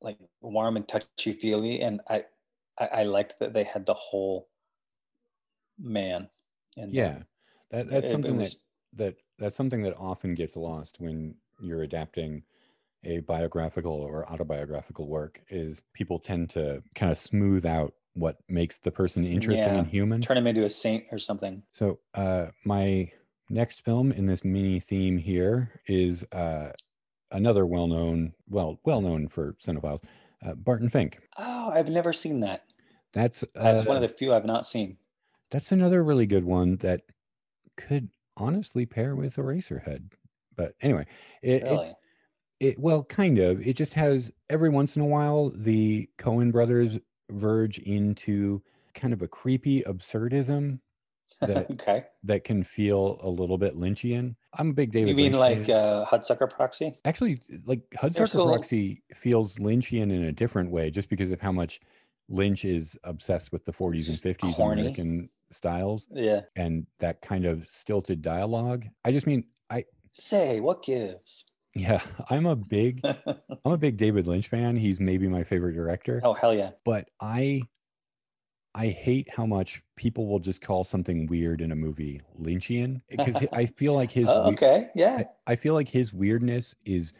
like 0.00 0.18
warm 0.40 0.76
and 0.76 0.86
touchy 0.86 1.32
feely. 1.32 1.80
And 1.80 2.00
I, 2.08 2.24
I, 2.78 2.86
I 2.86 3.02
liked 3.04 3.36
that 3.40 3.52
they 3.54 3.64
had 3.64 3.86
the 3.86 3.94
whole 3.94 4.48
man. 5.78 6.28
And 6.76 6.92
yeah 6.92 7.22
that, 7.70 7.88
that's 7.88 8.06
it- 8.06 8.08
it 8.08 8.10
something 8.10 8.36
was- 8.38 8.56
that 8.92 9.06
that 9.06 9.16
that's 9.38 9.56
something 9.56 9.82
that 9.82 9.96
often 9.96 10.34
gets 10.34 10.56
lost 10.56 11.00
when 11.00 11.34
you're 11.60 11.82
adapting 11.82 12.42
a 13.04 13.20
biographical 13.20 13.92
or 13.92 14.30
autobiographical 14.30 15.06
work 15.08 15.42
is 15.48 15.82
people 15.92 16.18
tend 16.18 16.48
to 16.50 16.82
kind 16.94 17.12
of 17.12 17.18
smooth 17.18 17.66
out 17.66 17.92
what 18.14 18.38
makes 18.48 18.78
the 18.78 18.90
person 18.90 19.24
interesting 19.24 19.76
and 19.76 19.86
human 19.88 20.20
turn 20.22 20.36
him 20.38 20.46
into 20.46 20.64
a 20.64 20.70
saint 20.70 21.04
or 21.10 21.18
something. 21.18 21.62
So, 21.72 21.98
uh, 22.14 22.46
my 22.64 23.10
next 23.50 23.84
film 23.84 24.12
in 24.12 24.26
this 24.26 24.44
mini 24.44 24.78
theme 24.80 25.18
here 25.18 25.80
is 25.88 26.24
uh, 26.32 26.72
another 27.32 27.66
well-known, 27.66 28.32
well, 28.48 28.78
well-known 28.84 29.28
for 29.28 29.54
cinephiles, 29.62 30.02
uh, 30.46 30.54
Barton 30.54 30.88
Fink. 30.88 31.18
Oh, 31.36 31.70
I've 31.74 31.88
never 31.90 32.12
seen 32.12 32.40
that. 32.40 32.64
That's 33.12 33.44
That's 33.54 33.82
uh, 33.82 33.84
one 33.84 33.96
of 33.96 34.02
the 34.02 34.08
few 34.08 34.32
I've 34.32 34.46
not 34.46 34.64
seen. 34.66 34.96
That's 35.50 35.72
another 35.72 36.02
really 36.02 36.26
good 36.26 36.44
one 36.44 36.76
that 36.76 37.02
could 37.76 38.08
honestly 38.36 38.86
pair 38.86 39.14
with 39.14 39.36
Eraserhead. 39.36 40.10
But 40.56 40.74
anyway, 40.80 41.06
it, 41.42 41.62
Really? 41.62 41.86
it's 41.86 41.94
it 42.60 42.78
well, 42.78 43.04
kind 43.04 43.38
of. 43.38 43.60
It 43.66 43.74
just 43.74 43.94
has 43.94 44.30
every 44.48 44.68
once 44.68 44.96
in 44.96 45.02
a 45.02 45.06
while 45.06 45.50
the 45.54 46.08
Coen 46.18 46.52
brothers 46.52 46.98
verge 47.30 47.78
into 47.78 48.62
kind 48.94 49.12
of 49.12 49.22
a 49.22 49.28
creepy 49.28 49.82
absurdism 49.82 50.78
that 51.40 51.70
okay. 51.72 52.04
that 52.22 52.44
can 52.44 52.62
feel 52.62 53.18
a 53.22 53.28
little 53.28 53.58
bit 53.58 53.76
Lynchian. 53.76 54.36
I'm 54.56 54.70
a 54.70 54.72
big 54.72 54.92
David. 54.92 55.08
You 55.10 55.14
mean 55.16 55.32
Lynch 55.32 55.58
like 55.58 55.66
fan. 55.66 55.76
uh, 55.76 56.06
Hudsucker 56.06 56.48
Proxy? 56.48 56.94
Actually, 57.04 57.40
like 57.66 57.82
Hudsucker 57.96 58.46
Proxy 58.46 59.02
feels 59.14 59.56
Lynchian 59.56 60.12
in 60.12 60.24
a 60.24 60.32
different 60.32 60.70
way, 60.70 60.90
just 60.90 61.08
because 61.08 61.30
of 61.30 61.40
how 61.40 61.52
much 61.52 61.80
Lynch 62.28 62.64
is 62.64 62.96
obsessed 63.04 63.52
with 63.52 63.64
the 63.64 63.72
40s 63.72 64.08
and 64.08 64.36
50s 64.38 64.54
corny. 64.54 64.80
American 64.82 65.28
styles 65.50 66.08
Yeah. 66.10 66.40
and 66.56 66.86
that 66.98 67.20
kind 67.22 67.44
of 67.46 67.66
stilted 67.70 68.22
dialogue. 68.22 68.84
I 69.04 69.12
just 69.12 69.26
mean, 69.26 69.44
I 69.70 69.84
Say 70.12 70.60
what 70.60 70.82
gives? 70.82 71.44
yeah, 71.74 72.00
I'm 72.30 72.46
a 72.46 72.54
big 72.56 73.00
I'm 73.64 73.72
a 73.72 73.76
big 73.76 73.96
David 73.96 74.26
Lynch 74.26 74.48
fan. 74.48 74.76
He's 74.76 75.00
maybe 75.00 75.26
my 75.28 75.42
favorite 75.42 75.74
director, 75.74 76.20
oh 76.22 76.32
hell 76.32 76.54
yeah! 76.54 76.70
but 76.84 77.08
I 77.20 77.62
I 78.76 78.88
hate 78.88 79.28
how 79.30 79.46
much 79.46 79.82
people 79.96 80.26
will 80.26 80.38
just 80.40 80.60
call 80.60 80.82
something 80.84 81.26
weird 81.26 81.60
in 81.60 81.70
a 81.72 81.76
movie 81.76 82.20
Lynchian 82.40 83.00
because 83.08 83.36
I 83.52 83.66
feel 83.66 83.94
like 83.94 84.10
his 84.20 84.28
Oh, 84.28 84.50
okay, 84.52 84.88
yeah. 84.94 85.22
I, 85.46 85.52
I 85.52 85.56
feel 85.56 85.74
like 85.74 85.88
his 85.88 86.12
weirdness 86.12 86.74
is 86.84 87.12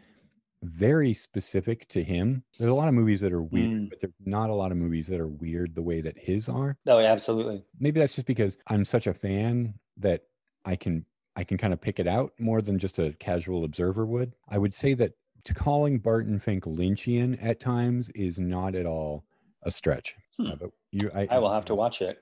very 0.64 1.14
specific 1.14 1.86
to 1.88 2.02
him. 2.02 2.42
There's 2.58 2.70
a 2.70 2.74
lot 2.74 2.88
of 2.88 2.94
movies 2.94 3.20
that 3.20 3.32
are 3.32 3.42
weird, 3.42 3.70
Mm. 3.70 3.90
but 3.90 4.00
there's 4.00 4.12
not 4.24 4.50
a 4.50 4.54
lot 4.54 4.72
of 4.72 4.78
movies 4.78 5.06
that 5.08 5.20
are 5.20 5.28
weird 5.28 5.74
the 5.74 5.82
way 5.82 6.00
that 6.00 6.18
his 6.18 6.48
are. 6.48 6.76
No, 6.86 6.98
yeah, 6.98 7.12
absolutely. 7.12 7.64
Maybe 7.78 8.00
that's 8.00 8.14
just 8.14 8.26
because 8.26 8.56
I'm 8.66 8.84
such 8.84 9.06
a 9.06 9.14
fan 9.14 9.74
that 9.98 10.22
I 10.64 10.76
can 10.76 11.04
I 11.36 11.42
can 11.44 11.58
kind 11.58 11.72
of 11.72 11.80
pick 11.80 11.98
it 11.98 12.06
out 12.06 12.32
more 12.38 12.62
than 12.62 12.78
just 12.78 12.98
a 13.00 13.12
casual 13.18 13.64
observer 13.64 14.06
would. 14.06 14.32
I 14.48 14.56
would 14.58 14.74
say 14.74 14.94
that 14.94 15.12
to 15.44 15.52
calling 15.54 15.98
Barton 15.98 16.38
Fink 16.38 16.64
Lynchian 16.64 17.36
at 17.44 17.58
times 17.60 18.08
is 18.14 18.38
not 18.38 18.74
at 18.74 18.86
all 18.86 19.24
a 19.64 19.70
stretch. 19.72 20.14
Hmm. 20.38 20.46
Uh, 20.46 20.56
but 20.56 20.70
you, 20.92 21.10
I, 21.14 21.26
I 21.30 21.38
will 21.38 21.52
have 21.52 21.64
to 21.66 21.74
watch 21.74 22.00
it. 22.02 22.18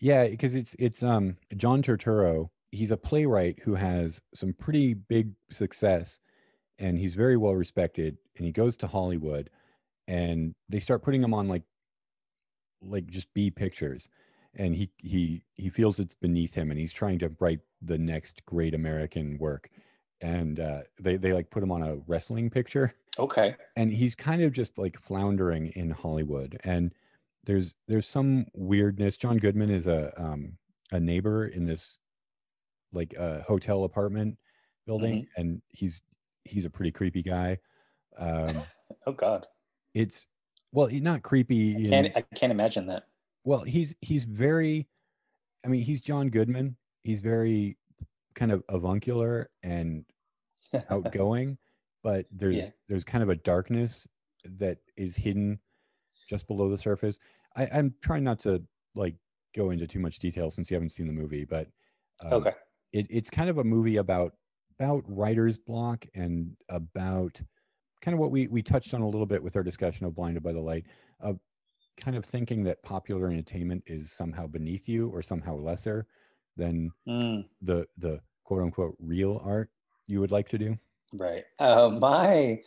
yeah, 0.00 0.26
because 0.28 0.54
it's 0.54 0.74
it's 0.78 1.02
um 1.02 1.36
John 1.56 1.82
Turturro. 1.82 2.50
He's 2.72 2.90
a 2.90 2.96
playwright 2.96 3.60
who 3.62 3.74
has 3.76 4.20
some 4.34 4.52
pretty 4.52 4.92
big 4.94 5.30
success, 5.50 6.18
and 6.78 6.98
he's 6.98 7.14
very 7.14 7.36
well 7.36 7.54
respected. 7.54 8.18
And 8.36 8.46
he 8.46 8.52
goes 8.52 8.76
to 8.78 8.86
Hollywood, 8.86 9.50
and 10.08 10.54
they 10.68 10.80
start 10.80 11.02
putting 11.02 11.22
him 11.22 11.34
on 11.34 11.48
like 11.48 11.62
like 12.82 13.06
just 13.08 13.32
B 13.34 13.50
pictures, 13.50 14.08
and 14.54 14.74
he 14.74 14.90
he 14.98 15.42
he 15.54 15.68
feels 15.70 15.98
it's 15.98 16.14
beneath 16.14 16.54
him, 16.54 16.70
and 16.70 16.78
he's 16.78 16.92
trying 16.92 17.18
to 17.20 17.34
write 17.40 17.60
the 17.82 17.98
next 17.98 18.44
great 18.46 18.74
American 18.74 19.38
work, 19.38 19.70
and 20.20 20.60
uh, 20.60 20.82
they 21.00 21.16
they 21.16 21.32
like 21.32 21.50
put 21.50 21.62
him 21.62 21.72
on 21.72 21.82
a 21.82 21.96
wrestling 22.06 22.50
picture 22.50 22.94
Okay. 23.18 23.56
and 23.76 23.92
he's 23.92 24.14
kind 24.14 24.42
of 24.42 24.52
just 24.52 24.78
like 24.78 24.98
floundering 25.00 25.68
in 25.76 25.90
Hollywood. 25.90 26.58
And 26.64 26.92
there's 27.44 27.74
there's 27.88 28.08
some 28.08 28.46
weirdness. 28.54 29.16
John 29.16 29.38
Goodman 29.38 29.70
is 29.70 29.86
a 29.86 30.12
um 30.22 30.58
a 30.92 31.00
neighbor 31.00 31.46
in 31.48 31.66
this 31.66 31.98
like 32.92 33.14
a 33.14 33.42
hotel 33.42 33.84
apartment 33.84 34.38
building, 34.86 35.26
and 35.36 35.62
he's 35.68 36.02
he's 36.46 36.64
a 36.64 36.70
pretty 36.70 36.90
creepy 36.92 37.22
guy. 37.22 37.58
Um, 38.18 38.56
Oh 39.06 39.12
God, 39.12 39.46
it's 39.94 40.26
well, 40.72 40.86
he- 40.86 41.00
not 41.00 41.22
creepy. 41.22 41.84
In, 41.86 41.90
can't 41.90 42.12
I 42.16 42.22
can't 42.34 42.50
imagine 42.52 42.86
that. 42.86 43.04
well, 43.44 43.60
he's 43.62 43.94
he's 44.00 44.24
very. 44.24 44.88
I 45.64 45.68
mean, 45.68 45.82
he's 45.82 46.00
John 46.00 46.28
Goodman. 46.28 46.76
He's 47.02 47.20
very 47.20 47.76
kind 48.34 48.52
of 48.52 48.62
avuncular 48.68 49.50
and 49.62 50.04
outgoing, 50.90 51.58
but 52.02 52.26
there's 52.30 52.56
Yeah. 52.56 52.70
there's 52.88 53.04
kind 53.04 53.22
of 53.22 53.28
a 53.30 53.36
darkness 53.36 54.06
that 54.58 54.78
is 54.96 55.16
hidden 55.16 55.58
just 56.28 56.46
below 56.46 56.68
the 56.70 56.78
surface. 56.78 57.18
I, 57.56 57.66
I'm 57.72 57.94
trying 58.02 58.24
not 58.24 58.38
to 58.40 58.62
like 58.94 59.14
go 59.54 59.70
into 59.70 59.86
too 59.86 59.98
much 60.00 60.18
detail 60.20 60.50
since 60.50 60.70
you 60.70 60.74
haven't 60.74 60.90
seen 60.90 61.06
the 61.06 61.12
movie, 61.12 61.44
but 61.44 61.68
um, 62.24 62.32
okay. 62.34 62.52
it, 62.92 63.06
it's 63.10 63.30
kind 63.30 63.50
of 63.50 63.58
a 63.58 63.64
movie 63.64 63.96
about 63.96 64.34
about 64.78 65.04
writer's 65.06 65.56
block 65.58 66.06
and 66.14 66.56
about 66.68 67.40
kind 68.02 68.14
of 68.14 68.20
what 68.20 68.30
we 68.30 68.46
we 68.48 68.62
touched 68.62 68.94
on 68.94 69.02
a 69.02 69.08
little 69.08 69.26
bit 69.26 69.42
with 69.42 69.56
our 69.56 69.62
discussion 69.62 70.06
of 70.06 70.14
blinded 70.14 70.42
by 70.42 70.52
the 70.52 70.60
light 70.60 70.84
uh, 71.22 71.32
kind 71.98 72.16
of 72.16 72.24
thinking 72.24 72.64
that 72.64 72.82
popular 72.82 73.28
entertainment 73.28 73.82
is 73.86 74.12
somehow 74.12 74.46
beneath 74.46 74.88
you 74.88 75.08
or 75.10 75.22
somehow 75.22 75.56
lesser 75.56 76.06
than 76.56 76.92
Mm, 77.06 77.48
the 77.62 77.86
the 77.98 78.20
quote 78.44 78.62
unquote 78.62 78.96
real 79.00 79.40
art 79.44 79.70
you 80.06 80.20
would 80.20 80.30
like 80.32 80.48
to 80.48 80.58
do? 80.58 80.78
right. 81.12 81.44
Uh, 81.58 81.90
my 82.00 82.62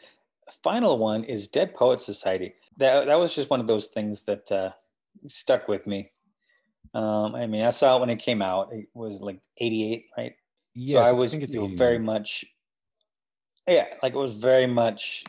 final 0.64 0.98
one 0.98 1.24
is 1.24 1.48
Dead 1.48 1.74
Poet 1.74 2.02
Society. 2.02 2.56
That 2.78 3.06
that 3.06 3.20
was 3.20 3.36
just 3.36 3.50
one 3.50 3.60
of 3.60 3.68
those 3.68 3.88
things 3.88 4.24
that 4.24 4.52
uh, 4.52 4.72
stuck 5.28 5.68
with 5.68 5.88
me. 5.88 6.12
Um, 6.94 7.36
I 7.36 7.48
mean, 7.48 7.64
I 7.66 7.70
saw 7.72 7.98
it 7.98 8.02
when 8.02 8.10
it 8.10 8.18
came 8.20 8.42
out. 8.42 8.74
It 8.74 8.88
was 8.94 9.22
like 9.22 9.42
'88, 9.60 10.06
right? 10.18 10.36
Yes, 10.82 11.06
so 11.06 11.10
I 11.10 11.12
was 11.12 11.32
think 11.32 11.44
it's 11.44 11.54
you 11.54 11.68
very 11.76 11.96
89. 11.96 12.06
much, 12.06 12.46
yeah, 13.68 13.88
like 14.02 14.14
it 14.14 14.18
was 14.18 14.40
very 14.40 14.66
much 14.66 15.26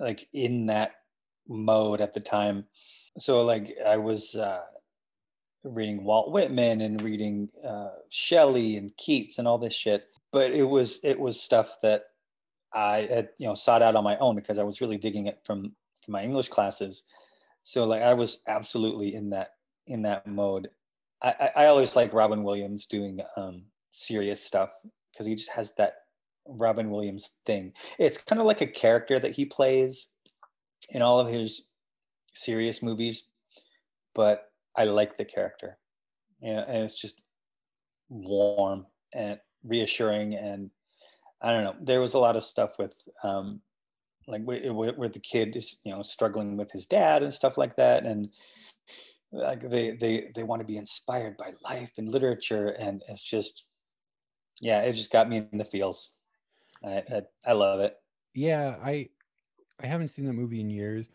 like 0.00 0.26
in 0.32 0.66
that 0.66 0.94
mode 1.48 2.00
at 2.00 2.12
the 2.12 2.18
time. 2.18 2.64
So 3.16 3.42
like 3.42 3.72
I 3.86 3.98
was 3.98 4.34
uh, 4.34 4.62
reading 5.62 6.02
Walt 6.02 6.32
Whitman 6.32 6.80
and 6.80 7.00
reading 7.02 7.50
uh, 7.64 7.90
Shelley 8.08 8.78
and 8.78 8.90
Keats 8.96 9.38
and 9.38 9.46
all 9.46 9.58
this 9.58 9.74
shit, 9.74 10.08
but 10.32 10.50
it 10.50 10.64
was 10.64 10.98
it 11.04 11.20
was 11.20 11.40
stuff 11.40 11.76
that 11.84 12.02
I 12.74 13.06
had 13.08 13.28
you 13.38 13.46
know 13.46 13.54
sought 13.54 13.82
out 13.82 13.94
on 13.94 14.02
my 14.02 14.16
own 14.18 14.34
because 14.34 14.58
I 14.58 14.64
was 14.64 14.80
really 14.80 14.98
digging 14.98 15.28
it 15.28 15.38
from 15.44 15.76
from 16.04 16.12
my 16.12 16.24
English 16.24 16.48
classes. 16.48 17.04
So 17.62 17.84
like 17.84 18.02
I 18.02 18.14
was 18.14 18.42
absolutely 18.48 19.14
in 19.14 19.30
that 19.30 19.50
in 19.86 20.02
that 20.02 20.26
mode. 20.26 20.68
I, 21.22 21.34
I 21.38 21.62
I 21.62 21.66
always 21.66 21.94
like 21.94 22.12
Robin 22.12 22.42
Williams 22.42 22.86
doing 22.86 23.20
um, 23.36 23.66
serious 23.90 24.42
stuff 24.42 24.70
because 25.12 25.26
he 25.26 25.34
just 25.34 25.52
has 25.52 25.74
that 25.78 25.94
Robin 26.46 26.90
Williams 26.90 27.32
thing. 27.46 27.72
It's 27.98 28.18
kind 28.18 28.40
of 28.40 28.46
like 28.46 28.60
a 28.60 28.66
character 28.66 29.18
that 29.18 29.32
he 29.32 29.44
plays 29.44 30.12
in 30.90 31.02
all 31.02 31.20
of 31.20 31.28
his 31.28 31.68
serious 32.34 32.82
movies, 32.82 33.24
but 34.14 34.50
I 34.76 34.84
like 34.84 35.16
the 35.16 35.24
character. 35.24 35.78
Yeah, 36.40 36.64
and 36.66 36.84
it's 36.84 37.00
just 37.00 37.22
warm 38.08 38.86
and 39.14 39.38
reassuring, 39.64 40.34
and 40.34 40.70
I 41.42 41.52
don't 41.52 41.64
know. 41.64 41.76
There 41.80 42.00
was 42.00 42.14
a 42.14 42.18
lot 42.18 42.36
of 42.36 42.44
stuff 42.44 42.78
with 42.78 42.94
um, 43.22 43.60
like 44.26 44.42
where, 44.42 44.72
where 44.72 45.08
the 45.08 45.20
kid 45.20 45.56
is, 45.56 45.80
you 45.84 45.92
know, 45.92 46.02
struggling 46.02 46.56
with 46.56 46.70
his 46.72 46.86
dad 46.86 47.22
and 47.22 47.32
stuff 47.32 47.58
like 47.58 47.76
that, 47.76 48.06
and 48.06 48.30
like 49.32 49.68
they 49.68 49.92
they 49.92 50.30
they 50.34 50.42
want 50.42 50.60
to 50.60 50.66
be 50.66 50.76
inspired 50.76 51.36
by 51.36 51.52
life 51.62 51.92
and 51.98 52.08
literature, 52.08 52.68
and 52.68 53.02
it's 53.08 53.22
just 53.22 53.66
yeah, 54.60 54.82
it 54.82 54.92
just 54.92 55.12
got 55.12 55.28
me 55.28 55.48
in 55.52 55.58
the 55.58 55.64
feels. 55.64 56.18
I 56.84 56.98
I, 57.10 57.22
I 57.46 57.52
love 57.52 57.80
it. 57.80 57.96
Yeah, 58.34 58.78
I 58.82 59.10
I 59.80 59.86
haven't 59.86 60.10
seen 60.10 60.26
that 60.26 60.34
movie 60.34 60.60
in 60.60 60.70
years. 60.70 61.08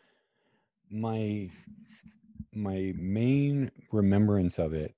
My 0.90 1.52
my 2.54 2.94
main 2.98 3.72
remembrance 3.92 4.60
of 4.60 4.74
it 4.74 4.96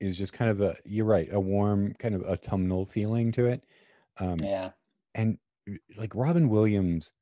is 0.00 0.18
just 0.18 0.32
kind 0.32 0.50
of 0.50 0.60
a 0.60 0.76
you're 0.84 1.06
right, 1.06 1.28
a 1.32 1.40
warm 1.40 1.94
kind 1.94 2.14
of 2.14 2.22
autumnal 2.24 2.86
feeling 2.86 3.32
to 3.32 3.46
it. 3.46 3.64
Um 4.18 4.38
Yeah. 4.42 4.72
and 5.14 5.38
like 5.96 6.14
Robin 6.14 6.48
Williams, 6.48 7.12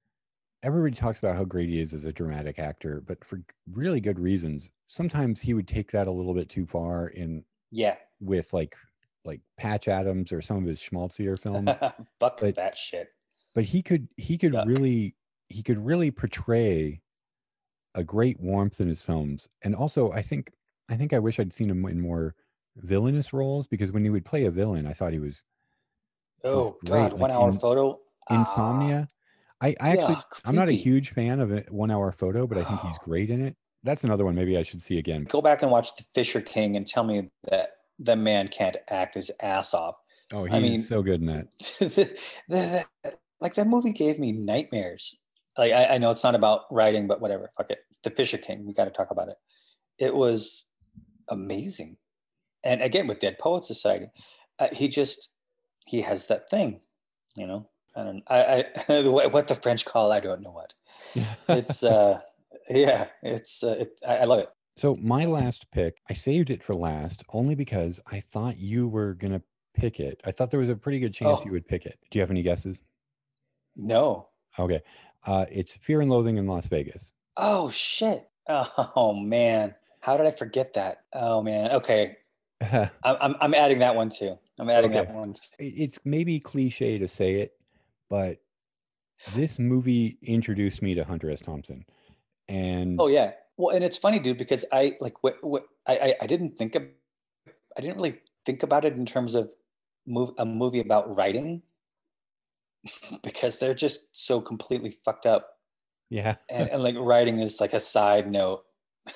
everybody 0.63 0.97
talks 0.97 1.19
about 1.21 1.37
how 1.37 1.45
great 1.45 1.69
he 1.71 1.81
is 1.81 1.95
as 1.95 2.05
a 2.07 2.13
dramatic 2.13 2.59
actor, 2.59 3.01
but 3.03 3.25
for 3.25 3.43
really 3.73 4.01
good 4.01 4.19
reasons. 4.21 4.71
Sometimes 4.89 5.41
he 5.41 5.55
would 5.55 5.69
take 5.69 5.91
that 5.93 6.09
a 6.09 6.13
little 6.13 6.35
bit 6.35 6.49
too 6.51 6.67
far 6.67 7.09
in 7.09 7.45
Yeah. 7.71 7.99
with 8.21 8.53
like 8.53 8.77
like 9.27 9.41
Patch 9.59 9.89
Adams 9.89 10.33
or 10.33 10.41
some 10.41 10.59
of 10.59 10.65
his 10.65 10.81
schmaltzier 10.81 11.37
films. 11.43 11.69
Fuck 12.21 12.41
But- 12.41 12.55
that 12.57 12.77
shit. 12.79 13.09
but 13.55 13.65
he 13.65 13.83
could 13.83 14.09
he 14.17 14.39
could 14.39 14.53
Yuck. 14.53 14.67
really 14.67 15.15
he 15.49 15.63
could 15.63 15.85
really 15.85 16.11
portray 16.11 17.01
a 17.95 18.05
great 18.05 18.39
warmth 18.41 18.81
in 18.81 18.89
his 18.89 19.01
films 19.01 19.49
and 19.63 19.75
also 19.75 20.13
i 20.13 20.21
think 20.21 20.51
i 20.91 20.97
think 20.97 21.13
i 21.15 21.19
wish 21.19 21.41
i'd 21.41 21.55
seen 21.55 21.71
him 21.71 21.83
in 21.87 21.99
more 22.01 22.35
villainous 22.77 23.33
roles 23.33 23.67
because 23.67 23.91
when 23.93 24.05
he 24.05 24.11
would 24.11 24.25
play 24.25 24.45
a 24.45 24.51
villain 24.51 24.87
i 24.87 24.93
thought 24.93 25.13
he 25.15 25.19
was 25.19 25.43
he 26.43 26.49
was 26.51 26.57
Oh 26.59 26.77
god, 26.85 27.13
like 27.13 27.21
one 27.21 27.31
hour 27.31 27.49
in 27.49 27.59
photo. 27.59 27.99
Ah, 28.29 28.41
insomnia 28.41 29.09
i, 29.63 29.69
I 29.81 29.91
actually 29.97 30.15
yeah, 30.15 30.23
i'm 30.45 30.55
not 30.55 30.69
a 30.69 30.73
huge 30.73 31.13
fan 31.15 31.41
of 31.41 31.51
it 31.53 31.71
one 31.73 31.91
hour 31.91 32.13
photo 32.13 32.47
but 32.47 32.59
i 32.59 32.65
think 32.65 32.81
he's 32.81 32.97
Oh. 33.01 33.05
great 33.05 33.31
in 33.31 33.41
it 33.43 33.57
that's 33.83 34.05
another 34.05 34.27
one 34.27 34.35
maybe 34.35 34.59
i 34.59 34.63
should 34.63 34.83
see 34.83 34.99
again 34.99 35.25
Go 35.25 35.41
back 35.41 35.63
and 35.63 35.71
watch 35.71 35.95
The 35.97 36.05
Fisher 36.13 36.43
King 36.43 36.77
and 36.77 36.87
tell 36.87 37.05
me 37.05 37.31
that 37.51 37.71
the 37.99 38.17
man 38.17 38.49
can't 38.49 38.77
act 38.89 39.15
his 39.15 39.31
ass 39.41 39.75
off. 39.75 39.97
oh 40.33 40.45
he's 40.45 40.55
I 40.55 40.61
mean- 40.61 40.83
so 40.83 41.03
good 41.03 41.21
in 41.21 41.27
that 41.27 41.51
the, 41.79 42.21
the, 42.49 42.85
like 43.41 43.55
that 43.55 43.67
movie 43.67 43.93
gave 43.93 44.19
me 44.19 44.33
nightmares. 44.33 45.17
Like 45.59 45.73
I, 45.73 45.95
I 45.95 45.99
know 45.99 46.11
it's 46.11 46.25
not 46.25 46.35
about 46.35 46.63
writing, 46.71 47.07
but 47.07 47.21
whatever. 47.21 47.51
Fuck 47.57 47.71
it. 47.71 47.79
It's 47.91 47.99
The 48.01 48.11
Fisher 48.11 48.37
King. 48.39 48.67
We 48.67 48.75
got 48.75 48.85
to 48.85 48.91
talk 48.91 49.11
about 49.11 49.29
it. 49.29 49.37
It 49.99 50.15
was 50.15 50.67
amazing, 51.29 51.97
and 52.63 52.83
again 52.83 53.07
with 53.07 53.21
Dead 53.21 53.39
Poet 53.39 53.65
Society, 53.65 54.11
uh, 54.59 54.69
he 54.73 54.89
just 54.89 55.31
he 55.87 56.03
has 56.03 56.27
that 56.27 56.51
thing, 56.51 56.81
you 57.37 57.47
know. 57.47 57.69
I 57.95 58.03
don't. 58.03 58.23
I, 58.29 58.65
I 58.89 59.01
what 59.09 59.33
what 59.33 59.49
the 59.49 59.55
French 59.55 59.87
call 59.87 60.13
I 60.13 60.21
don't 60.21 60.43
know 60.43 60.51
what. 60.51 60.75
It's 61.49 61.83
uh 61.83 62.21
yeah. 62.69 63.07
It's 63.23 63.63
uh, 63.65 63.77
it, 63.81 64.01
I, 64.07 64.17
I 64.19 64.25
love 64.25 64.41
it. 64.41 64.49
So 64.77 64.95
my 65.01 65.25
last 65.25 65.67
pick, 65.73 65.99
I 66.11 66.15
saved 66.15 66.51
it 66.51 66.63
for 66.63 66.75
last 66.75 67.25
only 67.31 67.55
because 67.55 67.99
I 68.11 68.21
thought 68.21 68.59
you 68.59 68.89
were 68.89 69.15
gonna 69.15 69.43
pick 69.75 70.01
it. 70.01 70.21
I 70.25 70.33
thought 70.33 70.51
there 70.51 70.61
was 70.61 70.69
a 70.69 70.77
pretty 70.77 70.99
good 71.01 71.15
chance 71.15 71.39
Oh. 71.41 71.45
you 71.45 71.53
would 71.53 71.67
pick 71.67 71.87
it. 71.87 71.99
Do 72.11 72.19
you 72.19 72.21
have 72.21 72.31
any 72.31 72.43
guesses? 72.43 72.81
No. 73.75 74.29
Okay. 74.59 74.81
Uh, 75.25 75.47
it's 75.51 75.75
Fear 75.77 76.03
and 76.03 76.11
Loathing 76.11 76.37
in 76.37 76.47
Las 76.47 76.67
Vegas. 76.67 77.13
Oh 77.37 77.71
shit. 77.71 78.29
Oh 78.49 79.13
man. 79.13 79.75
How 80.01 80.17
did 80.17 80.27
I 80.27 80.31
forget 80.31 80.75
that? 80.75 80.99
Oh 81.13 81.43
man. 81.43 81.73
Okay. 81.73 82.17
I'm 82.63 82.91
I'm, 83.05 83.35
I'm 83.41 83.55
adding 83.55 83.81
that 83.81 83.97
one 83.97 84.09
too. 84.11 84.39
I'm 84.59 84.71
adding 84.71 84.93
that 84.93 85.13
one. 85.13 85.35
too. 85.35 85.41
it's 85.59 85.99
maybe 86.05 86.39
cliche 86.39 86.97
to 86.99 87.09
say 87.09 87.35
it, 87.41 87.53
but 88.09 88.39
this 89.35 89.59
movie 89.59 90.17
introduced 90.23 90.81
me 90.81 90.95
to 90.95 91.03
Hunter 91.05 91.31
S. 91.31 91.41
Thompson. 91.41 91.85
And 92.49 92.97
Oh 93.01 93.09
yeah. 93.09 93.33
Well, 93.57 93.75
and 93.75 93.85
it's 93.85 93.99
funny, 93.99 94.19
dude, 94.19 94.37
because 94.37 94.65
I 94.73 94.97
like 95.01 95.23
what 95.23 95.37
what 95.43 95.65
I 95.87 95.97
I, 95.97 96.15
I 96.23 96.27
didn't 96.27 96.57
think 96.57 96.75
of. 96.75 96.85
I 97.77 97.81
didn't 97.81 97.97
really 97.97 98.21
think 98.45 98.63
about 98.63 98.85
it 98.85 98.95
in 98.95 99.07
terms 99.07 99.35
of 99.35 99.53
move 100.07 100.31
a 100.39 100.47
movie 100.47 100.81
about 100.81 101.17
writing 101.17 101.63
because 103.23 103.59
they're 103.59 103.75
just 103.75 104.07
so 104.13 104.41
completely 104.41 104.91
fucked 104.91 105.27
up 105.27 105.57
yeah, 106.09 106.37
and, 106.49 106.71
and 106.71 106.83
like 106.83 106.95
writing 106.99 107.41
is 107.41 107.61
like 107.61 107.75
a 107.75 107.81
side 107.81 108.31
note 108.31 108.63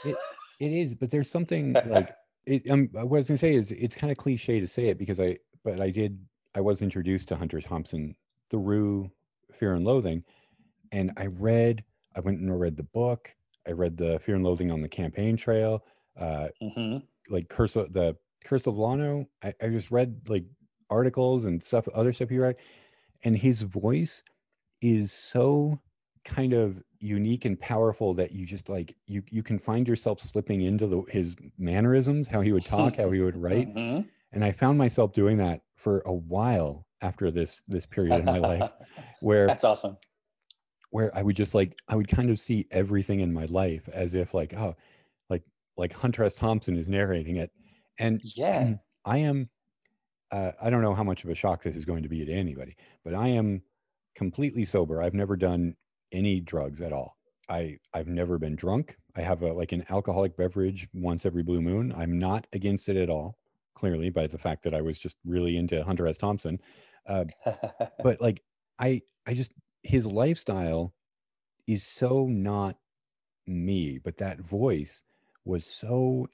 it 0.04 0.16
is, 0.60 0.94
but 0.94 1.10
there's 1.10 1.30
something 1.30 1.72
like 1.86 2.14
it 2.46 2.68
um 2.70 2.88
what 2.92 3.00
I 3.00 3.04
was 3.04 3.28
gonna 3.28 3.38
say 3.38 3.54
is 3.54 3.70
it's 3.70 3.96
kind 3.96 4.10
of 4.10 4.18
cliche 4.18 4.60
to 4.60 4.68
say 4.68 4.88
it 4.88 4.98
because 4.98 5.20
I 5.20 5.38
but 5.64 5.80
I 5.80 5.90
did 5.90 6.18
I 6.54 6.60
was 6.60 6.82
introduced 6.82 7.28
to 7.28 7.36
Hunter 7.36 7.60
Thompson 7.60 8.14
through 8.50 9.10
Fear 9.52 9.74
and 9.74 9.84
Loathing 9.84 10.24
and 10.92 11.12
I 11.16 11.26
read 11.26 11.84
I 12.16 12.20
went 12.20 12.40
and 12.40 12.60
read 12.60 12.76
the 12.76 12.82
book, 12.82 13.32
I 13.66 13.72
read 13.72 13.96
the 13.96 14.18
Fear 14.20 14.36
and 14.36 14.44
Loathing 14.44 14.70
on 14.70 14.80
the 14.80 14.88
campaign 14.88 15.36
trail, 15.36 15.84
uh 16.18 16.48
hmm 16.60 16.98
like 17.28 17.48
Curse 17.48 17.76
of 17.76 17.92
the 17.92 18.16
Curse 18.44 18.66
of 18.66 18.76
Lono. 18.76 19.26
I, 19.42 19.54
I 19.62 19.68
just 19.68 19.90
read 19.90 20.22
like 20.28 20.44
articles 20.90 21.44
and 21.44 21.62
stuff, 21.62 21.86
other 21.94 22.12
stuff 22.12 22.28
he 22.30 22.38
wrote, 22.38 22.56
and 23.24 23.36
his 23.36 23.62
voice 23.62 24.22
is 24.82 25.12
so 25.12 25.80
kind 26.24 26.52
of 26.52 26.82
unique 26.98 27.44
and 27.46 27.58
powerful 27.58 28.12
that 28.14 28.32
you 28.32 28.46
just 28.46 28.68
like 28.68 28.96
you 29.06 29.22
you 29.30 29.42
can 29.42 29.58
find 29.58 29.88
yourself 29.88 30.20
slipping 30.20 30.62
into 30.62 30.86
the 30.86 31.02
his 31.08 31.36
mannerisms, 31.58 32.28
how 32.28 32.40
he 32.40 32.52
would 32.52 32.64
talk, 32.64 32.96
how 32.96 33.10
he 33.10 33.20
would 33.20 33.36
write, 33.42 33.68
Mhm. 33.68 34.08
and 34.32 34.44
I 34.44 34.52
found 34.52 34.78
myself 34.78 35.12
doing 35.12 35.38
that 35.38 35.62
for 35.76 36.00
a 36.06 36.12
while 36.12 36.86
after 37.02 37.30
this 37.30 37.62
this 37.68 37.86
period 37.86 38.18
of 38.18 38.24
my 38.24 38.38
life 38.38 38.70
where 39.20 39.46
That's 39.46 39.64
awesome. 39.64 39.96
Where 40.90 41.16
I 41.16 41.22
would 41.22 41.36
just 41.36 41.54
like 41.54 41.78
I 41.88 41.96
would 41.96 42.08
kind 42.08 42.30
of 42.30 42.38
see 42.38 42.66
everything 42.70 43.20
in 43.20 43.32
my 43.32 43.46
life 43.46 43.88
as 43.92 44.14
if 44.14 44.34
like 44.34 44.54
oh 44.54 44.76
like 45.28 45.42
like 45.76 45.92
Hunter 45.92 46.24
S. 46.24 46.34
Thompson 46.34 46.76
is 46.76 46.88
narrating 46.88 47.36
it 47.36 47.50
and 47.98 48.20
Yeah. 48.36 48.74
I 49.04 49.18
am 49.18 49.48
uh, 50.32 50.52
I 50.62 50.70
don't 50.70 50.82
know 50.82 50.94
how 50.94 51.02
much 51.02 51.24
of 51.24 51.30
a 51.30 51.34
shock 51.34 51.62
this 51.62 51.74
is 51.74 51.84
going 51.84 52.02
to 52.02 52.08
be 52.08 52.24
to 52.24 52.32
anybody 52.32 52.76
but 53.04 53.14
I 53.14 53.28
am 53.28 53.62
completely 54.14 54.64
sober 54.64 55.02
I've 55.02 55.14
never 55.14 55.36
done 55.36 55.76
any 56.12 56.40
drugs 56.40 56.82
at 56.82 56.92
all 56.92 57.16
I 57.48 57.78
I've 57.94 58.08
never 58.08 58.38
been 58.38 58.56
drunk 58.56 58.96
I 59.16 59.22
have 59.22 59.42
a 59.42 59.52
like 59.52 59.72
an 59.72 59.84
alcoholic 59.90 60.36
beverage 60.36 60.88
once 60.92 61.24
every 61.24 61.42
blue 61.42 61.62
moon 61.62 61.92
I'm 61.96 62.18
not 62.18 62.46
against 62.52 62.88
it 62.88 62.96
at 62.96 63.10
all 63.10 63.36
clearly 63.74 64.10
by 64.10 64.26
the 64.26 64.38
fact 64.38 64.62
that 64.64 64.74
I 64.74 64.80
was 64.80 64.98
just 64.98 65.16
really 65.24 65.56
into 65.56 65.82
Hunter 65.84 66.06
S. 66.06 66.18
Thompson 66.18 66.60
uh, 67.06 67.24
but 68.02 68.20
like 68.20 68.42
i 68.78 69.00
i 69.26 69.34
just 69.34 69.52
his 69.82 70.06
lifestyle 70.06 70.94
is 71.66 71.84
so 71.84 72.26
not 72.26 72.76
me 73.46 73.98
but 73.98 74.16
that 74.18 74.40
voice 74.40 75.02
was 75.44 75.66
so 75.66 76.26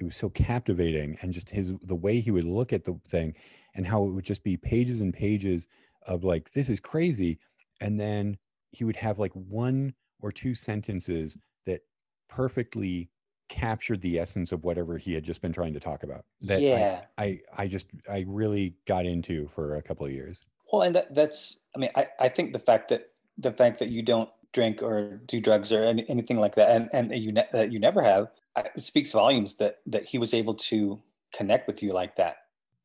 it 0.00 0.04
was 0.04 0.16
so 0.16 0.28
captivating 0.30 1.16
and 1.22 1.32
just 1.32 1.48
his 1.48 1.72
the 1.82 1.94
way 1.94 2.20
he 2.20 2.30
would 2.30 2.44
look 2.44 2.72
at 2.72 2.84
the 2.84 2.94
thing 3.06 3.34
and 3.74 3.86
how 3.86 4.04
it 4.04 4.10
would 4.10 4.24
just 4.24 4.42
be 4.42 4.56
pages 4.56 5.00
and 5.00 5.14
pages 5.14 5.68
of 6.06 6.24
like 6.24 6.52
this 6.52 6.68
is 6.68 6.80
crazy 6.80 7.38
and 7.80 7.98
then 7.98 8.36
he 8.70 8.84
would 8.84 8.96
have 8.96 9.18
like 9.18 9.32
one 9.32 9.94
or 10.20 10.32
two 10.32 10.54
sentences 10.54 11.36
that 11.66 11.80
perfectly 12.28 13.08
captured 13.48 14.00
the 14.02 14.18
essence 14.18 14.52
of 14.52 14.64
whatever 14.64 14.98
he 14.98 15.14
had 15.14 15.24
just 15.24 15.40
been 15.40 15.52
trying 15.52 15.72
to 15.72 15.80
talk 15.80 16.02
about. 16.02 16.24
That 16.42 16.60
yeah. 16.60 17.02
I, 17.16 17.24
I, 17.24 17.40
I 17.56 17.66
just 17.66 17.86
I 18.10 18.24
really 18.28 18.74
got 18.86 19.06
into 19.06 19.48
for 19.54 19.76
a 19.76 19.82
couple 19.82 20.06
of 20.06 20.12
years. 20.12 20.40
Well, 20.72 20.82
and 20.82 20.94
that, 20.94 21.14
that's 21.14 21.64
I 21.74 21.78
mean 21.78 21.90
I, 21.94 22.06
I 22.20 22.28
think 22.28 22.52
the 22.52 22.58
fact 22.58 22.88
that 22.88 23.10
the 23.36 23.52
fact 23.52 23.78
that 23.78 23.88
you 23.88 24.02
don't 24.02 24.28
drink 24.52 24.82
or 24.82 25.20
do 25.26 25.40
drugs 25.40 25.72
or 25.72 25.84
any, 25.84 26.08
anything 26.08 26.38
like 26.38 26.54
that, 26.56 26.70
and 26.70 26.88
and 26.92 27.14
you 27.22 27.32
ne- 27.32 27.48
that 27.52 27.72
you 27.72 27.78
never 27.78 28.02
have, 28.02 28.28
it 28.56 28.82
speaks 28.82 29.12
volumes 29.12 29.56
that 29.56 29.78
that 29.86 30.04
he 30.04 30.18
was 30.18 30.34
able 30.34 30.54
to 30.54 31.00
connect 31.32 31.66
with 31.66 31.82
you 31.82 31.92
like 31.92 32.16
that. 32.16 32.36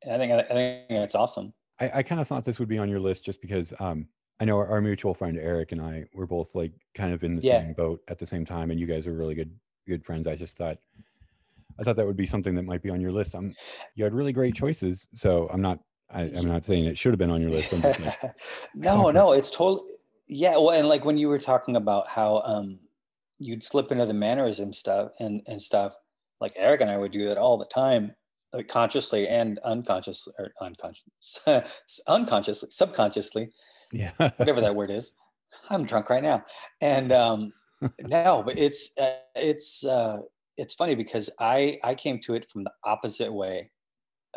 I 0.09 0.17
think 0.17 0.31
I 0.31 0.43
think 0.43 0.89
that's 0.89 1.15
awesome. 1.15 1.53
I, 1.79 1.91
I 1.95 2.03
kind 2.03 2.21
of 2.21 2.27
thought 2.27 2.43
this 2.43 2.59
would 2.59 2.69
be 2.69 2.77
on 2.77 2.89
your 2.89 2.99
list 2.99 3.25
just 3.25 3.41
because 3.41 3.73
um, 3.79 4.07
I 4.39 4.45
know 4.45 4.57
our, 4.57 4.67
our, 4.67 4.81
mutual 4.81 5.13
friend 5.13 5.37
Eric 5.37 5.71
and 5.71 5.81
I 5.81 6.05
were 6.13 6.27
both 6.27 6.53
like 6.53 6.71
kind 6.93 7.13
of 7.13 7.23
in 7.23 7.35
the 7.35 7.41
yeah. 7.41 7.61
same 7.61 7.73
boat 7.73 8.01
at 8.07 8.19
the 8.19 8.25
same 8.25 8.45
time, 8.45 8.71
and 8.71 8.79
you 8.79 8.85
guys 8.85 9.07
are 9.07 9.13
really 9.13 9.35
good 9.35 9.51
good 9.87 10.05
friends. 10.05 10.27
I 10.27 10.35
just 10.35 10.57
thought 10.57 10.77
I 11.79 11.83
thought 11.83 11.95
that 11.95 12.05
would 12.05 12.17
be 12.17 12.27
something 12.27 12.55
that 12.55 12.63
might 12.63 12.81
be 12.81 12.89
on 12.89 13.01
your 13.01 13.11
list. 13.11 13.35
Um, 13.35 13.53
you 13.95 14.03
had 14.03 14.13
really 14.13 14.33
great 14.33 14.55
choices, 14.55 15.07
so 15.13 15.49
I'm 15.51 15.61
not 15.61 15.79
I, 16.13 16.23
am 16.37 16.45
not 16.45 16.65
saying 16.65 16.85
it 16.85 16.97
should 16.97 17.11
have 17.11 17.19
been 17.19 17.31
on 17.31 17.41
your 17.41 17.51
list. 17.51 17.73
no, 18.75 19.11
no, 19.11 19.33
it's 19.33 19.49
totally 19.49 19.89
yeah. 20.27 20.57
Well, 20.57 20.71
and 20.71 20.87
like 20.87 21.05
when 21.05 21.17
you 21.17 21.27
were 21.27 21.39
talking 21.39 21.75
about 21.75 22.07
how 22.07 22.41
um, 22.45 22.79
you'd 23.39 23.63
slip 23.63 23.91
into 23.91 24.05
the 24.05 24.13
mannerism 24.13 24.73
stuff 24.73 25.11
and 25.19 25.41
and 25.47 25.61
stuff, 25.61 25.95
like 26.39 26.53
Eric 26.55 26.81
and 26.81 26.89
I 26.89 26.97
would 26.97 27.11
do 27.11 27.27
that 27.27 27.37
all 27.37 27.57
the 27.57 27.65
time, 27.65 28.15
like 28.53 28.67
consciously 28.67 29.27
and 29.27 29.59
unconsciously 29.59 30.33
or 30.37 30.51
unconscious, 30.61 32.01
unconsciously, 32.07 32.69
subconsciously, 32.71 33.49
yeah, 33.91 34.11
whatever 34.17 34.61
that 34.61 34.75
word 34.75 34.91
is. 34.91 35.13
I'm 35.69 35.85
drunk 35.85 36.09
right 36.09 36.23
now, 36.23 36.43
and 36.81 37.11
um, 37.11 37.53
no, 38.01 38.43
but 38.45 38.57
it's 38.57 38.97
uh, 38.97 39.17
it's 39.35 39.85
uh, 39.85 40.19
it's 40.57 40.75
funny 40.75 40.95
because 40.95 41.29
I 41.39 41.79
I 41.83 41.95
came 41.95 42.19
to 42.21 42.35
it 42.35 42.49
from 42.49 42.63
the 42.63 42.71
opposite 42.83 43.31
way, 43.31 43.71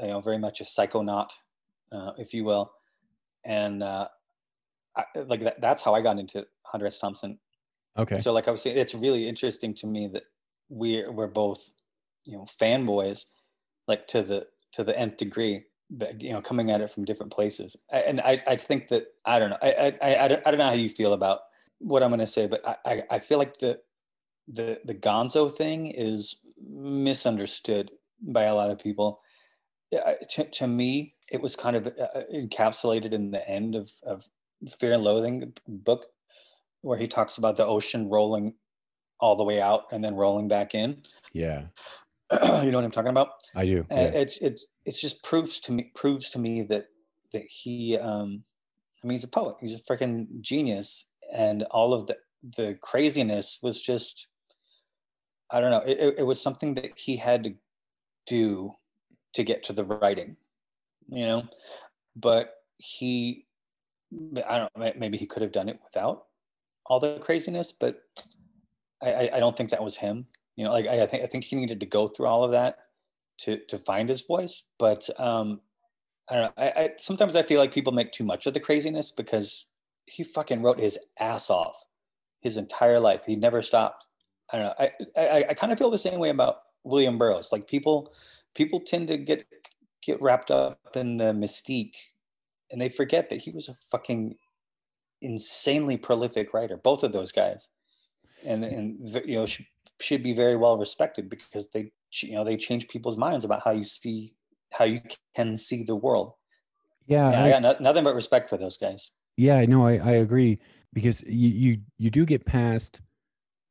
you 0.01 0.09
know, 0.09 0.21
very 0.21 0.39
much 0.39 0.61
a 0.61 0.65
psychonaut, 0.65 1.31
uh, 1.93 2.13
if 2.19 2.35
you 2.35 2.45
will, 2.45 2.73
and 3.45 3.83
uh, 3.83 4.09
I, 4.97 5.05
like 5.27 5.41
that, 5.41 5.61
that's 5.61 5.83
how 5.83 5.95
I 5.95 6.01
got 6.01 6.19
into 6.19 6.47
Hunter 6.65 6.87
S. 6.87 6.99
Thompson. 6.99 7.39
Okay. 7.99 8.19
So 8.19 8.33
like 8.33 8.49
I 8.49 8.51
was 8.51 8.63
saying, 8.63 8.77
it's 8.77 8.95
really 8.95 9.29
interesting 9.29 9.75
to 9.75 9.87
me 9.87 10.09
that 10.13 10.25
we're 10.69 11.11
we're 11.13 11.27
both, 11.29 11.71
you 12.25 12.37
know, 12.37 12.47
fanboys, 12.61 13.27
like 13.87 14.07
to 14.09 14.23
the 14.23 14.47
to 14.73 14.85
the 14.85 14.99
nth 14.99 15.17
degree, 15.17 15.65
but 15.91 16.21
you 16.21 16.33
know, 16.33 16.41
coming 16.41 16.71
at 16.71 16.81
it 16.81 16.91
from 16.91 17.05
different 17.05 17.33
places. 17.33 17.77
And 17.91 18.21
I 18.21 18.43
I 18.47 18.57
think 18.57 18.89
that 18.89 19.07
I 19.25 19.39
don't 19.39 19.51
know 19.51 19.59
I 19.63 19.95
I 20.03 20.25
I 20.25 20.29
don't, 20.29 20.47
I 20.47 20.51
don't 20.51 20.59
know 20.59 20.67
how 20.67 20.73
you 20.73 20.89
feel 20.89 21.13
about 21.13 21.41
what 21.79 22.03
I'm 22.03 22.11
going 22.11 22.21
to 22.21 22.27
say, 22.27 22.47
but 22.47 22.67
I, 22.67 22.77
I 22.85 23.03
I 23.13 23.19
feel 23.19 23.39
like 23.39 23.59
the 23.59 23.79
the 24.49 24.81
the 24.85 24.95
Gonzo 24.95 25.51
thing 25.51 25.87
is 25.87 26.47
misunderstood 26.69 27.91
by 28.21 28.45
a 28.45 28.55
lot 28.55 28.71
of 28.71 28.79
people. 28.79 29.21
To, 29.93 30.45
to 30.45 30.67
me, 30.67 31.15
it 31.31 31.41
was 31.41 31.57
kind 31.57 31.77
of 31.77 31.87
uh, 31.87 32.23
encapsulated 32.35 33.13
in 33.13 33.31
the 33.31 33.49
end 33.49 33.75
of, 33.75 33.91
of 34.05 34.29
Fear 34.81 34.95
and 34.95 35.05
Loathing 35.05 35.53
book, 35.69 36.07
where 36.83 36.99
he 36.99 37.07
talks 37.07 37.39
about 37.39 37.57
the 37.57 37.67
ocean 37.67 38.09
rolling 38.09 38.55
all 39.21 39.37
the 39.37 39.45
way 39.45 39.61
out 39.61 39.85
and 39.93 40.05
then 40.05 40.15
rolling 40.15 40.49
back 40.49 40.75
in. 40.75 41.03
Yeah, 41.33 41.63
you 42.33 42.71
know 42.71 42.79
what 42.79 42.85
I'm 42.85 42.91
talking 42.91 43.11
about. 43.11 43.31
I 43.55 43.65
do. 43.65 43.87
And 43.91 44.15
yeah. 44.15 44.21
it's 44.21 44.39
it's 44.39 44.67
it's 44.85 45.01
just 45.01 45.23
proves 45.23 45.61
to 45.61 45.73
me 45.73 45.93
proves 45.95 46.31
to 46.31 46.39
me 46.39 46.63
that 46.65 46.87
that 47.33 47.45
he 47.49 47.97
um 47.97 48.43
I 49.03 49.07
mean 49.07 49.15
he's 49.15 49.25
a 49.25 49.29
poet. 49.29 49.57
He's 49.61 49.75
a 49.75 49.83
freaking 49.83 50.41
genius, 50.41 51.07
and 51.33 51.63
all 51.65 51.95
of 51.95 52.07
the 52.07 52.17
the 52.57 52.79
craziness 52.81 53.59
was 53.63 53.81
just 53.81 54.29
I 55.51 55.61
don't 55.61 55.71
know. 55.71 55.83
It, 55.87 56.17
it 56.19 56.27
was 56.27 56.43
something 56.43 56.75
that 56.75 56.99
he 56.99 57.17
had 57.17 57.45
to 57.45 57.55
do 58.27 58.73
to 59.35 59.45
get 59.45 59.63
to 59.65 59.73
the 59.73 59.85
writing, 59.85 60.37
you 61.09 61.27
know. 61.27 61.45
But 62.15 62.55
he, 62.79 63.47
I 64.47 64.59
don't. 64.59 64.99
Maybe 64.99 65.19
he 65.19 65.27
could 65.27 65.43
have 65.43 65.53
done 65.53 65.69
it 65.69 65.81
without 65.85 66.25
all 66.87 67.01
the 67.01 67.19
craziness, 67.19 67.73
but 67.73 68.01
I, 69.03 69.31
I 69.35 69.41
don't 69.41 69.57
think 69.57 69.71
that 69.71 69.83
was 69.83 69.97
him. 69.97 70.27
You 70.57 70.65
know, 70.65 70.73
like 70.73 70.87
I, 70.87 71.03
I 71.03 71.07
think 71.07 71.23
I 71.23 71.27
think 71.27 71.45
he 71.45 71.57
needed 71.57 71.81
to 71.81 71.87
go 71.87 72.09
through 72.09 72.27
all 72.27 72.45
of 72.45 72.53
that 72.53 72.79
to 73.41 73.59
to 73.69 73.79
find 73.79 74.09
his 74.09 74.23
voice. 74.23 74.65
But 74.79 75.09
um, 75.21 75.61
I 76.31 76.35
don't 76.35 76.45
know. 76.45 76.65
I, 76.65 76.73
I 76.77 76.91
sometimes 76.99 77.37
I 77.37 77.43
feel 77.43 77.61
like 77.61 77.73
people 77.73 77.93
make 77.93 78.13
too 78.13 78.25
much 78.25 78.47
of 78.47 78.55
the 78.55 78.61
craziness 78.61 79.11
because 79.11 79.67
he 80.07 80.23
fucking 80.23 80.63
wrote 80.63 80.79
his 80.79 80.99
ass 81.19 81.51
off 81.51 81.85
his 82.41 82.57
entire 82.57 83.01
life. 83.01 83.23
He 83.27 83.37
never 83.37 83.61
stopped. 83.63 84.07
I 84.53 84.59
don't 84.59 84.67
know. 84.67 84.75
I, 84.79 85.21
I, 85.21 85.45
I 85.51 85.55
kind 85.55 85.73
of 85.73 85.79
feel 85.79 85.91
the 85.91 85.99
same 85.99 86.21
way 86.21 86.31
about 86.31 86.59
William 86.85 87.19
Burroughs. 87.19 87.51
Like 87.51 87.67
people, 87.67 88.13
people 88.57 88.81
tend 88.81 89.07
to 89.09 89.17
get 89.17 89.47
get 90.03 90.21
wrapped 90.21 90.51
up 90.51 90.97
in 90.97 91.19
the 91.19 91.33
mystique, 91.33 91.97
and 92.71 92.81
they 92.81 92.89
forget 92.89 93.29
that 93.29 93.43
he 93.43 93.51
was 93.51 93.69
a 93.69 93.75
fucking 93.75 94.37
insanely 95.23 95.97
prolific 95.97 96.53
writer. 96.53 96.77
Both 96.77 97.05
of 97.05 97.13
those 97.13 97.31
guys, 97.31 97.69
and 98.45 98.65
and 98.65 98.99
you 99.25 99.37
know 99.37 99.47
should, 99.47 99.67
should 100.01 100.23
be 100.23 100.33
very 100.33 100.57
well 100.57 100.77
respected 100.77 101.31
because 101.31 101.69
they 101.69 101.93
you 102.23 102.33
know 102.33 102.45
they 102.45 102.57
change 102.57 102.89
people's 102.89 103.17
minds 103.17 103.45
about 103.45 103.63
how 103.63 103.71
you 103.71 103.85
see 103.85 104.35
how 104.73 104.85
you 104.85 105.01
can 105.37 105.57
see 105.57 105.85
the 105.85 105.95
world. 105.95 106.33
Yeah, 107.07 107.31
yeah 107.31 107.43
I, 107.43 107.47
I, 107.47 107.51
got 107.51 107.63
no, 107.63 107.77
nothing 107.81 108.05
but 108.05 108.15
respect 108.15 108.49
for 108.49 108.57
those 108.57 108.77
guys. 108.77 109.13
Yeah, 109.37 109.65
no, 109.67 109.87
I, 109.87 109.99
I 109.99 110.13
agree 110.13 110.59
because 110.93 111.23
you, 111.23 111.51
you 111.51 111.79
you 111.99 112.11
do 112.11 112.25
get 112.25 112.47
past 112.47 113.01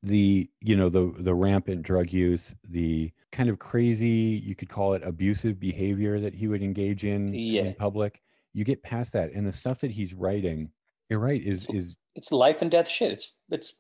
the 0.04 0.48
you 0.62 0.76
know 0.76 0.90
the 0.90 1.12
the 1.18 1.34
rampant 1.34 1.82
drug 1.82 2.14
use 2.14 2.54
the 2.70 3.12
kind 3.32 3.50
of 3.50 3.60
crazy 3.60 4.42
you 4.44 4.56
could 4.56 4.70
call 4.70 4.94
it 4.94 5.04
abusive 5.04 5.60
behavior 5.60 6.20
that 6.20 6.34
he 6.34 6.48
would 6.48 6.62
engage 6.62 7.04
in 7.04 7.34
yeah. 7.34 7.64
in 7.64 7.74
public 7.74 8.22
you 8.54 8.64
get 8.64 8.82
past 8.84 9.14
that 9.14 9.32
and 9.34 9.46
the 9.46 9.52
stuff 9.52 9.82
that 9.82 9.92
he's 9.92 10.14
writing 10.14 10.70
you're 11.10 11.20
right 11.20 11.42
is 11.46 11.66
it's, 11.66 11.74
is 11.74 11.96
it's 12.16 12.32
life 12.32 12.62
and 12.62 12.72
death 12.72 12.88
shit 12.88 13.12
it's 13.12 13.34
it's 13.50 13.74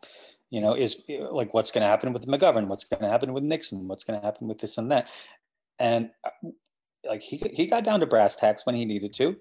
you 0.50 0.62
know 0.62 0.74
is 0.74 1.02
like 1.32 1.54
what's 1.54 1.72
going 1.72 1.82
to 1.82 1.88
happen 1.88 2.12
with 2.12 2.26
mcgovern 2.28 2.68
what's 2.68 2.84
going 2.84 3.02
to 3.02 3.10
happen 3.10 3.34
with 3.34 3.44
nixon 3.44 3.88
what's 3.88 4.04
going 4.04 4.20
to 4.20 4.26
happen 4.26 4.48
with 4.48 4.60
this 4.60 4.78
and 4.78 4.92
that 4.92 5.10
and 5.80 6.10
uh, 6.26 6.50
like 7.08 7.22
he 7.22 7.42
he 7.54 7.66
got 7.66 7.84
down 7.84 8.00
to 8.00 8.06
brass 8.06 8.36
tacks 8.36 8.66
when 8.66 8.76
he 8.76 8.86
needed 8.86 9.14
to 9.14 9.36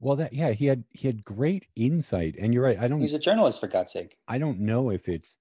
well 0.00 0.16
that 0.16 0.32
yeah 0.32 0.50
he 0.50 0.66
had 0.66 0.84
he 0.90 1.08
had 1.08 1.24
great 1.24 1.66
insight 1.76 2.36
and 2.38 2.54
you're 2.54 2.62
right 2.62 2.78
i 2.78 2.86
don't 2.86 3.00
he's 3.00 3.14
a 3.14 3.18
journalist 3.18 3.60
for 3.60 3.66
god's 3.66 3.92
sake 3.92 4.16
i 4.28 4.38
don't 4.38 4.58
know 4.58 4.90
if 4.90 5.08
it's 5.08 5.36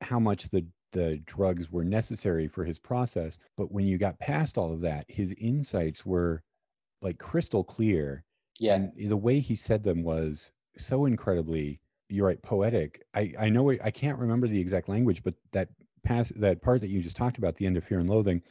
how 0.00 0.18
much 0.18 0.48
the 0.50 0.64
the 0.92 1.18
drugs 1.26 1.70
were 1.70 1.84
necessary 1.84 2.48
for 2.48 2.64
his 2.64 2.78
process 2.78 3.38
but 3.56 3.70
when 3.70 3.86
you 3.86 3.98
got 3.98 4.18
past 4.18 4.56
all 4.56 4.72
of 4.72 4.80
that 4.80 5.04
his 5.08 5.32
insights 5.38 6.06
were 6.06 6.42
like 7.02 7.18
crystal 7.18 7.62
clear 7.62 8.24
yeah. 8.60 8.74
and 8.74 9.10
the 9.10 9.16
way 9.16 9.38
he 9.40 9.54
said 9.54 9.82
them 9.82 10.02
was 10.02 10.50
so 10.78 11.06
incredibly 11.06 11.80
you're 12.08 12.26
right 12.26 12.42
poetic. 12.42 13.04
I 13.14 13.34
i 13.38 13.48
know 13.48 13.70
i 13.70 13.90
can't 13.90 14.18
remember 14.18 14.48
the 14.48 14.60
exact 14.60 14.88
language 14.88 15.22
but 15.22 15.34
that 15.52 15.68
pass 16.04 16.32
that 16.36 16.62
part 16.62 16.80
that 16.80 16.88
you 16.88 17.02
just 17.02 17.16
talked 17.16 17.38
about 17.38 17.56
the 17.56 17.66
end 17.66 17.76
of 17.76 17.84
fear 17.84 17.98
and 17.98 18.08
loathing 18.08 18.42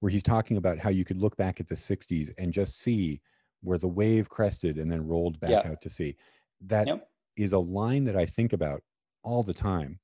where 0.00 0.10
he's 0.10 0.22
talking 0.22 0.56
about 0.56 0.78
how 0.78 0.90
you 0.90 1.04
could 1.04 1.18
look 1.18 1.36
back 1.36 1.60
at 1.60 1.68
the 1.68 1.74
60s 1.74 2.30
and 2.38 2.52
just 2.52 2.80
see 2.80 3.20
where 3.62 3.78
the 3.78 3.88
wave 3.88 4.28
crested 4.28 4.78
and 4.78 4.90
then 4.90 5.06
rolled 5.06 5.40
back 5.40 5.66
out 5.66 5.80
to 5.82 5.90
sea. 5.90 6.16
That 6.60 6.86
yep. 6.86 7.08
is 7.36 7.52
a 7.52 7.58
line 7.58 8.04
that 8.04 8.16
i 8.16 8.26
think 8.26 8.52
about 8.52 8.82
all 9.22 9.42
the 9.42 9.54
time. 9.54 9.98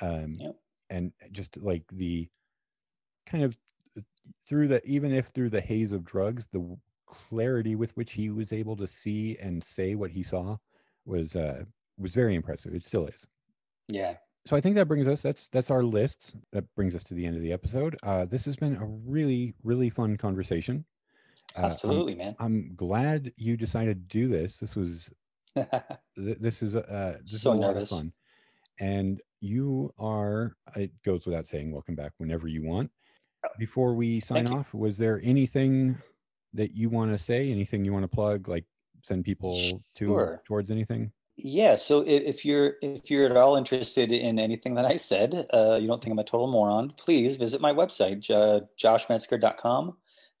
Um, 0.00 0.34
yep. 0.38 0.56
And 0.90 1.12
just 1.32 1.56
like 1.58 1.84
the 1.92 2.28
kind 3.26 3.44
of 3.44 3.56
uh, 3.96 4.02
through 4.46 4.68
the 4.68 4.84
even 4.86 5.12
if 5.12 5.28
through 5.28 5.50
the 5.50 5.60
haze 5.60 5.92
of 5.92 6.04
drugs 6.04 6.46
the 6.52 6.76
clarity 7.06 7.76
with 7.76 7.96
which 7.96 8.12
he 8.12 8.30
was 8.30 8.52
able 8.52 8.76
to 8.76 8.86
see 8.86 9.36
and 9.38 9.62
say 9.62 9.94
what 9.94 10.10
he 10.10 10.22
saw 10.22 10.56
was 11.04 11.36
uh 11.36 11.62
was 11.98 12.14
very 12.14 12.34
impressive. 12.34 12.74
It 12.74 12.84
still 12.86 13.06
is. 13.06 13.26
Yeah. 13.88 14.16
So 14.46 14.56
i 14.56 14.60
think 14.60 14.74
that 14.76 14.88
brings 14.88 15.06
us 15.06 15.22
that's 15.22 15.48
that's 15.48 15.70
our 15.70 15.82
lists. 15.82 16.34
That 16.52 16.64
brings 16.74 16.94
us 16.94 17.02
to 17.04 17.14
the 17.14 17.24
end 17.24 17.36
of 17.36 17.42
the 17.42 17.52
episode. 17.52 17.96
Uh 18.02 18.24
this 18.24 18.44
has 18.46 18.56
been 18.56 18.76
a 18.76 18.84
really 18.84 19.54
really 19.62 19.90
fun 19.90 20.16
conversation. 20.16 20.84
Uh, 21.56 21.62
absolutely 21.66 22.12
I'm, 22.12 22.18
man. 22.18 22.36
I'm 22.40 22.72
glad 22.74 23.32
you 23.36 23.56
decided 23.56 24.08
to 24.08 24.18
do 24.18 24.28
this. 24.28 24.58
This 24.58 24.74
was 24.74 25.10
th- 25.54 26.38
this 26.40 26.62
is 26.62 26.74
uh 26.74 27.18
this 27.20 27.40
so 27.42 27.52
is 27.52 27.56
a 27.56 27.60
nervous. 27.60 27.92
lot 27.92 28.00
of 28.00 28.04
fun 28.06 28.12
and 28.80 29.20
you 29.40 29.92
are, 29.98 30.56
it 30.76 30.90
goes 31.04 31.26
without 31.26 31.46
saying, 31.46 31.70
welcome 31.70 31.94
back 31.94 32.12
whenever 32.18 32.48
you 32.48 32.62
want. 32.62 32.90
Oh, 33.44 33.48
Before 33.58 33.94
we 33.94 34.20
sign 34.20 34.46
off, 34.46 34.72
was 34.72 34.96
there 34.96 35.20
anything 35.22 35.96
that 36.54 36.74
you 36.74 36.88
want 36.88 37.12
to 37.12 37.18
say? 37.18 37.50
Anything 37.50 37.84
you 37.84 37.92
want 37.92 38.04
to 38.04 38.08
plug, 38.08 38.48
like 38.48 38.64
send 39.02 39.24
people 39.24 39.52
to 39.96 40.06
sure. 40.06 40.42
towards 40.46 40.70
anything? 40.70 41.12
Yeah. 41.36 41.76
So 41.76 42.04
if 42.06 42.44
you're 42.44 42.74
if 42.80 43.10
you're 43.10 43.26
at 43.26 43.36
all 43.36 43.56
interested 43.56 44.12
in 44.12 44.38
anything 44.38 44.74
that 44.74 44.86
I 44.86 44.96
said, 44.96 45.46
uh, 45.52 45.76
you 45.80 45.88
don't 45.88 46.02
think 46.02 46.12
I'm 46.12 46.18
a 46.20 46.24
total 46.24 46.46
moron, 46.46 46.90
please 46.96 47.36
visit 47.36 47.60
my 47.60 47.72
website, 47.72 48.30
uh, 48.30 48.60
joshmedsker.com, 48.82 49.96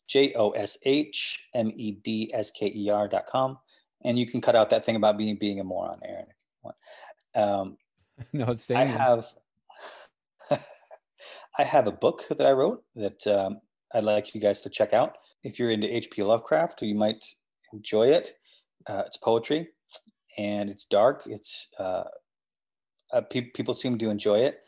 J 0.06 0.34
O 0.34 0.50
S 0.50 0.78
H 0.84 1.48
M 1.52 1.72
E 1.74 1.92
D 1.92 2.30
S 2.32 2.50
K 2.52 2.72
E 2.74 2.90
R.com. 2.90 3.58
And 4.04 4.18
you 4.18 4.26
can 4.26 4.40
cut 4.40 4.54
out 4.54 4.70
that 4.70 4.84
thing 4.84 4.96
about 4.96 5.18
being 5.18 5.36
being 5.36 5.60
a 5.60 5.64
moron, 5.64 5.98
Aaron, 6.04 6.26
if 6.30 6.36
you 6.40 6.60
want. 6.62 6.76
Um, 7.34 7.76
no, 8.32 8.46
it's 8.50 8.64
staying. 8.64 8.80
I 8.80 8.84
have 8.84 9.26
I 11.58 11.62
have 11.62 11.86
a 11.86 11.92
book 11.92 12.24
that 12.28 12.46
I 12.46 12.52
wrote 12.52 12.82
that 12.96 13.26
um, 13.26 13.60
I'd 13.94 14.04
like 14.04 14.34
you 14.34 14.40
guys 14.40 14.60
to 14.60 14.70
check 14.70 14.92
out. 14.92 15.16
If 15.42 15.58
you're 15.58 15.70
into 15.70 15.94
H.P. 15.94 16.22
Lovecraft, 16.22 16.82
you 16.82 16.94
might 16.94 17.24
enjoy 17.72 18.08
it. 18.08 18.32
Uh, 18.86 19.02
it's 19.06 19.16
poetry, 19.16 19.68
and 20.38 20.70
it's 20.70 20.84
dark. 20.84 21.22
It's 21.26 21.68
uh, 21.78 22.04
uh, 23.12 23.20
pe- 23.22 23.50
people 23.54 23.74
seem 23.74 23.98
to 23.98 24.10
enjoy 24.10 24.40
it. 24.40 24.60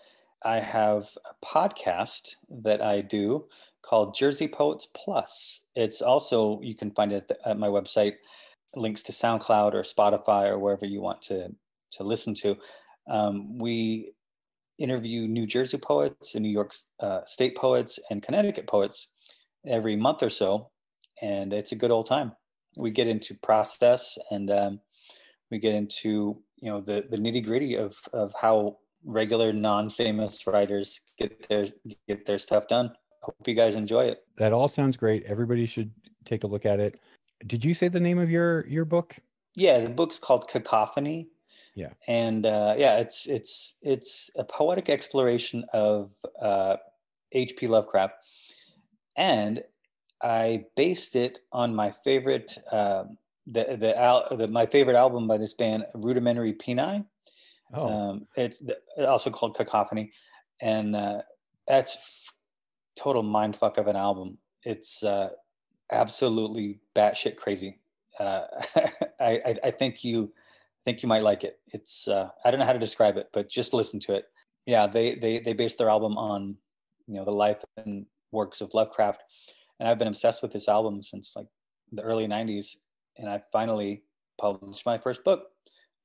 I 0.44 0.60
have 0.60 1.08
a 1.24 1.44
podcast 1.44 2.36
that 2.62 2.82
I 2.82 3.00
do 3.00 3.46
called 3.82 4.14
Jersey 4.14 4.48
Poets 4.48 4.86
Plus. 4.94 5.64
It's 5.74 6.02
also 6.02 6.60
you 6.62 6.74
can 6.74 6.90
find 6.92 7.12
it 7.12 7.30
at 7.44 7.58
my 7.58 7.68
website. 7.68 8.14
Links 8.74 9.02
to 9.04 9.12
SoundCloud 9.12 9.74
or 9.74 9.82
Spotify 9.82 10.48
or 10.48 10.58
wherever 10.58 10.86
you 10.86 11.00
want 11.00 11.22
to 11.22 11.48
to 11.92 12.04
listen 12.04 12.34
to. 12.34 12.56
Um, 13.08 13.58
we 13.58 14.12
interview 14.78 15.26
New 15.26 15.46
Jersey 15.46 15.78
poets 15.78 16.34
and 16.34 16.42
New 16.42 16.50
York 16.50 16.74
uh, 17.00 17.20
State 17.26 17.56
poets 17.56 17.98
and 18.10 18.22
Connecticut 18.22 18.66
poets 18.66 19.08
every 19.66 19.96
month 19.96 20.22
or 20.22 20.30
so, 20.30 20.70
and 21.22 21.52
it's 21.52 21.72
a 21.72 21.76
good 21.76 21.90
old 21.90 22.06
time. 22.06 22.32
We 22.76 22.90
get 22.90 23.08
into 23.08 23.34
process 23.42 24.18
and 24.30 24.50
um, 24.50 24.80
we 25.50 25.58
get 25.58 25.74
into 25.74 26.42
you 26.56 26.70
know 26.70 26.80
the 26.80 27.06
the 27.10 27.16
nitty 27.16 27.44
gritty 27.44 27.76
of 27.76 27.96
of 28.12 28.32
how 28.40 28.78
regular 29.04 29.52
non-famous 29.52 30.46
writers 30.46 31.00
get 31.18 31.48
their 31.48 31.66
get 32.08 32.26
their 32.26 32.38
stuff 32.38 32.66
done. 32.68 32.92
Hope 33.22 33.36
you 33.46 33.54
guys 33.54 33.76
enjoy 33.76 34.04
it. 34.04 34.24
That 34.38 34.52
all 34.52 34.68
sounds 34.68 34.96
great. 34.96 35.24
Everybody 35.24 35.66
should 35.66 35.90
take 36.24 36.44
a 36.44 36.46
look 36.46 36.66
at 36.66 36.80
it. 36.80 37.00
Did 37.46 37.64
you 37.64 37.74
say 37.74 37.88
the 37.88 38.00
name 38.00 38.18
of 38.18 38.30
your 38.30 38.66
your 38.66 38.84
book? 38.84 39.16
Yeah, 39.54 39.80
the 39.80 39.88
book's 39.88 40.18
called 40.18 40.48
Cacophony. 40.48 41.28
Yeah. 41.76 41.90
And 42.08 42.46
uh, 42.46 42.74
yeah, 42.78 42.96
it's 42.96 43.26
it's 43.26 43.76
it's 43.82 44.30
a 44.34 44.44
poetic 44.44 44.88
exploration 44.88 45.66
of 45.74 46.10
uh, 46.40 46.76
H.P. 47.32 47.66
Lovecraft, 47.66 48.14
and 49.16 49.62
I 50.22 50.64
based 50.74 51.14
it 51.14 51.40
on 51.52 51.74
my 51.74 51.90
favorite 51.90 52.56
um, 52.72 53.18
the 53.46 53.76
the, 53.78 54.00
al- 54.00 54.34
the 54.34 54.48
my 54.48 54.64
favorite 54.64 54.96
album 54.96 55.28
by 55.28 55.36
this 55.36 55.52
band, 55.52 55.84
Rudimentary 55.94 56.54
Peni. 56.54 57.04
Oh. 57.74 57.88
Um, 57.88 58.26
it's 58.36 58.62
also 58.98 59.28
called 59.28 59.54
Cacophony, 59.54 60.12
and 60.62 60.96
uh, 60.96 61.22
that's 61.68 61.94
f- 61.94 62.32
total 62.96 63.22
mindfuck 63.22 63.76
of 63.76 63.86
an 63.86 63.96
album. 63.96 64.38
It's 64.62 65.02
uh, 65.02 65.28
absolutely 65.92 66.80
batshit 66.94 67.36
crazy. 67.36 67.80
Uh, 68.18 68.46
I, 69.20 69.40
I, 69.44 69.54
I 69.64 69.70
think 69.72 70.02
you 70.04 70.32
think 70.86 71.02
you 71.02 71.08
might 71.08 71.24
like 71.24 71.42
it. 71.44 71.58
It's 71.66 72.06
uh, 72.08 72.28
I 72.44 72.50
don't 72.50 72.60
know 72.60 72.66
how 72.66 72.72
to 72.72 72.78
describe 72.78 73.16
it, 73.18 73.28
but 73.32 73.50
just 73.50 73.74
listen 73.74 73.98
to 74.00 74.14
it. 74.14 74.24
Yeah, 74.66 74.86
they 74.86 75.16
they 75.16 75.40
they 75.40 75.52
based 75.52 75.78
their 75.78 75.90
album 75.90 76.16
on 76.16 76.56
you 77.08 77.16
know 77.16 77.24
the 77.24 77.32
life 77.32 77.62
and 77.76 78.06
works 78.32 78.60
of 78.60 78.72
Lovecraft, 78.72 79.22
and 79.80 79.88
I've 79.88 79.98
been 79.98 80.08
obsessed 80.08 80.42
with 80.42 80.52
this 80.52 80.68
album 80.68 81.02
since 81.02 81.34
like 81.36 81.48
the 81.92 82.02
early 82.02 82.26
'90s, 82.26 82.76
and 83.18 83.28
I 83.28 83.42
finally 83.52 84.04
published 84.40 84.86
my 84.86 84.96
first 84.96 85.24
book, 85.24 85.48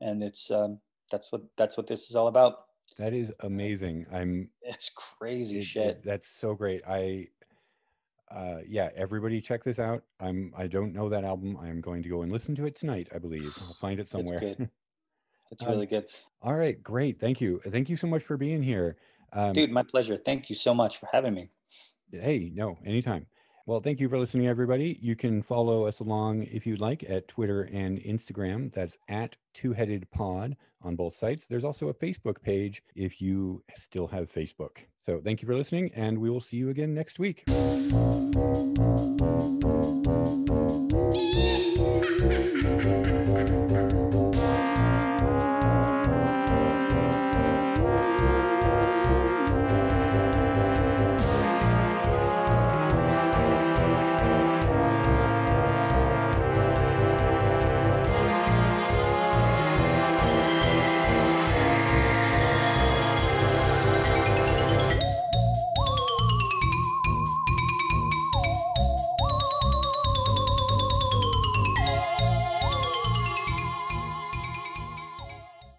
and 0.02 0.24
it's 0.24 0.50
um, 0.50 0.80
that's 1.12 1.32
what 1.32 1.44
that's 1.58 1.78
what 1.78 1.88
this 1.88 2.10
is 2.10 2.16
all 2.16 2.28
about. 2.28 2.54
That 2.98 3.14
is 3.14 3.32
amazing. 3.42 4.08
I'm. 4.12 4.50
It's 4.64 4.90
crazy 4.90 5.60
it- 5.60 5.66
shit. 5.66 5.88
it- 5.88 6.04
that's 6.04 6.30
so 6.30 6.56
great. 6.56 6.82
I. 6.88 7.28
Uh, 8.34 8.60
yeah, 8.68 8.90
everybody 8.96 9.42
check 9.42 9.64
this 9.64 9.78
out. 9.80 10.04
I'm. 10.20 10.54
I 10.58 10.68
don't 10.68 10.94
know 10.94 11.10
that 11.10 11.24
album. 11.24 11.58
I'm 11.62 11.82
going 11.82 12.02
to 12.04 12.10
go 12.10 12.22
and 12.22 12.32
listen 12.32 12.56
to 12.56 12.66
it 12.66 12.76
tonight. 12.76 13.10
I 13.14 13.18
believe 13.18 13.54
I'll 13.68 13.74
find 13.74 14.00
it 14.00 14.08
somewhere. 14.10 14.40
It's 14.42 14.58
good. 14.58 14.70
It's 15.52 15.64
Um, 15.64 15.70
really 15.72 15.86
good, 15.86 16.06
All 16.42 16.56
right, 16.56 16.82
great. 16.82 17.20
Thank 17.20 17.42
you. 17.42 17.60
Thank 17.60 17.90
you 17.90 17.98
so 17.98 18.08
much 18.08 18.24
for 18.24 18.38
being 18.38 18.64
here. 18.64 18.96
Um, 19.34 19.52
dude. 19.52 19.70
My 19.70 19.84
pleasure. 19.84 20.16
Thank 20.16 20.50
you 20.50 20.56
so 20.56 20.74
much 20.74 20.98
for 20.98 21.10
having 21.12 21.34
me. 21.34 21.50
Hey, 22.10 22.54
no, 22.56 22.78
anytime. 22.86 23.26
Well, 23.66 23.82
thank 23.82 24.00
you 24.00 24.08
for 24.08 24.18
listening, 24.18 24.48
everybody. 24.48 24.98
You 25.02 25.18
can 25.18 25.44
follow 25.44 25.86
us 25.86 26.00
along 26.00 26.44
if 26.44 26.66
you'd 26.66 26.80
like 26.80 27.04
at 27.10 27.28
Twitter 27.28 27.64
and 27.64 28.00
Instagram. 28.00 28.74
That's 28.74 28.98
at 29.10 29.36
Two 29.54 29.74
Headed 29.74 30.10
Pod 30.12 30.56
on 30.82 30.96
both 30.96 31.14
sites. 31.16 31.48
There's 31.48 31.66
also 31.66 31.90
a 31.90 31.94
Facebook 31.94 32.42
page 32.42 32.82
if 32.96 33.22
you 33.22 33.62
still 33.76 34.08
have 34.08 34.32
Facebook. 34.32 34.78
So 35.02 35.20
thank 35.24 35.42
you 35.42 35.48
for 35.48 35.56
listening, 35.56 35.92
and 35.96 36.20
we 36.20 36.30
will 36.30 36.42
see 36.42 36.58
you 36.58 36.70
again 36.70 36.94
next 36.94 37.18
week. 37.18 37.44